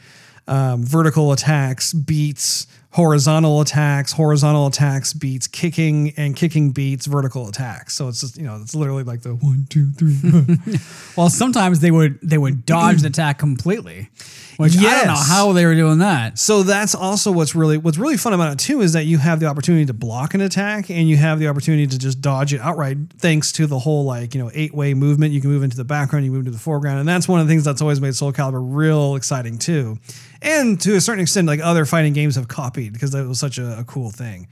um, 0.49 0.85
vertical 0.85 1.33
attacks 1.33 1.93
beats 1.93 2.67
horizontal 2.93 3.61
attacks, 3.63 4.13
horizontal 4.13 4.67
attacks 4.67 5.15
beats 5.15 5.47
kicking, 5.47 6.13
and 6.17 6.37
kicking 6.37 6.71
beats 6.71 7.07
vertical 7.07 7.49
attacks. 7.49 7.95
So 7.95 8.09
it's 8.09 8.21
just, 8.21 8.37
you 8.37 8.45
know, 8.45 8.59
it's 8.61 8.75
literally 8.75 9.03
like 9.03 9.23
the 9.23 9.35
one, 9.35 9.67
two, 9.69 9.91
three. 9.93 10.17
Well, 11.17 11.29
sometimes 11.29 11.81
they 11.81 11.91
would 11.91 12.19
they 12.23 12.39
would 12.39 12.65
dodge 12.65 13.03
the 13.03 13.09
attack 13.09 13.39
completely, 13.39 14.09
which 14.57 14.77
I 14.79 14.83
don't 14.83 15.07
know 15.09 15.15
how 15.15 15.53
they 15.53 15.67
were 15.67 15.75
doing 15.75 15.99
that. 15.99 16.39
So 16.39 16.63
that's 16.63 16.95
also 16.95 17.31
what's 17.31 17.55
really 17.55 17.77
what's 17.77 17.99
really 17.99 18.17
fun 18.17 18.33
about 18.33 18.53
it 18.53 18.59
too 18.59 18.81
is 18.81 18.95
that 18.95 19.05
you 19.05 19.19
have 19.19 19.39
the 19.39 19.47
opportunity 19.47 19.85
to 19.87 19.93
block 19.93 20.33
an 20.33 20.41
attack 20.41 20.91
and 20.91 21.09
you 21.09 21.19
have 21.19 21.39
the 21.39 21.49
opportunity 21.49 21.87
to 21.87 21.99
just 21.99 22.23
dodge 22.23 22.55
it 22.55 22.61
outright 22.63 22.97
thanks 23.19 23.53
to 23.53 23.67
the 23.67 23.79
whole 23.79 24.05
like 24.05 24.35
you 24.35 24.43
know 24.43 24.51
eight 24.55 24.75
way 24.75 24.95
movement. 24.95 25.35
You 25.35 25.43
can 25.43 25.51
move 25.51 25.63
into 25.63 25.77
the 25.77 25.85
background, 25.85 26.25
you 26.25 26.33
move 26.33 26.41
into 26.41 26.53
the 26.53 26.59
foreground, 26.59 26.99
and 26.99 27.09
that's 27.09 27.29
one 27.29 27.41
of 27.41 27.47
the 27.47 27.53
things 27.53 27.65
that's 27.65 27.83
always 27.83 28.01
made 28.01 28.15
Soul 28.15 28.33
Calibur 28.33 28.63
real 28.63 29.17
exciting 29.17 29.59
too. 29.59 29.99
And 30.43 30.81
to 30.81 30.97
a 30.97 31.01
certain 31.01 31.23
extent, 31.23 31.47
like 31.47 31.61
other 31.61 31.85
fighting 31.85 32.13
games 32.13 32.35
have 32.37 32.49
copied 32.49 32.93
because 32.93 33.13
that 33.13 33.27
was 33.27 33.39
such 33.39 33.59
a, 33.59 33.81
a 33.81 33.85
cool 33.85 34.11
thing. 34.11 34.49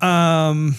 Um, 0.00 0.74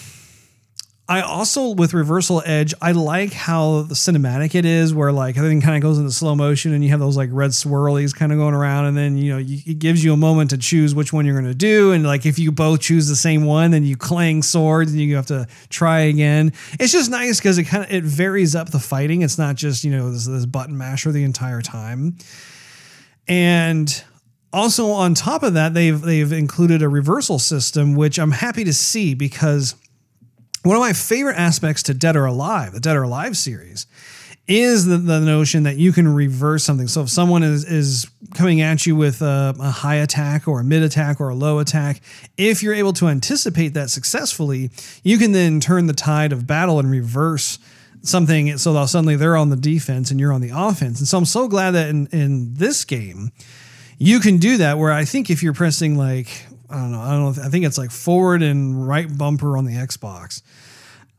I 1.06 1.20
also 1.20 1.70
with 1.70 1.92
reversal 1.92 2.42
edge, 2.46 2.72
I 2.80 2.92
like 2.92 3.34
how 3.34 3.82
the 3.82 3.94
cinematic 3.94 4.54
it 4.54 4.64
is, 4.64 4.94
where 4.94 5.12
like 5.12 5.36
everything 5.36 5.60
kind 5.60 5.76
of 5.76 5.82
goes 5.82 5.98
into 5.98 6.10
slow 6.10 6.34
motion, 6.34 6.72
and 6.72 6.82
you 6.82 6.88
have 6.90 7.00
those 7.00 7.14
like 7.14 7.28
red 7.30 7.50
swirlies 7.50 8.14
kind 8.14 8.32
of 8.32 8.38
going 8.38 8.54
around, 8.54 8.86
and 8.86 8.96
then 8.96 9.18
you 9.18 9.32
know 9.32 9.38
you, 9.38 9.58
it 9.66 9.78
gives 9.78 10.02
you 10.02 10.14
a 10.14 10.16
moment 10.16 10.48
to 10.50 10.58
choose 10.58 10.94
which 10.94 11.12
one 11.12 11.26
you're 11.26 11.38
going 11.38 11.50
to 11.50 11.54
do, 11.54 11.92
and 11.92 12.04
like 12.04 12.24
if 12.24 12.38
you 12.38 12.50
both 12.50 12.80
choose 12.80 13.06
the 13.06 13.16
same 13.16 13.44
one, 13.44 13.70
then 13.70 13.84
you 13.84 13.96
clang 13.98 14.42
swords 14.42 14.92
and 14.92 15.00
you 15.00 15.14
have 15.16 15.26
to 15.26 15.46
try 15.68 16.00
again. 16.00 16.54
It's 16.80 16.92
just 16.92 17.10
nice 17.10 17.38
because 17.38 17.58
it 17.58 17.64
kind 17.64 17.84
of 17.84 17.92
it 17.92 18.04
varies 18.04 18.56
up 18.56 18.70
the 18.70 18.78
fighting. 18.80 19.20
It's 19.20 19.36
not 19.36 19.56
just 19.56 19.84
you 19.84 19.90
know 19.90 20.10
this 20.10 20.24
this 20.24 20.46
button 20.46 20.78
masher 20.78 21.12
the 21.12 21.24
entire 21.24 21.60
time, 21.60 22.16
and 23.28 24.04
also 24.52 24.90
on 24.90 25.14
top 25.14 25.42
of 25.42 25.54
that, 25.54 25.74
they've 25.74 26.00
they've 26.00 26.32
included 26.32 26.82
a 26.82 26.88
reversal 26.88 27.38
system, 27.38 27.94
which 27.94 28.18
I'm 28.18 28.30
happy 28.30 28.64
to 28.64 28.72
see 28.72 29.14
because 29.14 29.74
one 30.62 30.76
of 30.76 30.80
my 30.80 30.92
favorite 30.92 31.36
aspects 31.36 31.82
to 31.84 31.94
Dead 31.94 32.16
or 32.16 32.24
Alive, 32.24 32.72
the 32.72 32.80
Dead 32.80 32.96
or 32.96 33.02
Alive 33.02 33.36
series, 33.36 33.86
is 34.46 34.86
the, 34.86 34.98
the 34.98 35.20
notion 35.20 35.62
that 35.62 35.76
you 35.76 35.92
can 35.92 36.06
reverse 36.06 36.64
something. 36.64 36.88
So 36.88 37.02
if 37.02 37.08
someone 37.08 37.42
is 37.42 37.64
is 37.64 38.06
coming 38.34 38.60
at 38.60 38.86
you 38.86 38.94
with 38.94 39.22
a, 39.22 39.54
a 39.58 39.70
high 39.70 39.96
attack 39.96 40.46
or 40.46 40.60
a 40.60 40.64
mid 40.64 40.82
attack 40.82 41.20
or 41.20 41.30
a 41.30 41.34
low 41.34 41.58
attack, 41.58 42.00
if 42.36 42.62
you're 42.62 42.74
able 42.74 42.92
to 42.94 43.08
anticipate 43.08 43.74
that 43.74 43.90
successfully, 43.90 44.70
you 45.02 45.18
can 45.18 45.32
then 45.32 45.60
turn 45.60 45.86
the 45.86 45.94
tide 45.94 46.32
of 46.32 46.46
battle 46.46 46.78
and 46.78 46.90
reverse 46.90 47.58
something 48.04 48.56
so 48.58 48.72
that 48.74 48.88
suddenly 48.88 49.16
they're 49.16 49.36
on 49.36 49.48
the 49.48 49.56
defense 49.56 50.10
and 50.10 50.20
you're 50.20 50.32
on 50.32 50.40
the 50.40 50.52
offense. 50.54 51.00
And 51.00 51.08
so 51.08 51.18
I'm 51.18 51.24
so 51.24 51.48
glad 51.48 51.72
that 51.72 51.88
in, 51.88 52.06
in 52.08 52.54
this 52.54 52.84
game, 52.84 53.32
you 53.98 54.20
can 54.20 54.38
do 54.38 54.58
that 54.58 54.78
where 54.78 54.92
I 54.92 55.04
think 55.04 55.30
if 55.30 55.42
you're 55.42 55.54
pressing 55.54 55.96
like 55.96 56.46
I 56.70 56.76
don't 56.76 56.92
know, 56.92 57.00
I 57.00 57.10
don't 57.10 57.36
know, 57.36 57.42
I 57.42 57.48
think 57.48 57.64
it's 57.64 57.78
like 57.78 57.90
forward 57.90 58.42
and 58.42 58.86
right 58.86 59.06
bumper 59.16 59.56
on 59.56 59.64
the 59.64 59.74
Xbox. 59.74 60.42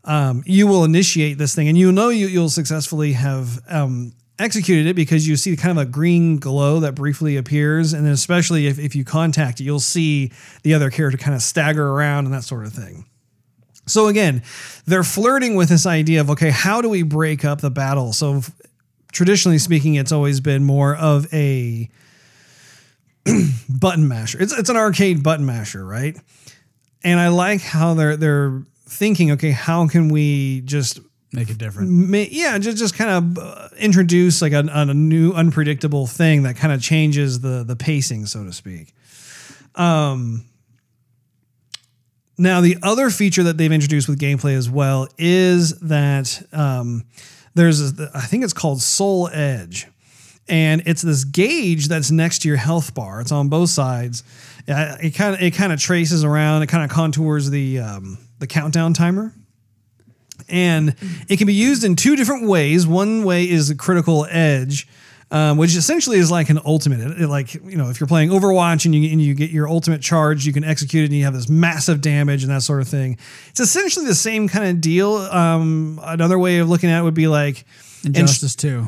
Um, 0.03 0.43
you 0.45 0.67
will 0.67 0.83
initiate 0.83 1.37
this 1.37 1.55
thing 1.55 1.67
and 1.67 1.77
you 1.77 1.91
know 1.91 2.09
you, 2.09 2.27
you'll 2.27 2.49
successfully 2.49 3.13
have 3.13 3.59
um, 3.67 4.13
executed 4.37 4.87
it 4.87 4.95
because 4.95 5.27
you 5.27 5.35
see 5.35 5.55
kind 5.55 5.77
of 5.77 5.87
a 5.87 5.89
green 5.89 6.37
glow 6.37 6.79
that 6.81 6.93
briefly 6.93 7.37
appears. 7.37 7.93
And 7.93 8.05
then 8.05 8.13
especially 8.13 8.67
if, 8.67 8.77
if 8.77 8.95
you 8.95 9.03
contact 9.03 9.59
it, 9.59 9.63
you'll 9.63 9.79
see 9.79 10.31
the 10.63 10.73
other 10.73 10.89
character 10.89 11.17
kind 11.17 11.35
of 11.35 11.41
stagger 11.41 11.87
around 11.87 12.25
and 12.25 12.33
that 12.33 12.43
sort 12.43 12.65
of 12.65 12.73
thing. 12.73 13.05
So 13.85 14.07
again, 14.07 14.43
they're 14.85 15.03
flirting 15.03 15.55
with 15.55 15.69
this 15.69 15.85
idea 15.85 16.21
of 16.21 16.29
okay, 16.31 16.49
how 16.49 16.81
do 16.81 16.89
we 16.89 17.03
break 17.03 17.45
up 17.45 17.61
the 17.61 17.71
battle? 17.71 18.13
So 18.13 18.41
traditionally 19.11 19.59
speaking, 19.59 19.95
it's 19.95 20.11
always 20.11 20.39
been 20.39 20.63
more 20.63 20.95
of 20.95 21.31
a 21.33 21.89
button 23.69 24.07
masher. 24.07 24.41
It's 24.41 24.57
it's 24.57 24.69
an 24.69 24.77
arcade 24.77 25.23
button 25.23 25.45
masher, 25.45 25.85
right? 25.85 26.17
And 27.03 27.19
I 27.19 27.27
like 27.29 27.61
how 27.61 27.93
they're 27.93 28.17
they're 28.17 28.63
thinking, 28.87 29.31
okay, 29.31 29.51
how 29.51 29.87
can 29.87 30.09
we 30.09 30.61
just 30.61 30.99
Make 31.31 31.49
it 31.49 31.57
different. 31.57 31.89
ma- 31.89 32.25
yeah, 32.29 32.57
just 32.57 32.77
just 32.77 32.95
kind 32.95 33.09
of 33.09 33.43
uh, 33.43 33.67
introduce 33.77 34.41
like 34.41 34.53
a, 34.53 34.63
a 34.71 34.85
new 34.93 35.33
unpredictable 35.33 36.07
thing 36.07 36.43
that 36.43 36.55
kind 36.55 36.71
of 36.71 36.81
changes 36.81 37.41
the 37.41 37.63
the 37.63 37.75
pacing, 37.75 38.25
so 38.25 38.45
to 38.45 38.53
speak. 38.53 38.93
Um, 39.75 40.45
now 42.37 42.61
the 42.61 42.77
other 42.83 43.09
feature 43.09 43.43
that 43.43 43.57
they've 43.57 43.71
introduced 43.71 44.07
with 44.07 44.19
gameplay 44.19 44.55
as 44.55 44.69
well 44.69 45.07
is 45.17 45.77
that 45.79 46.45
um, 46.51 47.05
there's 47.53 47.99
a, 47.99 48.09
I 48.13 48.21
think 48.21 48.43
it's 48.43 48.53
called 48.53 48.81
Soul 48.81 49.29
Edge, 49.31 49.87
and 50.47 50.83
it's 50.85 51.01
this 51.01 51.23
gauge 51.23 51.87
that's 51.87 52.11
next 52.11 52.39
to 52.39 52.47
your 52.47 52.57
health 52.57 52.93
bar. 52.93 53.21
It's 53.21 53.31
on 53.31 53.49
both 53.49 53.69
sides. 53.69 54.23
Uh, 54.67 54.97
It 55.01 55.11
kind 55.11 55.35
of 55.35 55.41
it 55.41 55.51
kind 55.51 55.71
of 55.71 55.79
traces 55.79 56.23
around. 56.23 56.63
It 56.63 56.67
kind 56.67 56.83
of 56.83 56.89
contours 56.89 57.49
the 57.49 57.79
um, 57.79 58.17
the 58.39 58.47
countdown 58.47 58.93
timer 58.93 59.33
and 60.49 60.95
it 61.27 61.37
can 61.37 61.47
be 61.47 61.53
used 61.53 61.83
in 61.83 61.95
two 61.95 62.15
different 62.15 62.47
ways. 62.47 62.85
One 62.85 63.23
way 63.23 63.49
is 63.49 63.69
a 63.69 63.75
critical 63.75 64.27
edge, 64.29 64.87
um, 65.31 65.57
which 65.57 65.75
essentially 65.75 66.17
is 66.17 66.29
like 66.29 66.49
an 66.49 66.59
ultimate. 66.65 66.99
It, 66.99 67.21
it 67.21 67.27
like 67.27 67.53
you 67.53 67.77
know, 67.77 67.89
if 67.89 67.99
you're 67.99 68.07
playing 68.07 68.29
Overwatch 68.29 68.85
and 68.85 68.93
you 68.93 69.11
and 69.11 69.21
you 69.21 69.33
get 69.33 69.49
your 69.51 69.67
ultimate 69.67 70.01
charge, 70.01 70.45
you 70.45 70.53
can 70.53 70.63
execute 70.63 71.03
it 71.03 71.07
and 71.07 71.15
you 71.15 71.23
have 71.25 71.33
this 71.33 71.49
massive 71.49 72.01
damage 72.01 72.43
and 72.43 72.51
that 72.51 72.61
sort 72.61 72.81
of 72.81 72.87
thing. 72.87 73.17
It's 73.49 73.59
essentially 73.59 74.05
the 74.05 74.15
same 74.15 74.47
kind 74.47 74.65
of 74.65 74.81
deal. 74.81 75.15
Um, 75.15 75.99
another 76.03 76.37
way 76.37 76.59
of 76.59 76.69
looking 76.69 76.89
at 76.89 76.99
it 76.99 77.03
would 77.03 77.13
be 77.13 77.27
like 77.27 77.65
Injustice 78.03 78.55
Two. 78.55 78.87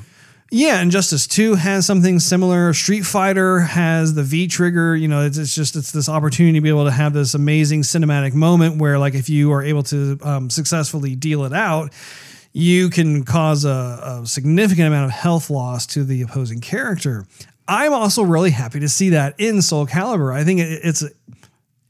yeah, 0.52 0.82
Injustice 0.82 1.28
2 1.28 1.56
has 1.56 1.86
something 1.86 2.20
similar. 2.20 2.72
Street 2.74 3.02
Fighter 3.06 3.60
has 3.60 4.14
the 4.14 4.24
V 4.24 4.48
trigger. 4.48 4.96
You 4.96 5.08
know, 5.10 5.26
it's, 5.26 5.38
it's 5.38 5.54
just 5.54 5.76
it's 5.76 5.92
this 5.92 6.08
opportunity 6.08 6.58
to 6.58 6.62
be 6.62 6.70
able 6.70 6.86
to 6.86 6.92
have 6.92 7.14
this 7.14 7.34
amazing 7.34 7.82
cinematic 7.82 8.34
moment 8.34 8.78
where, 8.80 8.98
like, 8.98 9.14
if 9.14 9.28
you 9.28 9.52
are 9.52 9.62
able 9.62 9.84
to 9.84 10.18
um, 10.22 10.50
successfully 10.50 11.16
deal 11.16 11.44
it 11.44 11.52
out, 11.52 11.92
you 12.58 12.90
can 12.90 13.24
cause 13.24 13.66
a, 13.66 14.22
a 14.24 14.26
significant 14.26 14.88
amount 14.88 15.06
of 15.06 15.12
health 15.12 15.52
loss 15.52 15.86
to 15.86 16.04
the 16.04 16.24
opposing 16.24 16.60
character. 16.60 17.28
I'm 17.68 17.94
also 17.94 18.24
really 18.24 18.50
happy 18.50 18.80
to 18.80 18.90
see 18.90 19.10
that 19.10 19.36
in 19.38 19.62
Soul 19.62 19.86
Calibur. 19.86 20.34
I 20.34 20.44
think 20.44 20.62
it, 20.62 20.80
it's 20.84 21.04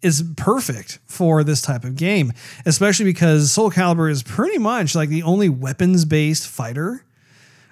is 0.01 0.24
perfect 0.36 0.99
for 1.05 1.43
this 1.45 1.61
type 1.61 1.86
of 1.86 1.95
game, 1.95 2.34
especially 2.65 3.05
because 3.05 3.49
Soul 3.49 3.72
Calibur 3.72 4.11
is 4.11 4.24
pretty 4.24 4.57
much 4.57 4.93
like 4.93 5.07
the 5.07 5.24
only 5.24 5.47
weapons 5.47 6.03
based 6.03 6.47
fighter. 6.47 7.05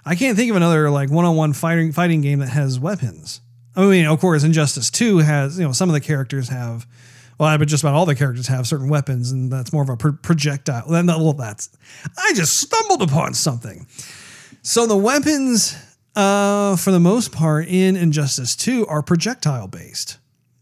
I 0.05 0.15
can't 0.15 0.37
think 0.37 0.49
of 0.49 0.55
another 0.55 0.89
like 0.89 1.09
one-on-one 1.09 1.51
fighting 1.51 1.91
fighting 1.91 2.21
game 2.21 2.39
that 2.39 2.49
has 2.49 2.79
weapons. 2.79 3.41
I 3.75 3.85
mean, 3.87 4.05
of 4.05 4.21
course, 4.21 4.45
Injustice 4.45 4.89
Two 4.89 5.17
has 5.17 5.59
you 5.59 5.65
know 5.65 5.73
some 5.73 5.89
of 5.89 5.93
the 5.93 5.99
characters 5.99 6.47
have, 6.47 6.87
well, 7.37 7.49
I 7.49 7.57
but 7.57 7.67
just 7.67 7.83
about 7.83 7.93
all 7.93 8.05
the 8.05 8.15
characters 8.15 8.47
have 8.47 8.67
certain 8.67 8.89
weapons, 8.89 9.31
and 9.31 9.51
that's 9.51 9.73
more 9.73 9.83
of 9.83 9.89
a 9.89 9.97
pro- 9.97 10.13
projectile. 10.13 10.87
Then, 10.89 11.07
well, 11.07 11.33
that's 11.33 11.69
I 12.17 12.33
just 12.35 12.57
stumbled 12.57 13.01
upon 13.01 13.33
something. 13.33 13.87
So 14.61 14.87
the 14.87 14.95
weapons, 14.97 15.75
uh, 16.15 16.75
for 16.75 16.91
the 16.91 16.99
most 16.99 17.31
part, 17.31 17.67
in 17.67 17.95
Injustice 17.95 18.55
Two 18.55 18.85
are 18.87 19.01
projectile 19.01 19.67
based. 19.67 20.17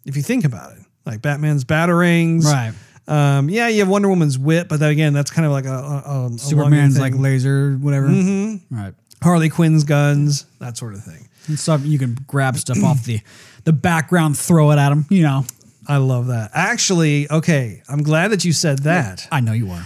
If 0.06 0.18
you 0.18 0.24
think 0.24 0.46
about 0.46 0.74
it, 0.74 0.84
like 1.06 1.22
Batman's 1.22 1.64
batarangs, 1.66 2.46
Right. 2.46 2.74
Um, 3.06 3.50
yeah, 3.50 3.68
you 3.68 3.80
have 3.80 3.90
Wonder 3.90 4.08
Woman's 4.08 4.40
whip, 4.40 4.70
but 4.70 4.80
then 4.80 4.90
again, 4.92 5.12
that's 5.14 5.30
kind 5.30 5.46
of 5.46 5.52
like 5.52 5.66
a, 5.66 5.74
a, 5.74 6.30
a 6.34 6.38
Superman's 6.38 6.98
like 6.98 7.14
laser, 7.16 7.74
whatever. 7.74 8.08
Mm-hmm. 8.08 8.76
Right. 8.76 8.94
Harley 9.22 9.50
Quinn's 9.50 9.84
guns, 9.84 10.46
that 10.60 10.78
sort 10.78 10.94
of 10.94 11.04
thing. 11.04 11.28
And 11.48 11.60
stuff 11.60 11.86
you 11.86 12.00
can 12.00 12.18
grab 12.28 12.56
stuff 12.56 12.82
off 12.84 13.04
the 13.04 13.20
the 13.66 13.74
background, 13.74 14.38
throw 14.38 14.72
it 14.72 14.78
at 14.78 14.90
them. 14.90 15.06
You 15.10 15.24
know. 15.24 15.46
I 15.88 15.98
love 15.98 16.28
that. 16.28 16.52
Actually, 16.54 17.30
okay, 17.30 17.82
I'm 17.90 18.04
glad 18.04 18.32
that 18.32 18.46
you 18.46 18.54
said 18.54 18.80
that 18.80 19.28
I 19.32 19.40
know 19.40 19.54
you 19.54 19.70
are. 19.70 19.86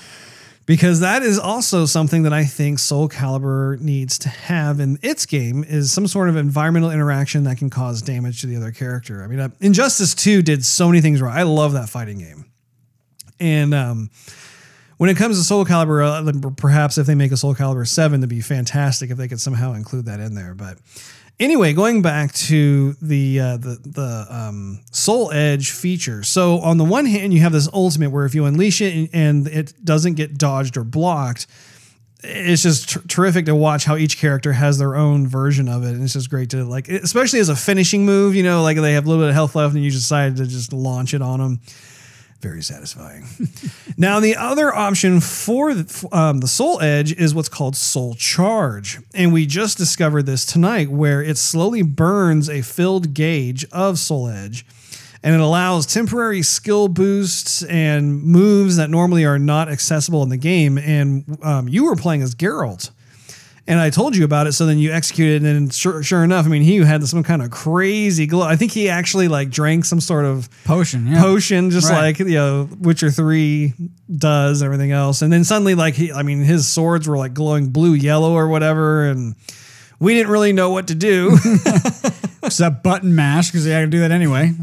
because 0.66 1.00
that 1.00 1.24
is 1.24 1.40
also 1.40 1.86
something 1.86 2.24
that 2.24 2.34
I 2.34 2.44
think 2.44 2.80
Soul 2.80 3.10
Calibur 3.10 3.80
needs 3.80 4.20
to 4.20 4.30
have 4.30 4.80
in 4.80 5.00
its 5.02 5.26
game 5.26 5.64
is 5.64 5.92
some 5.92 6.08
sort 6.08 6.30
of 6.30 6.36
environmental 6.36 6.92
interaction 6.92 7.44
that 7.46 7.58
can 7.58 7.70
cause 7.70 8.02
damage 8.02 8.42
to 8.42 8.48
the 8.48 8.58
other 8.58 8.72
character. 8.72 9.24
I 9.24 9.28
mean, 9.28 9.40
uh, 9.40 9.50
Injustice 9.60 10.14
2 10.16 10.42
did 10.42 10.66
so 10.66 10.88
many 10.88 11.02
things 11.02 11.22
right. 11.22 11.36
I 11.38 11.44
love 11.44 11.74
that 11.74 11.90
fighting 11.90 12.20
game. 12.20 12.46
And 13.40 13.74
um, 13.74 14.10
when 14.98 15.10
it 15.10 15.18
comes 15.18 15.38
to 15.38 15.44
Soul 15.44 15.64
Calibur, 15.66 16.04
uh, 16.04 16.50
perhaps 16.58 16.98
if 16.98 17.08
they 17.08 17.16
make 17.16 17.32
a 17.32 17.38
Soul 17.38 17.56
Calibur 17.56 17.88
7, 17.88 18.22
to 18.22 18.28
be 18.28 18.42
fantastic 18.42 19.10
if 19.10 19.18
they 19.18 19.28
could 19.28 19.40
somehow 19.40 19.74
include 19.74 20.06
that 20.06 20.20
in 20.20 20.34
there. 20.36 20.54
But 20.54 20.78
anyway, 21.40 21.74
going 21.74 22.02
back 22.02 22.34
to 22.34 22.94
the 23.02 23.40
uh, 23.40 23.58
the 23.58 23.80
the 23.84 24.28
um, 24.30 24.82
Soul 24.92 25.32
Edge 25.32 25.72
feature. 25.72 26.24
So 26.24 26.60
on 26.60 26.78
the 26.78 26.84
one 26.84 27.06
hand, 27.06 27.34
you 27.34 27.42
have 27.42 27.52
this 27.52 27.70
ultimate 27.74 28.12
where 28.12 28.26
if 28.26 28.36
you 28.36 28.46
unleash 28.46 28.82
it 28.82 29.10
and, 29.14 29.48
it 29.48 29.74
doesn't 29.84 30.16
get 30.16 30.38
dodged 30.38 30.78
or 30.78 30.84
blocked, 30.84 31.48
it's 32.24 32.64
just 32.64 32.90
ter- 32.90 33.02
terrific 33.02 33.46
to 33.46 33.56
watch 33.56 33.86
how 33.86 33.96
each 33.96 34.18
character 34.18 34.54
has 34.54 34.78
their 34.78 34.96
own 34.96 35.28
version 35.28 35.70
of 35.70 35.84
it, 35.84 35.92
and 35.92 36.04
it's 36.04 36.14
just 36.14 36.30
great 36.30 36.50
to 36.52 36.64
like, 36.64 36.88
especially 36.90 37.40
as 37.40 37.50
a 37.50 37.56
finishing 37.56 38.06
move. 38.06 38.36
You 38.36 38.44
know, 38.44 38.64
like 38.64 38.78
they 38.78 38.94
have 38.94 39.06
a 39.06 39.10
little 39.10 39.24
bit 39.24 39.30
of 39.30 39.36
health 39.36 39.56
left, 39.56 39.76
and 39.76 39.84
you 39.84 39.92
decide 39.92 40.38
to 40.38 40.48
just 40.48 40.74
launch 40.74 41.14
it 41.14 41.22
on 41.22 41.40
them. 41.40 41.60
Very 42.40 42.62
satisfying. 42.62 43.26
now, 43.98 44.20
the 44.20 44.36
other 44.36 44.74
option 44.74 45.22
for 45.22 45.74
the, 45.74 46.08
um, 46.12 46.40
the 46.40 46.48
Soul 46.48 46.80
Edge 46.82 47.12
is 47.14 47.34
what's 47.34 47.50
called 47.50 47.76
Soul 47.76 48.14
Charge, 48.14 49.00
and 49.16 49.34
we 49.34 49.46
just 49.48 49.78
discovered 49.78 50.28
this 50.28 50.46
tonight, 50.46 50.92
where 50.92 51.22
it 51.22 51.38
slowly 51.38 51.82
burns 51.82 52.50
a 52.50 52.62
filled 52.62 53.14
gauge 53.14 53.66
of 53.72 53.98
Soul 53.98 54.28
Edge 54.28 54.66
and 55.24 55.34
it 55.34 55.42
allows 55.42 55.86
temporary 55.86 56.42
skill 56.42 56.88
boosts 56.88 57.64
and 57.64 58.24
moves 58.24 58.78
that 58.78 58.90
normally 58.90 59.26
are 59.26 59.40
not 59.40 59.68
accessible 59.68 60.24
in 60.24 60.30
the 60.30 60.38
game. 60.38 60.78
And 60.78 61.38
um, 61.44 61.68
you 61.68 61.86
were 61.86 61.96
playing 61.96 62.22
as 62.22 62.36
Geralt. 62.36 62.92
And 63.70 63.82
I 63.82 63.90
told 63.90 64.16
you 64.16 64.24
about 64.24 64.48
it, 64.48 64.54
so 64.54 64.66
then 64.66 64.78
you 64.78 64.94
executed, 64.94 65.44
and 65.44 65.74
sure, 65.74 66.02
sure 66.02 66.24
enough, 66.24 66.46
I 66.46 66.48
mean, 66.48 66.62
he 66.62 66.78
had 66.78 67.06
some 67.06 67.22
kind 67.22 67.42
of 67.42 67.52
crazy 67.52 68.26
glow. 68.26 68.46
I 68.48 68.56
think 68.56 68.72
he 68.72 68.88
actually 68.88 69.28
like 69.28 69.50
drank 69.50 69.84
some 69.84 70.00
sort 70.00 70.24
of 70.24 70.48
Potion, 70.64 71.06
yeah. 71.08 71.22
potion, 71.22 71.70
just 71.70 71.90
Right. 71.90 72.18
like 72.18 72.20
you 72.20 72.36
know 72.36 72.70
Witcher 72.80 73.12
Three 73.12 73.74
does, 74.16 74.64
everything 74.64 74.92
else. 74.94 75.22
And 75.22 75.34
then 75.34 75.44
suddenly, 75.44 75.76
like 75.76 75.96
he, 75.96 76.14
I 76.14 76.24
mean, 76.24 76.40
his 76.44 76.66
swords 76.66 77.10
were 77.10 77.18
like 77.18 77.34
glowing 77.34 77.68
blue, 77.70 77.94
yellow, 77.94 78.34
or 78.34 78.48
whatever, 78.48 79.06
and 79.06 79.36
we 80.00 80.14
didn't 80.14 80.32
really 80.32 80.54
know 80.54 80.70
what 80.70 80.88
to 80.88 80.96
do. 80.96 81.38
Except 82.44 82.84
button 82.84 83.16
mash 83.16 83.52
because 83.52 83.66
they 83.66 83.72
had 83.72 83.82
to 83.82 83.88
do 83.88 84.00
that 84.00 84.12
anyway. 84.12 84.54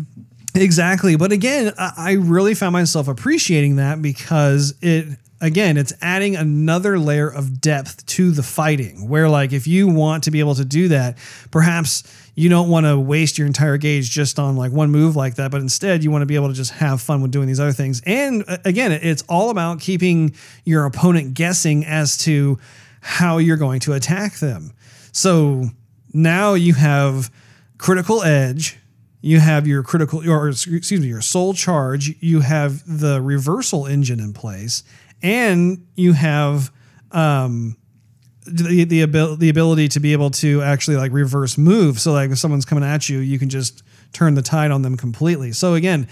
Exactly. 0.54 1.16
But 1.16 1.32
again, 1.32 1.72
I 1.76 2.12
really 2.12 2.54
found 2.54 2.72
myself 2.72 3.08
appreciating 3.08 3.76
that 3.76 4.00
because 4.00 4.74
it, 4.80 5.18
again, 5.44 5.76
it's 5.76 5.92
adding 6.00 6.36
another 6.36 6.98
layer 6.98 7.28
of 7.28 7.60
depth 7.60 8.06
to 8.06 8.30
the 8.30 8.42
fighting. 8.42 9.08
Where, 9.08 9.28
like, 9.28 9.52
if 9.52 9.66
you 9.66 9.88
want 9.88 10.24
to 10.24 10.30
be 10.30 10.40
able 10.40 10.54
to 10.54 10.64
do 10.64 10.88
that, 10.88 11.18
perhaps 11.50 12.02
you 12.34 12.48
don't 12.48 12.70
want 12.70 12.86
to 12.86 12.98
waste 12.98 13.36
your 13.36 13.46
entire 13.46 13.76
gauge 13.76 14.10
just 14.10 14.38
on 14.38 14.56
like 14.56 14.72
one 14.72 14.90
move 14.90 15.14
like 15.14 15.36
that, 15.36 15.50
but 15.50 15.60
instead 15.60 16.02
you 16.02 16.10
want 16.10 16.22
to 16.22 16.26
be 16.26 16.34
able 16.34 16.48
to 16.48 16.54
just 16.54 16.72
have 16.72 17.00
fun 17.00 17.22
with 17.22 17.30
doing 17.30 17.46
these 17.46 17.60
other 17.60 17.72
things. 17.72 18.02
And 18.06 18.42
uh, 18.48 18.56
again, 18.64 18.90
it's 18.90 19.22
all 19.28 19.50
about 19.50 19.80
keeping 19.80 20.34
your 20.64 20.86
opponent 20.86 21.34
guessing 21.34 21.84
as 21.84 22.16
to 22.18 22.58
how 23.00 23.38
you're 23.38 23.58
going 23.58 23.80
to 23.80 23.92
attack 23.92 24.38
them. 24.38 24.72
So 25.12 25.66
now 26.12 26.54
you 26.54 26.74
have 26.74 27.30
critical 27.78 28.22
edge 28.22 28.78
you 29.24 29.40
have 29.40 29.66
your 29.66 29.82
critical 29.82 30.28
or 30.30 30.50
excuse 30.50 30.92
me 30.92 31.06
your 31.06 31.22
soul 31.22 31.54
charge 31.54 32.14
you 32.20 32.40
have 32.40 32.82
the 32.86 33.22
reversal 33.22 33.86
engine 33.86 34.20
in 34.20 34.34
place 34.34 34.84
and 35.24 35.84
you 35.96 36.12
have 36.12 36.70
um 37.10 37.76
the 38.46 38.84
the, 38.84 39.02
abil- 39.02 39.36
the 39.36 39.48
ability 39.48 39.88
to 39.88 40.00
be 40.00 40.12
able 40.12 40.30
to 40.30 40.60
actually 40.62 40.96
like 40.96 41.10
reverse 41.12 41.56
move 41.58 41.98
so 41.98 42.12
like 42.12 42.30
if 42.30 42.38
someone's 42.38 42.64
coming 42.66 42.84
at 42.84 43.08
you 43.08 43.18
you 43.18 43.38
can 43.38 43.48
just 43.48 43.82
turn 44.12 44.34
the 44.34 44.42
tide 44.42 44.70
on 44.70 44.82
them 44.82 44.96
completely 44.96 45.50
so 45.50 45.74
again 45.74 46.06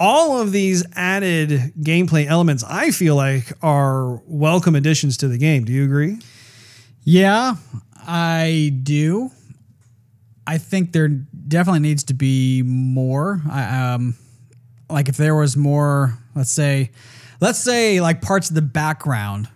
all 0.00 0.40
of 0.40 0.50
these 0.52 0.82
added 0.96 1.50
gameplay 1.80 2.26
elements 2.26 2.64
i 2.66 2.90
feel 2.90 3.14
like 3.14 3.52
are 3.62 4.16
welcome 4.26 4.74
additions 4.74 5.16
to 5.18 5.28
the 5.28 5.36
game 5.38 5.64
do 5.64 5.72
you 5.72 5.84
agree 5.84 6.18
Yeah, 7.04 7.54
I 8.06 8.72
do. 8.82 9.30
I 10.46 10.58
think 10.58 10.92
there 10.92 11.08
definitely 11.08 11.80
needs 11.80 12.04
to 12.04 12.14
be 12.14 12.62
more. 12.62 13.40
I, 13.50 13.92
um, 13.94 14.14
like 14.88 15.08
if 15.08 15.16
there 15.16 15.34
was 15.34 15.56
more, 15.56 16.18
let's 16.34 16.50
say, 16.50 16.90
let's 17.40 17.58
say 17.58 18.00
like 18.00 18.22
parts 18.22 18.48
of 18.48 18.54
the 18.54 18.62
background, 18.62 19.48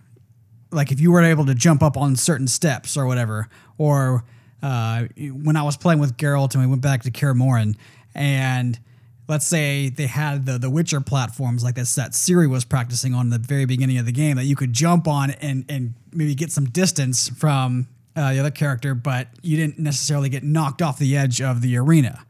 like 0.71 0.91
if 0.91 1.01
you 1.01 1.13
were 1.13 1.23
able 1.23 1.47
to 1.47 1.55
jump 1.55 1.83
up 1.83 1.97
on 1.97 2.17
certain 2.17 2.49
steps 2.49 2.97
or 2.97 3.07
whatever, 3.07 3.49
or 3.79 4.25
uh, 4.63 5.05
when 5.19 5.57
I 5.57 5.63
was 5.63 5.77
playing 5.77 6.01
with 6.01 6.17
Geralt 6.17 6.55
and 6.55 6.63
we 6.63 6.69
went 6.69 6.83
back 6.83 7.03
to 7.03 7.11
Kaer 7.11 7.35
and 8.15 8.79
let's 9.29 9.47
say 9.47 9.89
they 9.89 10.07
had 10.07 10.47
the 10.47 10.59
the 10.59 10.71
Witcher 10.71 11.01
platforms 11.01 11.65
like 11.65 11.75
this 11.75 11.95
that 11.95 12.13
Ciri 12.13 12.49
was 12.49 12.65
practicing 12.65 13.15
on 13.15 13.31
the 13.31 13.39
very 13.39 13.65
beginning 13.65 13.99
of 13.99 14.07
the 14.07 14.13
game 14.13 14.37
that 14.37 14.45
you 14.45 14.57
could 14.57 14.73
jump 14.73 15.07
on 15.09 15.31
and 15.31 15.65
and 15.69 15.95
maybe 16.13 16.35
get 16.35 16.53
some 16.53 16.67
distance 16.67 17.29
from 17.29 17.89
uh, 18.17 18.33
the 18.33 18.39
other 18.39 18.51
character, 18.51 18.95
but 18.95 19.29
you 19.43 19.57
didn't 19.57 19.79
necessarily 19.79 20.29
get 20.29 20.45
knocked 20.45 20.81
off 20.81 20.99
the 20.99 21.17
edge 21.17 21.41
of 21.41 21.61
the 21.61 21.77
arena. 21.77 22.25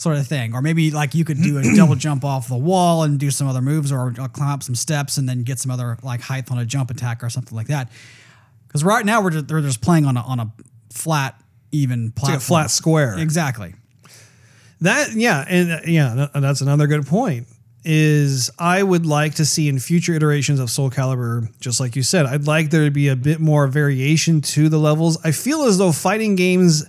Sort 0.00 0.16
of 0.16 0.26
thing, 0.26 0.54
or 0.54 0.62
maybe 0.62 0.90
like 0.90 1.14
you 1.14 1.26
could 1.26 1.42
do 1.42 1.58
a 1.58 1.76
double 1.76 1.94
jump 2.06 2.24
off 2.24 2.48
the 2.48 2.56
wall 2.56 3.02
and 3.02 3.20
do 3.20 3.30
some 3.30 3.46
other 3.46 3.60
moves, 3.60 3.92
or 3.92 4.14
uh, 4.18 4.28
climb 4.28 4.48
up 4.48 4.62
some 4.62 4.74
steps 4.74 5.18
and 5.18 5.28
then 5.28 5.42
get 5.42 5.58
some 5.58 5.70
other 5.70 5.98
like 6.02 6.22
height 6.22 6.50
on 6.50 6.58
a 6.58 6.64
jump 6.64 6.90
attack 6.90 7.22
or 7.22 7.28
something 7.28 7.54
like 7.54 7.66
that. 7.66 7.92
Because 8.66 8.82
right 8.82 9.04
now 9.04 9.20
we're 9.22 9.28
just, 9.28 9.46
they're 9.48 9.60
just 9.60 9.82
playing 9.82 10.06
on 10.06 10.16
a 10.16 10.20
on 10.22 10.40
a 10.40 10.50
flat, 10.90 11.38
even 11.70 12.12
platform. 12.12 12.32
like 12.32 12.38
a 12.38 12.46
flat 12.46 12.70
square 12.70 13.18
Exactly. 13.18 13.74
That 14.80 15.12
yeah, 15.12 15.44
and 15.46 15.70
uh, 15.70 15.80
yeah, 15.84 16.14
th- 16.14 16.42
that's 16.42 16.62
another 16.62 16.86
good 16.86 17.06
point. 17.06 17.46
Is 17.84 18.50
I 18.58 18.82
would 18.82 19.04
like 19.04 19.34
to 19.34 19.44
see 19.44 19.68
in 19.68 19.78
future 19.78 20.14
iterations 20.14 20.60
of 20.60 20.70
Soul 20.70 20.88
Calibur, 20.90 21.46
just 21.60 21.78
like 21.78 21.94
you 21.94 22.02
said, 22.02 22.24
I'd 22.24 22.46
like 22.46 22.70
there 22.70 22.86
to 22.86 22.90
be 22.90 23.08
a 23.08 23.16
bit 23.16 23.38
more 23.38 23.66
variation 23.66 24.40
to 24.42 24.70
the 24.70 24.78
levels. 24.78 25.18
I 25.24 25.32
feel 25.32 25.64
as 25.64 25.76
though 25.76 25.92
fighting 25.92 26.36
games 26.36 26.86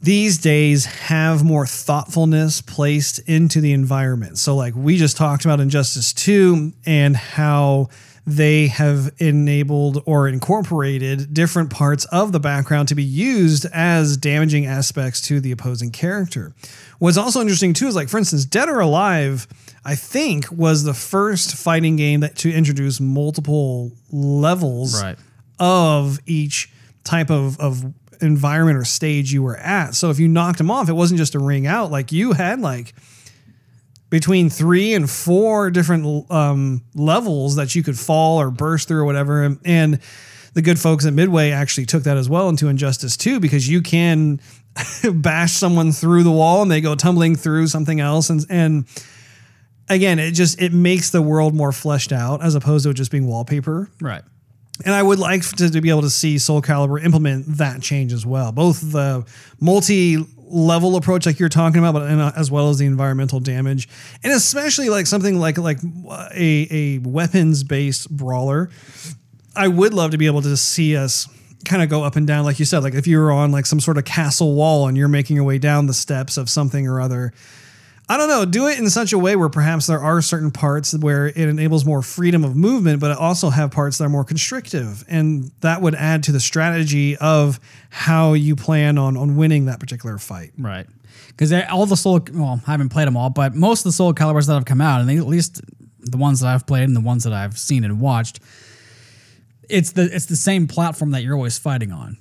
these 0.00 0.38
days 0.38 0.84
have 0.84 1.42
more 1.44 1.66
thoughtfulness 1.66 2.60
placed 2.62 3.18
into 3.28 3.60
the 3.60 3.72
environment. 3.72 4.38
So, 4.38 4.54
like 4.54 4.74
we 4.76 4.96
just 4.96 5.16
talked 5.16 5.44
about 5.44 5.60
Injustice 5.60 6.12
2 6.12 6.72
and 6.86 7.16
how 7.16 7.88
they 8.24 8.66
have 8.66 9.10
enabled 9.18 10.02
or 10.04 10.28
incorporated 10.28 11.32
different 11.32 11.70
parts 11.70 12.04
of 12.06 12.30
the 12.30 12.38
background 12.38 12.86
to 12.88 12.94
be 12.94 13.02
used 13.02 13.64
as 13.72 14.18
damaging 14.18 14.66
aspects 14.66 15.22
to 15.22 15.40
the 15.40 15.50
opposing 15.50 15.90
character. 15.90 16.52
What's 16.98 17.16
also 17.16 17.40
interesting 17.40 17.72
too 17.72 17.86
is 17.86 17.96
like, 17.96 18.10
for 18.10 18.18
instance, 18.18 18.44
Dead 18.44 18.68
or 18.68 18.80
Alive, 18.80 19.48
I 19.82 19.94
think 19.94 20.44
was 20.52 20.84
the 20.84 20.92
first 20.92 21.56
fighting 21.56 21.96
game 21.96 22.20
that 22.20 22.36
to 22.36 22.52
introduce 22.52 23.00
multiple 23.00 23.92
levels 24.10 25.02
Right. 25.02 25.16
of 25.58 26.18
each 26.26 26.70
type 27.04 27.30
of, 27.30 27.58
of 27.58 27.94
environment 28.20 28.78
or 28.78 28.84
stage 28.84 29.32
you 29.32 29.42
were 29.42 29.56
at. 29.56 29.94
So 29.94 30.10
if 30.10 30.18
you 30.18 30.28
knocked 30.28 30.58
them 30.58 30.70
off, 30.70 30.88
it 30.88 30.94
wasn't 30.94 31.18
just 31.18 31.34
a 31.34 31.38
ring 31.38 31.66
out. 31.66 31.90
Like 31.90 32.12
you 32.12 32.32
had 32.32 32.60
like 32.60 32.94
between 34.10 34.48
three 34.48 34.94
and 34.94 35.08
four 35.08 35.70
different 35.70 36.30
um, 36.30 36.82
levels 36.94 37.56
that 37.56 37.74
you 37.74 37.82
could 37.82 37.98
fall 37.98 38.40
or 38.40 38.50
burst 38.50 38.88
through 38.88 39.00
or 39.00 39.04
whatever. 39.04 39.42
And, 39.42 39.58
and 39.64 40.00
the 40.54 40.62
good 40.62 40.78
folks 40.78 41.04
at 41.06 41.12
Midway 41.12 41.50
actually 41.50 41.86
took 41.86 42.04
that 42.04 42.16
as 42.16 42.28
well 42.28 42.48
into 42.48 42.68
Injustice 42.68 43.16
2 43.16 43.38
because 43.38 43.68
you 43.68 43.82
can 43.82 44.40
bash 45.12 45.52
someone 45.52 45.92
through 45.92 46.22
the 46.22 46.30
wall 46.30 46.62
and 46.62 46.70
they 46.70 46.80
go 46.80 46.94
tumbling 46.94 47.36
through 47.36 47.66
something 47.66 48.00
else. 48.00 48.30
And, 48.30 48.46
and 48.48 48.86
again, 49.88 50.18
it 50.18 50.32
just, 50.32 50.60
it 50.60 50.72
makes 50.72 51.10
the 51.10 51.20
world 51.20 51.54
more 51.54 51.72
fleshed 51.72 52.12
out 52.12 52.42
as 52.42 52.54
opposed 52.54 52.84
to 52.84 52.94
just 52.94 53.10
being 53.10 53.26
wallpaper. 53.26 53.90
Right. 54.00 54.22
And 54.84 54.94
I 54.94 55.02
would 55.02 55.18
like 55.18 55.42
to, 55.56 55.70
to 55.70 55.80
be 55.80 55.90
able 55.90 56.02
to 56.02 56.10
see 56.10 56.38
Soul 56.38 56.62
Calibur 56.62 57.02
implement 57.02 57.46
that 57.58 57.82
change 57.82 58.12
as 58.12 58.24
well, 58.24 58.52
both 58.52 58.80
the 58.92 59.26
multi-level 59.60 60.94
approach 60.96 61.26
like 61.26 61.40
you're 61.40 61.48
talking 61.48 61.78
about, 61.80 61.94
but 61.94 62.08
and, 62.08 62.20
uh, 62.20 62.32
as 62.36 62.50
well 62.50 62.70
as 62.70 62.78
the 62.78 62.86
environmental 62.86 63.40
damage, 63.40 63.88
and 64.22 64.32
especially 64.32 64.88
like 64.88 65.06
something 65.06 65.38
like 65.40 65.58
like 65.58 65.78
a 66.34 66.68
a 66.70 66.98
weapons-based 66.98 68.08
brawler. 68.16 68.70
I 69.56 69.66
would 69.66 69.92
love 69.94 70.12
to 70.12 70.18
be 70.18 70.26
able 70.26 70.42
to 70.42 70.56
see 70.56 70.96
us 70.96 71.26
kind 71.64 71.82
of 71.82 71.88
go 71.88 72.04
up 72.04 72.14
and 72.14 72.26
down, 72.26 72.44
like 72.44 72.60
you 72.60 72.64
said, 72.64 72.84
like 72.84 72.94
if 72.94 73.08
you 73.08 73.18
were 73.18 73.32
on 73.32 73.50
like 73.50 73.66
some 73.66 73.80
sort 73.80 73.98
of 73.98 74.04
castle 74.04 74.54
wall 74.54 74.86
and 74.86 74.96
you're 74.96 75.08
making 75.08 75.34
your 75.34 75.44
way 75.44 75.58
down 75.58 75.86
the 75.86 75.94
steps 75.94 76.36
of 76.36 76.48
something 76.48 76.86
or 76.86 77.00
other. 77.00 77.32
I 78.10 78.16
don't 78.16 78.28
know. 78.28 78.46
Do 78.46 78.66
it 78.68 78.78
in 78.78 78.88
such 78.88 79.12
a 79.12 79.18
way 79.18 79.36
where 79.36 79.50
perhaps 79.50 79.86
there 79.86 80.00
are 80.00 80.22
certain 80.22 80.50
parts 80.50 80.96
where 80.96 81.26
it 81.26 81.36
enables 81.36 81.84
more 81.84 82.00
freedom 82.00 82.42
of 82.42 82.56
movement, 82.56 83.00
but 83.00 83.16
also 83.16 83.50
have 83.50 83.70
parts 83.70 83.98
that 83.98 84.04
are 84.04 84.08
more 84.08 84.24
constrictive, 84.24 85.04
and 85.08 85.50
that 85.60 85.82
would 85.82 85.94
add 85.94 86.22
to 86.24 86.32
the 86.32 86.40
strategy 86.40 87.16
of 87.18 87.60
how 87.90 88.32
you 88.32 88.56
plan 88.56 88.96
on 88.96 89.16
on 89.16 89.36
winning 89.36 89.66
that 89.66 89.78
particular 89.78 90.16
fight. 90.16 90.52
Right. 90.56 90.86
Because 91.28 91.52
all 91.52 91.84
the 91.84 91.96
Soul, 91.96 92.20
well, 92.32 92.60
I 92.66 92.70
haven't 92.70 92.88
played 92.88 93.06
them 93.06 93.16
all, 93.16 93.28
but 93.28 93.54
most 93.54 93.80
of 93.80 93.84
the 93.84 93.92
Soul 93.92 94.14
Calibers 94.14 94.46
that 94.46 94.54
have 94.54 94.64
come 94.64 94.80
out, 94.80 95.00
and 95.00 95.08
they, 95.08 95.18
at 95.18 95.26
least 95.26 95.60
the 96.00 96.16
ones 96.16 96.40
that 96.40 96.48
I've 96.48 96.66
played 96.66 96.84
and 96.84 96.96
the 96.96 97.00
ones 97.00 97.24
that 97.24 97.34
I've 97.34 97.58
seen 97.58 97.84
and 97.84 98.00
watched, 98.00 98.40
it's 99.68 99.92
the 99.92 100.04
it's 100.04 100.26
the 100.26 100.36
same 100.36 100.66
platform 100.66 101.10
that 101.10 101.22
you're 101.22 101.34
always 101.34 101.58
fighting 101.58 101.92
on. 101.92 102.16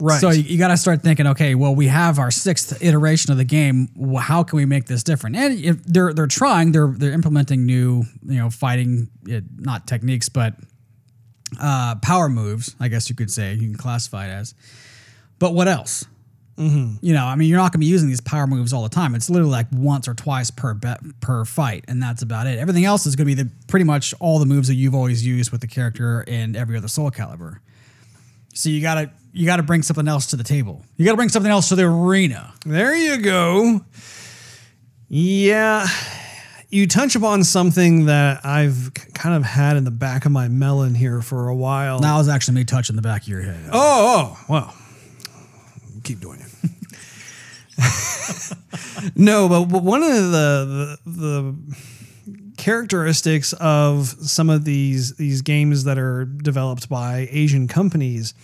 Right. 0.00 0.20
So 0.20 0.30
you, 0.30 0.42
you 0.42 0.58
got 0.58 0.68
to 0.68 0.76
start 0.76 1.02
thinking, 1.02 1.26
okay, 1.28 1.54
well, 1.56 1.74
we 1.74 1.88
have 1.88 2.18
our 2.20 2.30
sixth 2.30 2.80
iteration 2.82 3.32
of 3.32 3.38
the 3.38 3.44
game. 3.44 3.88
Wh- 4.00 4.20
How 4.20 4.44
can 4.44 4.56
we 4.56 4.64
make 4.64 4.86
this 4.86 5.02
different? 5.02 5.34
And 5.36 5.58
if 5.58 5.82
they're 5.84 6.12
they're 6.12 6.26
trying, 6.28 6.70
they're 6.72 6.94
they're 6.96 7.12
implementing 7.12 7.66
new, 7.66 8.04
you 8.24 8.38
know, 8.38 8.48
fighting 8.50 9.08
uh, 9.32 9.40
not 9.56 9.86
techniques, 9.88 10.28
but 10.28 10.54
uh, 11.60 11.96
power 11.96 12.28
moves. 12.28 12.76
I 12.78 12.88
guess 12.88 13.08
you 13.10 13.16
could 13.16 13.30
say 13.30 13.54
you 13.54 13.68
can 13.68 13.76
classify 13.76 14.26
it 14.26 14.30
as. 14.30 14.54
But 15.38 15.54
what 15.54 15.68
else? 15.68 16.04
You 16.60 17.12
know, 17.14 17.24
I 17.24 17.36
mean, 17.36 17.48
you're 17.48 17.56
not 17.58 17.70
going 17.72 17.78
to 17.80 17.86
be 17.86 17.86
using 17.86 18.08
these 18.08 18.20
power 18.20 18.48
moves 18.48 18.72
all 18.72 18.82
the 18.82 18.88
time. 18.88 19.14
It's 19.14 19.30
literally 19.30 19.52
like 19.52 19.68
once 19.72 20.08
or 20.08 20.14
twice 20.14 20.50
per 20.50 20.74
bet 20.74 20.98
per 21.20 21.44
fight, 21.44 21.84
and 21.86 22.02
that's 22.02 22.20
about 22.22 22.48
it. 22.48 22.58
Everything 22.58 22.84
else 22.84 23.06
is 23.06 23.14
going 23.14 23.28
to 23.28 23.36
be 23.36 23.40
the 23.44 23.48
pretty 23.68 23.84
much 23.84 24.12
all 24.18 24.40
the 24.40 24.46
moves 24.46 24.66
that 24.66 24.74
you've 24.74 24.94
always 24.94 25.24
used 25.24 25.52
with 25.52 25.60
the 25.60 25.68
character 25.68 26.22
in 26.22 26.56
every 26.56 26.76
other 26.76 26.88
Soul 26.88 27.12
Calibur. 27.12 27.58
So 28.54 28.70
you 28.70 28.82
gotta 28.82 29.12
you 29.32 29.46
gotta 29.46 29.62
bring 29.62 29.82
something 29.82 30.08
else 30.08 30.26
to 30.26 30.36
the 30.36 30.44
table. 30.44 30.84
You 30.96 31.04
gotta 31.04 31.16
bring 31.16 31.28
something 31.28 31.50
else 31.50 31.68
to 31.70 31.76
the 31.76 31.84
arena. 31.84 32.52
There 32.64 32.94
you 32.94 33.18
go. 33.18 33.84
Yeah. 35.08 35.86
You 36.70 36.86
touch 36.86 37.16
upon 37.16 37.44
something 37.44 38.06
that 38.06 38.44
I've 38.44 38.92
k- 38.94 39.10
kind 39.14 39.34
of 39.34 39.42
had 39.42 39.76
in 39.76 39.84
the 39.84 39.90
back 39.90 40.26
of 40.26 40.32
my 40.32 40.48
melon 40.48 40.94
here 40.94 41.22
for 41.22 41.48
a 41.48 41.56
while. 41.56 41.98
Now 42.00 42.18
was 42.18 42.28
actually 42.28 42.56
me 42.56 42.64
touching 42.64 42.94
the 42.96 43.02
back 43.02 43.22
of 43.22 43.28
your 43.28 43.40
head. 43.40 43.70
Oh, 43.72 43.72
oh, 43.72 44.36
oh 44.38 44.44
well, 44.48 44.74
keep 46.04 46.20
doing 46.20 46.40
it. 46.40 46.48
no, 49.16 49.48
but, 49.48 49.64
but 49.66 49.82
one 49.82 50.02
of 50.02 50.10
the, 50.10 50.98
the 51.06 51.10
the 51.10 51.54
characteristics 52.56 53.52
of 53.54 54.08
some 54.08 54.50
of 54.50 54.64
these 54.64 55.16
these 55.16 55.42
games 55.42 55.84
that 55.84 55.98
are 55.98 56.24
developed 56.24 56.88
by 56.88 57.28
Asian 57.30 57.68
companies, 57.68 58.34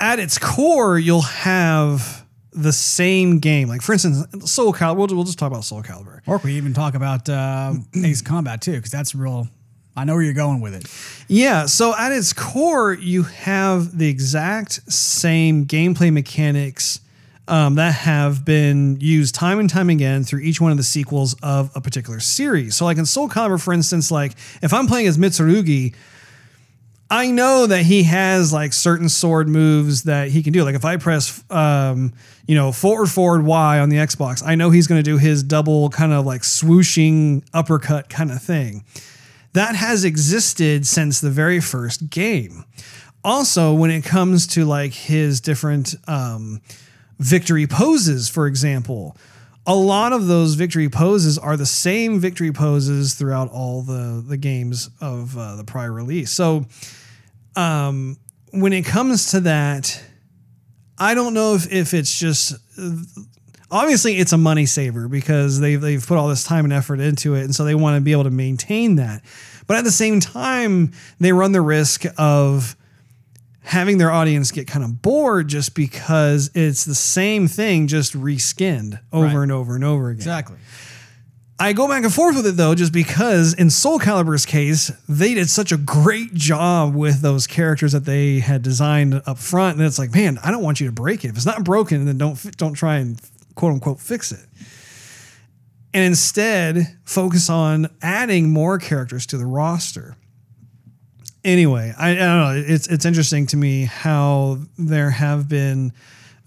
at 0.00 0.18
its 0.18 0.38
core, 0.38 0.98
you'll 0.98 1.20
have 1.22 2.26
the 2.52 2.72
same 2.72 3.38
game. 3.38 3.68
Like 3.68 3.82
for 3.82 3.92
instance, 3.92 4.50
Soul 4.50 4.72
Calibur. 4.72 4.96
We'll, 4.96 5.06
we'll 5.08 5.24
just 5.24 5.38
talk 5.38 5.50
about 5.50 5.64
Soul 5.64 5.82
Calibur. 5.82 6.20
Or 6.26 6.38
we 6.38 6.54
even 6.54 6.74
talk 6.74 6.94
about 6.94 7.28
uh, 7.28 7.74
Ace 7.94 8.22
Combat 8.22 8.60
too, 8.60 8.72
because 8.72 8.90
that's 8.90 9.14
real. 9.14 9.48
I 9.96 10.04
know 10.04 10.14
where 10.14 10.22
you're 10.22 10.32
going 10.32 10.60
with 10.60 10.74
it. 10.74 10.86
Yeah, 11.28 11.66
so 11.66 11.94
at 11.96 12.12
its 12.12 12.32
core, 12.32 12.94
you 12.94 13.24
have 13.24 13.98
the 13.98 14.08
exact 14.08 14.90
same 14.90 15.66
gameplay 15.66 16.12
mechanics 16.12 17.00
um, 17.48 17.74
that 17.74 17.94
have 17.94 18.44
been 18.44 18.98
used 19.00 19.34
time 19.34 19.58
and 19.58 19.68
time 19.68 19.90
again 19.90 20.22
through 20.22 20.40
each 20.40 20.60
one 20.60 20.70
of 20.70 20.76
the 20.76 20.84
sequels 20.84 21.34
of 21.42 21.70
a 21.74 21.80
particular 21.80 22.20
series. 22.20 22.76
So, 22.76 22.84
like 22.84 22.96
in 22.96 23.04
Soul 23.04 23.28
Calibur, 23.28 23.60
for 23.60 23.74
instance, 23.74 24.10
like 24.10 24.32
if 24.62 24.72
I'm 24.72 24.86
playing 24.86 25.08
as 25.08 25.18
Mitsurugi, 25.18 25.94
I 27.12 27.32
know 27.32 27.66
that 27.66 27.82
he 27.82 28.04
has 28.04 28.52
like 28.52 28.72
certain 28.72 29.08
sword 29.08 29.48
moves 29.48 30.04
that 30.04 30.28
he 30.28 30.44
can 30.44 30.52
do. 30.52 30.62
Like 30.62 30.76
if 30.76 30.84
I 30.84 30.96
press, 30.96 31.42
um, 31.50 32.12
you 32.46 32.54
know, 32.54 32.70
forward, 32.70 33.08
forward, 33.08 33.44
Y 33.44 33.80
on 33.80 33.88
the 33.88 33.96
Xbox, 33.96 34.42
I 34.46 34.54
know 34.54 34.70
he's 34.70 34.86
going 34.86 35.00
to 35.00 35.10
do 35.10 35.18
his 35.18 35.42
double 35.42 35.90
kind 35.90 36.12
of 36.12 36.24
like 36.24 36.42
swooshing 36.42 37.42
uppercut 37.52 38.08
kind 38.08 38.30
of 38.30 38.40
thing. 38.40 38.84
That 39.54 39.74
has 39.74 40.04
existed 40.04 40.86
since 40.86 41.20
the 41.20 41.30
very 41.30 41.60
first 41.60 42.10
game. 42.10 42.64
Also, 43.24 43.74
when 43.74 43.90
it 43.90 44.04
comes 44.04 44.46
to 44.48 44.64
like 44.64 44.92
his 44.92 45.40
different 45.40 45.96
um, 46.06 46.60
victory 47.18 47.66
poses, 47.66 48.28
for 48.28 48.46
example, 48.46 49.16
a 49.66 49.74
lot 49.74 50.12
of 50.12 50.26
those 50.26 50.54
victory 50.54 50.88
poses 50.88 51.36
are 51.36 51.56
the 51.56 51.66
same 51.66 52.20
victory 52.20 52.52
poses 52.52 53.14
throughout 53.14 53.50
all 53.50 53.82
the 53.82 54.24
the 54.26 54.36
games 54.36 54.90
of 55.00 55.36
uh, 55.36 55.56
the 55.56 55.64
prior 55.64 55.92
release. 55.92 56.30
So, 56.30 56.66
um, 57.56 58.16
when 58.52 58.72
it 58.72 58.84
comes 58.84 59.30
to 59.32 59.40
that, 59.40 60.02
I 60.98 61.14
don't 61.14 61.34
know 61.34 61.54
if 61.54 61.72
if 61.72 61.94
it's 61.94 62.18
just 62.18 62.54
obviously 63.70 64.16
it's 64.16 64.32
a 64.32 64.38
money 64.38 64.66
saver 64.66 65.08
because 65.08 65.60
they've 65.60 65.80
they've 65.80 66.04
put 66.06 66.18
all 66.18 66.28
this 66.28 66.44
time 66.44 66.64
and 66.64 66.72
effort 66.72 67.00
into 67.00 67.34
it, 67.34 67.44
and 67.44 67.54
so 67.54 67.64
they 67.64 67.74
want 67.74 67.96
to 67.96 68.00
be 68.00 68.12
able 68.12 68.24
to 68.24 68.30
maintain 68.30 68.96
that. 68.96 69.22
But 69.66 69.76
at 69.76 69.84
the 69.84 69.90
same 69.92 70.20
time, 70.20 70.92
they 71.20 71.32
run 71.32 71.52
the 71.52 71.60
risk 71.60 72.04
of 72.18 72.76
having 73.62 73.98
their 73.98 74.10
audience 74.10 74.50
get 74.50 74.66
kind 74.66 74.84
of 74.84 75.00
bored 75.00 75.46
just 75.46 75.74
because 75.74 76.50
it's 76.54 76.84
the 76.84 76.94
same 76.94 77.46
thing 77.46 77.86
just 77.86 78.14
reskinned 78.14 78.98
over 79.12 79.26
Right. 79.26 79.42
and 79.44 79.52
over 79.52 79.74
and 79.76 79.84
over 79.84 80.08
again. 80.08 80.18
Exactly. 80.18 80.56
I 81.62 81.74
go 81.74 81.86
back 81.86 82.04
and 82.04 82.12
forth 82.12 82.36
with 82.36 82.46
it 82.46 82.56
though, 82.56 82.74
just 82.74 82.90
because 82.90 83.52
in 83.52 83.68
Soul 83.68 83.98
Calibur's 83.98 84.46
case, 84.46 84.90
they 85.06 85.34
did 85.34 85.50
such 85.50 85.72
a 85.72 85.76
great 85.76 86.32
job 86.32 86.94
with 86.94 87.20
those 87.20 87.46
characters 87.46 87.92
that 87.92 88.06
they 88.06 88.38
had 88.38 88.62
designed 88.62 89.20
up 89.26 89.36
front, 89.36 89.76
and 89.76 89.86
it's 89.86 89.98
like, 89.98 90.14
man, 90.14 90.38
I 90.42 90.50
don't 90.50 90.62
want 90.62 90.80
you 90.80 90.86
to 90.86 90.92
break 90.92 91.22
it. 91.22 91.28
If 91.28 91.36
it's 91.36 91.44
not 91.44 91.62
broken, 91.62 92.06
then 92.06 92.16
don't 92.16 92.56
don't 92.56 92.72
try 92.72 92.96
and 92.96 93.20
quote 93.56 93.74
unquote 93.74 94.00
fix 94.00 94.32
it. 94.32 94.46
And 95.92 96.02
instead, 96.02 96.96
focus 97.04 97.50
on 97.50 97.90
adding 98.00 98.48
more 98.48 98.78
characters 98.78 99.26
to 99.26 99.36
the 99.36 99.44
roster. 99.44 100.16
Anyway, 101.44 101.92
I, 101.98 102.12
I 102.12 102.14
don't 102.14 102.40
know. 102.40 102.64
It's 102.66 102.86
it's 102.86 103.04
interesting 103.04 103.46
to 103.48 103.58
me 103.58 103.84
how 103.84 104.60
there 104.78 105.10
have 105.10 105.46
been 105.46 105.92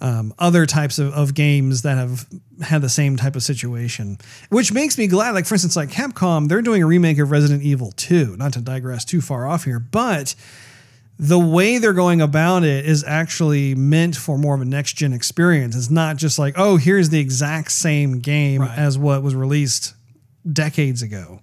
um, 0.02 0.34
other 0.40 0.66
types 0.66 0.98
of, 1.00 1.14
of 1.14 1.34
games 1.34 1.84
that 1.84 1.98
have 1.98 2.28
had 2.64 2.82
the 2.82 2.90
same 2.90 3.16
type 3.18 3.36
of 3.36 3.44
situation, 3.44 4.18
which 4.50 4.72
makes 4.74 4.98
me 4.98 5.08
glad. 5.08 5.32
Like 5.32 5.46
for 5.46 5.56
instance, 5.56 5.76
like 5.76 5.90
Capcom, 5.90 6.48
they're 6.48 6.62
doing 6.62 6.82
a 6.84 6.86
remake 6.88 7.18
of 7.20 7.32
Resident 7.32 7.64
Evil 7.64 7.92
2. 7.96 8.38
Not 8.38 8.54
to 8.54 8.62
digress 8.62 9.06
too 9.06 9.22
far 9.22 9.48
off 9.48 9.64
here, 9.66 9.80
but 9.80 10.36
the 11.20 11.38
way 11.40 11.78
they're 11.78 11.94
going 11.94 12.22
about 12.22 12.64
it 12.64 12.86
is 12.86 13.04
actually 13.04 13.76
meant 13.76 14.16
for 14.16 14.38
more 14.38 14.56
of 14.56 14.62
a 14.62 14.66
next 14.66 14.94
gen 14.94 15.14
experience. 15.14 15.76
It's 15.76 15.90
not 15.92 16.18
just 16.18 16.40
like, 16.40 16.56
oh, 16.58 16.78
here's 16.78 17.10
the 17.10 17.20
exact 17.20 17.72
same 17.72 18.20
game 18.20 18.62
Right. 18.62 18.78
as 18.78 18.98
what 18.98 19.22
was 19.22 19.36
released 19.36 19.94
decades 20.52 21.02
ago. 21.04 21.40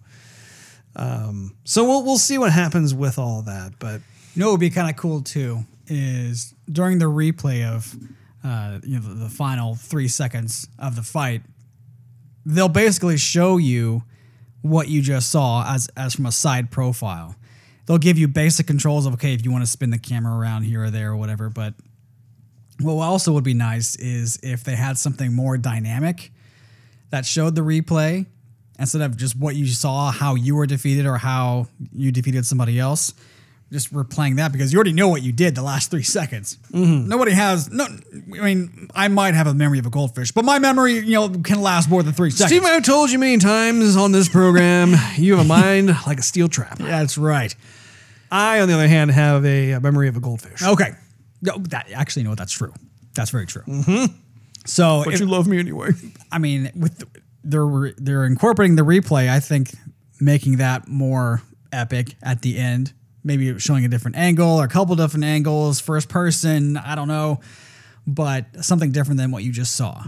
Um, 0.97 1.55
so 1.65 1.85
we'll 1.85 2.03
we'll 2.05 2.19
see 2.19 2.37
what 2.37 2.53
happens 2.53 2.93
with 2.93 3.19
all 3.19 3.43
that, 3.43 3.75
but 3.79 4.01
You 4.35 4.41
know 4.41 4.47
what 4.47 4.53
would 4.55 4.61
be 4.61 4.71
kind 4.71 4.91
of 4.91 4.97
cool 4.97 5.23
too 5.23 5.61
is 5.87 6.53
during 6.71 6.99
the 6.99 7.07
replay 7.07 7.65
of 7.65 7.95
uh, 8.45 8.79
you 8.83 8.99
know 8.99 9.03
the, 9.03 9.15
the 9.15 9.29
final 9.29 9.75
three 9.75 10.09
seconds 10.09 10.69
of 10.79 10.97
the 10.97 11.03
fight, 11.03 11.43
they'll 12.45 12.69
basically 12.69 13.17
show 13.17 13.57
you 13.57 14.03
what 14.62 14.89
you 14.89 15.03
just 15.03 15.31
saw 15.31 15.65
as 15.67 15.89
as 15.97 16.15
from 16.15 16.27
a 16.27 16.33
side 16.33 16.71
profile. 16.71 17.37
They'll 17.87 17.99
give 17.99 18.19
you 18.19 18.29
basic 18.29 18.67
controls 18.67 19.07
of 19.07 19.15
okay 19.15 19.35
if 19.35 19.45
you 19.45 19.51
want 19.51 19.65
to 19.65 19.71
spin 19.71 19.91
the 19.91 19.99
camera 19.99 20.37
around 20.37 20.62
here 20.62 20.85
or 20.85 20.91
there 20.91 21.11
or 21.11 21.17
whatever. 21.17 21.49
But 21.49 21.75
what 22.81 22.95
also 23.03 23.33
would 23.33 23.45
be 23.45 23.55
nice 23.55 23.97
is 23.97 24.39
if 24.43 24.65
they 24.65 24.77
had 24.77 24.97
something 24.97 25.35
more 25.35 25.59
dynamic 25.59 26.33
that 27.11 27.27
showed 27.27 27.55
the 27.55 27.62
replay 27.62 28.27
instead 28.79 29.03
of 29.03 29.17
just 29.17 29.37
what 29.37 29.57
you 29.57 29.67
saw, 29.67 30.11
how 30.11 30.35
you 30.35 30.57
were 30.57 30.67
defeated 30.67 31.05
or 31.05 31.19
how 31.19 31.67
you 31.93 32.11
defeated 32.11 32.47
somebody 32.47 32.79
else. 32.79 33.12
Just 33.73 33.93
replaying 33.95 34.37
that 34.37 34.51
because 34.51 34.73
you 34.73 34.79
already 34.79 34.93
know 34.93 35.07
what 35.09 35.23
you 35.23 35.31
did 35.31 35.55
the 35.55 35.63
last 35.63 35.93
three 35.93 36.03
seconds. 36.03 36.59
Mm-hmm. 36.73 37.09
Nobody 37.09 37.31
has 37.31 37.71
no. 37.71 37.85
I 37.85 38.45
mean, 38.45 38.89
I 38.97 39.07
might 39.07 39.35
have 39.35 39.47
a 39.47 39.55
memory 39.55 39.79
of 39.79 39.87
a 39.87 39.91
goldfish, 39.91 40.33
but 40.33 40.45
my 40.45 40.59
memory, 40.59 40.95
you 40.95 41.13
know, 41.13 41.29
can 41.29 41.63
last 41.63 41.89
more 41.89 42.03
than 42.03 42.13
three 42.13 42.31
seconds. 42.31 42.51
Steve, 42.51 42.65
I've 42.65 42.83
told 42.83 43.13
you 43.13 43.19
many 43.21 43.39
times 43.39 43.97
on 43.97 44.11
this 44.11 44.29
program, 44.29 44.95
you 45.17 45.37
have 45.37 45.45
a 45.45 45.49
mind 45.49 45.89
like 46.07 46.19
a 46.19 46.23
steel 46.23 46.49
trap. 46.49 46.79
That's 46.79 47.17
right. 47.17 47.55
I, 48.33 48.61
on 48.61 48.67
the 48.69 48.75
other 48.75 48.89
hand, 48.89 49.11
have 49.13 49.45
a, 49.45 49.73
a 49.73 49.81
memory 49.81 50.09
of 50.09 50.17
a 50.17 50.21
goldfish. 50.21 50.63
Okay, 50.63 50.93
no, 51.43 51.59
that 51.69 51.91
actually, 51.93 52.25
know? 52.25 52.35
That's 52.35 52.53
true. 52.53 52.73
That's 53.15 53.31
very 53.31 53.47
true. 53.47 53.63
Mm-hmm. 53.63 54.15
So, 54.67 55.03
But 55.05 55.15
if- 55.15 55.21
you 55.21 55.27
love 55.27 55.47
me 55.47 55.59
anyway. 55.59 55.91
I 56.33 56.39
mean, 56.39 56.71
with 56.77 56.99
the, 56.99 57.07
they're 57.45 57.93
they're 57.97 58.25
incorporating 58.27 58.77
the 58.77 58.83
replay. 58.83 59.29
I 59.29 59.41
think 59.41 59.71
making 60.21 60.57
that 60.59 60.89
more 60.89 61.43
epic 61.73 62.15
at 62.23 62.43
the 62.43 62.59
end, 62.59 62.93
maybe 63.25 63.59
showing 63.59 63.85
a 63.85 63.89
different 63.89 64.17
angle 64.17 64.57
or 64.61 64.65
a 64.65 64.69
couple 64.69 64.97
different 64.97 65.25
angles, 65.25 65.81
first 65.81 66.09
person. 66.09 66.77
I 66.77 66.95
don't 66.95 67.09
know, 67.09 67.41
but 68.07 68.65
something 68.65 68.93
different 68.93 69.19
than 69.19 69.31
what 69.31 69.45
you 69.45 69.53
just 69.53 69.77
saw. 69.77 70.03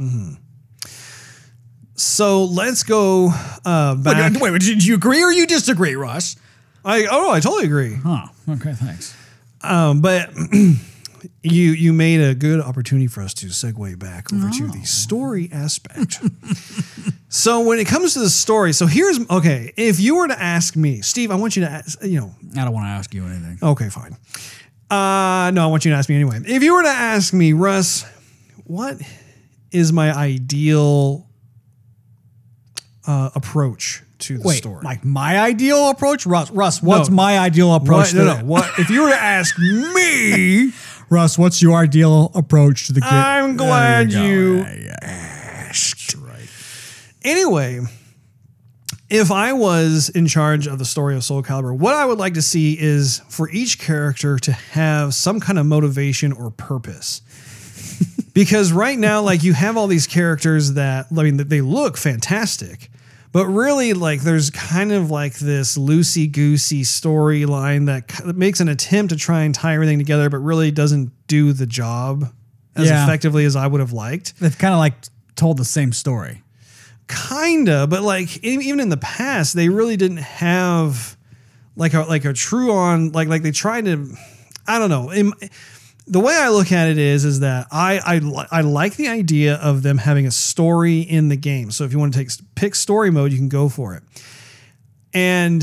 So 1.94 2.44
let's 2.44 2.82
go 2.82 3.30
uh, 3.64 3.94
back. 3.94 4.40
Wait, 4.40 4.50
wait, 4.50 4.60
did 4.60 4.84
you 4.84 4.94
agree 4.94 5.22
or 5.22 5.30
you 5.30 5.46
disagree, 5.46 5.94
Russ? 5.94 6.36
I 6.84 7.06
oh, 7.10 7.30
I 7.30 7.40
totally 7.40 7.64
agree. 7.64 7.96
Oh, 8.04 8.24
okay, 8.48 8.72
thanks. 8.72 9.16
Um, 9.60 10.00
but 10.00 10.30
you 11.42 11.70
you 11.72 11.92
made 11.92 12.20
a 12.20 12.34
good 12.34 12.60
opportunity 12.60 13.06
for 13.06 13.22
us 13.22 13.34
to 13.34 13.46
segue 13.46 13.98
back 13.98 14.32
over 14.32 14.50
to 14.50 14.66
the 14.68 14.84
story 14.84 15.48
aspect. 15.52 16.20
so 17.34 17.60
when 17.62 17.78
it 17.78 17.86
comes 17.86 18.12
to 18.12 18.18
the 18.20 18.28
story, 18.28 18.74
so 18.74 18.86
here's 18.86 19.18
okay. 19.30 19.72
If 19.76 19.98
you 20.00 20.16
were 20.16 20.28
to 20.28 20.38
ask 20.38 20.76
me, 20.76 21.00
Steve, 21.00 21.30
I 21.30 21.36
want 21.36 21.56
you 21.56 21.62
to 21.64 21.70
ask, 21.70 21.98
you 22.04 22.20
know, 22.20 22.34
I 22.58 22.64
don't 22.64 22.74
want 22.74 22.84
to 22.84 22.90
ask 22.90 23.14
you 23.14 23.24
anything. 23.24 23.58
Okay, 23.62 23.88
fine. 23.88 24.16
Uh, 24.90 25.50
no, 25.52 25.62
I 25.62 25.66
want 25.66 25.86
you 25.86 25.92
to 25.92 25.96
ask 25.96 26.10
me 26.10 26.16
anyway. 26.16 26.40
If 26.46 26.62
you 26.62 26.74
were 26.74 26.82
to 26.82 26.88
ask 26.90 27.32
me, 27.32 27.54
Russ, 27.54 28.04
what 28.64 29.00
is 29.70 29.92
my 29.94 30.12
ideal 30.14 31.26
uh, 33.06 33.30
approach 33.34 34.02
to 34.18 34.36
the 34.36 34.46
Wait, 34.46 34.56
story? 34.58 34.82
like 34.84 35.02
my 35.02 35.38
ideal 35.40 35.88
approach, 35.88 36.26
Russ. 36.26 36.50
Russ, 36.50 36.82
what's 36.82 37.08
No. 37.08 37.16
my 37.16 37.38
ideal 37.38 37.74
approach? 37.74 38.12
what, 38.12 38.14
no, 38.14 38.34
to 38.36 38.42
no. 38.42 38.46
What 38.46 38.78
if 38.78 38.90
you 38.90 39.02
were 39.02 39.08
to 39.10 39.16
ask 39.16 39.58
me? 39.94 40.72
Russ, 41.08 41.38
what's 41.38 41.62
your 41.62 41.76
ideal 41.78 42.30
approach 42.34 42.86
to 42.88 42.92
the 42.92 43.00
game? 43.00 43.08
I'm 43.10 43.56
glad 43.56 44.12
you 44.12 44.62
go. 44.62 44.68
Yeah, 44.68 44.74
yeah. 45.02 45.31
Anyway, 47.24 47.80
if 49.10 49.30
I 49.30 49.52
was 49.52 50.08
in 50.08 50.26
charge 50.26 50.66
of 50.66 50.78
the 50.78 50.84
story 50.84 51.14
of 51.16 51.24
Soul 51.24 51.42
Calibur, 51.42 51.76
what 51.76 51.94
I 51.94 52.04
would 52.06 52.18
like 52.18 52.34
to 52.34 52.42
see 52.42 52.76
is 52.78 53.20
for 53.28 53.48
each 53.50 53.78
character 53.78 54.38
to 54.38 54.52
have 54.52 55.14
some 55.14 55.38
kind 55.40 55.58
of 55.58 55.66
motivation 55.66 56.32
or 56.32 56.50
purpose. 56.50 57.20
because 58.34 58.72
right 58.72 58.98
now, 58.98 59.20
like 59.22 59.42
you 59.42 59.52
have 59.52 59.76
all 59.76 59.86
these 59.86 60.06
characters 60.06 60.72
that 60.74 61.06
I 61.10 61.22
mean, 61.22 61.36
they 61.36 61.60
look 61.60 61.96
fantastic, 61.96 62.90
but 63.32 63.46
really, 63.46 63.92
like 63.92 64.22
there's 64.22 64.50
kind 64.50 64.92
of 64.92 65.10
like 65.10 65.34
this 65.38 65.76
loosey 65.78 66.30
goosey 66.30 66.82
storyline 66.82 67.86
that 67.86 68.36
makes 68.36 68.60
an 68.60 68.68
attempt 68.68 69.10
to 69.10 69.16
try 69.18 69.42
and 69.42 69.54
tie 69.54 69.74
everything 69.74 69.98
together, 69.98 70.28
but 70.30 70.38
really 70.38 70.70
doesn't 70.70 71.12
do 71.26 71.52
the 71.52 71.66
job 71.66 72.32
as 72.74 72.88
Yeah. 72.88 73.04
effectively 73.04 73.44
as 73.44 73.56
I 73.56 73.66
would 73.66 73.80
have 73.80 73.92
liked. 73.92 74.38
They've 74.40 74.56
kind 74.56 74.72
of 74.74 74.78
like 74.80 74.94
told 75.36 75.58
the 75.58 75.64
same 75.64 75.92
story. 75.92 76.42
Kinda, 77.28 77.86
but 77.86 78.02
like 78.02 78.42
even 78.44 78.80
in 78.80 78.88
the 78.88 78.96
past, 78.96 79.54
they 79.54 79.68
really 79.68 79.96
didn't 79.96 80.18
have 80.18 81.16
like 81.76 81.94
a 81.94 82.02
like 82.02 82.24
a 82.24 82.32
true 82.32 82.72
on 82.72 83.12
like 83.12 83.28
like 83.28 83.42
they 83.42 83.50
tried 83.50 83.84
to. 83.86 84.14
I 84.66 84.78
don't 84.78 84.90
know. 84.90 85.10
In- 85.10 85.32
the 86.06 86.20
way 86.20 86.34
I 86.34 86.48
look 86.48 86.72
at 86.72 86.88
it 86.88 86.98
is 86.98 87.24
is 87.24 87.40
that 87.40 87.68
I 87.70 87.98
I 87.98 88.46
I 88.50 88.60
like 88.62 88.96
the 88.96 89.08
idea 89.08 89.54
of 89.56 89.82
them 89.82 89.98
having 89.98 90.26
a 90.26 90.30
story 90.30 91.00
in 91.00 91.28
the 91.28 91.36
game. 91.36 91.70
So 91.70 91.84
if 91.84 91.92
you 91.92 91.98
want 91.98 92.12
to 92.14 92.18
take 92.18 92.30
pick 92.54 92.74
story 92.74 93.10
mode, 93.10 93.32
you 93.32 93.38
can 93.38 93.48
go 93.48 93.68
for 93.68 93.94
it. 93.94 94.02
And 95.14 95.62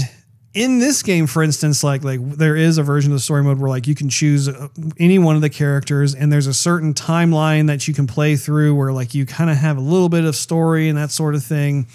in 0.54 0.80
this 0.80 1.04
game, 1.04 1.28
for 1.28 1.44
instance, 1.44 1.84
like 1.84 2.04
like 2.04 2.20
there 2.22 2.56
is 2.56 2.78
a 2.78 2.84
version 2.84 3.12
of 3.12 3.18
the 3.18 3.22
story 3.22 3.44
mode 3.44 3.60
where 3.60 3.70
like 3.70 3.88
you 3.88 3.96
can 3.96 4.10
choose 4.10 4.48
uh, 4.48 4.68
any 4.98 5.20
one 5.20 5.36
of 5.36 5.42
the 5.42 5.50
characters, 5.50 6.16
and 6.16 6.32
there's 6.32 6.48
a 6.48 6.54
certain 6.54 6.94
timeline 6.94 7.68
that 7.68 7.88
you 7.88 7.94
can 7.94 8.08
play 8.08 8.36
through 8.36 8.74
where 8.76 8.92
like 8.92 9.14
you 9.14 9.26
kind 9.26 9.50
of 9.50 9.58
have 9.58 9.78
a 9.78 9.82
little 9.82 10.10
bit 10.10 10.26
of 10.26 10.36
story 10.36 10.90
and 10.90 10.98
that 10.98 11.12
sort 11.12 11.36
of 11.36 11.44
thing. 11.44 11.88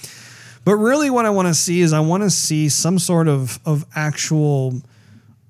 But 0.64 0.76
really, 0.76 1.10
what 1.10 1.26
I 1.26 1.30
want 1.30 1.48
to 1.48 1.54
see 1.54 1.80
is 1.80 1.92
I 1.92 2.00
want 2.00 2.22
to 2.22 2.30
see 2.30 2.68
some 2.68 2.98
sort 2.98 3.26
of 3.26 3.58
of 3.66 3.84
actual 3.94 4.82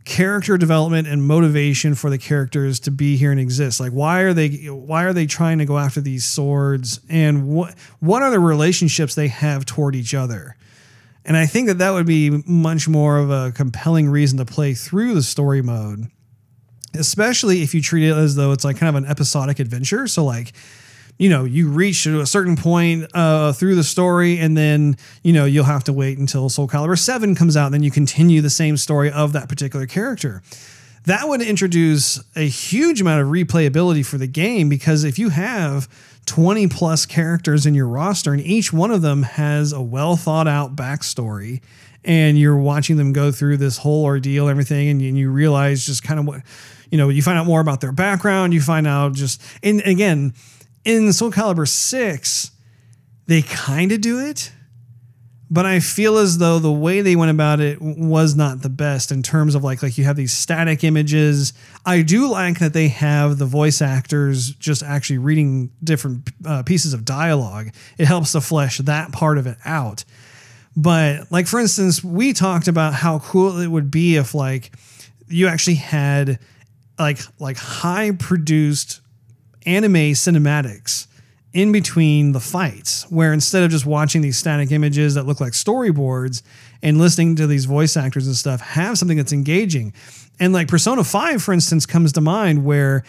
character 0.04 0.58
development 0.58 1.08
and 1.08 1.26
motivation 1.26 1.94
for 1.94 2.10
the 2.10 2.18
characters 2.18 2.78
to 2.80 2.90
be 2.90 3.16
here 3.16 3.30
and 3.30 3.40
exist. 3.40 3.80
Like 3.80 3.92
why 3.92 4.20
are 4.20 4.32
they 4.32 4.48
why 4.66 5.04
are 5.04 5.12
they 5.12 5.26
trying 5.26 5.58
to 5.58 5.66
go 5.66 5.78
after 5.78 6.00
these 6.00 6.24
swords 6.24 7.00
and 7.08 7.48
what 7.48 7.74
what 8.00 8.22
are 8.22 8.30
the 8.30 8.40
relationships 8.40 9.14
they 9.14 9.28
have 9.28 9.64
toward 9.66 9.94
each 9.94 10.14
other? 10.14 10.56
And 11.24 11.36
I 11.36 11.46
think 11.46 11.68
that 11.68 11.78
that 11.78 11.92
would 11.92 12.06
be 12.06 12.30
much 12.46 12.88
more 12.88 13.16
of 13.18 13.30
a 13.30 13.52
compelling 13.52 14.08
reason 14.08 14.38
to 14.38 14.44
play 14.44 14.74
through 14.74 15.14
the 15.14 15.22
story 15.22 15.62
mode. 15.62 16.08
Especially 16.94 17.62
if 17.62 17.74
you 17.74 17.82
treat 17.82 18.08
it 18.08 18.12
as 18.12 18.36
though 18.36 18.52
it's 18.52 18.64
like 18.64 18.76
kind 18.76 18.94
of 18.94 19.02
an 19.02 19.08
episodic 19.10 19.58
adventure. 19.58 20.06
So 20.06 20.24
like 20.24 20.52
you 21.18 21.28
know, 21.28 21.44
you 21.44 21.68
reach 21.68 22.06
a 22.06 22.26
certain 22.26 22.56
point 22.56 23.08
uh, 23.14 23.52
through 23.52 23.76
the 23.76 23.84
story, 23.84 24.38
and 24.38 24.56
then 24.56 24.96
you 25.22 25.32
know 25.32 25.44
you'll 25.44 25.64
have 25.64 25.84
to 25.84 25.92
wait 25.92 26.18
until 26.18 26.48
Soul 26.48 26.66
Calibur 26.66 26.98
Seven 26.98 27.34
comes 27.34 27.56
out. 27.56 27.66
And 27.66 27.74
then 27.74 27.82
you 27.82 27.90
continue 27.90 28.40
the 28.40 28.50
same 28.50 28.76
story 28.76 29.10
of 29.12 29.32
that 29.32 29.48
particular 29.48 29.86
character. 29.86 30.42
That 31.04 31.28
would 31.28 31.42
introduce 31.42 32.22
a 32.34 32.48
huge 32.48 33.00
amount 33.00 33.22
of 33.22 33.28
replayability 33.28 34.04
for 34.04 34.16
the 34.16 34.26
game 34.26 34.68
because 34.68 35.04
if 35.04 35.18
you 35.18 35.28
have 35.28 35.86
20 36.26 36.68
plus 36.68 37.06
characters 37.06 37.66
in 37.66 37.74
your 37.74 37.88
roster 37.88 38.32
and 38.32 38.42
each 38.42 38.72
one 38.72 38.90
of 38.90 39.02
them 39.02 39.22
has 39.22 39.72
a 39.72 39.80
well 39.80 40.16
thought 40.16 40.48
out 40.48 40.74
backstory 40.74 41.60
and 42.04 42.38
you're 42.38 42.56
watching 42.56 42.96
them 42.96 43.12
go 43.12 43.30
through 43.32 43.56
this 43.56 43.78
whole 43.78 44.04
ordeal 44.04 44.48
everything 44.48 44.88
and 44.88 45.02
you, 45.02 45.08
and 45.08 45.18
you 45.18 45.30
realize 45.30 45.86
just 45.86 46.02
kind 46.02 46.20
of 46.20 46.26
what 46.26 46.42
you 46.90 46.98
know 46.98 47.08
you 47.08 47.22
find 47.22 47.38
out 47.38 47.46
more 47.46 47.60
about 47.60 47.80
their 47.80 47.92
background 47.92 48.54
you 48.54 48.60
find 48.60 48.86
out 48.86 49.12
just 49.12 49.42
and 49.62 49.80
again 49.82 50.32
in 50.84 51.12
Soul 51.12 51.30
Calibur 51.30 51.66
6, 51.66 52.50
they 53.26 53.42
kind 53.42 53.90
of 53.90 54.00
do 54.00 54.20
it, 54.20 54.52
but 55.54 55.66
I 55.66 55.78
feel 55.78 56.18
as 56.18 56.38
though 56.38 56.58
the 56.58 56.72
way 56.72 57.00
they 57.00 57.14
went 57.14 57.30
about 57.30 57.60
it 57.60 57.80
was 57.80 58.34
not 58.34 58.62
the 58.62 58.68
best 58.68 59.12
in 59.12 59.22
terms 59.22 59.54
of 59.54 59.62
like 59.62 59.84
like 59.84 59.96
you 59.96 60.02
have 60.02 60.16
these 60.16 60.32
static 60.32 60.82
images. 60.82 61.52
I 61.86 62.02
do 62.02 62.28
like 62.28 62.58
that 62.58 62.72
they 62.72 62.88
have 62.88 63.38
the 63.38 63.46
voice 63.46 63.80
actors 63.80 64.50
just 64.56 64.82
actually 64.82 65.18
reading 65.18 65.70
different 65.84 66.28
uh, 66.44 66.64
pieces 66.64 66.92
of 66.92 67.04
dialogue. 67.04 67.68
It 67.98 68.06
helps 68.06 68.32
to 68.32 68.40
flesh 68.40 68.78
that 68.78 69.12
part 69.12 69.38
of 69.38 69.46
it 69.46 69.56
out. 69.64 70.02
But 70.76 71.30
like 71.30 71.46
for 71.46 71.60
instance, 71.60 72.02
we 72.02 72.32
talked 72.32 72.66
about 72.66 72.92
how 72.92 73.20
cool 73.20 73.60
it 73.60 73.68
would 73.68 73.92
be 73.92 74.16
if 74.16 74.34
like 74.34 74.72
you 75.28 75.46
actually 75.46 75.76
had 75.76 76.40
like 76.98 77.20
like 77.38 77.58
high 77.58 78.10
produced 78.10 79.02
anime 79.66 80.14
cinematics 80.14 81.06
in 81.54 81.70
between 81.70 82.32
the 82.32 82.40
fights, 82.40 83.08
where 83.10 83.32
instead 83.32 83.62
of 83.62 83.70
just 83.70 83.86
watching 83.86 84.20
these 84.20 84.36
static 84.36 84.72
images 84.72 85.14
that 85.14 85.24
look 85.24 85.40
like 85.40 85.52
storyboards 85.52 86.42
and 86.82 86.98
listening 86.98 87.36
to 87.36 87.46
these 87.46 87.64
voice 87.64 87.96
actors 87.96 88.26
and 88.26 88.36
stuff, 88.36 88.60
have 88.60 88.98
something 88.98 89.16
that's 89.16 89.32
engaging. 89.32 89.94
And 90.40 90.52
like 90.52 90.66
Persona 90.66 91.04
5, 91.04 91.42
for 91.42 91.54
instance, 91.54 91.86
comes 91.86 92.12
to 92.14 92.20
mind 92.20 92.64
where 92.64 93.04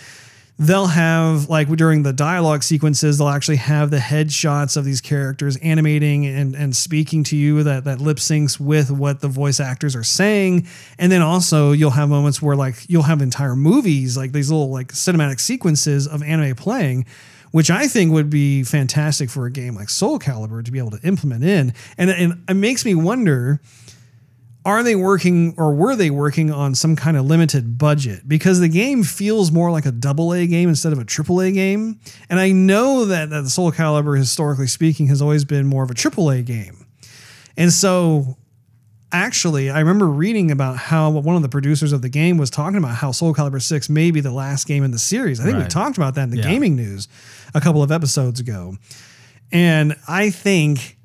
they'll 0.57 0.87
have 0.87 1.49
like 1.49 1.67
during 1.69 2.03
the 2.03 2.13
dialogue 2.13 2.63
sequences 2.63 3.17
they'll 3.17 3.27
actually 3.27 3.57
have 3.57 3.91
the 3.91 3.97
headshots 3.97 4.77
of 4.77 4.85
these 4.85 5.01
characters 5.01 5.57
animating 5.57 6.25
and, 6.25 6.55
and 6.55 6.73
speaking 6.73 7.25
to 7.25 7.35
you 7.35 7.61
that 7.63 7.83
that 7.83 7.99
lip 7.99 8.15
syncs 8.15 8.57
with 8.57 8.89
what 8.89 9.19
the 9.19 9.27
voice 9.27 9.59
actors 9.59 9.97
are 9.97 10.03
saying 10.03 10.65
and 10.97 11.11
then 11.11 11.21
also 11.21 11.73
you'll 11.73 11.89
have 11.89 12.07
moments 12.07 12.41
where 12.41 12.55
like 12.55 12.75
you'll 12.87 13.03
have 13.03 13.21
entire 13.21 13.53
movies 13.53 14.15
like 14.15 14.31
these 14.31 14.49
little 14.49 14.69
like 14.69 14.93
cinematic 14.93 15.41
sequences 15.41 16.07
of 16.07 16.23
anime 16.23 16.55
playing 16.55 17.05
which 17.55 17.71
I 17.71 17.87
think 17.87 18.11
would 18.11 18.29
be 18.29 18.63
fantastic 18.63 19.29
for 19.29 19.45
a 19.45 19.49
game 19.49 19.75
like 19.75 19.87
Soul 19.87 20.19
Calibur 20.19 20.61
to 20.65 20.71
be 20.73 20.77
able 20.77 20.91
to 20.91 20.99
implement 21.07 21.41
in. 21.41 21.73
And, 21.97 22.09
and 22.09 22.43
it 22.49 22.53
makes 22.55 22.83
me 22.83 22.95
wonder 22.95 23.61
are 24.65 24.83
they 24.83 24.93
working 24.93 25.53
or 25.57 25.73
were 25.73 25.95
they 25.95 26.09
working 26.09 26.51
on 26.51 26.75
some 26.75 26.97
kind 26.97 27.15
of 27.15 27.23
limited 27.23 27.77
budget? 27.77 28.27
Because 28.27 28.59
the 28.59 28.67
game 28.67 29.03
feels 29.03 29.53
more 29.53 29.71
like 29.71 29.85
a 29.85 29.93
double 29.93 30.33
A 30.33 30.45
game 30.47 30.67
instead 30.67 30.91
of 30.91 30.99
a 30.99 31.05
triple 31.05 31.39
A 31.39 31.49
game. 31.49 31.97
And 32.29 32.41
I 32.41 32.51
know 32.51 33.05
that, 33.05 33.29
that 33.29 33.47
Soul 33.47 33.71
Calibur 33.71 34.17
historically 34.17 34.67
speaking 34.67 35.07
has 35.07 35.21
always 35.21 35.45
been 35.45 35.65
more 35.65 35.85
of 35.85 35.89
a 35.89 35.93
triple 35.93 36.29
A 36.29 36.41
game. 36.41 36.85
And 37.55 37.71
so 37.71 38.35
actually 39.15 39.69
I 39.69 39.79
remember 39.79 40.07
reading 40.07 40.51
about 40.51 40.77
how 40.77 41.09
one 41.09 41.35
of 41.35 41.41
the 41.41 41.49
producers 41.49 41.91
of 41.93 42.01
the 42.01 42.09
game 42.09 42.37
was 42.37 42.49
talking 42.49 42.77
about 42.77 42.95
how 42.95 43.11
Soul 43.11 43.33
Calibur 43.33 43.61
6 43.61 43.89
may 43.89 44.11
be 44.11 44.19
the 44.19 44.31
last 44.31 44.67
game 44.67 44.83
in 44.83 44.91
the 44.91 44.99
series 44.99 45.39
I 45.39 45.43
think 45.45 45.57
we 45.57 45.65
talked 45.65 45.97
about 45.97 46.15
that 46.15 46.23
in 46.23 46.29
the 46.31 46.37
Yeah. 46.37 46.49
gaming 46.51 46.75
news 46.75 47.07
a 47.53 47.61
couple 47.61 47.81
of 47.81 47.91
episodes 47.91 48.39
ago 48.39 48.77
and 49.51 49.95
I 50.07 50.29
think 50.31 50.97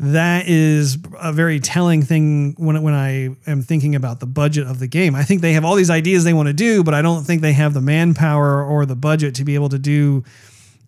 that 0.00 0.48
is 0.48 0.98
a 1.20 1.32
very 1.32 1.60
telling 1.60 2.02
thing 2.02 2.54
when 2.58 2.82
when 2.82 2.94
I 2.94 3.30
am 3.46 3.62
thinking 3.62 3.94
about 3.94 4.18
the 4.20 4.26
budget 4.26 4.66
of 4.66 4.80
the 4.80 4.88
game. 4.88 5.14
I 5.14 5.22
think 5.22 5.40
they 5.40 5.52
have 5.52 5.64
all 5.64 5.76
these 5.76 5.88
ideas 5.88 6.24
they 6.24 6.32
want 6.32 6.48
to 6.48 6.52
do, 6.52 6.82
but 6.82 6.94
I 6.94 7.00
don't 7.00 7.22
think 7.22 7.42
they 7.42 7.52
have 7.52 7.74
the 7.74 7.80
manpower 7.80 8.62
or 8.64 8.86
the 8.86 8.96
budget 8.96 9.36
to 9.36 9.44
be 9.44 9.54
able 9.54 9.68
to 9.68 9.78
do, 9.78 10.24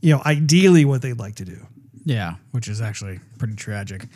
you 0.02 0.12
know, 0.12 0.20
ideally 0.26 0.84
what 0.84 1.02
they'd 1.02 1.18
like 1.20 1.36
to 1.36 1.44
do. 1.44 1.64
Yeah, 2.04 2.34
which 2.50 2.66
is 2.66 2.80
actually 2.80 3.20
pretty 3.38 3.54
tragic. 3.54 4.06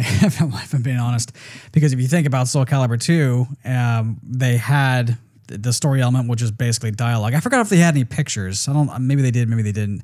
If 0.00 0.40
I'm 0.40 0.52
if 0.52 0.74
I'm 0.74 0.82
being 0.82 0.98
honest, 0.98 1.32
because 1.72 1.92
if 1.92 2.00
you 2.00 2.08
think 2.08 2.26
about 2.26 2.48
Soul 2.48 2.64
Calibur 2.64 3.00
2, 3.00 3.46
um, 3.64 4.20
they 4.22 4.56
had 4.56 5.18
the 5.46 5.72
story 5.72 6.00
element, 6.00 6.28
which 6.28 6.42
is 6.42 6.50
basically 6.50 6.90
dialogue. 6.92 7.34
I 7.34 7.40
forgot 7.40 7.60
if 7.60 7.68
they 7.68 7.78
had 7.78 7.94
any 7.94 8.04
pictures. 8.04 8.68
I 8.68 8.72
don't. 8.72 9.00
Maybe 9.00 9.22
they 9.22 9.30
did. 9.30 9.48
Maybe 9.48 9.62
they 9.62 9.72
didn't. 9.72 10.02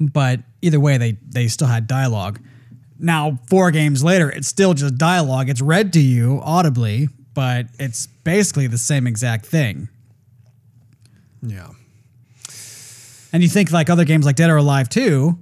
But 0.00 0.40
either 0.62 0.80
way, 0.80 0.98
they 0.98 1.12
they 1.26 1.48
still 1.48 1.68
had 1.68 1.86
dialogue. 1.86 2.40
Now, 2.98 3.40
four 3.48 3.70
games 3.70 4.04
later, 4.04 4.30
it's 4.30 4.48
still 4.48 4.74
just 4.74 4.96
dialogue. 4.96 5.48
It's 5.48 5.60
read 5.60 5.92
to 5.94 6.00
you 6.00 6.40
audibly, 6.44 7.08
but 7.34 7.66
it's 7.78 8.06
basically 8.06 8.66
the 8.66 8.78
same 8.78 9.06
exact 9.06 9.46
thing. 9.46 9.88
Yeah. 11.42 11.70
And 13.32 13.42
you 13.42 13.48
think 13.48 13.72
like 13.72 13.90
other 13.90 14.04
games 14.04 14.24
like 14.24 14.36
Dead 14.36 14.48
or 14.48 14.56
Alive 14.56 14.88
2, 14.88 15.36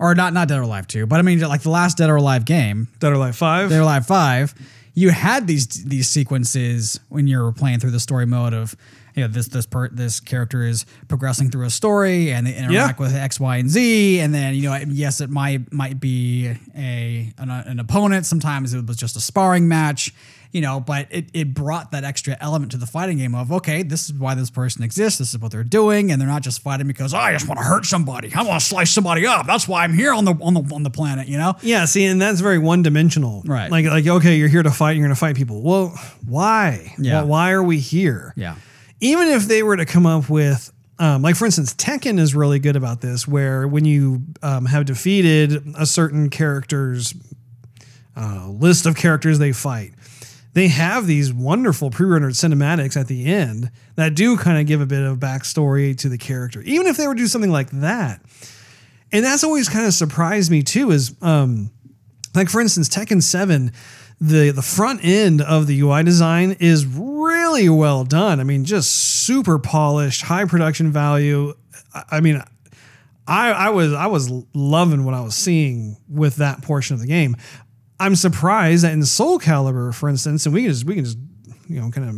or 0.00 0.14
not 0.16 0.32
not 0.32 0.48
Dead 0.48 0.58
or 0.58 0.62
Alive 0.62 0.88
2, 0.88 1.06
but 1.06 1.20
I 1.20 1.22
mean 1.22 1.38
like 1.40 1.62
the 1.62 1.70
last 1.70 1.98
Dead 1.98 2.10
or 2.10 2.16
Alive 2.16 2.44
game, 2.44 2.88
Dead 2.98 3.12
or 3.12 3.14
Alive 3.14 3.36
5. 3.36 3.68
Dead 3.70 3.78
or 3.78 3.82
Alive 3.82 4.06
5, 4.06 4.54
you 4.94 5.10
had 5.10 5.46
these 5.46 5.66
these 5.84 6.08
sequences 6.08 6.98
when 7.08 7.26
you 7.28 7.38
were 7.40 7.52
playing 7.52 7.78
through 7.80 7.90
the 7.92 8.00
story 8.00 8.26
mode 8.26 8.52
of 8.54 8.74
you 9.14 9.22
know 9.22 9.28
this 9.28 9.48
this 9.48 9.66
per, 9.66 9.88
this 9.88 10.20
character 10.20 10.62
is 10.62 10.86
progressing 11.08 11.50
through 11.50 11.66
a 11.66 11.70
story 11.70 12.32
and 12.32 12.46
they 12.46 12.54
interact 12.56 12.98
Yeah. 13.00 13.04
with 13.06 13.14
X, 13.14 13.38
Y, 13.40 13.56
and 13.56 13.68
Z, 13.68 14.20
and 14.20 14.32
then 14.34 14.54
you 14.54 14.62
know 14.70 14.76
yes 14.88 15.20
it 15.20 15.30
might 15.30 15.72
might 15.72 16.00
be 16.00 16.48
a 16.76 17.32
an, 17.38 17.50
an 17.50 17.78
opponent. 17.80 18.26
Sometimes 18.26 18.72
it 18.74 18.86
was 18.86 18.96
just 18.96 19.16
a 19.16 19.20
sparring 19.20 19.68
match, 19.68 20.14
you 20.52 20.60
know, 20.60 20.80
but 20.80 21.06
it, 21.10 21.30
it 21.32 21.54
brought 21.54 21.92
that 21.92 22.02
extra 22.02 22.36
element 22.40 22.72
to 22.72 22.78
the 22.78 22.86
fighting 22.86 23.18
game 23.18 23.34
of 23.34 23.52
okay, 23.52 23.82
this 23.82 24.06
is 24.06 24.14
why 24.14 24.34
this 24.34 24.50
person 24.50 24.82
exists, 24.82 25.18
this 25.18 25.32
is 25.32 25.38
what 25.38 25.52
they're 25.52 25.62
doing, 25.62 26.10
and 26.10 26.20
they're 26.20 26.28
not 26.28 26.42
just 26.42 26.60
fighting 26.60 26.86
because 26.86 27.14
"Oh, 27.14 27.18
I 27.18 27.32
just 27.32 27.46
want 27.46 27.58
to 27.58 27.64
hurt 27.64 27.86
somebody, 27.86 28.32
I 28.34 28.42
want 28.42 28.60
to 28.60 28.66
slice 28.66 28.90
somebody 28.90 29.26
up. 29.26 29.46
That's 29.46 29.68
why 29.68 29.84
I'm 29.84 29.94
here 29.94 30.12
on 30.12 30.24
the 30.24 30.34
on 30.40 30.54
the 30.54 30.74
on 30.74 30.82
the 30.82 30.90
planet, 30.90 31.28
you 31.28 31.38
know. 31.38 31.54
Yeah, 31.62 31.84
see, 31.84 32.04
and 32.04 32.20
that's 32.20 32.40
very 32.40 32.58
one 32.58 32.82
dimensional. 32.82 33.42
Right. 33.46 33.70
Like, 33.70 33.86
like 33.86 34.06
okay, 34.06 34.36
you're 34.36 34.48
here 34.48 34.62
to 34.62 34.70
fight. 34.70 34.96
You're 34.96 35.04
going 35.06 35.14
to 35.14 35.20
fight 35.20 35.36
people. 35.36 35.62
Well, 35.62 35.94
why? 36.26 36.94
Yeah. 36.98 37.22
Why, 37.22 37.26
why 37.26 37.50
are 37.52 37.62
we 37.62 37.78
here? 37.78 38.32
Yeah. 38.36 38.56
even 39.00 39.28
if 39.28 39.44
they 39.46 39.62
were 39.62 39.76
to 39.76 39.86
come 39.86 40.04
up 40.06 40.28
with 40.28 40.72
um, 40.98 41.22
like 41.22 41.36
for 41.36 41.46
instance 41.46 41.72
tekken 41.74 42.18
is 42.18 42.34
really 42.34 42.58
good 42.58 42.76
about 42.76 43.00
this 43.00 43.26
where 43.26 43.66
when 43.66 43.84
you 43.86 44.22
um, 44.42 44.66
have 44.66 44.84
defeated 44.84 45.62
a 45.78 45.86
certain 45.86 46.28
character's 46.28 47.14
uh, 48.16 48.48
list 48.48 48.84
of 48.86 48.96
characters 48.96 49.38
they 49.38 49.52
fight 49.52 49.92
they 50.52 50.68
have 50.68 51.06
these 51.06 51.32
wonderful 51.32 51.90
pre-rendered 51.90 52.32
cinematics 52.32 52.96
at 52.96 53.06
the 53.06 53.26
end 53.26 53.70
that 53.94 54.14
do 54.14 54.36
kind 54.36 54.58
of 54.58 54.66
give 54.66 54.80
a 54.80 54.86
bit 54.86 55.02
of 55.02 55.18
backstory 55.18 55.96
to 55.98 56.08
the 56.08 56.18
character, 56.18 56.60
even 56.62 56.86
if 56.86 56.96
they 56.96 57.06
were 57.06 57.14
to 57.14 57.20
do 57.20 57.26
something 57.26 57.52
like 57.52 57.70
that. 57.70 58.20
And 59.12 59.24
that's 59.24 59.44
always 59.44 59.68
kind 59.68 59.86
of 59.86 59.94
surprised 59.94 60.50
me 60.50 60.62
too. 60.62 60.90
Is 60.90 61.14
um, 61.22 61.70
like 62.34 62.48
for 62.48 62.60
instance, 62.60 62.88
Tekken 62.88 63.22
Seven, 63.22 63.72
the 64.20 64.50
the 64.50 64.62
front 64.62 65.04
end 65.04 65.40
of 65.40 65.66
the 65.66 65.80
UI 65.80 66.02
design 66.02 66.56
is 66.60 66.86
really 66.86 67.68
well 67.68 68.04
done. 68.04 68.40
I 68.40 68.44
mean, 68.44 68.64
just 68.64 68.92
super 69.24 69.58
polished, 69.58 70.22
high 70.22 70.44
production 70.44 70.92
value. 70.92 71.54
I, 71.94 72.04
I 72.12 72.20
mean, 72.20 72.42
I, 73.30 73.50
I 73.52 73.68
was 73.70 73.92
I 73.92 74.06
was 74.06 74.30
loving 74.54 75.04
what 75.04 75.14
I 75.14 75.20
was 75.20 75.36
seeing 75.36 75.96
with 76.08 76.36
that 76.36 76.62
portion 76.62 76.94
of 76.94 77.00
the 77.00 77.06
game. 77.06 77.36
I'm 78.00 78.16
surprised 78.16 78.84
that 78.84 78.92
in 78.92 79.04
Soul 79.04 79.38
Calibur, 79.38 79.94
for 79.94 80.08
instance, 80.08 80.46
and 80.46 80.54
we 80.54 80.62
can 80.62 80.72
just 80.72 80.84
we 80.84 80.94
can 80.96 81.04
just 81.04 81.18
you 81.68 81.80
know 81.80 81.90
kind 81.90 82.08
of 82.08 82.14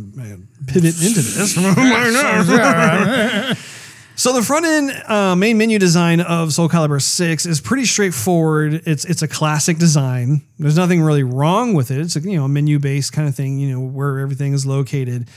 pivot 0.67 1.01
into 1.01 1.21
this. 1.21 1.55
So 4.15 4.31
the 4.31 4.43
front 4.43 4.65
end 4.65 4.91
uh, 5.07 5.35
main 5.35 5.57
menu 5.57 5.79
design 5.79 6.21
of 6.21 6.53
Soul 6.53 6.69
Calibur 6.69 7.01
6 7.01 7.47
is 7.47 7.59
pretty 7.59 7.85
straightforward. 7.85 8.83
It's 8.85 9.05
it's 9.05 9.23
a 9.23 9.27
classic 9.27 9.79
design. 9.79 10.43
There's 10.59 10.77
nothing 10.77 11.01
really 11.01 11.23
wrong 11.23 11.73
with 11.73 11.89
it. 11.89 11.99
It's 11.99 12.15
a 12.15 12.19
you 12.19 12.37
know 12.37 12.47
menu 12.47 12.77
based 12.77 13.11
kind 13.11 13.27
of 13.27 13.35
thing. 13.35 13.57
You 13.57 13.73
know 13.73 13.79
where 13.79 14.19
everything 14.19 14.53
is 14.53 14.67
located. 14.67 15.29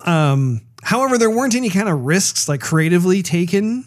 Um, 0.00 0.62
however, 0.82 1.18
there 1.18 1.30
weren't 1.30 1.54
any 1.54 1.68
kind 1.68 1.88
of 1.88 2.06
risks 2.06 2.48
like 2.48 2.60
creatively 2.60 3.22
taken. 3.22 3.86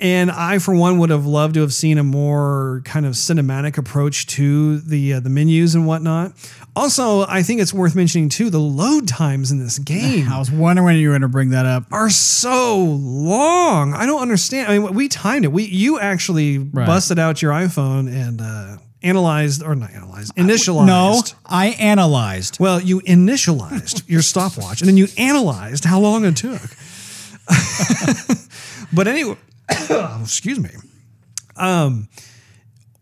And 0.00 0.32
I, 0.32 0.58
for 0.58 0.74
one, 0.74 0.98
would 0.98 1.10
have 1.10 1.26
loved 1.26 1.54
to 1.54 1.60
have 1.60 1.72
seen 1.72 1.96
a 1.96 2.02
more 2.02 2.82
kind 2.84 3.06
of 3.06 3.14
cinematic 3.14 3.78
approach 3.78 4.26
to 4.28 4.78
the 4.80 5.14
uh, 5.14 5.20
the 5.20 5.30
menus 5.30 5.74
and 5.74 5.86
whatnot. 5.86 6.32
Also, 6.74 7.24
I 7.26 7.42
think 7.42 7.60
it's 7.60 7.72
worth 7.72 7.94
mentioning 7.94 8.28
too 8.28 8.50
the 8.50 8.58
load 8.58 9.06
times 9.06 9.52
in 9.52 9.58
this 9.58 9.78
game 9.92 10.28
I 10.28 10.38
was 10.38 10.50
wondering 10.50 10.86
when 10.86 10.96
you 10.96 11.08
were 11.08 11.12
going 11.12 11.22
to 11.22 11.28
bring 11.28 11.50
that 11.50 11.66
up. 11.66 11.84
are 11.92 12.10
so 12.10 12.82
long. 12.84 13.94
I 13.94 14.06
don't 14.06 14.22
understand. 14.22 14.72
I 14.72 14.78
mean, 14.78 14.94
we 14.94 15.08
timed 15.08 15.44
it. 15.44 15.52
We 15.52 15.64
you 15.64 16.00
actually 16.00 16.58
busted 16.58 17.18
out 17.18 17.40
your 17.40 17.52
iPhone 17.52 18.12
and 18.12 18.40
uh, 18.40 18.78
analyzed 19.02 19.62
or 19.62 19.74
not 19.74 19.92
analyzed, 19.92 20.34
initialized. 20.34 20.86
No, 20.86 21.22
I 21.44 21.68
analyzed. 21.78 22.58
Well, 22.58 22.80
you 22.80 23.00
initialized 23.02 24.02
your 24.08 24.22
stopwatch 24.22 24.80
and 24.80 24.88
then 24.88 24.96
you 24.96 25.06
analyzed 25.16 25.84
how 25.84 26.00
long 26.00 26.24
it 26.24 26.36
took. 26.36 26.60
but 28.92 29.06
anyway, 29.06 29.36
excuse 30.20 30.58
me. 30.58 30.70
Um, 31.56 32.08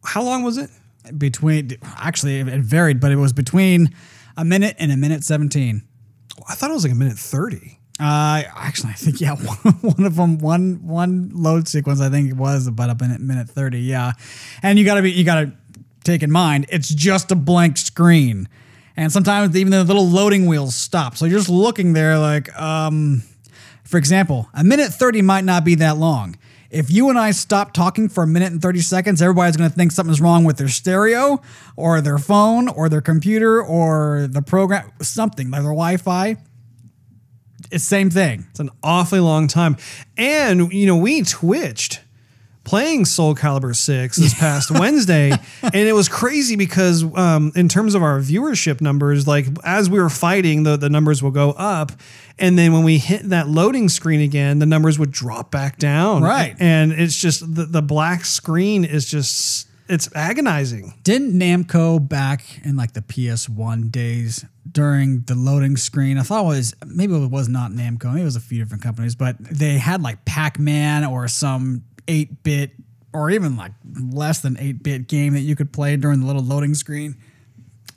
how 0.04 0.22
long 0.22 0.42
was 0.42 0.58
it? 0.58 0.70
Between 1.16 1.76
actually, 1.96 2.40
it 2.40 2.46
varied, 2.60 3.00
but 3.00 3.10
it 3.10 3.16
was 3.16 3.32
between 3.32 3.94
a 4.36 4.44
minute 4.44 4.76
and 4.78 4.92
a 4.92 4.96
minute 4.96 5.24
seventeen. 5.24 5.82
I 6.48 6.54
thought 6.54 6.70
it 6.70 6.74
was 6.74 6.84
like 6.84 6.92
a 6.92 6.96
minute 6.96 7.18
thirty. 7.18 7.80
Uh, 8.00 8.44
actually, 8.56 8.90
I 8.90 8.94
think 8.94 9.20
yeah, 9.20 9.34
one, 9.34 9.74
one 9.80 10.06
of 10.06 10.16
them, 10.16 10.38
one 10.38 10.86
one 10.86 11.30
load 11.34 11.68
sequence, 11.68 12.00
I 12.00 12.08
think 12.08 12.30
it 12.30 12.36
was 12.36 12.66
about 12.66 12.88
a 12.88 12.96
minute, 13.02 13.20
minute 13.20 13.48
thirty. 13.48 13.80
Yeah, 13.80 14.12
and 14.62 14.78
you 14.78 14.84
gotta 14.84 15.02
be, 15.02 15.12
you 15.12 15.24
gotta 15.24 15.52
take 16.02 16.22
in 16.22 16.30
mind, 16.30 16.66
it's 16.70 16.88
just 16.88 17.30
a 17.30 17.36
blank 17.36 17.76
screen, 17.76 18.48
and 18.96 19.12
sometimes 19.12 19.54
even 19.54 19.70
the 19.70 19.84
little 19.84 20.08
loading 20.08 20.46
wheels 20.46 20.74
stop, 20.74 21.16
so 21.16 21.26
you're 21.26 21.38
just 21.38 21.50
looking 21.50 21.92
there 21.92 22.18
like, 22.18 22.58
um, 22.58 23.22
for 23.84 23.98
example, 23.98 24.48
a 24.54 24.64
minute 24.64 24.92
thirty 24.94 25.20
might 25.20 25.44
not 25.44 25.64
be 25.64 25.74
that 25.76 25.98
long. 25.98 26.36
If 26.70 26.90
you 26.90 27.10
and 27.10 27.18
I 27.18 27.32
stop 27.32 27.72
talking 27.72 28.08
for 28.08 28.22
a 28.22 28.26
minute 28.28 28.52
and 28.52 28.62
30 28.62 28.80
seconds, 28.80 29.20
everybody's 29.20 29.56
going 29.56 29.68
to 29.68 29.74
think 29.74 29.90
something's 29.90 30.20
wrong 30.20 30.44
with 30.44 30.56
their 30.56 30.68
stereo 30.68 31.42
or 31.76 32.00
their 32.00 32.18
phone 32.18 32.68
or 32.68 32.88
their 32.88 33.00
computer 33.00 33.60
or 33.60 34.28
the 34.30 34.40
program, 34.40 34.92
something 35.02 35.50
like 35.50 35.62
their 35.62 35.70
Wi 35.70 35.96
Fi. 35.96 36.36
It's 37.72 37.84
the 37.84 37.88
same 37.88 38.10
thing. 38.10 38.46
It's 38.50 38.60
an 38.60 38.70
awfully 38.82 39.20
long 39.20 39.48
time. 39.48 39.76
And, 40.16 40.72
you 40.72 40.86
know, 40.86 40.96
we 40.96 41.22
twitched 41.22 42.00
playing 42.70 43.04
Soul 43.04 43.34
Calibur 43.34 43.74
6 43.74 44.16
this 44.16 44.32
past 44.34 44.70
Wednesday. 44.70 45.32
And 45.62 45.74
it 45.74 45.92
was 45.92 46.08
crazy 46.08 46.56
because, 46.56 47.04
um, 47.16 47.52
in 47.54 47.68
terms 47.68 47.94
of 47.94 48.02
our 48.02 48.18
viewership 48.18 48.80
numbers, 48.80 49.26
like 49.26 49.46
as 49.64 49.90
we 49.90 50.00
were 50.00 50.08
fighting, 50.08 50.62
the, 50.62 50.76
the 50.76 50.88
numbers 50.88 51.22
will 51.22 51.30
go 51.30 51.50
up. 51.50 51.92
And 52.38 52.58
then 52.58 52.72
when 52.72 52.82
we 52.84 52.98
hit 52.98 53.28
that 53.28 53.48
loading 53.48 53.88
screen 53.88 54.20
again, 54.20 54.58
the 54.58 54.66
numbers 54.66 54.98
would 54.98 55.10
drop 55.10 55.50
back 55.50 55.78
down. 55.78 56.22
Right. 56.22 56.56
And 56.58 56.92
it's 56.92 57.20
just 57.20 57.54
the, 57.54 57.66
the 57.66 57.82
black 57.82 58.24
screen 58.24 58.84
is 58.84 59.08
just, 59.08 59.68
it's 59.88 60.08
agonizing. 60.14 60.94
Didn't 61.02 61.38
Namco 61.38 62.08
back 62.08 62.44
in 62.64 62.76
like 62.76 62.92
the 62.92 63.02
PS1 63.02 63.90
days 63.90 64.44
during 64.70 65.22
the 65.22 65.34
loading 65.34 65.76
screen? 65.76 66.16
I 66.18 66.22
thought 66.22 66.44
it 66.44 66.48
was 66.48 66.74
maybe 66.86 67.14
it 67.14 67.30
was 67.30 67.48
not 67.48 67.72
Namco, 67.72 68.06
maybe 68.06 68.22
it 68.22 68.24
was 68.24 68.36
a 68.36 68.40
few 68.40 68.58
different 68.58 68.82
companies, 68.82 69.14
but 69.14 69.36
they 69.38 69.78
had 69.78 70.02
like 70.02 70.24
Pac 70.24 70.58
Man 70.58 71.04
or 71.04 71.28
some 71.28 71.84
8 72.10 72.42
bit 72.42 72.72
or 73.12 73.30
even 73.30 73.56
like 73.56 73.72
less 74.10 74.40
than 74.40 74.56
8 74.58 74.82
bit 74.82 75.06
game 75.08 75.34
that 75.34 75.40
you 75.40 75.54
could 75.54 75.72
play 75.72 75.96
during 75.96 76.20
the 76.20 76.26
little 76.26 76.42
loading 76.42 76.74
screen. 76.74 77.16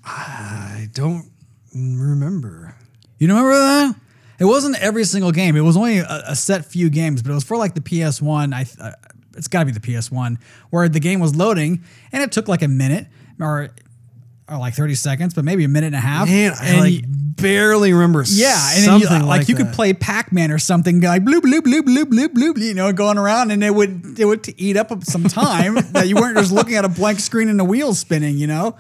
I 0.05 0.89
don't 0.93 1.31
remember. 1.73 2.75
You 3.17 3.27
remember 3.27 3.51
that? 3.51 3.95
It 4.39 4.45
wasn't 4.45 4.81
every 4.81 5.03
single 5.05 5.31
game. 5.31 5.55
It 5.55 5.61
was 5.61 5.77
only 5.77 5.99
a, 5.99 6.23
a 6.27 6.35
set 6.35 6.65
few 6.65 6.89
games, 6.89 7.21
but 7.21 7.31
it 7.31 7.35
was 7.35 7.43
for 7.43 7.57
like 7.57 7.73
the 7.73 7.81
PS1. 7.81 8.53
I 8.53 8.65
uh, 8.83 8.91
it's 9.35 9.47
got 9.47 9.61
to 9.61 9.65
be 9.65 9.71
the 9.71 9.79
PS1 9.79 10.37
where 10.69 10.87
the 10.87 10.99
game 10.99 11.19
was 11.19 11.35
loading 11.35 11.83
and 12.11 12.21
it 12.21 12.31
took 12.31 12.47
like 12.47 12.61
a 12.61 12.67
minute 12.67 13.07
or 13.39 13.69
or 14.49 14.57
like 14.57 14.73
30 14.73 14.95
seconds, 14.95 15.33
but 15.33 15.45
maybe 15.45 15.63
a 15.63 15.67
minute 15.67 15.87
and 15.87 15.95
a 15.95 15.99
half. 15.99 16.27
Man, 16.27 16.53
I 16.59 16.65
And 16.67 16.79
like 16.79 16.93
you- 16.93 17.03
barely 17.07 17.93
remember 17.93 18.23
yeah, 18.27 18.73
and 18.75 18.85
then 18.85 18.99
you, 18.99 19.07
like, 19.07 19.23
like, 19.23 19.49
you 19.49 19.55
could 19.55 19.73
play 19.73 19.91
Pac-Man 19.93 20.51
or 20.51 20.59
something 20.59 21.01
like 21.01 21.23
bloop 21.23 21.41
bloop 21.41 21.61
bloop 21.61 21.81
bloop 21.81 22.03
bloop 22.05 22.27
bloop, 22.27 22.57
you 22.57 22.73
know, 22.73 22.91
going 22.93 23.17
around, 23.17 23.51
and 23.51 23.63
it 23.63 23.73
would 23.73 24.19
it 24.19 24.25
would 24.25 24.47
eat 24.57 24.77
up 24.77 25.03
some 25.03 25.23
time 25.25 25.75
that 25.93 26.07
you 26.07 26.15
weren't 26.15 26.37
just 26.37 26.51
looking 26.51 26.75
at 26.75 26.85
a 26.85 26.89
blank 26.89 27.19
screen 27.19 27.49
and 27.49 27.59
a 27.59 27.65
wheel 27.65 27.93
spinning, 27.93 28.37
you 28.37 28.47
know. 28.47 28.75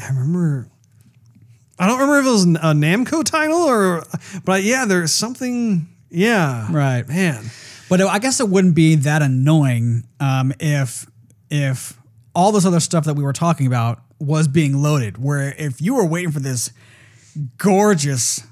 I 0.00 0.08
remember. 0.08 0.68
I 1.78 1.86
don't 1.88 1.98
remember 1.98 2.20
if 2.20 2.26
it 2.26 2.30
was 2.30 2.44
a 2.44 2.72
Namco 2.72 3.24
title 3.24 3.56
or, 3.62 4.04
but 4.44 4.62
yeah, 4.62 4.84
there's 4.84 5.12
something. 5.12 5.88
Yeah, 6.08 6.68
Right. 6.72 7.06
man. 7.08 7.50
But 7.88 8.00
I 8.00 8.20
guess 8.20 8.38
it 8.38 8.48
wouldn't 8.48 8.76
be 8.76 8.94
that 8.94 9.20
annoying 9.22 10.04
um, 10.20 10.52
if 10.60 11.06
if 11.50 11.98
all 12.34 12.52
this 12.52 12.64
other 12.64 12.78
stuff 12.80 13.04
that 13.06 13.14
we 13.14 13.24
were 13.24 13.32
talking 13.32 13.66
about 13.66 14.00
was 14.24 14.48
being 14.48 14.76
loaded. 14.82 15.22
Where 15.22 15.54
if 15.58 15.80
you 15.80 15.94
were 15.94 16.06
waiting 16.06 16.30
for 16.32 16.40
this 16.40 16.70
gorgeous 17.58 18.42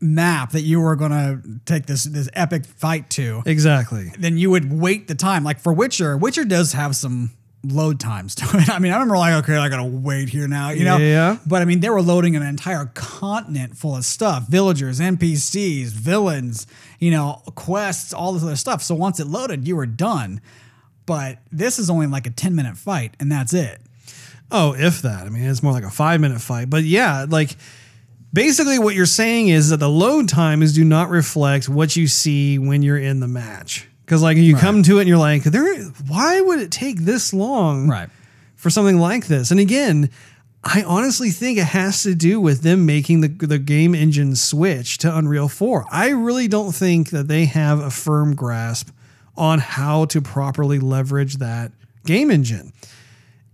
map 0.00 0.52
that 0.52 0.62
you 0.62 0.80
were 0.80 0.96
going 0.96 1.10
to 1.10 1.42
take 1.66 1.86
this 1.86 2.04
this 2.04 2.28
epic 2.32 2.64
fight 2.64 3.10
to, 3.10 3.42
Exactly. 3.46 4.10
then 4.18 4.38
you 4.38 4.50
would 4.50 4.72
wait 4.72 5.08
the 5.08 5.14
time. 5.14 5.44
Like 5.44 5.60
for 5.60 5.72
Witcher, 5.72 6.16
Witcher 6.16 6.44
does 6.44 6.72
have 6.72 6.96
some 6.96 7.32
load 7.62 8.00
times 8.00 8.34
to 8.36 8.46
it. 8.56 8.68
I 8.70 8.78
mean, 8.78 8.92
I 8.92 8.94
remember 8.94 9.18
like, 9.18 9.44
okay, 9.44 9.56
I 9.56 9.68
gotta 9.68 9.84
wait 9.84 10.30
here 10.30 10.48
now, 10.48 10.70
you 10.70 10.84
know? 10.84 10.96
Yeah. 10.96 11.36
But 11.46 11.60
I 11.60 11.66
mean, 11.66 11.80
they 11.80 11.90
were 11.90 12.00
loading 12.00 12.34
an 12.34 12.42
entire 12.42 12.86
continent 12.94 13.76
full 13.76 13.94
of 13.96 14.04
stuff 14.06 14.48
villagers, 14.48 15.00
NPCs, 15.00 15.88
villains, 15.88 16.66
you 16.98 17.10
know, 17.10 17.42
quests, 17.54 18.14
all 18.14 18.32
this 18.32 18.42
other 18.42 18.56
stuff. 18.56 18.82
So 18.82 18.94
once 18.94 19.20
it 19.20 19.26
loaded, 19.26 19.68
you 19.68 19.76
were 19.76 19.86
done. 19.86 20.40
But 21.04 21.38
this 21.50 21.78
is 21.78 21.90
only 21.90 22.06
like 22.06 22.26
a 22.26 22.30
10 22.30 22.54
minute 22.54 22.76
fight, 22.78 23.16
and 23.20 23.30
that's 23.30 23.52
it. 23.52 23.80
Oh, 24.50 24.74
if 24.76 25.02
that. 25.02 25.26
I 25.26 25.28
mean, 25.28 25.44
it's 25.44 25.62
more 25.62 25.72
like 25.72 25.84
a 25.84 25.90
five 25.90 26.20
minute 26.20 26.40
fight. 26.40 26.68
But 26.70 26.84
yeah, 26.84 27.26
like 27.28 27.56
basically 28.32 28.78
what 28.78 28.94
you're 28.94 29.06
saying 29.06 29.48
is 29.48 29.70
that 29.70 29.78
the 29.78 29.88
load 29.88 30.28
times 30.28 30.72
do 30.74 30.84
not 30.84 31.08
reflect 31.10 31.68
what 31.68 31.96
you 31.96 32.06
see 32.06 32.58
when 32.58 32.82
you're 32.82 32.98
in 32.98 33.20
the 33.20 33.28
match. 33.28 33.88
Because 34.04 34.22
like 34.22 34.36
you 34.36 34.56
come 34.56 34.82
to 34.82 34.98
it 34.98 35.02
and 35.02 35.08
you're 35.08 35.18
like, 35.18 35.44
there. 35.44 35.84
Why 36.08 36.40
would 36.40 36.58
it 36.60 36.72
take 36.72 37.00
this 37.00 37.32
long? 37.32 37.88
Right. 37.88 38.08
for 38.56 38.68
something 38.70 38.98
like 38.98 39.26
this. 39.28 39.50
And 39.52 39.60
again, 39.60 40.10
I 40.62 40.82
honestly 40.82 41.30
think 41.30 41.58
it 41.58 41.64
has 41.64 42.02
to 42.02 42.14
do 42.14 42.40
with 42.40 42.60
them 42.62 42.84
making 42.84 43.22
the, 43.22 43.28
the 43.28 43.58
game 43.58 43.94
engine 43.94 44.36
switch 44.36 44.98
to 44.98 45.16
Unreal 45.16 45.48
4. 45.48 45.86
I 45.90 46.10
really 46.10 46.48
don't 46.48 46.72
think 46.72 47.10
that 47.10 47.28
they 47.28 47.46
have 47.46 47.78
a 47.78 47.90
firm 47.90 48.34
grasp 48.34 48.90
on 49.36 49.58
how 49.60 50.04
to 50.06 50.20
properly 50.20 50.78
leverage 50.78 51.36
that 51.36 51.72
game 52.04 52.30
engine. 52.30 52.72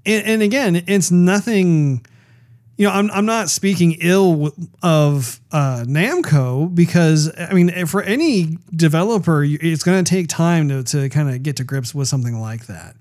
And, 0.07 0.27
and 0.27 0.43
again, 0.43 0.85
it's 0.87 1.11
nothing. 1.11 2.07
You 2.79 2.87
know, 2.87 2.93
I'm, 2.93 3.11
I'm 3.11 3.27
not 3.27 3.49
speaking 3.49 3.97
ill 4.01 4.55
of 4.83 5.41
uh, 5.51 5.85
Namco 5.87 6.75
because 6.75 7.33
I 7.39 7.53
mean, 7.53 7.87
for 7.87 8.03
any 8.03 8.59
developer, 8.75 9.43
it's 9.45 9.83
going 9.83 10.05
to 10.05 10.09
take 10.09 10.29
time 10.29 10.69
to, 10.69 10.83
to 10.85 11.09
kind 11.09 11.31
of 11.31 11.43
get 11.43 11.57
to 11.57 11.65
grips 11.65 11.95
with 11.95 12.07
something 12.07 12.39
like 12.39 12.67
that. 12.67 12.97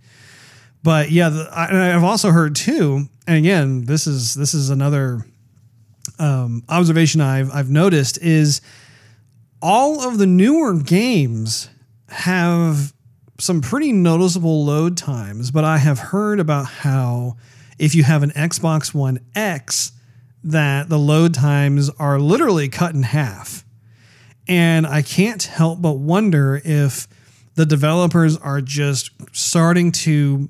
But 0.81 1.11
yeah, 1.11 1.29
the, 1.29 1.49
I, 1.51 1.95
I've 1.95 2.03
also 2.03 2.31
heard 2.31 2.55
too, 2.55 3.09
and 3.27 3.37
again, 3.37 3.85
this 3.85 4.07
is 4.07 4.33
this 4.35 4.53
is 4.53 4.69
another 4.69 5.25
um, 6.19 6.63
observation 6.69 7.21
I've 7.21 7.51
I've 7.51 7.69
noticed 7.69 8.19
is 8.21 8.61
all 9.61 10.07
of 10.07 10.19
the 10.19 10.27
newer 10.27 10.75
games 10.75 11.69
have 12.07 12.93
some 13.39 13.61
pretty 13.61 13.91
noticeable 13.91 14.65
load 14.65 14.97
times, 14.97 15.51
but 15.51 15.63
I 15.63 15.77
have 15.77 15.99
heard 15.99 16.39
about 16.39 16.65
how 16.65 17.37
if 17.77 17.93
you 17.93 18.03
have 18.03 18.23
an 18.23 18.31
Xbox 18.31 18.93
One 18.93 19.19
X, 19.35 19.91
that 20.43 20.89
the 20.89 20.99
load 20.99 21.33
times 21.33 21.89
are 21.99 22.19
literally 22.19 22.69
cut 22.69 22.93
in 22.93 23.03
half. 23.03 23.65
And 24.47 24.85
I 24.85 25.01
can't 25.01 25.41
help 25.41 25.81
but 25.81 25.93
wonder 25.93 26.61
if 26.63 27.07
the 27.55 27.65
developers 27.65 28.37
are 28.37 28.61
just 28.61 29.09
starting 29.35 29.91
to 29.91 30.49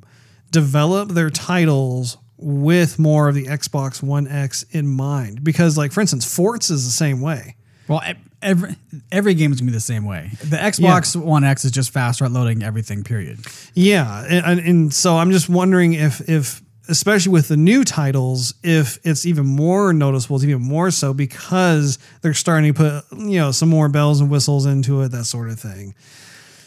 develop 0.52 1.10
their 1.10 1.30
titles 1.30 2.18
with 2.38 3.00
more 3.00 3.30
of 3.30 3.36
the 3.36 3.46
Xbox 3.46 4.04
One 4.04 4.28
X 4.28 4.64
in 4.72 4.88
mind. 4.88 5.44
Because, 5.44 5.78
like, 5.78 5.94
for 5.94 6.02
instance, 6.02 6.26
Forts 6.26 6.70
is 6.70 6.86
the 6.86 6.92
same 6.92 7.22
way. 7.22 7.56
Well, 7.88 8.02
every 8.46 8.76
every 9.12 9.34
game 9.34 9.52
is 9.52 9.60
gonna 9.60 9.72
be 9.72 9.76
the 9.76 9.80
same 9.82 10.06
way. 10.06 10.32
The 10.44 10.58
Xbox 10.58 11.16
One 11.16 11.44
X 11.44 11.66
is 11.66 11.72
just 11.72 11.92
faster 11.92 12.24
at 12.26 12.32
loading 12.32 12.64
everything. 12.64 13.04
Period. 13.04 13.40
Yeah, 13.74 14.24
and, 14.30 14.46
and- 14.46 14.60
and 14.68 14.94
so 14.94 15.18
I'm 15.18 15.32
just 15.32 15.50
wondering 15.50 15.94
if 15.94 16.22
if 16.30 16.62
especially 16.88 17.32
with 17.32 17.48
the 17.48 17.58
new 17.58 17.84
titles, 17.84 18.54
if 18.64 19.00
it's 19.04 19.26
even 19.26 19.46
more 19.46 19.92
noticeable, 19.92 20.36
it's 20.36 20.46
even 20.46 20.62
more 20.62 20.92
so 20.92 21.14
because 21.16 21.98
they're 22.22 22.36
starting 22.36 22.72
to 22.74 22.78
put 23.12 23.20
you 23.20 23.40
know 23.40 23.52
some 23.52 23.70
more 23.70 23.90
bells 23.90 24.22
and 24.22 24.30
whistles 24.30 24.66
into 24.68 25.02
it, 25.02 25.10
that 25.12 25.26
sort 25.26 25.50
of 25.50 25.60
thing. 25.60 25.96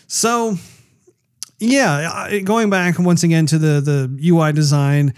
So 0.09 0.57
yeah, 1.61 2.39
going 2.45 2.71
back 2.71 2.99
once 2.99 3.23
again 3.23 3.47
to 3.47 3.59
the 3.59 3.81
the 3.81 4.29
UI 4.31 4.53
design, 4.53 5.15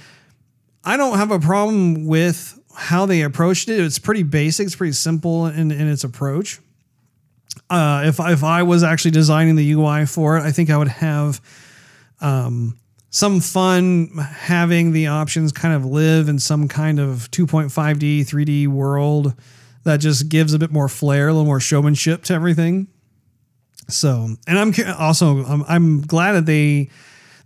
I 0.84 0.96
don't 0.96 1.18
have 1.18 1.30
a 1.30 1.38
problem 1.40 2.06
with 2.06 2.58
how 2.74 3.06
they 3.06 3.22
approached 3.22 3.68
it. 3.68 3.80
It's 3.80 3.98
pretty 3.98 4.22
basic. 4.22 4.66
It's 4.66 4.76
pretty 4.76 4.92
simple 4.92 5.46
in, 5.46 5.70
in 5.70 5.88
its 5.88 6.04
approach. 6.04 6.60
Uh, 7.68 8.02
if 8.06 8.18
if 8.20 8.42
I 8.44 8.62
was 8.62 8.82
actually 8.82 9.12
designing 9.12 9.56
the 9.56 9.72
UI 9.72 10.06
for 10.06 10.36
it, 10.36 10.42
I 10.42 10.52
think 10.52 10.70
I 10.70 10.76
would 10.76 10.88
have 10.88 11.40
um, 12.20 12.78
some 13.10 13.40
fun 13.40 14.10
having 14.18 14.92
the 14.92 15.08
options 15.08 15.52
kind 15.52 15.74
of 15.74 15.84
live 15.84 16.28
in 16.28 16.38
some 16.38 16.68
kind 16.68 17.00
of 17.00 17.30
2.5D, 17.30 18.20
3D 18.20 18.68
world 18.68 19.34
that 19.84 19.98
just 19.98 20.28
gives 20.28 20.54
a 20.54 20.58
bit 20.58 20.70
more 20.70 20.88
flair, 20.88 21.28
a 21.28 21.32
little 21.32 21.46
more 21.46 21.60
showmanship 21.60 22.22
to 22.24 22.34
everything. 22.34 22.86
So, 23.88 24.36
and 24.46 24.58
I'm 24.58 24.74
also 24.98 25.44
I'm, 25.44 25.64
I'm 25.68 26.00
glad 26.02 26.32
that 26.32 26.46
they 26.46 26.90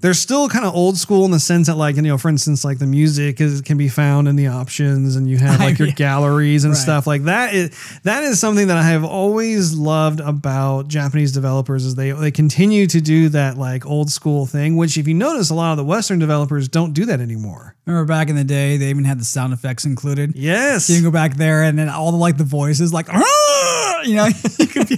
they're 0.04 0.12
still 0.12 0.50
kind 0.50 0.66
of 0.66 0.74
old 0.74 0.98
school 0.98 1.24
in 1.24 1.30
the 1.30 1.40
sense 1.40 1.66
that 1.66 1.76
like 1.78 1.96
you 1.96 2.02
know 2.02 2.18
for 2.18 2.28
instance 2.28 2.62
like 2.62 2.78
the 2.78 2.86
music 2.86 3.40
is 3.40 3.62
can 3.62 3.78
be 3.78 3.88
found 3.88 4.28
in 4.28 4.36
the 4.36 4.46
options 4.48 5.16
and 5.16 5.30
you 5.30 5.38
have 5.38 5.58
like 5.60 5.78
your 5.80 5.88
Yeah. 5.88 5.94
galleries 5.94 6.64
and 6.64 6.74
Right. 6.74 6.78
stuff 6.82 7.06
like 7.06 7.24
that 7.24 7.54
is 7.54 7.70
that 8.02 8.22
is 8.22 8.38
something 8.38 8.66
that 8.68 8.76
I 8.76 8.82
have 8.82 9.02
always 9.02 9.72
loved 9.72 10.20
about 10.20 10.88
Japanese 10.88 11.32
developers 11.32 11.86
is 11.86 11.94
they 11.94 12.10
they 12.12 12.30
continue 12.30 12.86
to 12.88 13.00
do 13.00 13.30
that 13.30 13.56
like 13.56 13.86
old 13.86 14.10
school 14.10 14.44
thing 14.44 14.76
which 14.76 14.98
if 14.98 15.08
you 15.08 15.14
notice 15.14 15.48
a 15.48 15.54
lot 15.54 15.70
of 15.70 15.78
the 15.78 15.84
western 15.84 16.18
developers 16.18 16.68
don't 16.68 16.92
do 16.92 17.06
that 17.06 17.20
anymore. 17.20 17.74
Remember 17.86 18.06
back 18.06 18.28
in 18.28 18.36
the 18.36 18.44
day, 18.44 18.76
they 18.76 18.88
even 18.90 19.04
had 19.04 19.18
the 19.20 19.24
sound 19.26 19.52
effects 19.52 19.84
included. 19.86 20.34
Yes. 20.36 20.86
So 20.86 20.92
you 20.94 20.98
can 21.00 21.04
go 21.10 21.12
back 21.12 21.36
there 21.36 21.62
and 21.62 21.78
then 21.78 21.88
all 21.88 22.10
the 22.12 22.18
like 22.18 22.36
the 22.36 22.44
voices 22.44 22.92
like 22.92 23.06
"Ah!" 23.10 24.02
you 24.04 24.16
know 24.16 24.26
you 24.58 24.66
could 24.66 24.86
be 24.88 24.96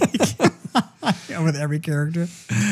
you 1.27 1.35
know, 1.35 1.43
with 1.43 1.55
every 1.55 1.79
character. 1.79 2.27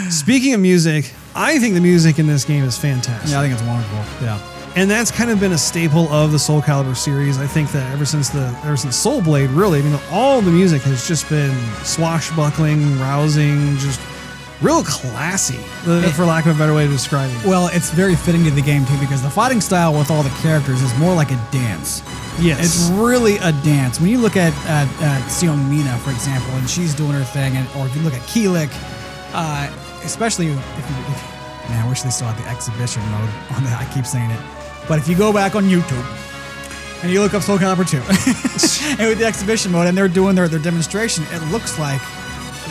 Speaking 0.09 0.53
of 0.53 0.59
music, 0.59 1.11
I 1.35 1.59
think 1.59 1.73
the 1.75 1.81
music 1.81 2.19
in 2.19 2.27
this 2.27 2.43
game 2.45 2.63
is 2.63 2.77
fantastic. 2.77 3.31
Yeah, 3.31 3.39
I 3.39 3.43
think 3.43 3.53
it's 3.53 3.67
wonderful. 3.67 4.25
Yeah. 4.25 4.39
and 4.75 4.89
that's 4.89 5.11
kind 5.11 5.29
of 5.29 5.39
been 5.39 5.53
a 5.53 5.57
staple 5.57 6.07
of 6.09 6.31
the 6.31 6.39
Soul 6.39 6.61
Calibur 6.61 6.95
series. 6.97 7.37
I 7.37 7.47
think 7.47 7.71
that 7.71 7.91
ever 7.93 8.05
since 8.05 8.29
the 8.29 8.47
ever 8.65 8.77
since 8.77 8.95
Soul 8.95 9.21
Blade, 9.21 9.49
really, 9.51 9.79
I 9.79 9.83
mean, 9.83 9.99
all 10.11 10.41
the 10.41 10.51
music 10.51 10.81
has 10.83 11.07
just 11.07 11.29
been 11.29 11.55
swashbuckling, 11.83 12.99
rousing, 12.99 13.77
just 13.77 13.99
real 14.61 14.83
classy, 14.83 15.59
uh, 15.85 16.09
for 16.13 16.25
lack 16.25 16.45
of 16.45 16.55
a 16.55 16.59
better 16.59 16.73
way 16.73 16.85
to 16.85 16.91
describe 16.91 17.29
it. 17.29 17.45
Well, 17.45 17.69
it's 17.73 17.91
very 17.91 18.15
fitting 18.15 18.43
to 18.45 18.51
the 18.51 18.61
game 18.61 18.85
too 18.85 18.97
because 18.99 19.21
the 19.21 19.29
fighting 19.29 19.61
style 19.61 19.93
with 19.97 20.09
all 20.09 20.23
the 20.23 20.29
characters 20.41 20.81
is 20.81 20.97
more 20.97 21.13
like 21.13 21.31
a 21.31 21.39
dance. 21.51 22.01
Yes. 22.39 22.59
It's 22.59 22.89
really 22.97 23.37
a 23.37 23.51
dance. 23.63 23.99
When 23.99 24.09
you 24.09 24.19
look 24.19 24.35
at 24.35 24.53
at, 24.67 24.87
at 25.01 25.21
Seong 25.31 25.69
Mi-na, 25.69 25.97
for 25.97 26.11
example, 26.11 26.51
and 26.55 26.69
she's 26.69 26.93
doing 26.93 27.11
her 27.11 27.23
thing, 27.23 27.55
and 27.55 27.67
or 27.77 27.85
if 27.85 27.95
you 27.95 28.01
look 28.01 28.13
at 28.13 28.21
Kilik, 28.21 28.69
uh, 29.33 29.71
especially 30.03 30.47
if 30.47 30.53
you, 30.53 30.95
if, 31.07 31.69
man, 31.69 31.85
I 31.85 31.89
wish 31.89 32.01
they 32.01 32.09
still 32.09 32.27
had 32.27 32.37
the 32.43 32.49
exhibition 32.49 33.01
mode 33.03 33.29
on 33.55 33.63
that. 33.63 33.79
I 33.79 33.93
keep 33.93 34.05
saying 34.05 34.31
it, 34.31 34.39
but 34.87 34.99
if 34.99 35.07
you 35.07 35.17
go 35.17 35.31
back 35.31 35.55
on 35.55 35.63
YouTube 35.63 36.05
and 37.03 37.11
you 37.11 37.21
look 37.21 37.33
up 37.33 37.41
Soul 37.41 37.57
Calibur 37.57 37.87
2, 37.87 37.97
and 38.99 39.09
with 39.09 39.19
the 39.19 39.25
exhibition 39.25 39.71
mode, 39.71 39.87
and 39.87 39.97
they're 39.97 40.09
doing 40.09 40.35
their, 40.35 40.47
their 40.47 40.59
demonstration, 40.59 41.23
it 41.31 41.41
looks 41.51 41.79
like 41.79 42.01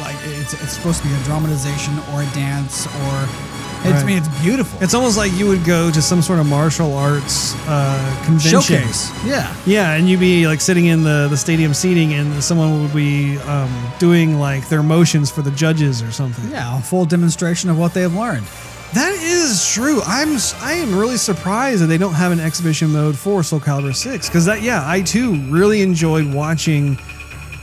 like 0.00 0.16
it's 0.24 0.52
it's 0.52 0.72
supposed 0.72 1.00
to 1.02 1.08
be 1.08 1.14
a 1.14 1.22
dramatization 1.24 1.98
or 2.12 2.22
a 2.22 2.26
dance 2.34 2.86
or. 2.86 3.53
It's, 3.84 4.02
I 4.02 4.06
mean, 4.06 4.18
it's 4.18 4.40
beautiful. 4.40 4.82
It's 4.82 4.94
almost 4.94 5.16
like 5.18 5.32
you 5.34 5.46
would 5.46 5.64
go 5.64 5.90
to 5.90 6.00
some 6.00 6.22
sort 6.22 6.38
of 6.38 6.46
martial 6.46 6.94
arts 6.94 7.54
uh, 7.66 8.22
convention. 8.24 8.60
showcase. 8.62 9.10
Yeah. 9.26 9.54
Yeah, 9.66 9.92
and 9.92 10.08
you'd 10.08 10.20
be 10.20 10.46
like 10.46 10.60
sitting 10.60 10.86
in 10.86 11.02
the, 11.02 11.28
the 11.28 11.36
stadium 11.36 11.74
seating, 11.74 12.14
and 12.14 12.42
someone 12.42 12.80
would 12.82 12.94
be 12.94 13.38
um, 13.40 13.70
doing 13.98 14.38
like 14.38 14.68
their 14.68 14.82
motions 14.82 15.30
for 15.30 15.42
the 15.42 15.50
judges 15.50 16.02
or 16.02 16.10
something. 16.12 16.50
Yeah, 16.50 16.78
a 16.78 16.82
full 16.82 17.04
demonstration 17.04 17.68
of 17.68 17.78
what 17.78 17.92
they 17.92 18.00
have 18.02 18.14
learned. 18.14 18.46
That 18.94 19.12
is 19.20 19.70
true. 19.72 20.00
I'm 20.06 20.38
I 20.62 20.74
am 20.74 20.96
really 20.96 21.16
surprised 21.16 21.82
that 21.82 21.86
they 21.86 21.98
don't 21.98 22.14
have 22.14 22.30
an 22.32 22.38
exhibition 22.40 22.90
mode 22.92 23.18
for 23.18 23.42
Soul 23.42 23.58
Calibur 23.60 23.94
6 23.94 24.28
because 24.28 24.46
that 24.46 24.62
yeah, 24.62 24.82
I 24.88 25.02
too 25.02 25.34
really 25.50 25.82
enjoyed 25.82 26.32
watching 26.32 26.96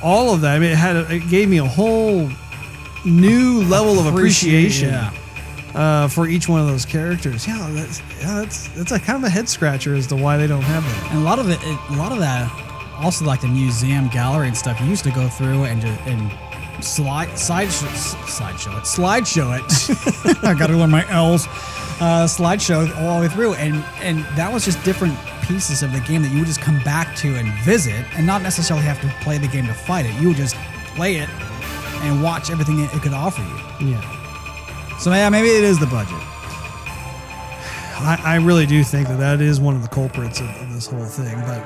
all 0.04 0.34
of 0.34 0.42
that. 0.42 0.56
I 0.58 0.60
mean, 0.60 0.72
it 0.72 0.78
had 0.78 0.98
a, 0.98 1.10
it 1.16 1.30
gave 1.30 1.48
me 1.50 1.60
a 1.60 1.66
whole 1.66 2.30
new 3.06 3.64
level 3.64 3.98
of 3.98 4.06
appreciation 4.08 4.90
Yeah. 4.90 5.12
Uh, 5.76 6.08
for 6.08 6.28
each 6.28 6.48
one 6.50 6.62
of 6.62 6.68
those 6.68 6.86
characters. 6.86 7.48
Yeah, 7.48 7.68
that's 7.72 8.02
yeah, 8.20 8.42
that's 8.42 8.68
that's 8.70 8.92
a 8.92 9.00
kind 9.00 9.18
of 9.18 9.24
a 9.24 9.30
head 9.30 9.48
scratcher 9.48 9.96
as 9.96 10.08
to 10.08 10.16
why 10.16 10.38
they 10.38 10.48
don't 10.48 10.62
have 10.64 10.84
that. 10.84 11.12
And 11.12 11.20
a 11.20 11.24
lot 11.24 11.40
of 11.40 11.50
it, 11.50 11.60
it, 11.64 11.80
a 11.90 11.96
lot 11.96 12.12
of 12.12 12.20
that, 12.20 12.52
also 13.00 13.26
like 13.26 13.42
the 13.42 13.48
museum 13.48 14.08
gallery 14.10 14.48
and 14.48 14.58
stuff. 14.58 14.80
You 14.82 14.88
used 14.88 15.04
to 15.06 15.12
go 15.12 15.28
through 15.28 15.64
and 15.66 15.82
just 15.82 16.02
and 16.02 16.32
slide 16.84 17.38
side 17.38 17.72
sh- 17.72 18.16
slideshow 18.28 18.78
it, 18.78 18.84
slideshow 18.84 19.58
it. 19.60 20.44
I 20.44 20.54
got 20.54 20.68
to 20.68 20.78
learn 20.78 20.92
my 20.92 21.08
L's. 21.10 21.48
Uh, 22.00 22.26
slideshow 22.26 22.90
all 22.98 23.22
the 23.22 23.28
way 23.28 23.34
through, 23.34 23.54
and 23.56 23.76
and 24.02 24.26
that 24.36 24.52
was 24.52 24.66
just 24.66 24.84
different 24.84 25.16
pieces 25.44 25.84
of 25.84 25.94
the 25.94 26.00
game 26.00 26.24
that 26.24 26.32
you 26.32 26.40
would 26.40 26.48
just 26.48 26.62
come 26.62 26.80
back 26.80 27.16
to 27.16 27.36
and 27.36 27.48
visit, 27.64 28.06
and 28.16 28.26
not 28.26 28.42
necessarily 28.42 28.84
have 28.84 29.00
to 29.02 29.08
play 29.24 29.38
the 29.38 29.48
game 29.48 29.68
to 29.68 29.74
fight 29.74 30.08
it. 30.08 30.14
You 30.20 30.30
would 30.30 30.38
just 30.38 30.56
play 30.96 31.18
it 31.18 31.30
and 32.02 32.24
watch 32.24 32.50
everything 32.50 32.80
it, 32.80 32.92
it 32.94 33.02
could 33.04 33.14
offer 33.14 33.44
you. 33.44 33.92
Yeah. 33.92 34.21
So 35.02 35.12
yeah, 35.12 35.30
maybe 35.30 35.48
it 35.50 35.64
is 35.64 35.80
the 35.80 35.88
budget. 35.88 36.14
I, 38.04 38.20
I 38.24 38.36
really 38.36 38.66
do 38.66 38.84
think 38.84 39.08
that 39.08 39.18
that 39.18 39.42
is 39.42 39.60
one 39.60 39.76
of 39.76 39.82
the 39.82 39.88
culprits 39.88 40.40
of, 40.40 40.48
of 40.62 40.74
this 40.74 40.88
whole 40.88 41.06
thing. 41.06 41.40
But 41.42 41.64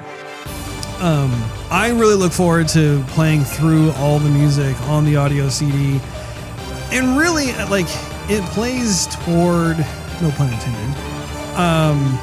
um, 1.01 1.31
I 1.69 1.89
really 1.89 2.15
look 2.15 2.31
forward 2.31 2.67
to 2.69 3.03
playing 3.09 3.43
through 3.43 3.91
all 3.97 4.19
the 4.19 4.29
music 4.29 4.79
on 4.83 5.03
the 5.05 5.17
audio 5.17 5.49
CD, 5.49 5.99
and 6.91 7.17
really 7.17 7.51
like 7.69 7.87
it 8.29 8.41
plays 8.51 9.07
toward 9.07 9.77
no 10.21 10.31
pun 10.31 10.51
intended. 10.53 10.97
Um, 11.57 12.17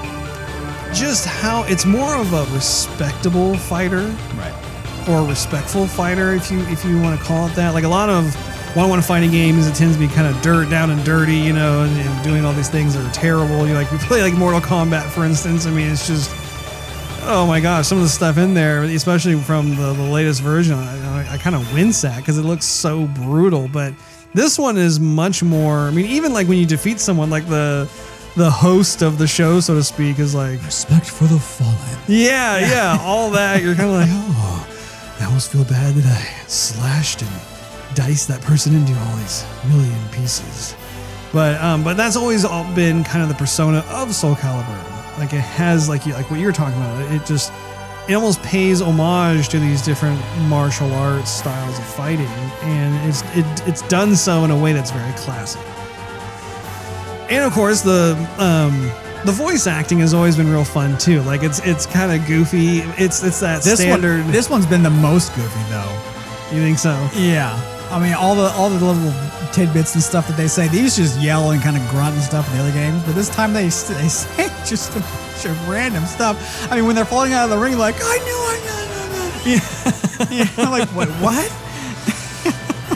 just 0.94 1.26
how 1.26 1.64
it's 1.64 1.84
more 1.86 2.16
of 2.16 2.32
a 2.34 2.44
respectable 2.54 3.56
fighter 3.56 4.14
Right. 4.34 5.08
or 5.08 5.26
respectful 5.26 5.86
fighter, 5.86 6.32
if 6.34 6.50
you 6.50 6.60
if 6.68 6.84
you 6.84 7.00
want 7.00 7.18
to 7.18 7.24
call 7.26 7.46
it 7.48 7.54
that. 7.54 7.72
Like 7.74 7.84
a 7.84 7.88
lot 7.88 8.08
of 8.10 8.34
one-on-one 8.74 9.02
fighting 9.02 9.30
games, 9.30 9.66
it 9.66 9.74
tends 9.74 9.96
to 9.96 10.00
be 10.00 10.08
kind 10.08 10.26
of 10.26 10.40
dirt 10.42 10.70
down 10.70 10.90
and 10.90 11.04
dirty, 11.04 11.36
you 11.36 11.52
know, 11.52 11.82
and, 11.82 11.94
and 11.96 12.24
doing 12.24 12.44
all 12.44 12.52
these 12.54 12.70
things 12.70 12.94
that 12.94 13.06
are 13.06 13.12
terrible. 13.12 13.66
You 13.66 13.74
like 13.74 13.90
you 13.92 13.98
play 13.98 14.22
like 14.22 14.34
Mortal 14.34 14.60
Kombat, 14.60 15.10
for 15.10 15.24
instance. 15.24 15.66
I 15.66 15.70
mean, 15.70 15.90
it's 15.90 16.06
just 16.06 16.30
oh 17.24 17.46
my 17.46 17.60
gosh, 17.60 17.86
some 17.86 17.98
of 17.98 18.04
the 18.04 18.10
stuff 18.10 18.38
in 18.38 18.54
there, 18.54 18.82
especially 18.84 19.38
from 19.40 19.76
the, 19.76 19.92
the 19.92 20.02
latest 20.02 20.42
version, 20.42 20.74
I, 20.74 21.22
I, 21.22 21.34
I 21.34 21.38
kind 21.38 21.54
of 21.54 21.72
wince 21.72 22.04
at 22.04 22.16
because 22.16 22.38
it 22.38 22.42
looks 22.42 22.66
so 22.66 23.06
brutal. 23.06 23.68
But 23.68 23.94
this 24.34 24.58
one 24.58 24.76
is 24.76 24.98
much 24.98 25.42
more. 25.42 25.80
I 25.80 25.90
mean, 25.90 26.06
even 26.06 26.32
like 26.32 26.48
when 26.48 26.58
you 26.58 26.66
defeat 26.66 27.00
someone, 27.00 27.30
like 27.30 27.46
the 27.48 27.88
the 28.36 28.50
host 28.50 29.02
of 29.02 29.18
the 29.18 29.26
show, 29.26 29.60
so 29.60 29.74
to 29.74 29.84
speak, 29.84 30.18
is 30.18 30.34
like 30.34 30.62
Respect 30.64 31.06
for 31.06 31.24
the 31.24 31.38
fallen. 31.38 31.98
yeah, 32.08 32.58
yeah, 32.58 32.98
all 33.00 33.30
that. 33.30 33.62
You're 33.62 33.74
kind 33.74 33.90
of 33.90 33.96
like, 33.96 34.08
oh, 34.10 34.68
I 35.20 35.26
almost 35.26 35.52
feel 35.52 35.64
bad 35.64 35.94
that 35.94 36.06
I 36.06 36.46
slashed 36.46 37.22
and 37.22 37.30
diced 37.94 38.28
that 38.28 38.40
person 38.42 38.74
into 38.74 38.92
all 38.98 39.16
these 39.16 39.44
million 39.68 39.98
pieces. 40.10 40.74
But 41.32 41.60
um, 41.62 41.82
but 41.82 41.96
that's 41.96 42.16
always 42.16 42.44
all 42.44 42.64
been 42.74 43.04
kind 43.04 43.22
of 43.22 43.28
the 43.28 43.34
persona 43.34 43.78
of 43.88 44.14
Soul 44.14 44.34
Calibur. 44.34 45.18
Like 45.18 45.32
it 45.32 45.40
has 45.40 45.88
like 45.88 46.06
you 46.06 46.12
like 46.14 46.30
what 46.30 46.40
you 46.40 46.46
were 46.46 46.52
talking 46.52 46.78
about. 46.78 47.10
It 47.12 47.24
just 47.24 47.52
it 48.08 48.14
almost 48.14 48.42
pays 48.42 48.80
homage 48.82 49.48
to 49.50 49.58
these 49.58 49.80
different 49.82 50.20
martial 50.48 50.92
arts 50.92 51.30
styles 51.30 51.78
of 51.78 51.84
fighting, 51.86 52.26
and 52.62 53.08
it's 53.08 53.22
it, 53.36 53.68
it's 53.68 53.82
done 53.88 54.14
so 54.16 54.44
in 54.44 54.50
a 54.50 54.58
way 54.58 54.72
that's 54.72 54.90
very 54.90 55.12
classic. 55.14 55.60
And 57.30 57.44
of 57.44 57.52
course, 57.52 57.80
the 57.80 58.14
um, 58.38 58.90
the 59.24 59.32
voice 59.32 59.66
acting 59.66 60.00
has 60.00 60.12
always 60.12 60.36
been 60.36 60.50
real 60.50 60.64
fun 60.64 60.98
too. 60.98 61.22
Like 61.22 61.42
it's 61.42 61.60
it's 61.60 61.86
kind 61.86 62.12
of 62.12 62.26
goofy. 62.26 62.80
It's 63.02 63.22
it's 63.22 63.40
that 63.40 63.62
This 63.62 63.80
standard. 63.80 64.22
one, 64.24 64.32
this 64.32 64.50
one's 64.50 64.66
been 64.66 64.82
the 64.82 64.90
most 64.90 65.34
goofy 65.34 65.60
though. 65.70 65.98
you 66.52 66.60
think 66.60 66.78
so? 66.78 67.08
Yeah. 67.14 67.56
I 67.92 67.98
mean, 68.00 68.14
all 68.14 68.34
the 68.34 68.50
all 68.52 68.70
the 68.70 68.82
little 68.82 69.12
tidbits 69.52 69.94
and 69.94 70.02
stuff 70.02 70.26
that 70.28 70.36
they 70.38 70.48
say, 70.48 70.66
they 70.68 70.80
used 70.80 70.96
to 70.96 71.02
just 71.02 71.20
yell 71.20 71.50
and 71.50 71.60
kind 71.62 71.76
of 71.76 71.86
grunt 71.90 72.14
and 72.14 72.22
stuff 72.22 72.48
in 72.50 72.56
the 72.56 72.62
other 72.62 72.72
games. 72.72 73.02
But 73.04 73.14
this 73.14 73.28
time 73.28 73.52
they 73.52 73.64
they 73.64 73.68
say 74.08 74.48
just 74.66 74.96
a 74.96 75.00
bunch 75.00 75.44
of 75.44 75.68
random 75.68 76.06
stuff. 76.06 76.36
I 76.72 76.76
mean, 76.76 76.86
when 76.86 76.96
they're 76.96 77.04
falling 77.04 77.34
out 77.34 77.44
of 77.44 77.50
the 77.50 77.58
ring, 77.58 77.76
like 77.76 77.96
I 78.00 78.16
knew 78.16 78.40
I 78.48 78.56
knew. 78.64 78.82
Yeah, 79.44 80.46
I'm 80.64 80.70
like 80.70 80.88
what? 80.90 81.08
What? 81.20 81.58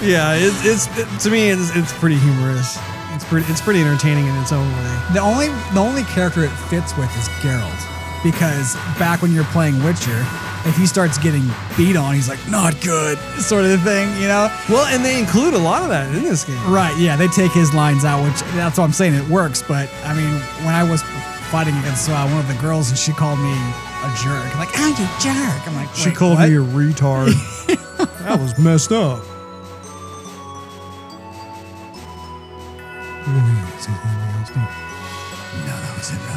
Yeah, 0.02 0.34
it, 0.34 0.52
it's 0.62 0.86
it, 0.98 1.08
to 1.20 1.30
me 1.30 1.48
it's, 1.50 1.74
it's 1.74 1.92
pretty 1.94 2.16
humorous. 2.16 2.78
It's 3.14 3.24
pretty 3.24 3.50
it's 3.50 3.60
pretty 3.62 3.80
entertaining 3.80 4.26
in 4.26 4.36
its 4.36 4.52
own 4.52 4.70
way. 4.70 5.00
The 5.14 5.20
only 5.20 5.48
the 5.72 5.80
only 5.80 6.04
character 6.04 6.44
it 6.44 6.50
fits 6.68 6.96
with 6.96 7.10
is 7.16 7.28
Geralt, 7.40 8.22
because 8.22 8.76
back 9.00 9.22
when 9.22 9.32
you're 9.32 9.48
playing 9.50 9.82
Witcher, 9.82 10.22
if 10.66 10.76
he 10.76 10.86
starts 10.86 11.16
getting 11.18 11.44
beat 11.76 11.96
on, 11.96 12.14
he's 12.14 12.28
like 12.28 12.40
not 12.48 12.78
good, 12.82 13.18
sort 13.40 13.64
of 13.64 13.80
thing, 13.82 14.08
you 14.20 14.28
know. 14.28 14.50
Well, 14.68 14.86
and 14.86 15.04
they 15.04 15.18
include 15.18 15.54
a 15.54 15.58
lot 15.58 15.82
of 15.82 15.88
that 15.88 16.12
in 16.14 16.22
this 16.22 16.44
game. 16.44 16.58
Right, 16.70 16.96
yeah, 16.98 17.16
they 17.16 17.28
take 17.28 17.52
his 17.52 17.72
lines 17.72 18.04
out, 18.04 18.24
which 18.24 18.40
that's 18.54 18.78
what 18.78 18.84
I'm 18.84 18.92
saying. 18.92 19.14
It 19.14 19.28
works, 19.28 19.62
but 19.62 19.88
I 20.04 20.14
mean, 20.14 20.32
when 20.64 20.74
I 20.74 20.82
was 20.88 21.02
fighting 21.50 21.76
against 21.78 22.08
uh, 22.10 22.26
one 22.28 22.38
of 22.40 22.48
the 22.48 22.60
girls 22.60 22.88
and 22.90 22.98
she 22.98 23.12
called 23.12 23.38
me 23.38 23.52
a 23.52 24.14
jerk, 24.22 24.54
like, 24.56 24.70
"Oh, 24.76 24.88
you 24.88 25.06
jerk!" 25.22 25.66
I'm 25.68 25.74
like, 25.76 25.94
She 25.94 26.10
called 26.10 26.38
what?" 26.38 26.48
me 26.48 26.56
a 26.56 26.60
retard. 26.60 27.32
that 28.24 28.38
was 28.40 28.58
messed 28.58 28.92
up. 28.92 29.22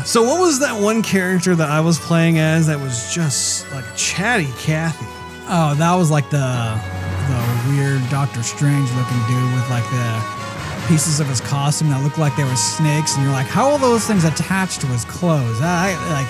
So, 0.09 0.23
what 0.23 0.39
was 0.39 0.57
that 0.61 0.73
one 0.73 1.03
character 1.03 1.55
that 1.55 1.69
I 1.69 1.81
was 1.81 1.99
playing 1.99 2.39
as 2.39 2.65
that 2.65 2.79
was 2.79 3.13
just 3.13 3.71
like 3.71 3.85
chatty 3.95 4.49
Cathy? 4.57 5.05
Oh, 5.45 5.75
that 5.77 5.93
was 5.93 6.09
like 6.09 6.31
the 6.31 6.81
the 7.29 7.69
weird 7.69 8.01
Doctor 8.09 8.41
Strange 8.41 8.89
looking 8.97 9.21
dude 9.29 9.53
with 9.53 9.69
like 9.69 9.85
the 9.93 10.09
pieces 10.89 11.19
of 11.19 11.27
his 11.27 11.41
costume 11.41 11.89
that 11.89 12.01
looked 12.01 12.17
like 12.17 12.35
they 12.35 12.43
were 12.43 12.55
snakes, 12.55 13.13
and 13.13 13.23
you're 13.23 13.31
like, 13.31 13.45
how 13.45 13.69
are 13.69 13.77
those 13.77 14.03
things 14.07 14.23
attached 14.23 14.81
to 14.81 14.87
his 14.87 15.05
clothes? 15.05 15.61
I 15.61 15.93
like. 16.09 16.25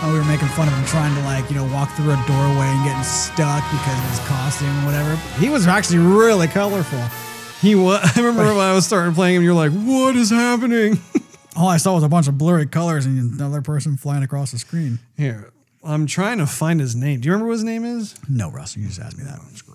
Oh, 0.00 0.12
we 0.12 0.18
were 0.20 0.24
making 0.24 0.46
fun 0.54 0.68
of 0.68 0.74
him 0.74 0.86
trying 0.86 1.12
to 1.16 1.22
like 1.22 1.50
you 1.50 1.56
know 1.56 1.66
walk 1.74 1.90
through 1.98 2.14
a 2.14 2.22
doorway 2.22 2.70
and 2.70 2.84
getting 2.86 3.02
stuck 3.02 3.66
because 3.74 3.98
of 3.98 4.10
his 4.14 4.22
costume 4.30 4.70
or 4.86 4.94
whatever. 4.94 5.16
He 5.42 5.48
was 5.48 5.66
actually 5.66 5.98
really 5.98 6.46
colorful. 6.46 7.02
He 7.58 7.74
was. 7.74 7.98
I 8.16 8.20
remember 8.20 8.54
when 8.54 8.62
I 8.62 8.74
was 8.74 8.86
starting 8.86 9.12
playing 9.12 9.34
him. 9.34 9.42
You're 9.42 9.58
like, 9.58 9.72
"What 9.72 10.14
is 10.14 10.30
happening?" 10.30 11.00
All 11.56 11.68
I 11.68 11.76
saw 11.76 11.94
was 11.94 12.04
a 12.04 12.08
bunch 12.08 12.28
of 12.28 12.38
blurry 12.38 12.66
colors 12.66 13.06
and 13.06 13.32
another 13.34 13.62
person 13.62 13.96
flying 13.96 14.22
across 14.22 14.52
the 14.52 14.58
screen. 14.58 14.98
Here, 15.16 15.50
I'm 15.82 16.06
trying 16.06 16.38
to 16.38 16.46
find 16.46 16.78
his 16.80 16.94
name. 16.94 17.20
Do 17.20 17.26
you 17.26 17.32
remember 17.32 17.48
what 17.48 17.54
his 17.54 17.64
name 17.64 17.84
is? 17.84 18.14
No, 18.28 18.50
Russell, 18.50 18.82
you 18.82 18.88
just 18.88 19.00
asked 19.00 19.18
me 19.18 19.24
that. 19.24 19.40
That's 19.42 19.62
great. 19.62 19.74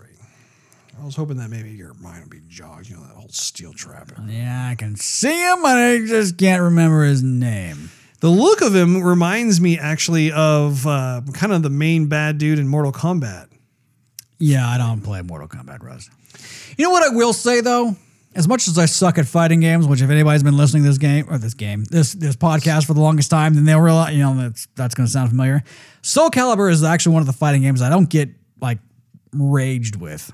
I 1.01 1.05
was 1.05 1.15
hoping 1.15 1.37
that 1.37 1.49
maybe 1.49 1.71
your 1.71 1.93
mind 1.95 2.21
would 2.21 2.29
be 2.29 2.41
jogged. 2.47 2.89
You 2.89 2.97
know 2.97 3.03
that 3.03 3.15
whole 3.15 3.29
steel 3.29 3.73
trap. 3.73 4.11
Yeah, 4.27 4.69
I 4.69 4.75
can 4.75 4.95
see 4.95 5.41
him, 5.51 5.61
but 5.61 5.77
I 5.77 5.97
just 6.05 6.37
can't 6.37 6.61
remember 6.61 7.03
his 7.03 7.23
name. 7.23 7.89
The 8.21 8.29
look 8.29 8.61
of 8.61 8.73
him 8.73 9.03
reminds 9.03 9.59
me 9.59 9.77
actually 9.77 10.31
of 10.31 10.87
uh, 10.87 11.21
kind 11.33 11.51
of 11.51 11.61
the 11.63 11.69
main 11.69 12.07
bad 12.07 12.37
dude 12.37 12.59
in 12.59 12.67
Mortal 12.69 12.93
Kombat. 12.93 13.47
Yeah, 14.39 14.65
I 14.69 14.77
don't 14.77 15.01
play 15.01 15.21
Mortal 15.21 15.47
Kombat, 15.49 15.83
Russ. 15.83 16.09
You 16.77 16.85
know 16.85 16.91
what 16.91 17.03
I 17.03 17.13
will 17.15 17.33
say 17.33 17.59
though? 17.59 17.95
As 18.35 18.47
much 18.47 18.68
as 18.68 18.77
I 18.80 18.85
suck 18.85 19.18
at 19.19 19.27
fighting 19.27 19.60
games, 19.60 19.88
which 19.88 20.01
if 20.01 20.10
anybody's 20.10 20.41
been 20.43 20.57
listening 20.57 20.84
to 20.84 20.89
this 20.89 20.97
game 20.97 21.27
or 21.30 21.38
this 21.38 21.53
game, 21.53 21.84
this 21.85 22.14
this 22.14 22.35
podcast 22.35 22.85
for 22.88 22.93
the 22.93 23.01
longest 23.01 23.30
time, 23.30 23.53
then 23.53 23.64
they'll 23.65 23.80
realize, 23.80 24.14
you 24.15 24.23
know, 24.23 24.35
that's 24.35 24.68
that's 24.76 24.95
gonna 24.95 25.07
sound 25.07 25.30
familiar. 25.30 25.64
Soul 26.01 26.30
Calibur 26.30 26.72
is 26.72 26.84
actually 26.84 27.14
one 27.14 27.22
of 27.22 27.27
the 27.27 27.34
fighting 27.34 27.61
games 27.61 27.81
I 27.81 27.89
don't 27.89 28.10
get 28.10 28.30
like 28.60 28.80
raged 29.34 29.95
with. 29.97 30.31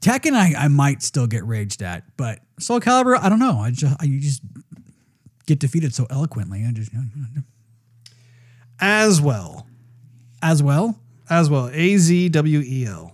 Tekken, 0.00 0.34
I, 0.34 0.54
I 0.64 0.68
might 0.68 1.02
still 1.02 1.26
get 1.26 1.44
raged 1.46 1.82
at, 1.82 2.04
but 2.16 2.38
Soul 2.60 2.78
Calibur, 2.78 3.18
I 3.18 3.28
don't 3.28 3.38
know. 3.38 3.58
I 3.58 3.70
just 3.70 3.96
I, 4.00 4.04
you 4.04 4.20
just 4.20 4.42
get 5.46 5.58
defeated 5.58 5.94
so 5.94 6.06
eloquently. 6.10 6.64
I 6.64 6.70
just 6.72 6.92
As 8.80 9.20
well. 9.20 9.66
as 10.42 10.62
well. 10.62 10.98
As 11.30 11.48
well. 11.50 11.70
A 11.72 11.96
Z 11.96 12.28
W 12.28 12.60
E 12.60 12.86
L. 12.86 13.13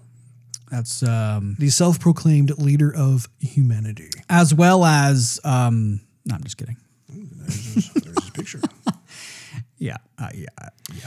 That's 0.70 1.02
um 1.02 1.56
The 1.59 1.68
self 1.70 1.98
proclaimed 1.98 2.56
leader 2.59 2.94
of 2.94 3.28
humanity. 3.40 4.10
as 4.28 4.55
well 4.55 4.84
as 4.84 5.40
um. 5.44 6.01
No, 6.26 6.34
I'm 6.34 6.44
just 6.44 6.56
kidding. 6.59 6.76
There's 7.09 7.74
his 8.22 8.30
picture. 8.32 8.60
Yeah, 9.82 9.97
uh, 10.18 10.28
yeah, 10.34 10.47
yeah. 10.94 11.06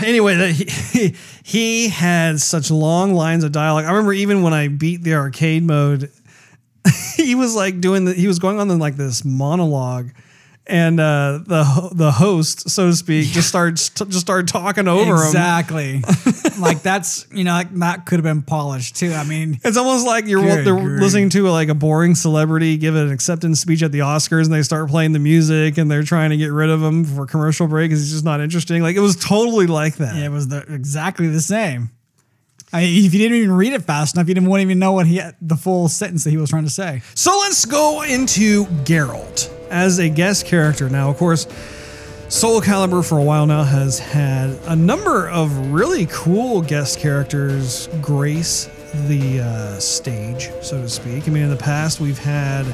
anyway, 0.04 0.34
that 0.34 0.50
he, 0.50 1.14
he 1.44 1.88
had 1.88 2.40
such 2.40 2.68
long 2.68 3.14
lines 3.14 3.44
of 3.44 3.52
dialogue. 3.52 3.84
I 3.84 3.90
remember 3.90 4.12
even 4.12 4.42
when 4.42 4.52
I 4.52 4.66
beat 4.66 5.04
the 5.04 5.14
arcade 5.14 5.62
mode, 5.62 6.10
he 7.16 7.36
was 7.36 7.54
like 7.54 7.80
doing 7.80 8.06
the 8.06 8.12
he 8.12 8.26
was 8.26 8.40
going 8.40 8.58
on 8.58 8.66
the, 8.66 8.76
like 8.76 8.96
this 8.96 9.24
monologue, 9.24 10.10
and 10.66 11.00
uh, 11.00 11.40
the 11.44 11.90
the 11.92 12.12
host, 12.12 12.70
so 12.70 12.86
to 12.90 12.96
speak, 12.96 13.26
just 13.28 13.48
starts 13.48 13.88
t- 13.88 14.04
just 14.06 14.20
started 14.20 14.46
talking 14.48 14.86
over 14.88 15.16
him. 15.16 15.26
exactly. 15.26 16.02
like 16.60 16.82
that's 16.82 17.26
you 17.32 17.44
know 17.44 17.52
like 17.52 17.74
that 17.80 18.06
could 18.06 18.16
have 18.16 18.24
been 18.24 18.42
polished 18.42 18.96
too. 18.96 19.12
I 19.12 19.24
mean, 19.24 19.58
It's 19.64 19.76
almost 19.76 20.06
like 20.06 20.26
you're 20.26 20.42
they're 20.62 20.74
grief. 20.74 21.00
listening 21.00 21.30
to 21.30 21.48
like 21.48 21.68
a 21.68 21.74
boring 21.74 22.14
celebrity 22.14 22.76
give 22.76 22.94
an 22.94 23.10
acceptance 23.10 23.60
speech 23.60 23.82
at 23.82 23.90
the 23.92 24.00
Oscars, 24.00 24.44
and 24.44 24.52
they 24.52 24.62
start 24.62 24.88
playing 24.88 25.12
the 25.12 25.18
music, 25.18 25.78
and 25.78 25.90
they're 25.90 26.04
trying 26.04 26.30
to 26.30 26.36
get 26.36 26.52
rid 26.52 26.70
of 26.70 26.82
him 26.82 27.04
for 27.04 27.26
commercial 27.26 27.66
break 27.66 27.90
because 27.90 28.02
he's 28.02 28.12
just 28.12 28.24
not 28.24 28.40
interesting. 28.40 28.82
Like 28.82 28.94
it 28.96 29.00
was 29.00 29.16
totally 29.16 29.66
like 29.66 29.96
that. 29.96 30.14
Yeah, 30.14 30.26
it 30.26 30.30
was 30.30 30.48
the, 30.48 30.58
exactly 30.72 31.26
the 31.26 31.40
same. 31.40 31.90
I 32.72 32.82
mean, 32.82 33.04
if 33.04 33.12
you 33.12 33.18
didn't 33.18 33.36
even 33.36 33.52
read 33.52 33.72
it 33.74 33.82
fast 33.82 34.16
enough, 34.16 34.28
you 34.28 34.34
didn't 34.34 34.48
wouldn't 34.48 34.66
even 34.66 34.78
know 34.78 34.92
what 34.92 35.06
he 35.06 35.20
the 35.40 35.56
full 35.56 35.88
sentence 35.88 36.24
that 36.24 36.30
he 36.30 36.38
was 36.38 36.50
trying 36.50 36.64
to 36.64 36.70
say. 36.70 37.02
So 37.14 37.36
let's 37.40 37.66
go 37.66 38.02
into 38.02 38.64
Geralt 38.84 39.50
as 39.70 39.98
a 39.98 40.08
guest 40.08 40.46
character. 40.46 40.88
Now, 40.88 41.10
of 41.10 41.16
course, 41.18 41.46
Soul 42.28 42.62
Calibur 42.62 43.06
for 43.06 43.18
a 43.18 43.22
while 43.22 43.46
now 43.46 43.62
has 43.62 43.98
had 43.98 44.58
a 44.66 44.74
number 44.74 45.28
of 45.28 45.70
really 45.72 46.06
cool 46.10 46.62
guest 46.62 46.98
characters 46.98 47.88
grace 48.00 48.70
the 49.06 49.40
uh, 49.40 49.78
stage, 49.78 50.50
so 50.62 50.80
to 50.80 50.88
speak. 50.88 51.28
I 51.28 51.30
mean, 51.30 51.42
in 51.42 51.50
the 51.50 51.56
past, 51.56 52.00
we've 52.00 52.18
had, 52.18 52.64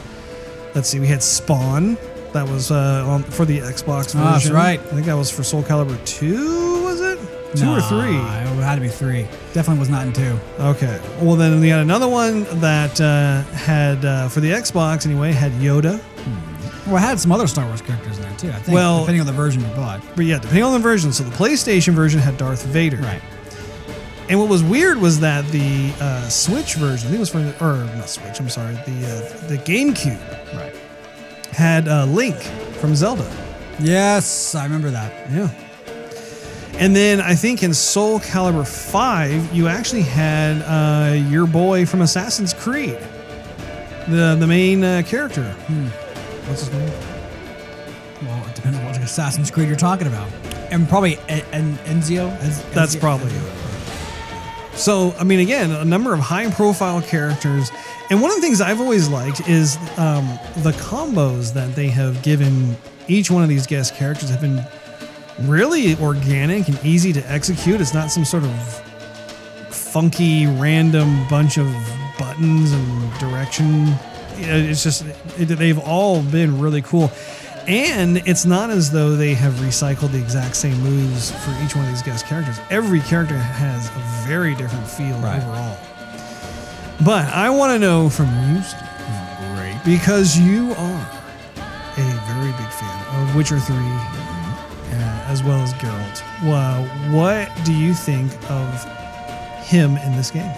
let's 0.74 0.88
see, 0.88 1.00
we 1.00 1.08
had 1.08 1.22
Spawn. 1.22 1.96
That 2.34 2.46
was 2.48 2.70
uh, 2.70 3.04
on, 3.06 3.22
for 3.22 3.44
the 3.44 3.58
Xbox 3.58 4.12
version. 4.12 4.20
Ah, 4.20 4.32
that's 4.32 4.50
right. 4.50 4.78
I 4.78 4.82
think 4.82 5.06
that 5.06 5.14
was 5.14 5.30
for 5.30 5.42
Soul 5.42 5.62
Calibur 5.62 6.04
2, 6.04 6.84
was 6.84 7.00
it? 7.00 7.07
Two 7.54 7.70
or 7.70 7.80
three? 7.80 8.14
It 8.14 8.62
had 8.62 8.74
to 8.74 8.80
be 8.80 8.88
three. 8.88 9.22
Definitely 9.54 9.78
was 9.80 9.88
not 9.88 10.06
in 10.06 10.12
two. 10.12 10.38
Okay. 10.60 11.00
Well, 11.22 11.34
then 11.36 11.60
we 11.60 11.68
had 11.68 11.80
another 11.80 12.06
one 12.08 12.44
that 12.60 13.00
uh, 13.00 13.42
had, 13.54 14.04
uh, 14.04 14.28
for 14.28 14.40
the 14.40 14.50
Xbox 14.50 15.06
anyway, 15.06 15.32
had 15.32 15.52
Yoda. 15.52 16.00
Well, 16.86 16.96
it 16.96 17.00
had 17.00 17.18
some 17.18 17.32
other 17.32 17.46
Star 17.46 17.66
Wars 17.66 17.80
characters 17.80 18.16
in 18.18 18.22
there 18.24 18.36
too. 18.36 18.48
I 18.50 18.52
think. 18.60 18.74
Well- 18.74 19.00
depending 19.00 19.20
on 19.22 19.26
the 19.26 19.32
version 19.32 19.62
you 19.62 19.66
bought. 19.68 20.02
But 20.14 20.26
yeah, 20.26 20.38
depending 20.38 20.64
on 20.64 20.72
the 20.74 20.78
version. 20.78 21.12
So 21.12 21.24
the 21.24 21.34
PlayStation 21.36 21.94
version 21.94 22.20
had 22.20 22.36
Darth 22.36 22.64
Vader. 22.66 22.98
Right. 22.98 23.22
And 24.28 24.38
what 24.38 24.50
was 24.50 24.62
weird 24.62 24.98
was 24.98 25.20
that 25.20 25.46
the 25.46 25.90
uh, 26.02 26.28
Switch 26.28 26.74
version, 26.74 27.08
I 27.08 27.10
think 27.12 27.16
it 27.16 27.20
was 27.20 27.30
for, 27.30 27.64
or 27.64 27.84
not 27.96 28.10
Switch, 28.10 28.38
I'm 28.38 28.50
sorry, 28.50 28.74
the 28.74 28.80
uh, 29.40 29.46
the 29.48 29.56
GameCube 29.56 30.54
Right. 30.54 30.76
had 31.52 31.88
uh, 31.88 32.04
Link 32.04 32.36
from 32.78 32.94
Zelda. 32.94 33.24
Yes, 33.80 34.54
I 34.54 34.64
remember 34.64 34.90
that. 34.90 35.30
Yeah. 35.30 35.48
And 36.78 36.94
then 36.94 37.20
I 37.20 37.34
think 37.34 37.64
in 37.64 37.74
Soul 37.74 38.20
Calibur 38.20 38.66
5, 38.66 39.52
you 39.54 39.66
actually 39.66 40.02
had 40.02 40.62
uh, 40.62 41.12
your 41.28 41.46
boy 41.46 41.84
from 41.84 42.02
Assassin's 42.02 42.54
Creed, 42.54 42.96
the 44.06 44.36
the 44.38 44.46
main 44.46 44.84
uh, 44.84 45.02
character. 45.04 45.42
What's 46.46 46.60
his 46.66 46.72
name? 46.72 46.88
Well, 48.22 48.46
it 48.48 48.54
depends 48.54 48.78
on 48.78 48.84
what 48.84 48.96
Assassin's 48.98 49.50
Creed 49.50 49.66
you're 49.66 49.76
talking 49.76 50.06
about. 50.06 50.30
And 50.70 50.88
probably 50.88 51.18
En- 51.28 51.44
En- 51.52 51.78
Enzio. 51.78 52.30
That's 52.72 52.94
probably 52.94 53.32
it. 53.32 53.52
So, 54.74 55.12
I 55.18 55.24
mean, 55.24 55.40
again, 55.40 55.72
a 55.72 55.84
number 55.84 56.14
of 56.14 56.20
high 56.20 56.48
profile 56.52 57.02
characters. 57.02 57.72
And 58.10 58.22
one 58.22 58.30
of 58.30 58.36
the 58.36 58.42
things 58.42 58.60
I've 58.60 58.80
always 58.80 59.08
liked 59.08 59.48
is 59.48 59.76
um, 59.98 60.38
the 60.58 60.70
combos 60.72 61.52
that 61.54 61.74
they 61.74 61.88
have 61.88 62.22
given 62.22 62.76
each 63.08 63.30
one 63.30 63.42
of 63.42 63.48
these 63.48 63.66
guest 63.66 63.96
characters 63.96 64.30
have 64.30 64.40
been 64.40 64.64
really 65.42 65.96
organic 65.96 66.68
and 66.68 66.78
easy 66.84 67.12
to 67.12 67.30
execute. 67.30 67.80
It's 67.80 67.94
not 67.94 68.10
some 68.10 68.24
sort 68.24 68.44
of 68.44 68.84
funky, 69.70 70.46
random 70.46 71.26
bunch 71.28 71.58
of 71.58 71.66
buttons 72.18 72.72
and 72.72 73.18
direction. 73.18 73.94
It's 74.36 74.82
just, 74.82 75.04
it, 75.38 75.46
they've 75.46 75.78
all 75.78 76.22
been 76.22 76.60
really 76.60 76.82
cool. 76.82 77.10
And 77.66 78.16
it's 78.26 78.46
not 78.46 78.70
as 78.70 78.90
though 78.90 79.14
they 79.16 79.34
have 79.34 79.52
recycled 79.54 80.12
the 80.12 80.18
exact 80.18 80.56
same 80.56 80.78
moves 80.80 81.30
for 81.44 81.50
each 81.64 81.76
one 81.76 81.84
of 81.84 81.90
these 81.90 82.02
guest 82.02 82.24
characters. 82.26 82.58
Every 82.70 83.00
character 83.00 83.36
has 83.36 83.88
a 83.88 84.26
very 84.26 84.54
different 84.54 84.88
feel 84.88 85.18
Right. 85.18 85.36
overall. 85.42 85.76
But 87.04 87.26
I 87.32 87.50
want 87.50 87.72
to 87.74 87.78
know 87.78 88.08
from 88.08 88.26
you, 88.26 88.62
Steve, 88.62 88.80
Great. 89.54 89.78
because 89.84 90.38
you 90.38 90.72
are 90.72 91.10
a 91.98 92.20
very 92.26 92.52
big 92.52 92.70
fan 92.72 93.28
of 93.28 93.36
Witcher 93.36 93.60
3 93.60 93.76
uh, 94.92 95.24
as 95.26 95.42
well 95.42 95.60
as 95.60 95.72
Geralt. 95.74 96.22
Well, 96.44 96.84
what 97.12 97.50
do 97.64 97.74
you 97.74 97.94
think 97.94 98.32
of 98.50 98.84
him 99.64 99.96
in 99.98 100.16
this 100.16 100.30
game? 100.30 100.52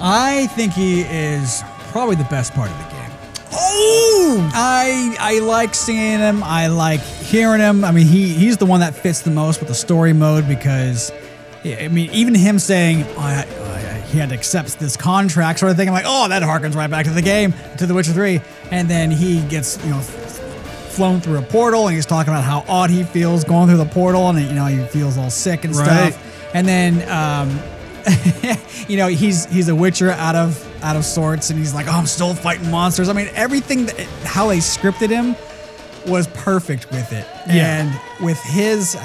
I 0.00 0.48
think 0.48 0.72
he 0.72 1.02
is 1.02 1.62
probably 1.90 2.16
the 2.16 2.24
best 2.24 2.54
part 2.54 2.70
of 2.70 2.78
the 2.78 2.84
game. 2.84 3.10
Oh, 3.54 4.50
I 4.54 5.16
I 5.20 5.38
like 5.40 5.74
seeing 5.74 6.18
him. 6.18 6.42
I 6.42 6.68
like 6.68 7.00
hearing 7.00 7.60
him. 7.60 7.84
I 7.84 7.92
mean, 7.92 8.06
he 8.06 8.28
he's 8.30 8.56
the 8.56 8.66
one 8.66 8.80
that 8.80 8.94
fits 8.94 9.20
the 9.20 9.30
most 9.30 9.60
with 9.60 9.68
the 9.68 9.74
story 9.74 10.12
mode 10.12 10.48
because, 10.48 11.12
yeah, 11.62 11.76
I 11.76 11.88
mean, 11.88 12.10
even 12.12 12.34
him 12.34 12.58
saying 12.58 13.04
oh, 13.04 13.18
I, 13.18 13.44
I, 13.44 14.00
he 14.08 14.18
had 14.18 14.30
to 14.30 14.34
accept 14.34 14.78
this 14.78 14.96
contract 14.96 15.58
sort 15.58 15.70
of 15.70 15.76
thing. 15.76 15.88
I'm 15.88 15.94
like, 15.94 16.04
oh, 16.06 16.28
that 16.28 16.42
harkens 16.42 16.74
right 16.74 16.90
back 16.90 17.04
to 17.04 17.12
the 17.12 17.22
game, 17.22 17.54
to 17.78 17.86
The 17.86 17.94
Witcher 17.94 18.12
Three. 18.12 18.40
And 18.70 18.88
then 18.88 19.10
he 19.10 19.42
gets 19.48 19.82
you 19.84 19.90
know 19.90 20.00
flown 20.92 21.20
through 21.20 21.38
a 21.38 21.42
portal, 21.42 21.86
and 21.88 21.96
he's 21.96 22.06
talking 22.06 22.32
about 22.32 22.44
how 22.44 22.64
odd 22.68 22.90
he 22.90 23.02
feels 23.04 23.44
going 23.44 23.68
through 23.68 23.78
the 23.78 23.84
portal, 23.86 24.28
and 24.28 24.38
you 24.40 24.54
know 24.54 24.66
he 24.66 24.84
feels 24.86 25.16
all 25.18 25.30
sick 25.30 25.64
and 25.64 25.74
Right. 25.74 26.12
stuff. 26.12 26.50
And 26.54 26.66
then. 26.68 27.08
Um, 27.10 27.58
you 28.88 28.96
know 28.96 29.06
he's 29.06 29.44
he's 29.46 29.68
a 29.68 29.74
witcher 29.76 30.10
out 30.10 30.34
of 30.34 30.58
out 30.82 30.96
of 30.96 31.04
sorts 31.04 31.50
and 31.50 31.58
he's 31.60 31.72
like 31.72 31.86
oh 31.86 31.92
i'm 31.92 32.04
still 32.06 32.34
fighting 32.34 32.68
monsters 32.68 33.08
i 33.08 33.12
mean 33.12 33.28
everything 33.32 33.86
that, 33.86 33.96
how 34.24 34.48
they 34.48 34.56
scripted 34.58 35.08
him 35.08 35.36
was 36.10 36.26
perfect 36.26 36.90
with 36.90 37.12
it 37.12 37.24
Yeah. 37.46 37.78
and 37.82 38.00
with 38.20 38.40
his 38.42 38.96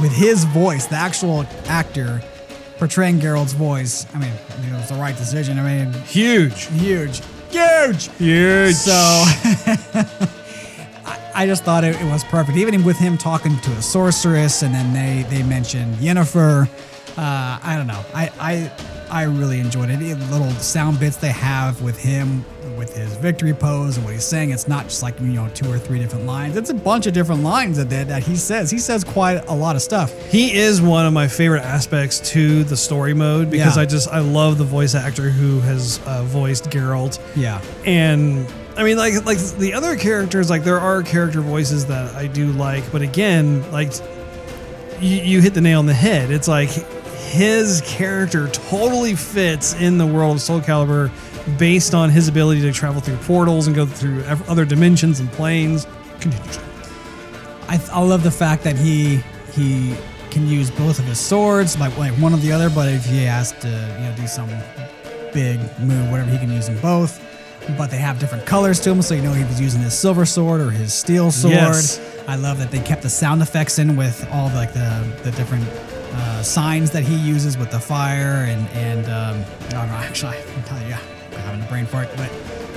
with 0.00 0.12
his 0.12 0.44
voice 0.44 0.86
the 0.86 0.94
actual 0.94 1.44
actor 1.66 2.22
portraying 2.78 3.18
Geralt's 3.18 3.52
voice 3.52 4.06
i 4.14 4.18
mean 4.20 4.30
it 4.30 4.72
was 4.74 4.90
the 4.90 4.94
right 4.94 5.16
decision 5.16 5.58
i 5.58 5.64
mean 5.82 5.92
huge, 6.04 6.66
huge 6.66 7.22
huge 7.50 8.10
huge. 8.16 8.74
so 8.76 9.24
I, 11.36 11.46
just 11.46 11.64
thought 11.64 11.84
it, 11.84 12.00
it 12.00 12.04
was 12.04 12.24
perfect. 12.24 12.56
Even 12.58 12.82
with 12.84 12.96
him 12.98 13.16
talking 13.18 13.58
to 13.60 13.70
a 13.72 13.82
sorceress, 13.82 14.62
and 14.62 14.74
then 14.74 14.92
they 14.92 15.28
they 15.28 15.42
mentioned 15.42 15.94
Yennefer. 15.96 16.68
Uh, 17.18 17.58
I 17.62 17.74
don't 17.76 17.86
know. 17.86 18.02
I 18.14 18.30
I 18.38 18.72
I 19.10 19.22
really 19.22 19.60
enjoyed 19.60 19.88
it. 19.90 19.98
The 19.98 20.14
little 20.30 20.50
sound 20.52 20.98
bits 21.00 21.16
they 21.16 21.30
have 21.30 21.80
with 21.80 21.96
him, 21.98 22.44
with 22.76 22.94
his 22.94 23.14
victory 23.16 23.54
pose 23.54 23.96
and 23.96 24.04
what 24.04 24.12
he's 24.12 24.24
saying. 24.24 24.50
It's 24.50 24.68
not 24.68 24.84
just 24.84 25.02
like 25.02 25.18
you 25.20 25.28
know 25.28 25.48
two 25.54 25.70
or 25.72 25.78
three 25.78 25.98
different 25.98 26.26
lines. 26.26 26.56
It's 26.56 26.70
a 26.70 26.74
bunch 26.74 27.06
of 27.06 27.14
different 27.14 27.42
lines 27.42 27.76
that 27.78 27.88
that, 27.90 28.08
that 28.08 28.22
he 28.22 28.36
says. 28.36 28.70
He 28.70 28.78
says 28.78 29.02
quite 29.04 29.46
a 29.48 29.54
lot 29.54 29.76
of 29.76 29.82
stuff. 29.82 30.12
He 30.30 30.54
is 30.54 30.82
one 30.82 31.06
of 31.06 31.12
my 31.14 31.28
favorite 31.28 31.62
aspects 31.62 32.18
to 32.32 32.64
the 32.64 32.76
story 32.76 33.14
mode 33.14 33.50
because 33.50 33.76
Yeah. 33.76 33.82
I 33.82 33.86
just 33.86 34.08
I 34.10 34.18
love 34.18 34.58
the 34.58 34.64
voice 34.64 34.94
actor 34.94 35.30
who 35.30 35.60
has 35.60 36.00
uh, 36.06 36.22
voiced 36.24 36.64
Geralt. 36.70 37.18
Yeah. 37.36 37.62
and 37.86 38.46
I 38.76 38.84
mean, 38.84 38.98
like 38.98 39.24
like 39.24 39.38
the 39.38 39.72
other 39.72 39.96
characters, 39.96 40.50
like 40.50 40.62
there 40.62 40.78
are 40.78 41.02
character 41.02 41.40
voices 41.40 41.86
that 41.86 42.14
I 42.14 42.26
do 42.26 42.52
like, 42.52 42.90
but 42.92 43.00
again, 43.00 43.70
like 43.72 43.92
you, 45.00 45.16
you 45.16 45.40
hit 45.40 45.54
the 45.54 45.62
nail 45.62 45.78
on 45.78 45.86
the 45.86 45.94
head. 45.94 46.30
It's 46.30 46.48
like 46.48 46.68
his 46.68 47.82
character 47.86 48.48
totally 48.48 49.14
fits 49.14 49.74
in 49.74 49.96
the 49.96 50.06
world 50.06 50.36
of 50.36 50.42
Soul 50.42 50.60
Calibur 50.60 51.10
based 51.58 51.94
on 51.94 52.10
his 52.10 52.28
ability 52.28 52.60
to 52.62 52.72
travel 52.72 53.00
through 53.00 53.16
portals 53.18 53.66
and 53.66 53.74
go 53.74 53.86
through 53.86 54.22
other 54.46 54.64
dimensions 54.64 55.20
and 55.20 55.30
planes. 55.32 55.86
I, 57.68 57.80
I 57.92 58.00
love 58.00 58.22
the 58.22 58.30
fact 58.30 58.62
that 58.64 58.76
he 58.76 59.16
he 59.52 59.96
can 60.30 60.46
use 60.46 60.70
both 60.70 60.98
of 60.98 61.06
his 61.06 61.18
swords, 61.18 61.78
like 61.78 61.96
like 61.96 62.12
one 62.14 62.34
or 62.34 62.38
the 62.38 62.52
other. 62.52 62.68
But 62.68 62.90
if 62.90 63.06
he 63.06 63.24
has 63.24 63.52
to, 63.52 63.68
you 63.68 63.74
know, 63.74 64.14
do 64.16 64.26
some 64.26 64.50
big 65.32 65.60
move, 65.80 66.10
whatever, 66.10 66.30
he 66.30 66.38
can 66.38 66.52
use 66.52 66.66
them 66.66 66.78
both. 66.80 67.22
But 67.76 67.90
they 67.90 67.98
have 67.98 68.18
different 68.18 68.46
colors 68.46 68.78
to 68.80 68.90
them, 68.90 69.02
so 69.02 69.14
you 69.14 69.22
know 69.22 69.32
he 69.32 69.44
was 69.44 69.60
using 69.60 69.80
his 69.80 69.92
silver 69.98 70.24
sword 70.24 70.60
or 70.60 70.70
his 70.70 70.94
steel 70.94 71.30
sword. 71.32 71.54
Yes. 71.54 72.00
I 72.28 72.36
love 72.36 72.58
that 72.58 72.70
they 72.70 72.80
kept 72.80 73.02
the 73.02 73.10
sound 73.10 73.42
effects 73.42 73.78
in 73.78 73.96
with 73.96 74.26
all 74.32 74.48
like 74.50 74.72
the 74.72 75.04
the 75.22 75.32
different 75.32 75.66
uh, 76.12 76.42
signs 76.42 76.90
that 76.92 77.02
he 77.02 77.16
uses 77.16 77.58
with 77.58 77.70
the 77.70 77.80
fire 77.80 78.46
and 78.48 78.68
and 78.70 79.06
um, 79.06 79.40
no, 79.72 79.84
no, 79.86 79.92
actually, 80.08 80.36
I'm 80.56 80.62
telling 80.64 80.84
you, 80.84 80.90
yeah, 80.90 81.00
I'm 81.32 81.38
having 81.38 81.62
a 81.62 81.66
brain 81.66 81.86
fart, 81.86 82.08
but 82.16 82.30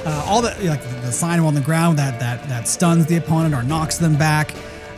uh, 0.06 0.24
all 0.26 0.42
the 0.42 0.56
like 0.64 0.82
the, 0.82 0.96
the 1.02 1.12
sign 1.12 1.40
on 1.40 1.54
the 1.54 1.62
ground 1.62 2.00
that 2.00 2.20
that 2.20 2.48
that 2.50 2.68
stuns 2.68 3.06
the 3.06 3.18
opponent 3.18 3.54
or 3.54 3.64
knocks 3.64 3.98
them 3.98 4.16
back. 4.16 4.54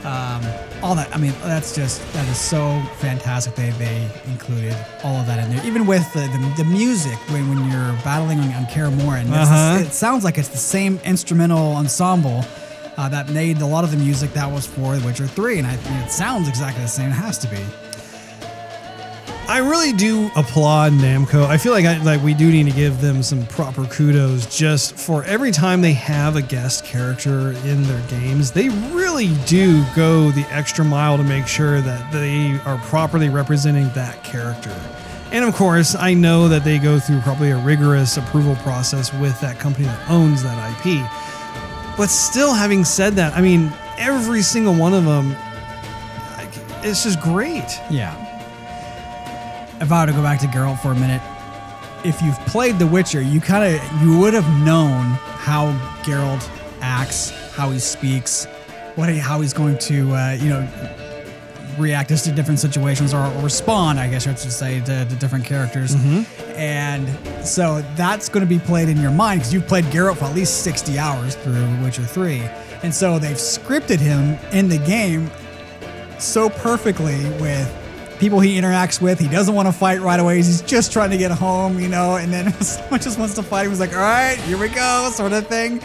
Um, 0.06 0.42
all 0.84 0.96
that, 0.96 1.14
I 1.16 1.20
mean, 1.20 1.34
that's 1.44 1.76
just 1.76 2.02
that 2.14 2.28
is 2.28 2.40
so 2.40 2.82
fantastic. 2.98 3.56
They 3.56 3.70
they 3.72 4.10
included 4.26 4.76
all 5.04 5.16
of 5.18 5.28
that 5.28 5.44
in 5.44 5.56
there, 5.56 5.66
even 5.66 5.86
with 5.86 6.12
the 6.14 6.22
the, 6.22 6.64
the 6.64 6.70
music 6.70 7.18
when, 7.30 7.48
when 7.50 7.70
you're 7.70 7.94
battling 8.04 8.40
on, 8.40 8.52
on 8.54 8.66
Morhen. 8.66 9.32
Uh-huh. 9.32 9.80
It 9.80 9.92
sounds 9.92 10.24
like 10.24 10.38
it's 10.38 10.50
the 10.50 10.58
same 10.58 11.00
instrumental 11.04 11.76
ensemble 11.76 12.44
uh, 12.98 13.10
that 13.10 13.30
made 13.30 13.62
a 13.62 13.66
lot 13.66 13.84
of 13.84 13.92
the 13.92 13.98
music 13.98 14.34
that 14.34 14.52
was 14.52 14.66
for 14.66 14.96
The 14.96 15.06
Witcher 15.06 15.28
3, 15.28 15.60
and 15.60 15.68
I 15.68 15.76
think 15.76 16.06
it 16.06 16.12
sounds 16.12 16.48
exactly 16.48 16.84
the 16.84 16.90
same. 16.90 17.10
It 17.10 17.14
has 17.14 17.38
to 17.40 17.48
be. 17.48 17.60
I 19.52 19.58
really 19.58 19.92
do 19.92 20.32
applaud 20.38 20.94
Namco. 20.94 21.46
I 21.46 21.58
feel 21.58 21.74
like 21.74 21.84
I, 21.84 22.02
like 22.04 22.24
we 22.24 22.34
do 22.34 22.50
need 22.50 22.68
to 22.68 22.72
give 22.72 23.02
them 23.02 23.22
some 23.22 23.46
proper 23.48 23.84
kudos 23.84 24.46
just 24.46 24.96
for 24.96 25.26
every 25.26 25.52
time 25.52 25.82
they 25.82 25.92
have 25.92 26.38
a 26.38 26.42
guest 26.42 26.86
character 26.86 27.52
in 27.66 27.84
their 27.84 28.00
games. 28.08 28.52
They 28.52 28.70
really 28.70 29.36
do 29.48 29.84
go 29.94 30.32
the 30.32 30.48
extra 30.52 30.86
mile 30.86 31.18
to 31.18 31.24
make 31.24 31.48
sure 31.48 31.82
that 31.82 32.14
they 32.14 32.62
are 32.64 32.78
properly 32.86 33.28
representing 33.28 33.90
that 33.90 34.24
character. 34.24 34.74
And 35.34 35.44
of 35.44 35.54
course, 35.54 35.96
I 35.96 36.14
know 36.14 36.48
that 36.48 36.64
they 36.64 36.80
go 36.80 36.98
through 36.98 37.20
probably 37.20 37.52
a 37.52 37.58
rigorous 37.58 38.16
approval 38.16 38.56
process 38.56 39.14
with 39.16 39.38
that 39.42 39.60
company 39.60 39.88
that 39.88 40.10
owns 40.10 40.44
that 40.44 40.56
IP. 40.72 41.06
But 41.98 42.08
still, 42.08 42.54
having 42.54 42.86
said 42.86 43.16
that, 43.16 43.34
I 43.36 43.42
mean, 43.42 43.70
every 43.98 44.44
single 44.44 44.76
one 44.76 44.94
of 44.94 45.04
them, 45.04 45.36
it's 46.84 47.04
just 47.04 47.20
great. 47.20 47.82
Yeah. 47.90 48.21
If 49.82 49.92
I 49.92 50.02
were 50.02 50.12
to 50.12 50.18
go 50.18 50.22
back 50.22 50.40
to 50.42 50.48
Geralt 50.48 50.80
for 50.80 50.92
a 50.92 50.96
minute, 50.96 51.22
if 52.06 52.22
you've 52.22 52.40
played 52.42 52.80
The 52.80 52.88
Witcher, 52.88 53.22
you 53.22 53.42
kind 53.42 53.64
of 53.64 54.02
you 54.02 54.18
would 54.20 54.34
have 54.34 54.48
known 54.66 55.04
how 55.42 55.72
Geralt 56.04 56.48
acts, 56.82 57.32
how 57.54 57.72
he 57.72 57.80
speaks, 57.80 58.46
what 58.96 59.10
he, 59.10 59.18
how 59.18 59.42
he's 59.42 59.54
going 59.54 59.78
to 59.80 60.14
uh, 60.14 60.38
you 60.40 60.50
know 60.50 60.68
react 61.78 62.10
to 62.10 62.32
different 62.32 62.60
situations 62.60 63.14
or, 63.14 63.26
or 63.26 63.44
respond, 63.44 64.00
I 64.00 64.08
guess 64.08 64.28
I 64.28 64.36
should 64.36 64.52
say, 64.52 64.82
to, 64.82 65.06
to 65.06 65.16
different 65.16 65.46
characters. 65.46 65.96
And 66.56 67.08
so 67.46 67.82
that's 67.96 68.30
going 68.30 68.46
to 68.46 68.50
be 68.50 68.60
played 68.60 68.90
in 68.90 68.98
your 68.98 69.12
mind 69.12 69.40
because 69.40 69.54
you've 69.54 69.68
played 69.68 69.86
Geralt 69.86 70.18
for 70.18 70.26
at 70.26 70.36
least 70.36 70.64
60 70.64 71.00
hours 71.00 71.36
through 71.36 71.66
Witcher 71.82 72.04
3. 72.04 72.42
And 72.84 72.94
so 72.94 73.18
they've 73.20 73.38
scripted 73.38 74.00
him 74.00 74.38
in 74.52 74.68
the 74.68 74.78
game 74.80 75.32
so 76.20 76.50
perfectly 76.50 77.24
with 77.40 77.81
people 78.22 78.40
he 78.40 78.56
interacts 78.58 79.02
with. 79.02 79.20
He 79.20 79.28
doesn't 79.28 79.54
want 79.56 79.68
to 79.68 79.72
fight 79.74 80.00
right 80.00 80.20
away. 80.20 80.38
He's 80.38 80.62
just 80.62 80.94
trying 80.94 81.10
to 81.10 81.18
get 81.18 81.32
home, 81.32 81.80
you 81.80 81.90
know, 81.90 82.16
and 82.18 82.32
then 82.32 82.54
someone 82.62 83.00
just 83.02 83.18
wants 83.20 83.34
to 83.36 83.44
fight. 83.44 83.64
He 83.64 83.68
was 83.68 83.80
like, 83.80 83.94
all 83.94 84.00
right, 84.00 84.38
here 84.38 84.58
we 84.58 84.70
go, 84.70 85.10
sort 85.12 85.34
of 85.34 85.48
thing. 85.48 85.82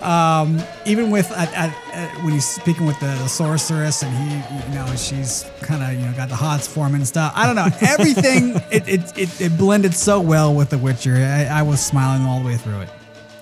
Um, 0.00 0.60
even 0.86 1.10
with 1.10 1.30
at, 1.32 1.52
at, 1.54 1.74
at- 1.94 2.24
when 2.24 2.32
he's 2.32 2.46
speaking 2.48 2.86
with 2.86 2.98
the, 3.00 3.06
the 3.06 3.28
sorceress 3.28 4.02
and 4.02 4.12
he, 4.16 4.68
you 4.68 4.74
know, 4.74 4.86
she's 4.96 5.48
kind 5.60 5.82
of 5.82 5.92
you 5.98 6.06
know 6.06 6.14
got 6.14 6.28
the 6.28 6.36
hots 6.36 6.66
for 6.66 6.86
him 6.86 6.94
and 6.94 7.06
stuff. 7.06 7.32
I 7.36 7.46
don't 7.46 7.56
know. 7.56 7.68
Everything 7.88 8.56
it, 8.70 8.86
it, 8.88 9.18
it, 9.18 9.40
it 9.40 9.56
blended 9.58 9.94
so 9.94 10.20
well 10.20 10.54
with 10.54 10.70
The 10.70 10.78
Witcher. 10.78 11.14
I, 11.16 11.44
I 11.44 11.62
was 11.62 11.84
smiling 11.84 12.26
all 12.26 12.40
the 12.40 12.46
way 12.46 12.56
through 12.56 12.80
it. 12.80 12.88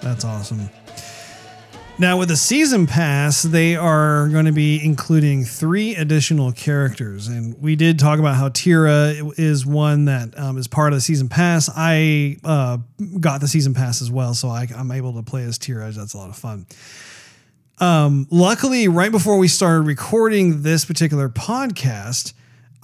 That's 0.00 0.24
awesome. 0.24 0.68
Now, 2.02 2.16
with 2.16 2.30
the 2.30 2.36
season 2.36 2.88
pass, 2.88 3.44
they 3.44 3.76
are 3.76 4.26
going 4.26 4.46
to 4.46 4.52
be 4.52 4.84
including 4.84 5.44
three 5.44 5.94
additional 5.94 6.50
characters. 6.50 7.28
And 7.28 7.56
we 7.62 7.76
did 7.76 8.00
talk 8.00 8.18
about 8.18 8.34
how 8.34 8.48
Tira 8.48 9.14
is 9.36 9.64
one 9.64 10.06
that 10.06 10.36
um, 10.36 10.58
is 10.58 10.66
part 10.66 10.92
of 10.92 10.96
the 10.96 11.00
season 11.00 11.28
pass. 11.28 11.70
I 11.76 12.38
uh, 12.42 12.78
got 13.20 13.40
the 13.40 13.46
season 13.46 13.72
pass 13.72 14.02
as 14.02 14.10
well, 14.10 14.34
so 14.34 14.48
I, 14.48 14.66
I'm 14.76 14.90
able 14.90 15.12
to 15.12 15.22
play 15.22 15.44
as 15.44 15.58
Tira. 15.58 15.92
That's 15.92 16.14
a 16.14 16.18
lot 16.18 16.28
of 16.28 16.34
fun. 16.34 16.66
Um, 17.78 18.26
luckily, 18.32 18.88
right 18.88 19.12
before 19.12 19.38
we 19.38 19.46
started 19.46 19.82
recording 19.82 20.62
this 20.62 20.84
particular 20.84 21.28
podcast, 21.28 22.32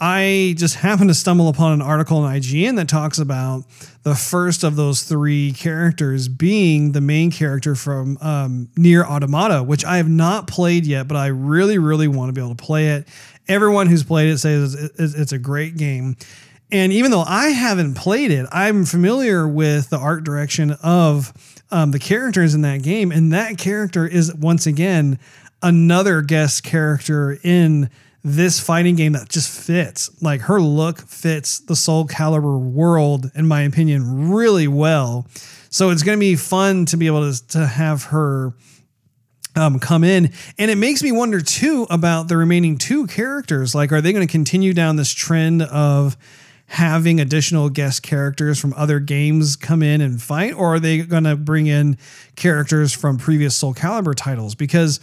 I 0.00 0.54
just 0.56 0.76
happened 0.76 1.10
to 1.10 1.14
stumble 1.14 1.48
upon 1.48 1.72
an 1.72 1.82
article 1.82 2.18
on 2.18 2.34
IGN 2.34 2.76
that 2.76 2.88
talks 2.88 3.18
about 3.18 3.64
the 4.04 4.14
first 4.14 4.62
of 4.62 4.76
those 4.76 5.02
three 5.02 5.52
characters 5.52 6.28
being 6.28 6.92
the 6.92 7.00
main 7.00 7.32
character 7.32 7.74
from 7.74 8.16
um, 8.20 8.68
NieR 8.76 9.04
Automata, 9.04 9.62
which 9.62 9.84
I 9.84 9.96
have 9.96 10.08
not 10.08 10.46
played 10.46 10.86
yet, 10.86 11.08
but 11.08 11.16
I 11.16 11.26
really, 11.26 11.78
really 11.78 12.06
want 12.06 12.28
to 12.28 12.32
be 12.32 12.40
able 12.40 12.54
to 12.54 12.64
play 12.64 12.90
it. 12.90 13.08
Everyone 13.48 13.88
who's 13.88 14.04
played 14.04 14.30
it 14.30 14.38
says 14.38 14.74
it's, 14.74 15.14
it's 15.14 15.32
a 15.32 15.38
great 15.38 15.76
game. 15.76 16.16
And 16.70 16.92
even 16.92 17.10
though 17.10 17.24
I 17.26 17.48
haven't 17.48 17.94
played 17.94 18.30
it, 18.30 18.46
I'm 18.52 18.84
familiar 18.84 19.48
with 19.48 19.90
the 19.90 19.98
art 19.98 20.22
direction 20.22 20.72
of 20.82 21.32
um, 21.70 21.90
the 21.90 21.98
characters 21.98 22.54
in 22.54 22.62
that 22.62 22.82
game. 22.82 23.10
And 23.10 23.32
that 23.32 23.58
character 23.58 24.06
is 24.06 24.32
once 24.34 24.66
again 24.66 25.18
another 25.62 26.22
guest 26.22 26.62
character 26.62 27.38
in 27.42 27.90
this 28.24 28.60
fighting 28.60 28.96
game 28.96 29.12
that 29.12 29.28
just 29.28 29.48
fits. 29.48 30.10
Like 30.22 30.42
her 30.42 30.60
look 30.60 31.00
fits 31.00 31.60
the 31.60 31.76
Soul 31.76 32.06
Calibur 32.06 32.58
world, 32.60 33.30
in 33.34 33.46
my 33.46 33.62
opinion, 33.62 34.30
really 34.30 34.68
well. 34.68 35.26
So 35.70 35.90
it's 35.90 36.02
going 36.02 36.18
to 36.18 36.20
be 36.20 36.36
fun 36.36 36.86
to 36.86 36.96
be 36.96 37.06
able 37.06 37.32
to, 37.32 37.46
to 37.48 37.66
have 37.66 38.04
her 38.04 38.54
um, 39.54 39.78
come 39.78 40.04
in. 40.04 40.32
And 40.58 40.70
it 40.70 40.76
makes 40.76 41.02
me 41.02 41.12
wonder 41.12 41.40
too 41.40 41.86
about 41.90 42.28
the 42.28 42.36
remaining 42.36 42.78
two 42.78 43.06
characters. 43.06 43.74
Like, 43.74 43.92
are 43.92 44.00
they 44.00 44.12
going 44.12 44.26
to 44.26 44.30
continue 44.30 44.72
down 44.72 44.96
this 44.96 45.12
trend 45.12 45.62
of 45.62 46.16
having 46.66 47.18
additional 47.18 47.70
guest 47.70 48.02
characters 48.02 48.60
from 48.60 48.74
other 48.74 49.00
games 49.00 49.56
come 49.56 49.82
in 49.82 50.02
and 50.02 50.20
fight, 50.20 50.52
or 50.52 50.74
are 50.74 50.80
they 50.80 50.98
going 50.98 51.24
to 51.24 51.34
bring 51.34 51.66
in 51.66 51.96
characters 52.36 52.92
from 52.92 53.16
previous 53.16 53.56
Soul 53.56 53.72
Calibur 53.72 54.14
titles? 54.14 54.54
Because 54.54 55.00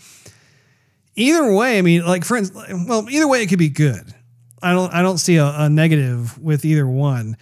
either 1.16 1.54
way, 1.54 1.78
I 1.78 1.82
mean, 1.82 2.06
like 2.06 2.30
instance, 2.30 2.88
well, 2.88 3.08
either 3.10 3.28
way, 3.28 3.42
it 3.42 3.48
could 3.48 3.60
be 3.60 3.70
good. 3.70 4.14
I 4.62 4.74
don't, 4.74 4.94
I 4.94 5.02
don't 5.02 5.18
see 5.18 5.38
a, 5.38 5.54
a 5.56 5.70
negative 5.70 6.38
with 6.42 6.66
either 6.66 6.88
one. 6.88 7.38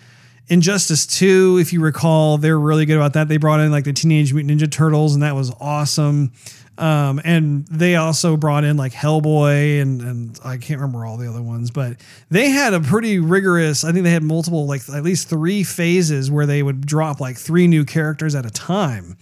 Injustice 0.50 1.08
2, 1.08 1.58
if 1.62 1.72
you 1.72 1.80
recall, 1.80 2.38
they're 2.38 2.60
really 2.60 2.86
good 2.86 2.98
about 2.98 3.14
that. 3.14 3.30
They 3.30 3.38
brought 3.38 3.62
in 3.62 3.72
like 3.72 3.86
the 3.86 3.94
Teenage 3.94 4.34
Mutant 4.34 4.60
Ninja 4.60 4.70
Turtles, 4.70 5.14
and 5.14 5.24
that 5.24 5.36
was 5.36 5.54
awesome. 5.60 6.34
Um, 6.78 7.22
and 7.24 7.68
they 7.68 7.96
also 7.96 8.36
brought 8.36 8.64
in 8.64 8.78
like 8.78 8.94
Hellboy 8.94 9.80
and 9.80 10.02
and 10.02 10.40
I 10.44 10.58
can't 10.58 10.82
remember 10.82 11.06
all 11.06 11.18
the 11.18 11.30
other 11.30 11.42
ones, 11.42 11.70
but 11.70 11.98
they 12.32 12.50
had 12.50 12.74
a 12.74 12.80
pretty 12.80 13.20
rigorous. 13.20 13.84
I 13.84 13.92
think 13.92 14.06
they 14.06 14.12
had 14.12 14.24
multiple, 14.24 14.66
like 14.66 14.82
at 14.90 15.04
least 15.04 15.30
three 15.30 15.64
phases 15.64 16.32
where 16.32 16.48
they 16.48 16.64
would 16.64 16.86
drop 16.86 17.20
like 17.20 17.38
three 17.38 17.68
new 17.68 17.86
characters 17.86 18.34
at 18.34 18.46
a 18.46 18.50
time. 18.50 19.18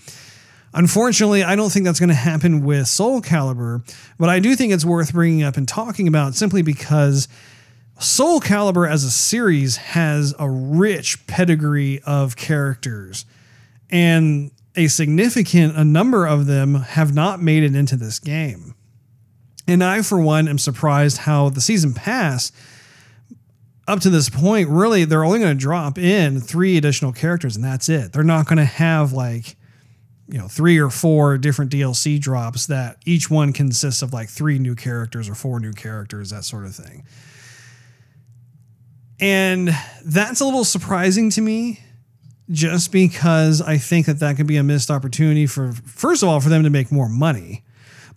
Unfortunately, 0.73 1.43
I 1.43 1.56
don't 1.56 1.69
think 1.69 1.85
that's 1.85 1.99
going 1.99 2.10
to 2.10 2.15
happen 2.15 2.64
with 2.64 2.88
Soul 2.88 3.22
Calibur, 3.22 3.84
but 4.18 4.30
I 4.30 4.39
do 4.39 4.56
think 4.56 4.72
it's 4.72 4.85
worth 4.85 5.11
bringing 5.11 5.43
up 5.43 5.57
and 5.57 5.68
talking 5.68 6.07
about 6.07 6.35
simply 6.35 6.61
because 6.61 7.27
Soul 7.99 8.39
Calibur 8.39 8.89
as 8.89 9.03
a 9.03 9.11
series 9.11 9.77
has 9.77 10.34
a 10.39 10.49
rich 10.49 11.27
pedigree 11.27 12.02
of 12.06 12.35
characters, 12.38 13.26
and 13.89 14.52
a 14.76 14.88
significant 14.88 15.76
a 15.76 15.84
number 15.84 16.26
of 16.26 16.45
them 16.45 16.76
have 16.76 17.14
not 17.14 17.41
made 17.41 17.64
it 17.64 17.76
into 17.76 17.98
this 17.98 18.19
game. 18.19 18.73
And 19.68 19.84
I, 19.84 20.02
for 20.02 20.19
one, 20.19 20.48
am 20.48 20.57
surprised 20.57 21.19
how 21.19 21.49
the 21.49 21.61
season 21.61 21.93
pass 21.93 22.52
up 23.88 23.99
to 23.99 24.10
this 24.10 24.30
point, 24.30 24.69
really, 24.69 25.06
they're 25.06 25.23
only 25.23 25.39
going 25.39 25.56
to 25.56 25.61
drop 25.61 25.98
in 25.98 26.39
three 26.39 26.77
additional 26.77 27.11
characters, 27.11 27.56
and 27.56 27.65
that's 27.65 27.89
it. 27.89 28.14
They're 28.14 28.23
not 28.23 28.48
going 28.48 28.57
to 28.57 28.65
have 28.65 29.11
like, 29.11 29.57
you 30.32 30.40
know, 30.40 30.48
three 30.48 30.80
or 30.80 30.90
four 30.90 31.38
different 31.38 31.72
DLC 31.72 32.20
drops 32.20 32.68
that 32.68 32.98
each 33.06 33.30
one 33.30 33.52
consists 33.52 34.02
of 34.02 34.14
like 34.14 34.30
three 34.30 34.58
new 34.58 34.76
characters 34.76 35.28
or 35.28 35.36
four 35.36 35.60
new 35.60 35.74
characters, 35.74 36.30
that 36.30 36.45
sort 36.45 36.66
of 36.66 36.74
thing. 36.74 37.03
And 39.20 39.70
that's 40.06 40.40
a 40.40 40.45
little 40.45 40.64
surprising 40.64 41.30
to 41.32 41.41
me 41.41 41.82
just 42.49 42.91
because 42.91 43.62
I 43.62 43.78
think 43.78 44.06
that 44.08 44.20
that 44.20 44.38
could 44.38 44.48
be 44.48 44.58
a 44.58 44.64
missed 44.64 44.90
opportunity 44.90 45.45
for, 45.45 45.74
first 45.74 46.24
of 46.24 46.30
all, 46.30 46.40
for 46.40 46.49
them 46.49 46.64
to 46.64 46.70
make 46.70 46.91
more 46.91 47.10
money, 47.10 47.64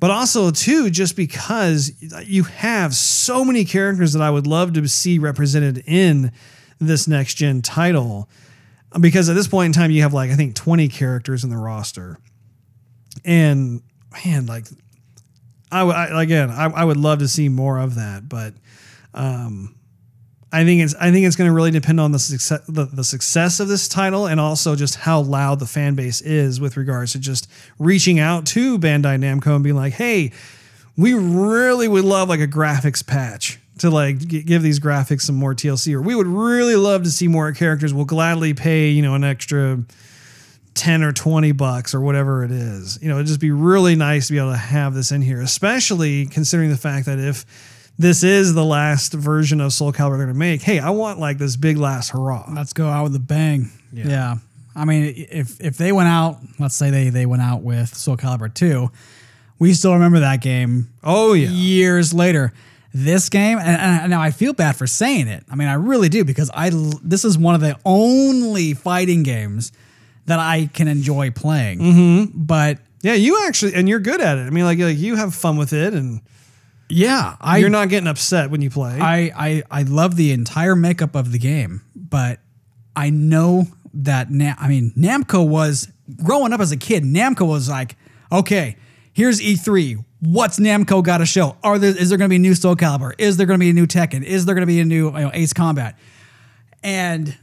but 0.00 0.10
also, 0.10 0.50
too, 0.50 0.90
just 0.90 1.16
because 1.16 1.92
you 2.24 2.44
have 2.44 2.94
so 2.94 3.44
many 3.44 3.64
characters 3.64 4.12
that 4.12 4.22
I 4.22 4.30
would 4.30 4.46
love 4.46 4.72
to 4.74 4.88
see 4.88 5.18
represented 5.18 5.82
in 5.86 6.32
this 6.78 7.06
next 7.08 7.34
gen 7.34 7.62
title. 7.62 8.28
Because 9.00 9.28
at 9.28 9.34
this 9.34 9.48
point 9.48 9.66
in 9.66 9.72
time, 9.72 9.90
you 9.90 10.02
have 10.02 10.14
like, 10.14 10.30
I 10.30 10.34
think 10.34 10.54
20 10.54 10.88
characters 10.88 11.44
in 11.44 11.50
the 11.50 11.56
roster. 11.56 12.18
And 13.24 13.82
man, 14.24 14.46
like, 14.46 14.66
I, 15.70 15.82
I 15.82 16.22
again, 16.22 16.50
I, 16.50 16.66
I 16.66 16.84
would 16.84 16.96
love 16.96 17.18
to 17.18 17.28
see 17.28 17.48
more 17.48 17.78
of 17.78 17.96
that, 17.96 18.28
but 18.28 18.54
um, 19.12 19.74
I 20.52 20.64
think 20.64 20.82
it's 20.82 20.94
I 20.94 21.10
think 21.10 21.26
it's 21.26 21.34
going 21.34 21.48
to 21.48 21.54
really 21.54 21.72
depend 21.72 21.98
on 21.98 22.12
the 22.12 22.18
success 22.20 22.60
the, 22.68 22.84
the 22.84 23.02
success 23.02 23.58
of 23.58 23.66
this 23.66 23.88
title 23.88 24.26
and 24.26 24.38
also 24.38 24.76
just 24.76 24.94
how 24.94 25.20
loud 25.20 25.58
the 25.58 25.66
fan 25.66 25.96
base 25.96 26.20
is 26.20 26.60
with 26.60 26.76
regards 26.76 27.12
to 27.12 27.18
just 27.18 27.50
reaching 27.80 28.20
out 28.20 28.46
to 28.46 28.78
Bandai 28.78 29.18
Namco 29.18 29.56
and 29.56 29.64
being 29.64 29.74
like, 29.74 29.94
"Hey, 29.94 30.30
we 30.96 31.12
really 31.12 31.88
would 31.88 32.04
love 32.04 32.28
like 32.28 32.38
a 32.38 32.46
graphics 32.46 33.04
patch 33.04 33.58
to 33.78 33.90
like 33.90 34.18
g- 34.18 34.42
give 34.42 34.62
these 34.62 34.78
graphics 34.80 35.22
some 35.22 35.34
more 35.34 35.54
TLC 35.54 35.94
or 35.94 36.00
we 36.02 36.14
would 36.14 36.26
really 36.26 36.76
love 36.76 37.02
to 37.04 37.10
see 37.10 37.28
more 37.28 37.52
characters. 37.52 37.92
We'll 37.92 38.04
gladly 38.04 38.54
pay, 38.54 38.90
you 38.90 39.02
know, 39.02 39.14
an 39.14 39.24
extra 39.24 39.82
10 40.74 41.02
or 41.02 41.12
20 41.12 41.52
bucks 41.52 41.94
or 41.94 42.00
whatever 42.00 42.44
it 42.44 42.50
is. 42.50 42.98
You 43.02 43.08
know, 43.08 43.16
it'd 43.16 43.26
just 43.26 43.40
be 43.40 43.50
really 43.52 43.94
nice 43.96 44.26
to 44.26 44.32
be 44.32 44.38
able 44.38 44.52
to 44.52 44.56
have 44.56 44.94
this 44.94 45.12
in 45.12 45.22
here, 45.22 45.40
especially 45.40 46.26
considering 46.26 46.70
the 46.70 46.76
fact 46.76 47.06
that 47.06 47.18
if 47.18 47.44
this 47.98 48.24
is 48.24 48.54
the 48.54 48.64
last 48.64 49.12
version 49.12 49.60
of 49.60 49.72
Soul 49.72 49.92
Calibur 49.92 50.16
they're 50.16 50.26
going 50.26 50.28
to 50.28 50.34
make, 50.34 50.62
hey, 50.62 50.80
I 50.80 50.90
want 50.90 51.20
like 51.20 51.38
this 51.38 51.54
big 51.56 51.76
last 51.76 52.10
hurrah. 52.10 52.44
Let's 52.52 52.72
go 52.72 52.88
out 52.88 53.04
with 53.04 53.14
a 53.14 53.20
bang. 53.20 53.70
Yeah. 53.92 54.36
I 54.76 54.84
mean, 54.84 55.14
if 55.30 55.60
if 55.60 55.76
they 55.76 55.92
went 55.92 56.08
out, 56.08 56.38
let's 56.58 56.74
say 56.74 56.90
they 56.90 57.08
they 57.10 57.26
went 57.26 57.42
out 57.42 57.62
with 57.62 57.94
Soul 57.94 58.16
Calibur 58.16 58.52
2, 58.52 58.90
we 59.60 59.72
still 59.74 59.92
remember 59.92 60.18
that 60.20 60.40
game 60.40 60.88
Oh, 61.04 61.34
yeah. 61.34 61.48
years 61.50 62.12
later. 62.12 62.52
This 62.96 63.28
game, 63.28 63.58
and, 63.58 63.80
and 63.80 64.10
now 64.10 64.22
I 64.22 64.30
feel 64.30 64.52
bad 64.52 64.76
for 64.76 64.86
saying 64.86 65.26
it. 65.26 65.44
I 65.50 65.56
mean, 65.56 65.66
I 65.66 65.74
really 65.74 66.08
do 66.08 66.24
because 66.24 66.48
I 66.54 66.70
this 67.02 67.24
is 67.24 67.36
one 67.36 67.56
of 67.56 67.60
the 67.60 67.76
only 67.84 68.72
fighting 68.72 69.24
games 69.24 69.72
that 70.26 70.38
I 70.38 70.70
can 70.72 70.86
enjoy 70.86 71.32
playing. 71.32 71.80
Mm-hmm. 71.80 72.44
But 72.44 72.78
Yeah, 73.02 73.14
you 73.14 73.44
actually, 73.48 73.74
and 73.74 73.88
you're 73.88 73.98
good 73.98 74.20
at 74.20 74.38
it. 74.38 74.42
I 74.42 74.50
mean, 74.50 74.64
like, 74.64 74.78
like 74.78 74.96
you 74.96 75.16
have 75.16 75.34
fun 75.34 75.56
with 75.56 75.72
it 75.72 75.92
and 75.92 76.20
yeah, 76.88 77.36
I 77.40 77.58
you're 77.58 77.70
not 77.70 77.88
getting 77.88 78.06
upset 78.06 78.50
when 78.50 78.62
you 78.62 78.70
play. 78.70 78.98
I, 79.00 79.32
I 79.34 79.62
I 79.70 79.82
love 79.82 80.16
the 80.16 80.32
entire 80.32 80.76
makeup 80.76 81.14
of 81.14 81.32
the 81.32 81.38
game, 81.38 81.82
but 81.96 82.38
I 82.94 83.10
know 83.10 83.66
that 83.94 84.30
Nam- 84.30 84.56
I 84.58 84.68
mean 84.68 84.92
Namco 84.96 85.46
was 85.46 85.88
growing 86.22 86.52
up 86.52 86.60
as 86.60 86.72
a 86.72 86.76
kid. 86.76 87.02
Namco 87.02 87.46
was 87.46 87.68
like, 87.68 87.96
okay, 88.30 88.76
here's 89.12 89.40
E3. 89.40 90.04
What's 90.24 90.58
Namco 90.58 91.02
got 91.02 91.18
to 91.18 91.26
show? 91.26 91.56
Are 91.62 91.78
there 91.78 91.96
is 91.96 92.08
there 92.08 92.16
going 92.16 92.28
to 92.28 92.32
be 92.32 92.36
a 92.36 92.40
new 92.40 92.54
Soul 92.54 92.76
Calibur? 92.76 93.12
Is 93.18 93.36
there 93.36 93.46
going 93.46 93.58
to 93.58 93.64
be 93.64 93.70
a 93.70 93.74
new 93.74 93.86
Tekken? 93.86 94.22
Is 94.22 94.46
there 94.46 94.54
going 94.54 94.62
to 94.62 94.66
be 94.66 94.80
a 94.80 94.84
new 94.84 95.06
you 95.12 95.24
know, 95.24 95.30
Ace 95.34 95.52
Combat? 95.52 95.98
And 96.82 97.36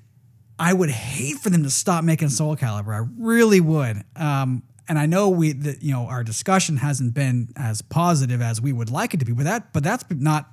I 0.58 0.74
would 0.74 0.90
hate 0.90 1.38
for 1.38 1.50
them 1.50 1.64
to 1.64 1.70
stop 1.70 2.04
making 2.04 2.30
Soul 2.30 2.56
Calibur. 2.56 2.94
I 2.94 3.08
really 3.18 3.62
would. 3.62 4.04
Um, 4.16 4.64
and 4.88 5.00
I 5.00 5.06
know 5.06 5.30
we, 5.30 5.54
the, 5.54 5.78
you 5.80 5.94
know, 5.94 6.06
our 6.08 6.24
discussion 6.24 6.78
hasn't 6.78 7.14
been 7.14 7.50
as 7.56 7.82
positive 7.82 8.42
as 8.42 8.62
we 8.62 8.74
would 8.74 8.90
like 8.90 9.14
it 9.14 9.20
to 9.22 9.26
be, 9.26 9.32
but 9.32 9.46
that, 9.46 9.74
but 9.74 9.84
that's 9.84 10.04
not 10.10 10.50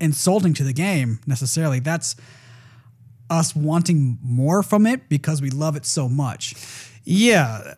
insulting 0.00 0.54
to 0.54 0.64
the 0.64 0.72
game 0.72 1.20
necessarily. 1.26 1.80
That's 1.80 2.16
us 3.30 3.54
wanting 3.54 4.18
more 4.22 4.62
from 4.62 4.86
it 4.86 5.08
because 5.08 5.40
we 5.40 5.50
love 5.50 5.76
it 5.76 5.86
so 5.86 6.08
much. 6.08 6.54
yeah, 7.04 7.74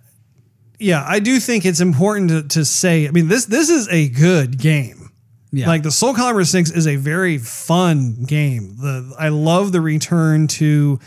yeah, 0.79 1.05
I 1.07 1.19
do 1.19 1.41
think 1.41 1.65
it's 1.65 1.81
important 1.81 2.31
to, 2.31 2.43
to 2.49 2.65
say. 2.65 3.09
I 3.09 3.11
mean, 3.11 3.29
this 3.29 3.47
this 3.47 3.69
is 3.69 3.89
a 3.89 4.09
good 4.09 4.59
game. 4.59 5.11
Yeah. 5.51 5.67
Like 5.67 5.83
the 5.83 5.91
Soul 5.91 6.13
Calibur 6.13 6.47
6 6.47 6.73
is 6.73 6.87
a 6.87 6.97
very 6.97 7.39
fun 7.39 8.25
game. 8.25 8.77
The 8.77 9.15
I 9.19 9.29
love 9.29 9.73
the 9.73 9.81
return 9.81 10.47
to 10.49 11.01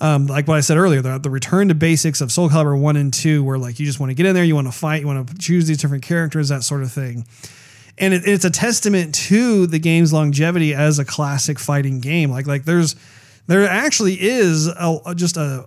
um, 0.00 0.26
like 0.26 0.48
what 0.48 0.56
I 0.56 0.60
said 0.60 0.78
earlier, 0.78 1.02
the, 1.02 1.18
the 1.18 1.28
return 1.28 1.68
to 1.68 1.74
basics 1.74 2.20
of 2.20 2.32
Soul 2.32 2.48
Calibur 2.48 2.78
1 2.78 2.96
and 2.96 3.12
2, 3.12 3.44
where 3.44 3.58
like 3.58 3.78
you 3.78 3.86
just 3.86 4.00
want 4.00 4.10
to 4.10 4.14
get 4.14 4.26
in 4.26 4.34
there, 4.34 4.44
you 4.44 4.54
want 4.54 4.68
to 4.68 4.72
fight, 4.72 5.02
you 5.02 5.06
want 5.06 5.28
to 5.28 5.38
choose 5.38 5.66
these 5.66 5.78
different 5.78 6.04
characters, 6.04 6.48
that 6.48 6.62
sort 6.62 6.82
of 6.82 6.92
thing. 6.92 7.26
And 7.98 8.14
it, 8.14 8.22
it's 8.24 8.46
a 8.46 8.50
testament 8.50 9.14
to 9.26 9.66
the 9.66 9.78
game's 9.78 10.12
longevity 10.12 10.72
as 10.72 10.98
a 10.98 11.04
classic 11.04 11.58
fighting 11.58 12.00
game. 12.00 12.30
Like 12.30 12.46
like 12.46 12.64
there's 12.64 12.96
there 13.46 13.68
actually 13.68 14.14
is 14.20 14.68
a, 14.68 15.14
just 15.16 15.36
a 15.36 15.66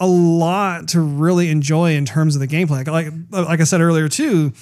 a 0.00 0.06
lot 0.06 0.88
to 0.88 1.00
really 1.00 1.50
enjoy 1.50 1.94
in 1.94 2.06
terms 2.06 2.34
of 2.34 2.40
the 2.40 2.48
gameplay. 2.48 2.86
Like 2.86 3.12
like 3.30 3.60
I 3.60 3.64
said 3.64 3.80
earlier 3.80 4.08
too, 4.08 4.52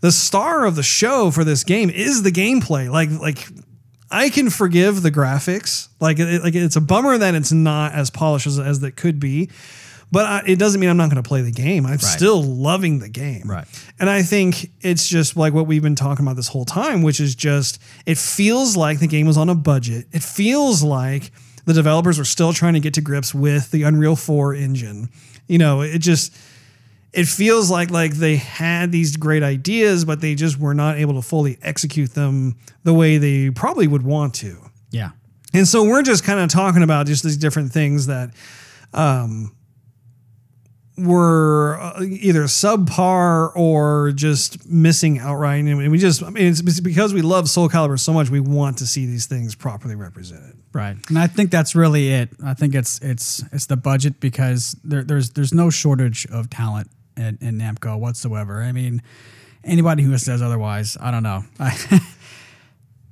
the 0.00 0.12
star 0.12 0.66
of 0.66 0.74
the 0.74 0.82
show 0.82 1.30
for 1.30 1.44
this 1.44 1.64
game 1.64 1.88
is 1.88 2.22
the 2.22 2.32
gameplay. 2.32 2.90
Like 2.90 3.10
like 3.10 3.48
I 4.10 4.28
can 4.28 4.50
forgive 4.50 5.02
the 5.02 5.10
graphics. 5.10 5.88
Like 6.00 6.18
it, 6.18 6.42
like 6.42 6.54
it's 6.54 6.76
a 6.76 6.80
bummer 6.80 7.16
that 7.16 7.34
it's 7.34 7.52
not 7.52 7.92
as 7.92 8.10
polished 8.10 8.46
as, 8.46 8.58
as 8.58 8.82
it 8.82 8.96
could 8.96 9.20
be. 9.20 9.50
But 10.10 10.24
I, 10.24 10.42
it 10.46 10.58
doesn't 10.58 10.80
mean 10.80 10.88
I'm 10.88 10.96
not 10.96 11.10
going 11.10 11.22
to 11.22 11.28
play 11.28 11.42
the 11.42 11.50
game. 11.50 11.84
I'm 11.84 11.98
still 11.98 12.42
loving 12.42 12.98
the 12.98 13.10
game. 13.10 13.42
Right. 13.44 13.66
And 14.00 14.08
I 14.08 14.22
think 14.22 14.70
it's 14.80 15.06
just 15.06 15.36
like 15.36 15.52
what 15.52 15.66
we've 15.66 15.82
been 15.82 15.94
talking 15.94 16.24
about 16.24 16.36
this 16.36 16.48
whole 16.48 16.64
time, 16.64 17.02
which 17.02 17.20
is 17.20 17.34
just 17.34 17.78
it 18.06 18.16
feels 18.16 18.74
like 18.74 19.00
the 19.00 19.06
game 19.06 19.26
was 19.26 19.36
on 19.36 19.50
a 19.50 19.54
budget. 19.54 20.06
It 20.12 20.22
feels 20.22 20.82
like 20.82 21.30
the 21.68 21.74
developers 21.74 22.18
are 22.18 22.24
still 22.24 22.54
trying 22.54 22.72
to 22.72 22.80
get 22.80 22.94
to 22.94 23.02
grips 23.02 23.34
with 23.34 23.70
the 23.72 23.82
Unreal 23.82 24.16
4 24.16 24.54
engine. 24.54 25.10
You 25.48 25.58
know, 25.58 25.82
it 25.82 25.98
just 25.98 26.34
it 27.12 27.26
feels 27.26 27.70
like 27.70 27.90
like 27.90 28.14
they 28.14 28.36
had 28.36 28.90
these 28.90 29.18
great 29.18 29.42
ideas, 29.42 30.06
but 30.06 30.22
they 30.22 30.34
just 30.34 30.58
were 30.58 30.72
not 30.72 30.96
able 30.96 31.12
to 31.14 31.22
fully 31.22 31.58
execute 31.60 32.14
them 32.14 32.56
the 32.84 32.94
way 32.94 33.18
they 33.18 33.50
probably 33.50 33.86
would 33.86 34.02
want 34.02 34.32
to. 34.36 34.56
Yeah. 34.90 35.10
And 35.52 35.68
so 35.68 35.84
we're 35.84 36.02
just 36.02 36.24
kind 36.24 36.40
of 36.40 36.48
talking 36.48 36.82
about 36.82 37.06
just 37.06 37.22
these 37.22 37.36
different 37.36 37.70
things 37.70 38.06
that 38.06 38.30
um, 38.94 39.54
were 40.98 41.78
uh, 41.80 42.02
either 42.02 42.44
subpar 42.44 43.52
or 43.54 44.12
just 44.12 44.68
missing 44.68 45.18
outright. 45.18 45.64
And 45.64 45.90
we 45.90 45.98
just, 45.98 46.22
I 46.22 46.30
mean, 46.30 46.46
it's 46.46 46.80
because 46.80 47.14
we 47.14 47.22
love 47.22 47.48
Soul 47.48 47.68
Calibur 47.68 47.98
so 47.98 48.12
much, 48.12 48.30
we 48.30 48.40
want 48.40 48.78
to 48.78 48.86
see 48.86 49.06
these 49.06 49.26
things 49.26 49.54
properly 49.54 49.94
represented. 49.94 50.54
Right, 50.72 50.96
and 51.08 51.18
I 51.18 51.26
think 51.26 51.50
that's 51.50 51.74
really 51.74 52.10
it. 52.10 52.28
I 52.44 52.52
think 52.52 52.74
it's 52.74 53.00
it's 53.00 53.42
it's 53.52 53.66
the 53.66 53.76
budget 53.76 54.20
because 54.20 54.76
there, 54.84 55.02
there's 55.02 55.30
there's 55.30 55.54
no 55.54 55.70
shortage 55.70 56.26
of 56.30 56.50
talent 56.50 56.90
in, 57.16 57.38
in 57.40 57.58
Namco 57.58 57.98
whatsoever. 57.98 58.62
I 58.62 58.72
mean, 58.72 59.02
anybody 59.64 60.02
who 60.02 60.16
says 60.18 60.42
otherwise, 60.42 60.98
I 61.00 61.10
don't 61.10 61.22
know. 61.22 61.42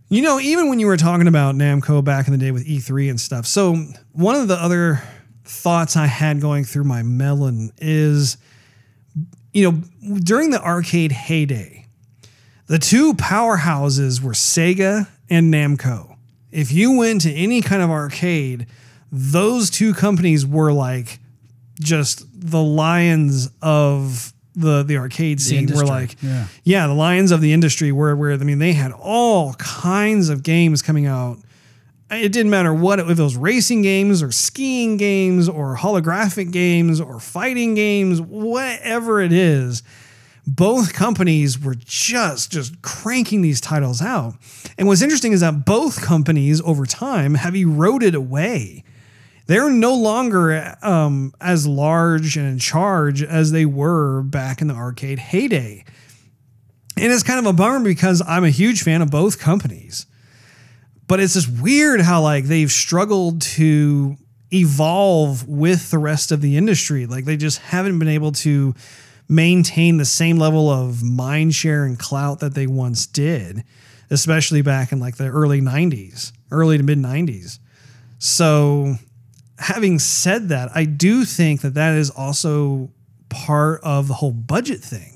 You 0.09 0.23
know, 0.23 0.39
even 0.39 0.69
when 0.69 0.79
you 0.79 0.87
were 0.87 0.97
talking 0.97 1.27
about 1.27 1.57
Namco 1.57 2.05
back 2.05 2.29
in 2.29 2.33
the 2.33 2.39
day 2.39 2.53
with 2.53 2.65
E3 2.65 3.11
and 3.11 3.21
stuff. 3.21 3.45
So, 3.45 3.75
one 4.13 4.37
of 4.37 4.47
the 4.47 4.55
other 4.55 5.03
thoughts 5.47 5.97
I 5.97 6.07
had 6.07 6.41
going 6.41 6.65
through 6.65 6.85
my 6.85 7.03
melon 7.03 7.73
is, 7.79 8.37
you 9.53 9.71
know, 9.71 10.19
during 10.19 10.51
the 10.51 10.63
arcade 10.63 11.13
heyday, 11.13 11.87
the 12.67 12.79
two 12.79 13.15
powerhouses 13.15 14.21
were 14.21 14.33
Sega 14.33 15.09
and 15.31 15.53
Namco. 15.53 16.17
If 16.51 16.73
you 16.73 16.97
went 16.97 17.23
to 17.23 17.33
any 17.33 17.61
kind 17.63 17.83
of 17.83 17.91
arcade, 17.91 18.67
those 19.13 19.71
two 19.71 19.95
companies 19.95 20.45
were 20.45 20.73
like 20.73 21.19
just 21.81 22.25
the 22.33 22.63
lions 22.63 23.51
of 23.63 24.33
the 24.55 24.83
the 24.83 24.97
arcade 24.97 25.41
scene. 25.41 25.67
were 25.67 25.85
like, 25.85 26.17
yeah. 26.23 26.47
yeah, 26.65 26.87
the 26.87 26.95
lions 26.95 27.31
of 27.31 27.41
the 27.41 27.53
industry. 27.53 27.93
Where 27.93 28.17
where 28.17 28.33
I 28.33 28.37
mean, 28.39 28.59
they 28.59 28.73
had 28.73 28.93
all 28.93 29.55
kinds 29.55 30.29
of 30.29 30.43
games 30.43 30.83
coming 30.83 31.07
out. 31.07 31.39
It 32.11 32.31
didn't 32.31 32.51
matter 32.51 32.73
what 32.73 33.01
if 33.01 33.19
it 33.19 33.23
was 33.23 33.37
racing 33.37 33.83
games 33.83 34.23
or 34.23 34.31
skiing 34.31 34.97
games 34.97 35.49
or 35.49 35.77
holographic 35.77 36.53
games 36.53 37.01
or 37.01 37.19
fighting 37.19 37.75
games, 37.75 38.21
whatever 38.21 39.21
it 39.21 39.33
is 39.33 39.83
both 40.47 40.93
companies 40.93 41.59
were 41.59 41.75
just 41.75 42.53
just 42.53 42.81
cranking 42.83 43.43
these 43.43 43.61
titles 43.61 44.01
out. 44.01 44.35
And 44.79 44.87
what's 44.87 45.03
interesting 45.03 45.33
is 45.33 45.41
that 45.41 45.65
both 45.65 46.01
companies 46.01 46.61
over 46.63 46.87
time 46.87 47.35
have 47.35 47.57
eroded 47.57 48.15
away. 48.15 48.85
They're 49.47 49.71
no 49.71 49.95
longer 49.95 50.77
um, 50.83 51.33
as 51.41 51.67
large 51.67 52.37
and 52.37 52.47
in 52.47 52.59
charge 52.59 53.23
as 53.23 53.53
they 53.53 53.65
were 53.65 54.23
back 54.23 54.61
in 54.61 54.69
the 54.69 54.75
arcade 54.75 55.19
heyday. 55.19 55.85
And 56.97 57.13
it's 57.13 57.23
kind 57.23 57.39
of 57.39 57.47
a 57.47 57.53
bummer 57.53 57.85
because 57.85 58.23
I'm 58.27 58.45
a 58.45 58.51
huge 58.51 58.83
fan 58.83 59.03
of 59.03 59.11
both 59.11 59.39
companies. 59.39 60.07
But 61.07 61.21
it's 61.21 61.35
just 61.35 61.49
weird 61.61 62.01
how 62.01 62.23
like 62.23 62.45
they've 62.45 62.71
struggled 62.71 63.41
to 63.43 64.17
evolve 64.53 65.49
with 65.49 65.91
the 65.91 65.99
rest 65.99 66.33
of 66.33 66.41
the 66.41 66.57
industry. 66.57 67.07
Like 67.07 67.25
they 67.25 67.37
just 67.37 67.59
haven't 67.59 67.99
been 67.99 68.09
able 68.09 68.33
to 68.33 68.75
maintain 69.29 69.97
the 69.97 70.05
same 70.05 70.39
level 70.39 70.71
of 70.71 71.03
mind 71.03 71.55
share 71.55 71.85
and 71.85 71.99
clout 71.99 72.41
that 72.41 72.55
they 72.55 72.67
once 72.67 73.07
did, 73.07 73.65
especially 74.11 74.63
back 74.63 74.93
in 74.93 75.01
like 75.01 75.17
the 75.17 75.27
early 75.29 75.61
90s, 75.61 76.33
early 76.51 76.77
to 76.77 76.83
mid 76.83 76.99
90s. 76.99 77.59
So, 78.19 78.97
having 79.59 79.99
said 79.99 80.49
that, 80.49 80.71
I 80.75 80.85
do 80.85 81.25
think 81.25 81.61
that 81.61 81.75
that 81.75 81.95
is 81.95 82.11
also 82.11 82.91
part 83.29 83.81
of 83.83 84.09
the 84.09 84.15
whole 84.15 84.33
budget 84.33 84.81
thing. 84.81 85.16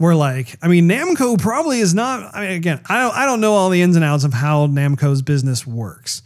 Where 0.00 0.14
like, 0.14 0.56
I 0.62 0.68
mean, 0.68 0.88
Namco 0.88 1.38
probably 1.38 1.80
is 1.80 1.92
not. 1.92 2.34
I 2.34 2.40
mean, 2.40 2.50
again, 2.52 2.80
I 2.88 3.02
don't, 3.02 3.14
I 3.14 3.26
don't 3.26 3.42
know 3.42 3.52
all 3.52 3.68
the 3.68 3.82
ins 3.82 3.96
and 3.96 4.04
outs 4.04 4.24
of 4.24 4.32
how 4.32 4.66
Namco's 4.66 5.20
business 5.20 5.66
works, 5.66 6.22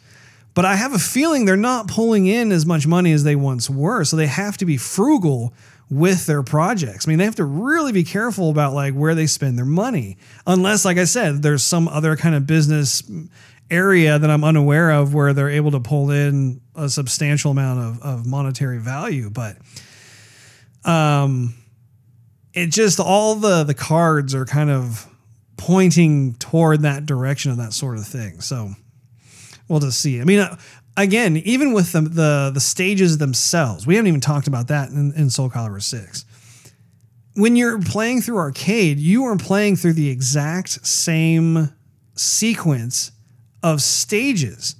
but 0.54 0.64
I 0.64 0.76
have 0.76 0.94
a 0.94 0.98
feeling 1.00 1.44
they're 1.44 1.56
not 1.56 1.88
pulling 1.88 2.26
in 2.26 2.52
as 2.52 2.64
much 2.64 2.86
money 2.86 3.10
as 3.10 3.24
they 3.24 3.34
once 3.34 3.68
were. 3.68 4.04
So 4.04 4.16
they 4.16 4.28
have 4.28 4.56
to 4.58 4.64
be 4.64 4.76
frugal 4.76 5.52
with 5.90 6.26
their 6.26 6.44
projects. 6.44 7.08
I 7.08 7.10
mean, 7.10 7.18
they 7.18 7.24
have 7.24 7.34
to 7.34 7.44
really 7.44 7.90
be 7.90 8.04
careful 8.04 8.48
about 8.48 8.74
like 8.74 8.94
where 8.94 9.16
they 9.16 9.26
spend 9.26 9.58
their 9.58 9.64
money, 9.64 10.18
unless, 10.46 10.84
like 10.84 10.98
I 10.98 11.04
said, 11.04 11.42
there's 11.42 11.64
some 11.64 11.88
other 11.88 12.14
kind 12.14 12.36
of 12.36 12.46
business 12.46 13.02
area 13.72 14.20
that 14.20 14.30
I'm 14.30 14.44
unaware 14.44 14.92
of 14.92 15.14
where 15.14 15.32
they're 15.32 15.50
able 15.50 15.72
to 15.72 15.80
pull 15.80 16.12
in 16.12 16.60
a 16.76 16.88
substantial 16.88 17.50
amount 17.50 17.80
of, 17.80 18.02
of 18.02 18.24
monetary 18.24 18.78
value. 18.78 19.30
But 19.30 19.56
um, 20.84 21.54
it 22.54 22.70
just 22.70 23.00
all 23.00 23.34
the 23.34 23.64
the 23.64 23.74
cards 23.74 24.34
are 24.34 24.46
kind 24.46 24.70
of 24.70 25.06
pointing 25.56 26.34
toward 26.34 26.82
that 26.82 27.06
direction 27.06 27.50
of 27.50 27.56
that 27.58 27.72
sort 27.72 27.98
of 27.98 28.06
thing. 28.06 28.40
So 28.40 28.70
we'll 29.68 29.80
just 29.80 30.00
see. 30.00 30.20
I 30.20 30.24
mean, 30.24 30.40
uh, 30.40 30.56
again, 30.96 31.36
even 31.38 31.72
with 31.72 31.92
the, 31.92 32.02
the 32.02 32.50
the 32.54 32.60
stages 32.60 33.18
themselves, 33.18 33.86
we 33.86 33.96
haven't 33.96 34.08
even 34.08 34.20
talked 34.20 34.46
about 34.46 34.68
that 34.68 34.90
in, 34.90 35.12
in 35.14 35.30
Soul 35.30 35.50
Calibur 35.50 35.82
Six. 35.82 36.24
When 37.36 37.56
you're 37.56 37.80
playing 37.80 38.20
through 38.20 38.38
arcade, 38.38 38.98
you 38.98 39.24
are 39.24 39.36
playing 39.36 39.76
through 39.76 39.94
the 39.94 40.08
exact 40.08 40.86
same 40.86 41.70
sequence 42.14 43.10
of 43.62 43.82
stages. 43.82 44.76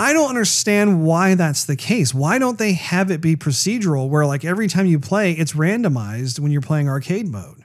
I 0.00 0.14
don't 0.14 0.30
understand 0.30 1.04
why 1.04 1.34
that's 1.34 1.64
the 1.64 1.76
case. 1.76 2.14
Why 2.14 2.38
don't 2.38 2.58
they 2.58 2.72
have 2.72 3.10
it 3.10 3.20
be 3.20 3.36
procedural 3.36 4.08
where 4.08 4.24
like 4.24 4.46
every 4.46 4.66
time 4.66 4.86
you 4.86 4.98
play, 4.98 5.32
it's 5.32 5.52
randomized 5.52 6.40
when 6.40 6.50
you're 6.50 6.62
playing 6.62 6.88
arcade 6.88 7.28
mode? 7.28 7.62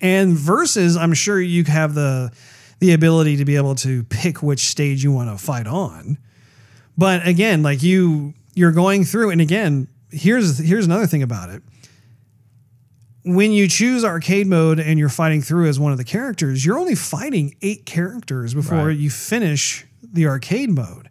And 0.00 0.34
versus, 0.34 0.96
I'm 0.96 1.12
sure 1.12 1.40
you 1.40 1.64
have 1.64 1.94
the 1.94 2.30
the 2.78 2.92
ability 2.92 3.36
to 3.36 3.44
be 3.44 3.56
able 3.56 3.74
to 3.74 4.04
pick 4.04 4.42
which 4.42 4.60
stage 4.66 5.02
you 5.04 5.12
want 5.12 5.28
to 5.36 5.44
fight 5.44 5.66
on. 5.66 6.16
But 6.96 7.26
again, 7.26 7.62
like 7.64 7.82
you 7.82 8.32
you're 8.54 8.72
going 8.72 9.04
through 9.04 9.30
and 9.30 9.40
again, 9.40 9.88
here's 10.12 10.56
here's 10.58 10.86
another 10.86 11.06
thing 11.08 11.22
about 11.22 11.50
it. 11.50 11.62
When 13.24 13.50
you 13.52 13.66
choose 13.68 14.04
arcade 14.04 14.46
mode 14.46 14.78
and 14.80 14.98
you're 15.00 15.08
fighting 15.10 15.42
through 15.42 15.68
as 15.68 15.78
one 15.80 15.90
of 15.92 15.98
the 15.98 16.04
characters, 16.04 16.64
you're 16.64 16.78
only 16.78 16.94
fighting 16.94 17.54
8 17.60 17.84
characters 17.84 18.54
before 18.54 18.86
Right. 18.86 18.96
you 18.96 19.10
finish 19.10 19.84
the 20.02 20.26
arcade 20.26 20.70
mode. 20.70 21.09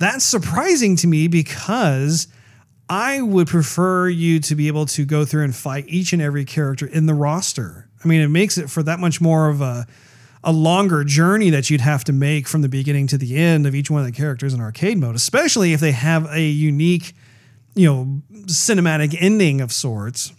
That's 0.00 0.24
surprising 0.24 0.96
to 0.96 1.06
me 1.06 1.28
because 1.28 2.26
I 2.88 3.20
would 3.20 3.48
prefer 3.48 4.08
you 4.08 4.40
to 4.40 4.56
be 4.56 4.66
able 4.66 4.86
to 4.86 5.04
go 5.04 5.26
through 5.26 5.44
and 5.44 5.54
fight 5.54 5.84
each 5.88 6.14
and 6.14 6.22
every 6.22 6.46
character 6.46 6.86
in 6.86 7.04
the 7.04 7.12
roster. 7.12 7.86
I 8.02 8.08
mean, 8.08 8.22
it 8.22 8.28
makes 8.28 8.56
it 8.56 8.70
for 8.70 8.82
that 8.82 8.98
much 8.98 9.20
more 9.20 9.48
of 9.50 9.60
a 9.60 9.86
a 10.42 10.52
longer 10.52 11.04
journey 11.04 11.50
that 11.50 11.68
you'd 11.68 11.82
have 11.82 12.02
to 12.02 12.14
make 12.14 12.48
from 12.48 12.62
the 12.62 12.68
beginning 12.68 13.06
to 13.06 13.18
the 13.18 13.36
end 13.36 13.66
of 13.66 13.74
each 13.74 13.90
one 13.90 14.00
of 14.00 14.06
the 14.06 14.12
characters 14.12 14.54
in 14.54 14.60
arcade 14.62 14.96
mode, 14.96 15.14
especially 15.14 15.74
if 15.74 15.80
they 15.80 15.92
have 15.92 16.24
a 16.32 16.40
unique, 16.40 17.14
you 17.74 17.86
know, 17.86 18.22
cinematic 18.46 19.14
ending 19.20 19.60
of 19.60 19.70
sorts 19.70 20.32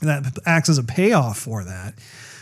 that 0.00 0.36
acts 0.44 0.68
as 0.68 0.76
a 0.76 0.82
payoff 0.82 1.38
for 1.38 1.62
that. 1.62 1.94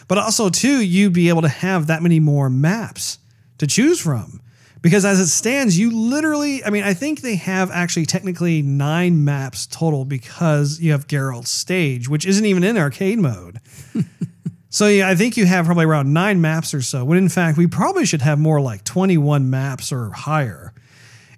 But 0.09 0.17
also, 0.17 0.49
too, 0.49 0.83
you'd 0.83 1.13
be 1.13 1.29
able 1.29 1.43
to 1.43 1.49
have 1.49 1.89
that 1.89 2.03
many 2.03 2.19
more 2.19 2.49
maps 2.49 3.19
to 3.59 3.67
choose 3.67 4.01
from. 4.01 4.41
Because 4.83 5.05
as 5.05 5.21
it 5.21 5.27
stands, 5.27 5.79
you 5.79 5.91
literally, 5.91 6.65
I 6.65 6.71
mean, 6.71 6.85
I 6.85 6.95
think 6.95 7.21
they 7.21 7.37
have 7.37 7.71
actually 7.71 8.07
technically 8.07 8.63
nine 8.63 9.25
maps 9.25 9.67
total 9.67 10.05
because 10.05 10.81
you 10.81 10.93
have 10.93 11.07
Geralt's 11.07 11.51
stage, 11.51 12.09
which 12.09 12.25
isn't 12.25 12.47
even 12.47 12.65
in 12.65 12.79
arcade 12.79 13.19
mode. 13.19 13.61
so 14.71 14.87
yeah, 14.87 15.09
I 15.09 15.15
think 15.15 15.37
you 15.37 15.45
have 15.45 15.67
probably 15.67 15.85
around 15.85 16.13
nine 16.15 16.41
maps 16.41 16.73
or 16.73 16.81
so, 16.81 17.05
when 17.05 17.19
in 17.19 17.29
fact, 17.29 17.59
we 17.59 17.67
probably 17.67 18.07
should 18.07 18.23
have 18.23 18.39
more 18.39 18.61
like 18.61 18.85
21 18.85 19.51
maps 19.51 19.93
or 19.93 20.11
higher. 20.11 20.73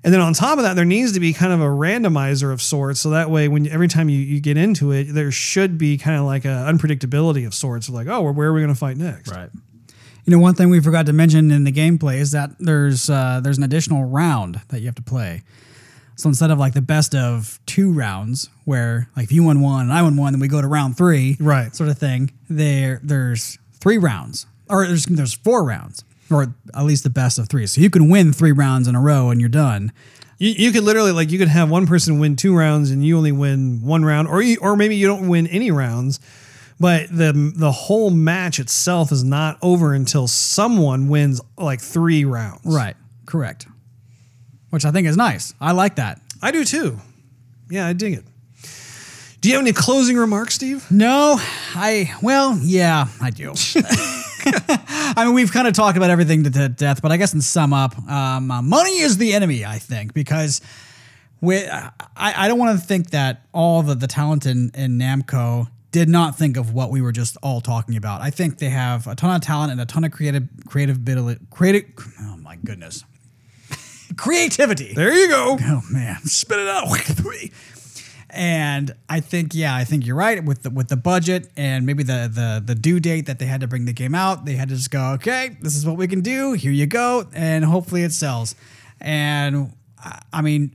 And 0.05 0.13
then 0.13 0.21
on 0.21 0.35
top 0.35 0.59
of 0.59 0.65
that, 0.65 0.75
there 0.75 0.85
needs 0.85 1.13
to 1.13 1.21
be 1.21 1.33
kind 1.33 1.53
of 1.53 1.61
a 1.61 1.67
randomizer 1.67 2.53
of 2.53 2.61
sorts. 2.61 3.01
So 3.01 3.11
that 3.11 3.31
way, 3.31 3.47
when 3.49 3.69
every 3.69 3.87
time 3.87 4.09
you, 4.09 4.19
you 4.19 4.41
get 4.41 4.57
into 4.57 4.91
it, 4.91 5.05
there 5.05 5.31
should 5.31 5.79
be 5.79 5.97
kind 5.97 6.17
of 6.17 6.25
like 6.25 6.45
a 6.45 6.49
unpredictability 6.49 7.47
of 7.47 7.55
sorts. 7.55 7.89
Like, 7.89 8.09
oh, 8.09 8.33
where 8.33 8.49
are 8.49 8.53
we 8.53 8.61
going 8.61 8.73
to 8.73 8.79
fight 8.79 8.97
next? 8.97 9.31
Right. 9.31 9.51
You 10.25 10.31
know, 10.31 10.39
one 10.39 10.55
thing 10.55 10.71
we 10.71 10.81
forgot 10.81 11.07
to 11.07 11.13
mention 11.13 11.51
in 11.51 11.65
the 11.65 11.73
gameplay 11.73 12.19
is 12.19 12.31
that 12.31 12.51
there's 12.61 13.11
uh, 13.11 13.41
there's 13.43 13.59
an 13.59 13.65
additional 13.65 14.05
round 14.05 14.61
that 14.69 14.81
you 14.81 14.87
have 14.87 14.95
to 14.97 15.03
play. 15.03 15.43
So 16.15 16.29
instead 16.29 16.51
of 16.53 16.59
like 16.59 16.75
the 16.75 16.83
best 16.83 17.15
of 17.15 17.59
two 17.67 17.93
rounds, 17.93 18.49
where 18.65 19.09
like 19.17 19.25
if 19.25 19.33
you 19.33 19.43
won 19.43 19.61
one 19.61 19.83
and 19.83 19.93
I 19.93 20.03
won 20.03 20.17
one, 20.17 20.33
then 20.33 20.41
we 20.41 20.47
go 20.47 20.61
to 20.61 20.69
round 20.69 20.97
three, 20.97 21.37
Right. 21.41 21.75
sort 21.75 21.89
of 21.89 21.99
thing. 21.99 22.31
There, 22.49 23.01
there's 23.03 23.59
three 23.81 23.99
rounds, 23.99 24.47
or 24.69 24.87
there's 24.87 25.07
there's 25.07 25.33
four 25.35 25.65
rounds, 25.65 26.05
or 26.31 26.55
at 26.75 26.85
least 26.85 27.03
the 27.03 27.11
best 27.11 27.39
of 27.41 27.49
three. 27.49 27.67
So 27.67 27.81
you 27.81 27.91
can 27.91 28.09
win 28.09 28.33
three 28.33 28.53
rounds 28.53 28.87
in 28.87 28.95
a 28.95 29.01
row 29.01 29.31
and 29.31 29.41
you're 29.41 29.49
done. 29.49 29.91
You, 30.39 30.51
you 30.51 30.71
could 30.73 30.85
literally 30.85 31.13
like 31.13 31.33
you 31.33 31.39
could 31.39 31.49
have 31.49 31.69
one 31.71 31.87
person 31.87 32.21
win 32.21 32.37
two 32.37 32.57
rounds 32.57 32.91
and 32.93 33.05
you 33.05 33.17
only 33.17 33.33
win 33.33 33.81
one 33.83 34.05
round, 34.05 34.29
or 34.29 34.41
you, 34.43 34.59
or 34.61 34.77
maybe 34.77 34.95
you 34.97 35.09
don't 35.09 35.27
win 35.29 35.47
any 35.49 35.73
rounds, 35.73 36.21
but 36.81 37.09
the 37.11 37.53
the 37.57 37.73
whole 37.73 38.11
match 38.11 38.59
itself 38.59 39.13
is 39.13 39.23
not 39.25 39.59
over 39.63 39.95
until 39.95 40.27
someone 40.27 41.09
wins 41.09 41.41
like 41.57 41.81
three 41.81 42.25
rounds. 42.25 42.61
Right. 42.65 42.97
Correct. 43.27 43.67
Which 44.71 44.85
I 44.85 44.91
think 44.91 45.07
is 45.07 45.17
nice. 45.17 45.55
I 45.61 45.73
like 45.73 45.97
that. 45.97 46.21
I 46.41 46.51
do 46.51 46.65
too. 46.65 46.99
Yeah, 47.71 47.87
I 47.87 47.93
dig 47.93 48.15
it. 48.15 48.25
Do 49.41 49.49
you 49.49 49.57
have 49.57 49.65
any 49.65 49.73
closing 49.73 50.17
remarks, 50.17 50.55
Steve? 50.55 50.89
No, 50.91 51.37
I 51.75 52.15
well, 52.23 52.59
yeah, 52.63 53.09
I 53.21 53.31
do. 53.31 53.55
I 54.45 55.25
mean, 55.25 55.35
we've 55.35 55.53
kind 55.53 55.69
of 55.69 55.75
talked 55.75 55.97
about 55.97 56.11
everything 56.11 56.45
to, 56.45 56.69
death, 56.69 57.03
but 57.03 57.13
I 57.13 57.17
guess 57.17 57.35
in 57.35 57.41
sum 57.41 57.73
up, 57.73 57.97
um, 58.11 58.51
uh, 58.51 58.63
money 58.63 58.99
is 58.99 59.17
the 59.17 59.35
enemy. 59.35 59.65
I 59.65 59.79
think 59.79 60.15
because 60.15 60.61
we, 61.41 61.65
I, 61.67 61.91
I 62.17 62.49
don't 62.49 62.59
want 62.59 62.79
to 62.79 62.87
think 62.87 63.11
that 63.11 63.47
all 63.53 63.83
the 63.83 63.95
the 63.95 64.07
talent 64.07 64.47
in, 64.47 64.71
in 64.75 64.99
Namco 64.99 65.69
did 65.93 66.09
not 66.09 66.37
think 66.37 66.57
of 66.57 66.73
what 66.75 66.91
we 66.91 67.01
were 67.01 67.13
just 67.13 67.37
all 67.43 67.61
talking 67.61 67.97
about. 67.97 68.21
I 68.21 68.31
think 68.31 68.59
they 68.59 68.71
have 68.71 69.07
a 69.07 69.15
ton 69.15 69.35
of 69.37 69.43
talent 69.43 69.71
and 69.73 69.81
a 69.81 69.87
ton 69.87 70.03
of 70.05 70.11
creative 70.11 70.49
creative 70.67 70.97
ability. 70.97 71.41
Creative. 71.51 71.85
Oh 72.21 72.37
my 72.39 72.57
goodness, 72.65 73.05
creativity. 74.17 74.93
There 74.95 75.13
you 75.13 75.29
go. 75.29 75.59
Oh 75.61 75.83
man, 75.91 76.23
spit 76.25 76.59
it 76.59 76.69
out. 76.69 76.89
And 78.35 78.95
I 79.11 79.21
think, 79.21 79.55
yeah, 79.55 79.77
I 79.77 79.85
think 79.85 80.07
you're 80.07 80.17
right 80.17 80.43
with 80.43 80.63
the 80.63 80.71
with 80.71 80.89
the 80.89 80.97
budget 80.97 81.51
and 81.55 81.85
maybe 81.85 82.03
the 82.03 82.31
the 82.33 82.63
the 82.65 82.75
due 82.75 82.99
date 82.99 83.27
that 83.27 83.39
they 83.39 83.45
had 83.45 83.61
to 83.61 83.67
bring 83.67 83.85
the 83.85 83.93
game 83.93 84.15
out. 84.15 84.47
They 84.47 84.55
had 84.55 84.71
to 84.71 84.75
just 84.75 84.91
go, 84.91 85.11
okay, 85.17 85.59
this 85.61 85.77
is 85.77 85.85
what 85.85 85.99
we 85.99 86.09
can 86.09 86.23
do. 86.23 86.55
Here 86.55 86.73
you 86.73 86.87
go, 86.87 87.27
and 87.35 87.63
hopefully 87.63 88.05
it 88.05 88.13
sells. 88.13 88.55
And 89.03 89.75
I- 90.03 90.23
I 90.33 90.41
mean, 90.41 90.75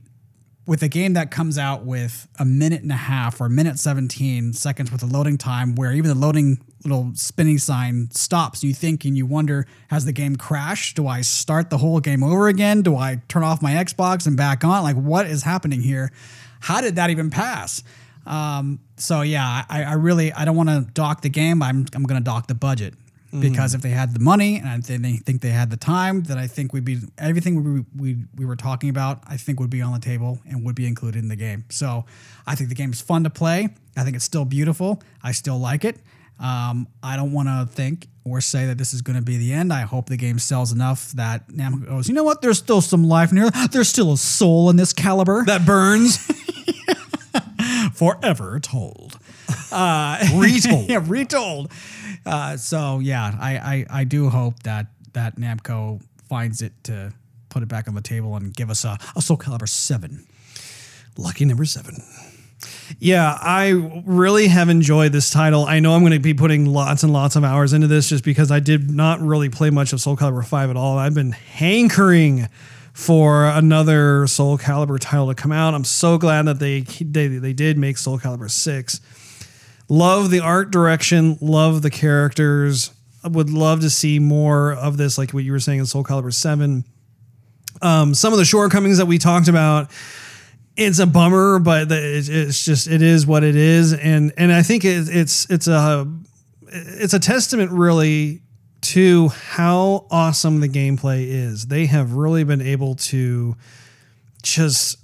with 0.68 0.82
a 0.82 0.88
game 0.88 1.14
that 1.14 1.30
comes 1.30 1.56
out 1.56 1.86
with 1.86 2.28
a 2.38 2.44
minute 2.44 2.82
and 2.82 2.92
a 2.92 2.94
half 2.94 3.40
or 3.40 3.46
a 3.46 3.50
minute 3.50 3.78
17 3.78 4.52
seconds 4.52 4.92
with 4.92 5.02
a 5.02 5.06
loading 5.06 5.38
time 5.38 5.74
where 5.74 5.94
even 5.94 6.10
the 6.10 6.14
loading 6.14 6.62
little 6.84 7.10
spinning 7.14 7.56
sign 7.56 8.10
stops 8.10 8.62
you 8.62 8.74
think 8.74 9.06
and 9.06 9.16
you 9.16 9.24
wonder 9.24 9.66
has 9.88 10.04
the 10.04 10.12
game 10.12 10.36
crashed? 10.36 10.94
Do 10.94 11.06
i 11.06 11.22
start 11.22 11.70
the 11.70 11.78
whole 11.78 12.00
game 12.00 12.22
over 12.22 12.48
again? 12.48 12.82
Do 12.82 12.96
i 12.96 13.22
turn 13.28 13.44
off 13.44 13.62
my 13.62 13.72
xbox 13.76 14.26
and 14.26 14.36
back 14.36 14.62
on? 14.62 14.82
Like 14.82 14.96
what 14.96 15.24
is 15.24 15.42
happening 15.42 15.80
here? 15.80 16.12
How 16.60 16.82
did 16.82 16.96
that 16.96 17.08
even 17.08 17.30
pass? 17.30 17.82
Um, 18.26 18.80
so 18.98 19.22
yeah 19.22 19.64
I, 19.70 19.84
I 19.84 19.94
really 19.94 20.34
i 20.34 20.44
don't 20.44 20.54
want 20.54 20.68
to 20.68 20.86
dock 20.92 21.22
the 21.22 21.30
game. 21.30 21.62
I'm, 21.62 21.86
I'm 21.94 22.02
going 22.02 22.20
to 22.20 22.24
dock 22.24 22.46
the 22.46 22.54
budget 22.54 22.92
because 23.40 23.74
if 23.74 23.82
they 23.82 23.90
had 23.90 24.14
the 24.14 24.20
money 24.20 24.60
and 24.64 24.82
they 24.82 25.16
think 25.16 25.42
they 25.42 25.50
had 25.50 25.70
the 25.70 25.76
time, 25.76 26.22
then 26.22 26.38
I 26.38 26.46
think 26.46 26.72
we'd 26.72 26.84
be 26.84 26.98
everything 27.18 27.62
we, 27.62 27.84
we 27.96 28.16
we 28.36 28.46
were 28.46 28.56
talking 28.56 28.88
about. 28.88 29.20
I 29.26 29.36
think 29.36 29.60
would 29.60 29.70
be 29.70 29.82
on 29.82 29.92
the 29.92 29.98
table 30.00 30.40
and 30.48 30.64
would 30.64 30.74
be 30.74 30.86
included 30.86 31.22
in 31.22 31.28
the 31.28 31.36
game. 31.36 31.64
So 31.68 32.04
I 32.46 32.54
think 32.54 32.68
the 32.68 32.74
game 32.74 32.92
is 32.92 33.00
fun 33.00 33.24
to 33.24 33.30
play. 33.30 33.68
I 33.96 34.04
think 34.04 34.16
it's 34.16 34.24
still 34.24 34.44
beautiful. 34.44 35.02
I 35.22 35.32
still 35.32 35.58
like 35.58 35.84
it. 35.84 35.96
Um, 36.40 36.86
I 37.02 37.16
don't 37.16 37.32
want 37.32 37.48
to 37.48 37.66
think 37.74 38.06
or 38.24 38.40
say 38.40 38.66
that 38.66 38.78
this 38.78 38.94
is 38.94 39.02
going 39.02 39.16
to 39.16 39.22
be 39.24 39.36
the 39.36 39.52
end. 39.52 39.72
I 39.72 39.80
hope 39.80 40.08
the 40.08 40.16
game 40.16 40.38
sells 40.38 40.70
enough 40.72 41.10
that 41.12 41.48
Namco 41.48 41.86
goes, 41.86 42.08
you 42.08 42.14
know 42.14 42.22
what? 42.22 42.42
There's 42.42 42.58
still 42.58 42.80
some 42.80 43.02
life 43.04 43.32
in 43.32 43.38
here. 43.38 43.50
There's 43.72 43.88
still 43.88 44.12
a 44.12 44.18
soul 44.18 44.70
in 44.70 44.76
this 44.76 44.92
caliber. 44.92 45.44
That 45.44 45.66
burns. 45.66 46.16
forever 47.94 48.60
told. 48.60 49.18
uh, 49.72 50.18
Retold. 50.36 50.88
yeah, 50.88 51.02
retold. 51.04 51.72
Uh, 52.28 52.56
so 52.56 52.98
yeah, 52.98 53.36
I, 53.40 53.56
I 53.56 53.86
I 54.00 54.04
do 54.04 54.28
hope 54.28 54.62
that 54.64 54.86
that 55.14 55.36
Namco 55.36 56.02
finds 56.28 56.60
it 56.60 56.72
to 56.84 57.12
put 57.48 57.62
it 57.62 57.68
back 57.68 57.88
on 57.88 57.94
the 57.94 58.02
table 58.02 58.36
and 58.36 58.54
give 58.54 58.68
us 58.70 58.84
a, 58.84 58.98
a 59.16 59.22
Soul 59.22 59.38
Calibur 59.38 59.68
seven. 59.68 60.26
Lucky 61.16 61.44
number 61.46 61.64
seven. 61.64 62.02
Yeah, 62.98 63.38
I 63.40 63.70
really 64.04 64.48
have 64.48 64.68
enjoyed 64.68 65.12
this 65.12 65.30
title. 65.30 65.64
I 65.64 65.80
know 65.80 65.94
I'm 65.94 66.00
going 66.00 66.12
to 66.12 66.18
be 66.18 66.34
putting 66.34 66.66
lots 66.66 67.02
and 67.02 67.12
lots 67.12 67.36
of 67.36 67.44
hours 67.44 67.72
into 67.72 67.86
this 67.86 68.08
just 68.08 68.24
because 68.24 68.50
I 68.50 68.60
did 68.60 68.90
not 68.90 69.20
really 69.20 69.48
play 69.48 69.70
much 69.70 69.92
of 69.92 70.00
Soul 70.00 70.16
Calibur 70.16 70.44
5 70.44 70.70
at 70.70 70.76
all. 70.76 70.98
I've 70.98 71.14
been 71.14 71.32
hankering 71.32 72.48
for 72.92 73.46
another 73.46 74.26
Soul 74.26 74.58
Calibur 74.58 74.98
title 74.98 75.28
to 75.28 75.34
come 75.34 75.52
out. 75.52 75.74
I'm 75.74 75.84
so 75.84 76.18
glad 76.18 76.46
that 76.46 76.58
they 76.58 76.80
they, 76.80 77.28
they 77.28 77.52
did 77.52 77.78
make 77.78 77.96
Soul 77.96 78.18
Calibur 78.18 78.50
6. 78.50 79.00
Love 79.88 80.30
the 80.30 80.40
art 80.40 80.70
direction, 80.70 81.38
love 81.40 81.82
the 81.82 81.90
characters. 81.90 82.92
I 83.24 83.28
would 83.28 83.50
love 83.50 83.80
to 83.80 83.90
see 83.90 84.18
more 84.18 84.74
of 84.74 84.96
this, 84.96 85.18
like 85.18 85.32
what 85.32 85.44
you 85.44 85.52
were 85.52 85.60
saying 85.60 85.80
in 85.80 85.86
Soul 85.86 86.04
Calibur 86.04 86.32
7. 86.32 86.84
Um, 87.80 88.14
some 88.14 88.32
of 88.32 88.38
the 88.38 88.44
shortcomings 88.44 88.98
that 88.98 89.06
we 89.06 89.18
talked 89.18 89.48
about 89.48 89.90
it's 90.78 91.00
a 91.00 91.06
bummer, 91.06 91.58
but 91.58 91.90
it's 91.90 92.64
just 92.64 92.86
it 92.86 93.02
is 93.02 93.26
what 93.26 93.42
it 93.42 93.56
is, 93.56 93.92
and 93.92 94.32
and 94.38 94.52
I 94.52 94.62
think 94.62 94.84
it, 94.84 95.08
it's 95.08 95.50
it's 95.50 95.66
a 95.66 96.06
it's 96.68 97.14
a 97.14 97.18
testament 97.18 97.72
really 97.72 98.42
to 98.80 99.28
how 99.28 100.06
awesome 100.08 100.60
the 100.60 100.68
gameplay 100.68 101.26
is. 101.26 101.66
They 101.66 101.86
have 101.86 102.12
really 102.12 102.44
been 102.44 102.60
able 102.60 102.94
to 102.94 103.56
just 104.42 104.98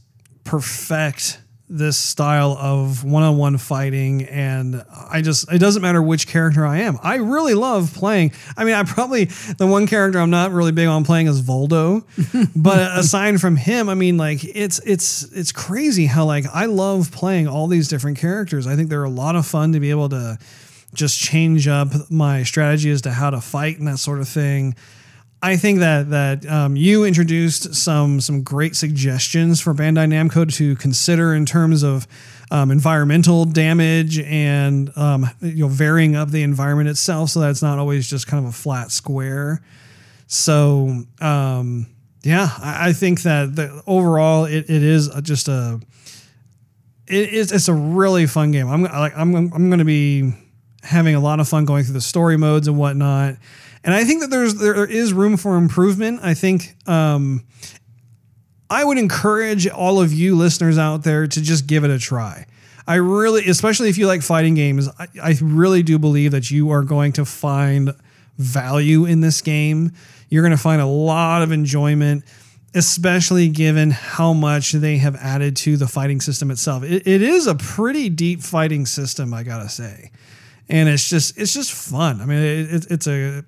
perfect 0.44 1.40
this 1.74 1.96
style 1.96 2.56
of 2.60 3.02
one-on-one 3.02 3.58
fighting 3.58 4.22
and 4.26 4.84
I 5.10 5.22
just 5.22 5.52
it 5.52 5.58
doesn't 5.58 5.82
matter 5.82 6.00
which 6.00 6.28
character 6.28 6.64
I 6.64 6.78
am. 6.78 6.98
I 7.02 7.16
really 7.16 7.54
love 7.54 7.92
playing. 7.92 8.32
I 8.56 8.64
mean, 8.64 8.74
I 8.74 8.84
probably 8.84 9.24
the 9.58 9.66
one 9.66 9.88
character 9.88 10.20
I'm 10.20 10.30
not 10.30 10.52
really 10.52 10.70
big 10.70 10.86
on 10.86 11.04
playing 11.04 11.26
is 11.26 11.42
Voldo, 11.42 12.04
but 12.56 12.96
aside 12.96 13.40
from 13.40 13.56
him, 13.56 13.88
I 13.88 13.94
mean 13.94 14.16
like 14.16 14.44
it's 14.44 14.78
it's 14.86 15.24
it's 15.32 15.50
crazy 15.50 16.06
how 16.06 16.24
like 16.24 16.44
I 16.52 16.66
love 16.66 17.10
playing 17.10 17.48
all 17.48 17.66
these 17.66 17.88
different 17.88 18.18
characters. 18.18 18.68
I 18.68 18.76
think 18.76 18.88
they're 18.88 19.02
a 19.02 19.10
lot 19.10 19.34
of 19.34 19.44
fun 19.44 19.72
to 19.72 19.80
be 19.80 19.90
able 19.90 20.10
to 20.10 20.38
just 20.94 21.18
change 21.20 21.66
up 21.66 21.88
my 22.08 22.44
strategy 22.44 22.90
as 22.90 23.02
to 23.02 23.10
how 23.10 23.30
to 23.30 23.40
fight 23.40 23.78
and 23.78 23.88
that 23.88 23.98
sort 23.98 24.20
of 24.20 24.28
thing. 24.28 24.76
I 25.44 25.58
think 25.58 25.80
that 25.80 26.08
that 26.08 26.46
um, 26.46 26.74
you 26.74 27.04
introduced 27.04 27.74
some 27.74 28.18
some 28.22 28.42
great 28.42 28.74
suggestions 28.74 29.60
for 29.60 29.74
Bandai 29.74 30.08
Namco 30.08 30.50
to 30.54 30.74
consider 30.76 31.34
in 31.34 31.44
terms 31.44 31.82
of 31.82 32.06
um, 32.50 32.70
environmental 32.70 33.44
damage 33.44 34.18
and 34.20 34.90
um, 34.96 35.28
you 35.42 35.64
know 35.64 35.68
varying 35.68 36.16
up 36.16 36.30
the 36.30 36.42
environment 36.42 36.88
itself 36.88 37.28
so 37.28 37.40
that 37.40 37.50
it's 37.50 37.60
not 37.60 37.78
always 37.78 38.08
just 38.08 38.26
kind 38.26 38.42
of 38.42 38.48
a 38.48 38.54
flat 38.54 38.90
square. 38.90 39.60
So 40.28 41.04
um, 41.20 41.88
yeah, 42.22 42.48
I, 42.58 42.88
I 42.88 42.92
think 42.94 43.20
that 43.24 43.54
the, 43.54 43.82
overall 43.86 44.46
it, 44.46 44.70
it 44.70 44.82
is 44.82 45.10
just 45.20 45.48
a 45.48 45.78
it 47.06 47.34
is 47.34 47.52
it's 47.52 47.68
a 47.68 47.74
really 47.74 48.26
fun 48.26 48.50
game. 48.50 48.66
I'm 48.66 48.82
like 48.84 49.12
I'm 49.14 49.34
I'm 49.34 49.68
going 49.68 49.78
to 49.78 49.84
be 49.84 50.32
having 50.82 51.14
a 51.14 51.20
lot 51.20 51.38
of 51.38 51.46
fun 51.46 51.66
going 51.66 51.84
through 51.84 51.92
the 51.92 52.00
story 52.00 52.38
modes 52.38 52.66
and 52.66 52.78
whatnot. 52.78 53.36
And 53.84 53.94
I 53.94 54.04
think 54.04 54.22
that 54.22 54.30
there's 54.30 54.54
there 54.54 54.86
is 54.86 55.12
room 55.12 55.36
for 55.36 55.56
improvement. 55.56 56.20
I 56.22 56.32
think 56.32 56.74
um, 56.88 57.44
I 58.70 58.82
would 58.82 58.96
encourage 58.96 59.68
all 59.68 60.00
of 60.00 60.12
you 60.12 60.36
listeners 60.36 60.78
out 60.78 61.04
there 61.04 61.26
to 61.26 61.42
just 61.42 61.66
give 61.66 61.84
it 61.84 61.90
a 61.90 61.98
try. 61.98 62.46
I 62.86 62.96
really, 62.96 63.46
especially 63.46 63.90
if 63.90 63.98
you 63.98 64.06
like 64.06 64.22
fighting 64.22 64.54
games, 64.54 64.88
I, 64.98 65.06
I 65.22 65.34
really 65.40 65.82
do 65.82 65.98
believe 65.98 66.32
that 66.32 66.50
you 66.50 66.70
are 66.70 66.82
going 66.82 67.12
to 67.12 67.24
find 67.24 67.92
value 68.38 69.04
in 69.04 69.20
this 69.20 69.42
game. 69.42 69.92
You're 70.28 70.42
going 70.42 70.56
to 70.56 70.62
find 70.62 70.82
a 70.82 70.86
lot 70.86 71.42
of 71.42 71.52
enjoyment, 71.52 72.24
especially 72.74 73.48
given 73.48 73.90
how 73.90 74.32
much 74.32 74.72
they 74.72 74.96
have 74.98 75.14
added 75.16 75.56
to 75.56 75.76
the 75.76 75.86
fighting 75.86 76.20
system 76.20 76.50
itself. 76.50 76.82
It, 76.82 77.06
it 77.06 77.22
is 77.22 77.46
a 77.46 77.54
pretty 77.54 78.08
deep 78.08 78.42
fighting 78.42 78.86
system, 78.86 79.32
I 79.32 79.44
gotta 79.44 79.68
say, 79.68 80.10
and 80.68 80.88
it's 80.88 81.08
just 81.08 81.38
it's 81.38 81.54
just 81.54 81.72
fun. 81.72 82.20
I 82.20 82.26
mean, 82.26 82.38
it, 82.38 82.74
it, 82.74 82.86
it's 82.90 83.06
a 83.06 83.44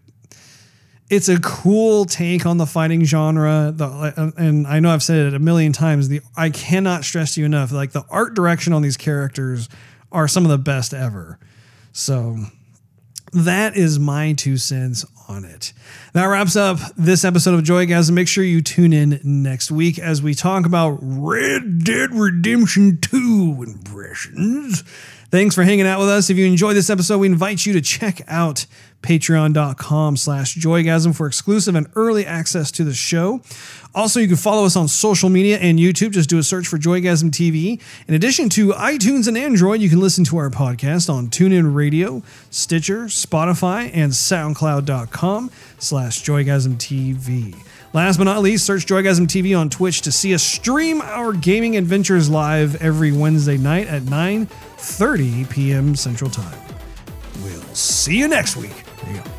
it's 1.09 1.29
a 1.29 1.41
cool 1.41 2.05
take 2.05 2.47
on 2.47 2.59
the 2.59 2.67
fighting 2.67 3.05
genre. 3.05 3.73
The, 3.75 3.87
uh, 3.87 4.31
and 4.37 4.67
I 4.67 4.81
know 4.81 4.91
I've 4.91 5.03
said 5.03 5.27
it 5.27 5.35
a 5.35 5.39
million 5.39 5.73
times. 5.73 6.09
The 6.09 6.21
I 6.37 6.51
cannot 6.51 7.05
stress 7.05 7.35
to 7.35 7.41
you 7.41 7.47
enough. 7.47 7.73
Like 7.73 7.93
the 7.93 8.05
art 8.11 8.35
direction 8.35 8.73
on 8.73 8.83
these 8.83 8.97
characters 8.97 9.69
are 10.11 10.27
some 10.27 10.45
of 10.45 10.51
the 10.51 10.59
best 10.59 10.93
ever. 10.93 11.39
So 11.93 12.37
that 13.33 13.77
is 13.77 13.99
my 13.99 14.33
two 14.33 14.57
cents 14.57 15.05
on 15.29 15.45
it. 15.45 15.73
That 16.13 16.25
wraps 16.25 16.57
up 16.57 16.79
this 16.97 17.25
episode 17.25 17.55
of 17.55 17.63
Joy. 17.63 17.87
Joygasm. 17.87 18.13
Make 18.13 18.29
sure 18.29 18.45
you 18.45 18.63
tune 18.63 18.93
in 18.93 19.21
next 19.23 19.71
week 19.71 19.99
as 19.99 20.23
we 20.23 20.35
talk 20.35 20.67
about 20.67 20.99
Red 21.03 21.85
Dead 21.85 22.13
Redemption 22.13 22.99
2 23.01 23.65
impressions. 23.67 24.85
Thanks 25.37 25.55
for 25.55 25.65
hanging 25.65 25.87
out 25.87 25.99
with 26.01 26.09
us. 26.09 26.31
If 26.31 26.39
you 26.39 26.47
enjoyed 26.47 26.77
this 26.77 26.89
episode, 26.89 27.19
we 27.19 27.27
invite 27.27 27.67
you 27.67 27.75
to 27.75 27.83
check 27.83 28.23
out 28.27 28.65
patreon.com 29.03 30.17
slash 30.17 30.57
joygasm 30.57 31.15
for 31.15 31.27
exclusive 31.27 31.75
and 31.75 31.89
early 31.95 32.25
access 32.25 32.71
to 32.71 32.85
the 32.85 32.95
show. 32.95 33.43
Also, 33.95 34.19
you 34.19 34.29
can 34.29 34.39
follow 34.39 34.65
us 34.65 34.77
on 34.77 34.89
social 34.89 35.29
media 35.29 35.59
and 35.59 35.79
YouTube. 35.79 36.13
Just 36.13 36.31
do 36.31 36.39
a 36.39 36.43
search 36.43 36.67
for 36.67 36.79
Joygasm 36.79 37.33
TV. 37.33 37.83
In 38.09 38.15
addition 38.15 38.49
to 38.49 38.69
iTunes 38.71 39.29
and 39.29 39.37
Android, 39.37 39.83
you 39.83 39.91
can 39.91 40.01
listen 40.01 40.25
to 40.25 40.39
our 40.39 40.49
podcast 40.49 41.13
on 41.13 41.29
TuneIn 41.29 41.75
Radio, 41.75 42.23
Stitcher, 42.49 43.05
Spotify, 43.05 43.91
and 43.93 44.13
SoundCloud.com 44.13 45.51
slash 45.79 46.23
Joygasm 46.23 46.77
TV. 46.77 47.55
Last 47.97 48.19
but 48.19 48.25
not 48.25 48.43
least, 48.43 48.67
search 48.67 48.85
Joygasm 48.85 49.27
TV 49.27 49.59
on 49.59 49.71
Twitch 49.71 50.03
to 50.03 50.13
see 50.13 50.35
us 50.35 50.43
stream 50.43 51.01
our 51.01 51.33
gaming 51.33 51.79
adventures 51.79 52.29
live 52.29 52.77
every 52.83 53.11
Wednesday 53.11 53.57
night 53.57 53.87
at 53.87 54.03
9.30 54.03 55.49
p.m. 55.49 55.97
Central 55.97 56.29
Time. 56.29 56.61
We'll 57.43 57.63
see 57.73 58.19
you 58.19 58.29
next 58.29 58.55
week. 58.55 58.85
There 59.03 59.15
you 59.15 59.23
go. 59.23 59.36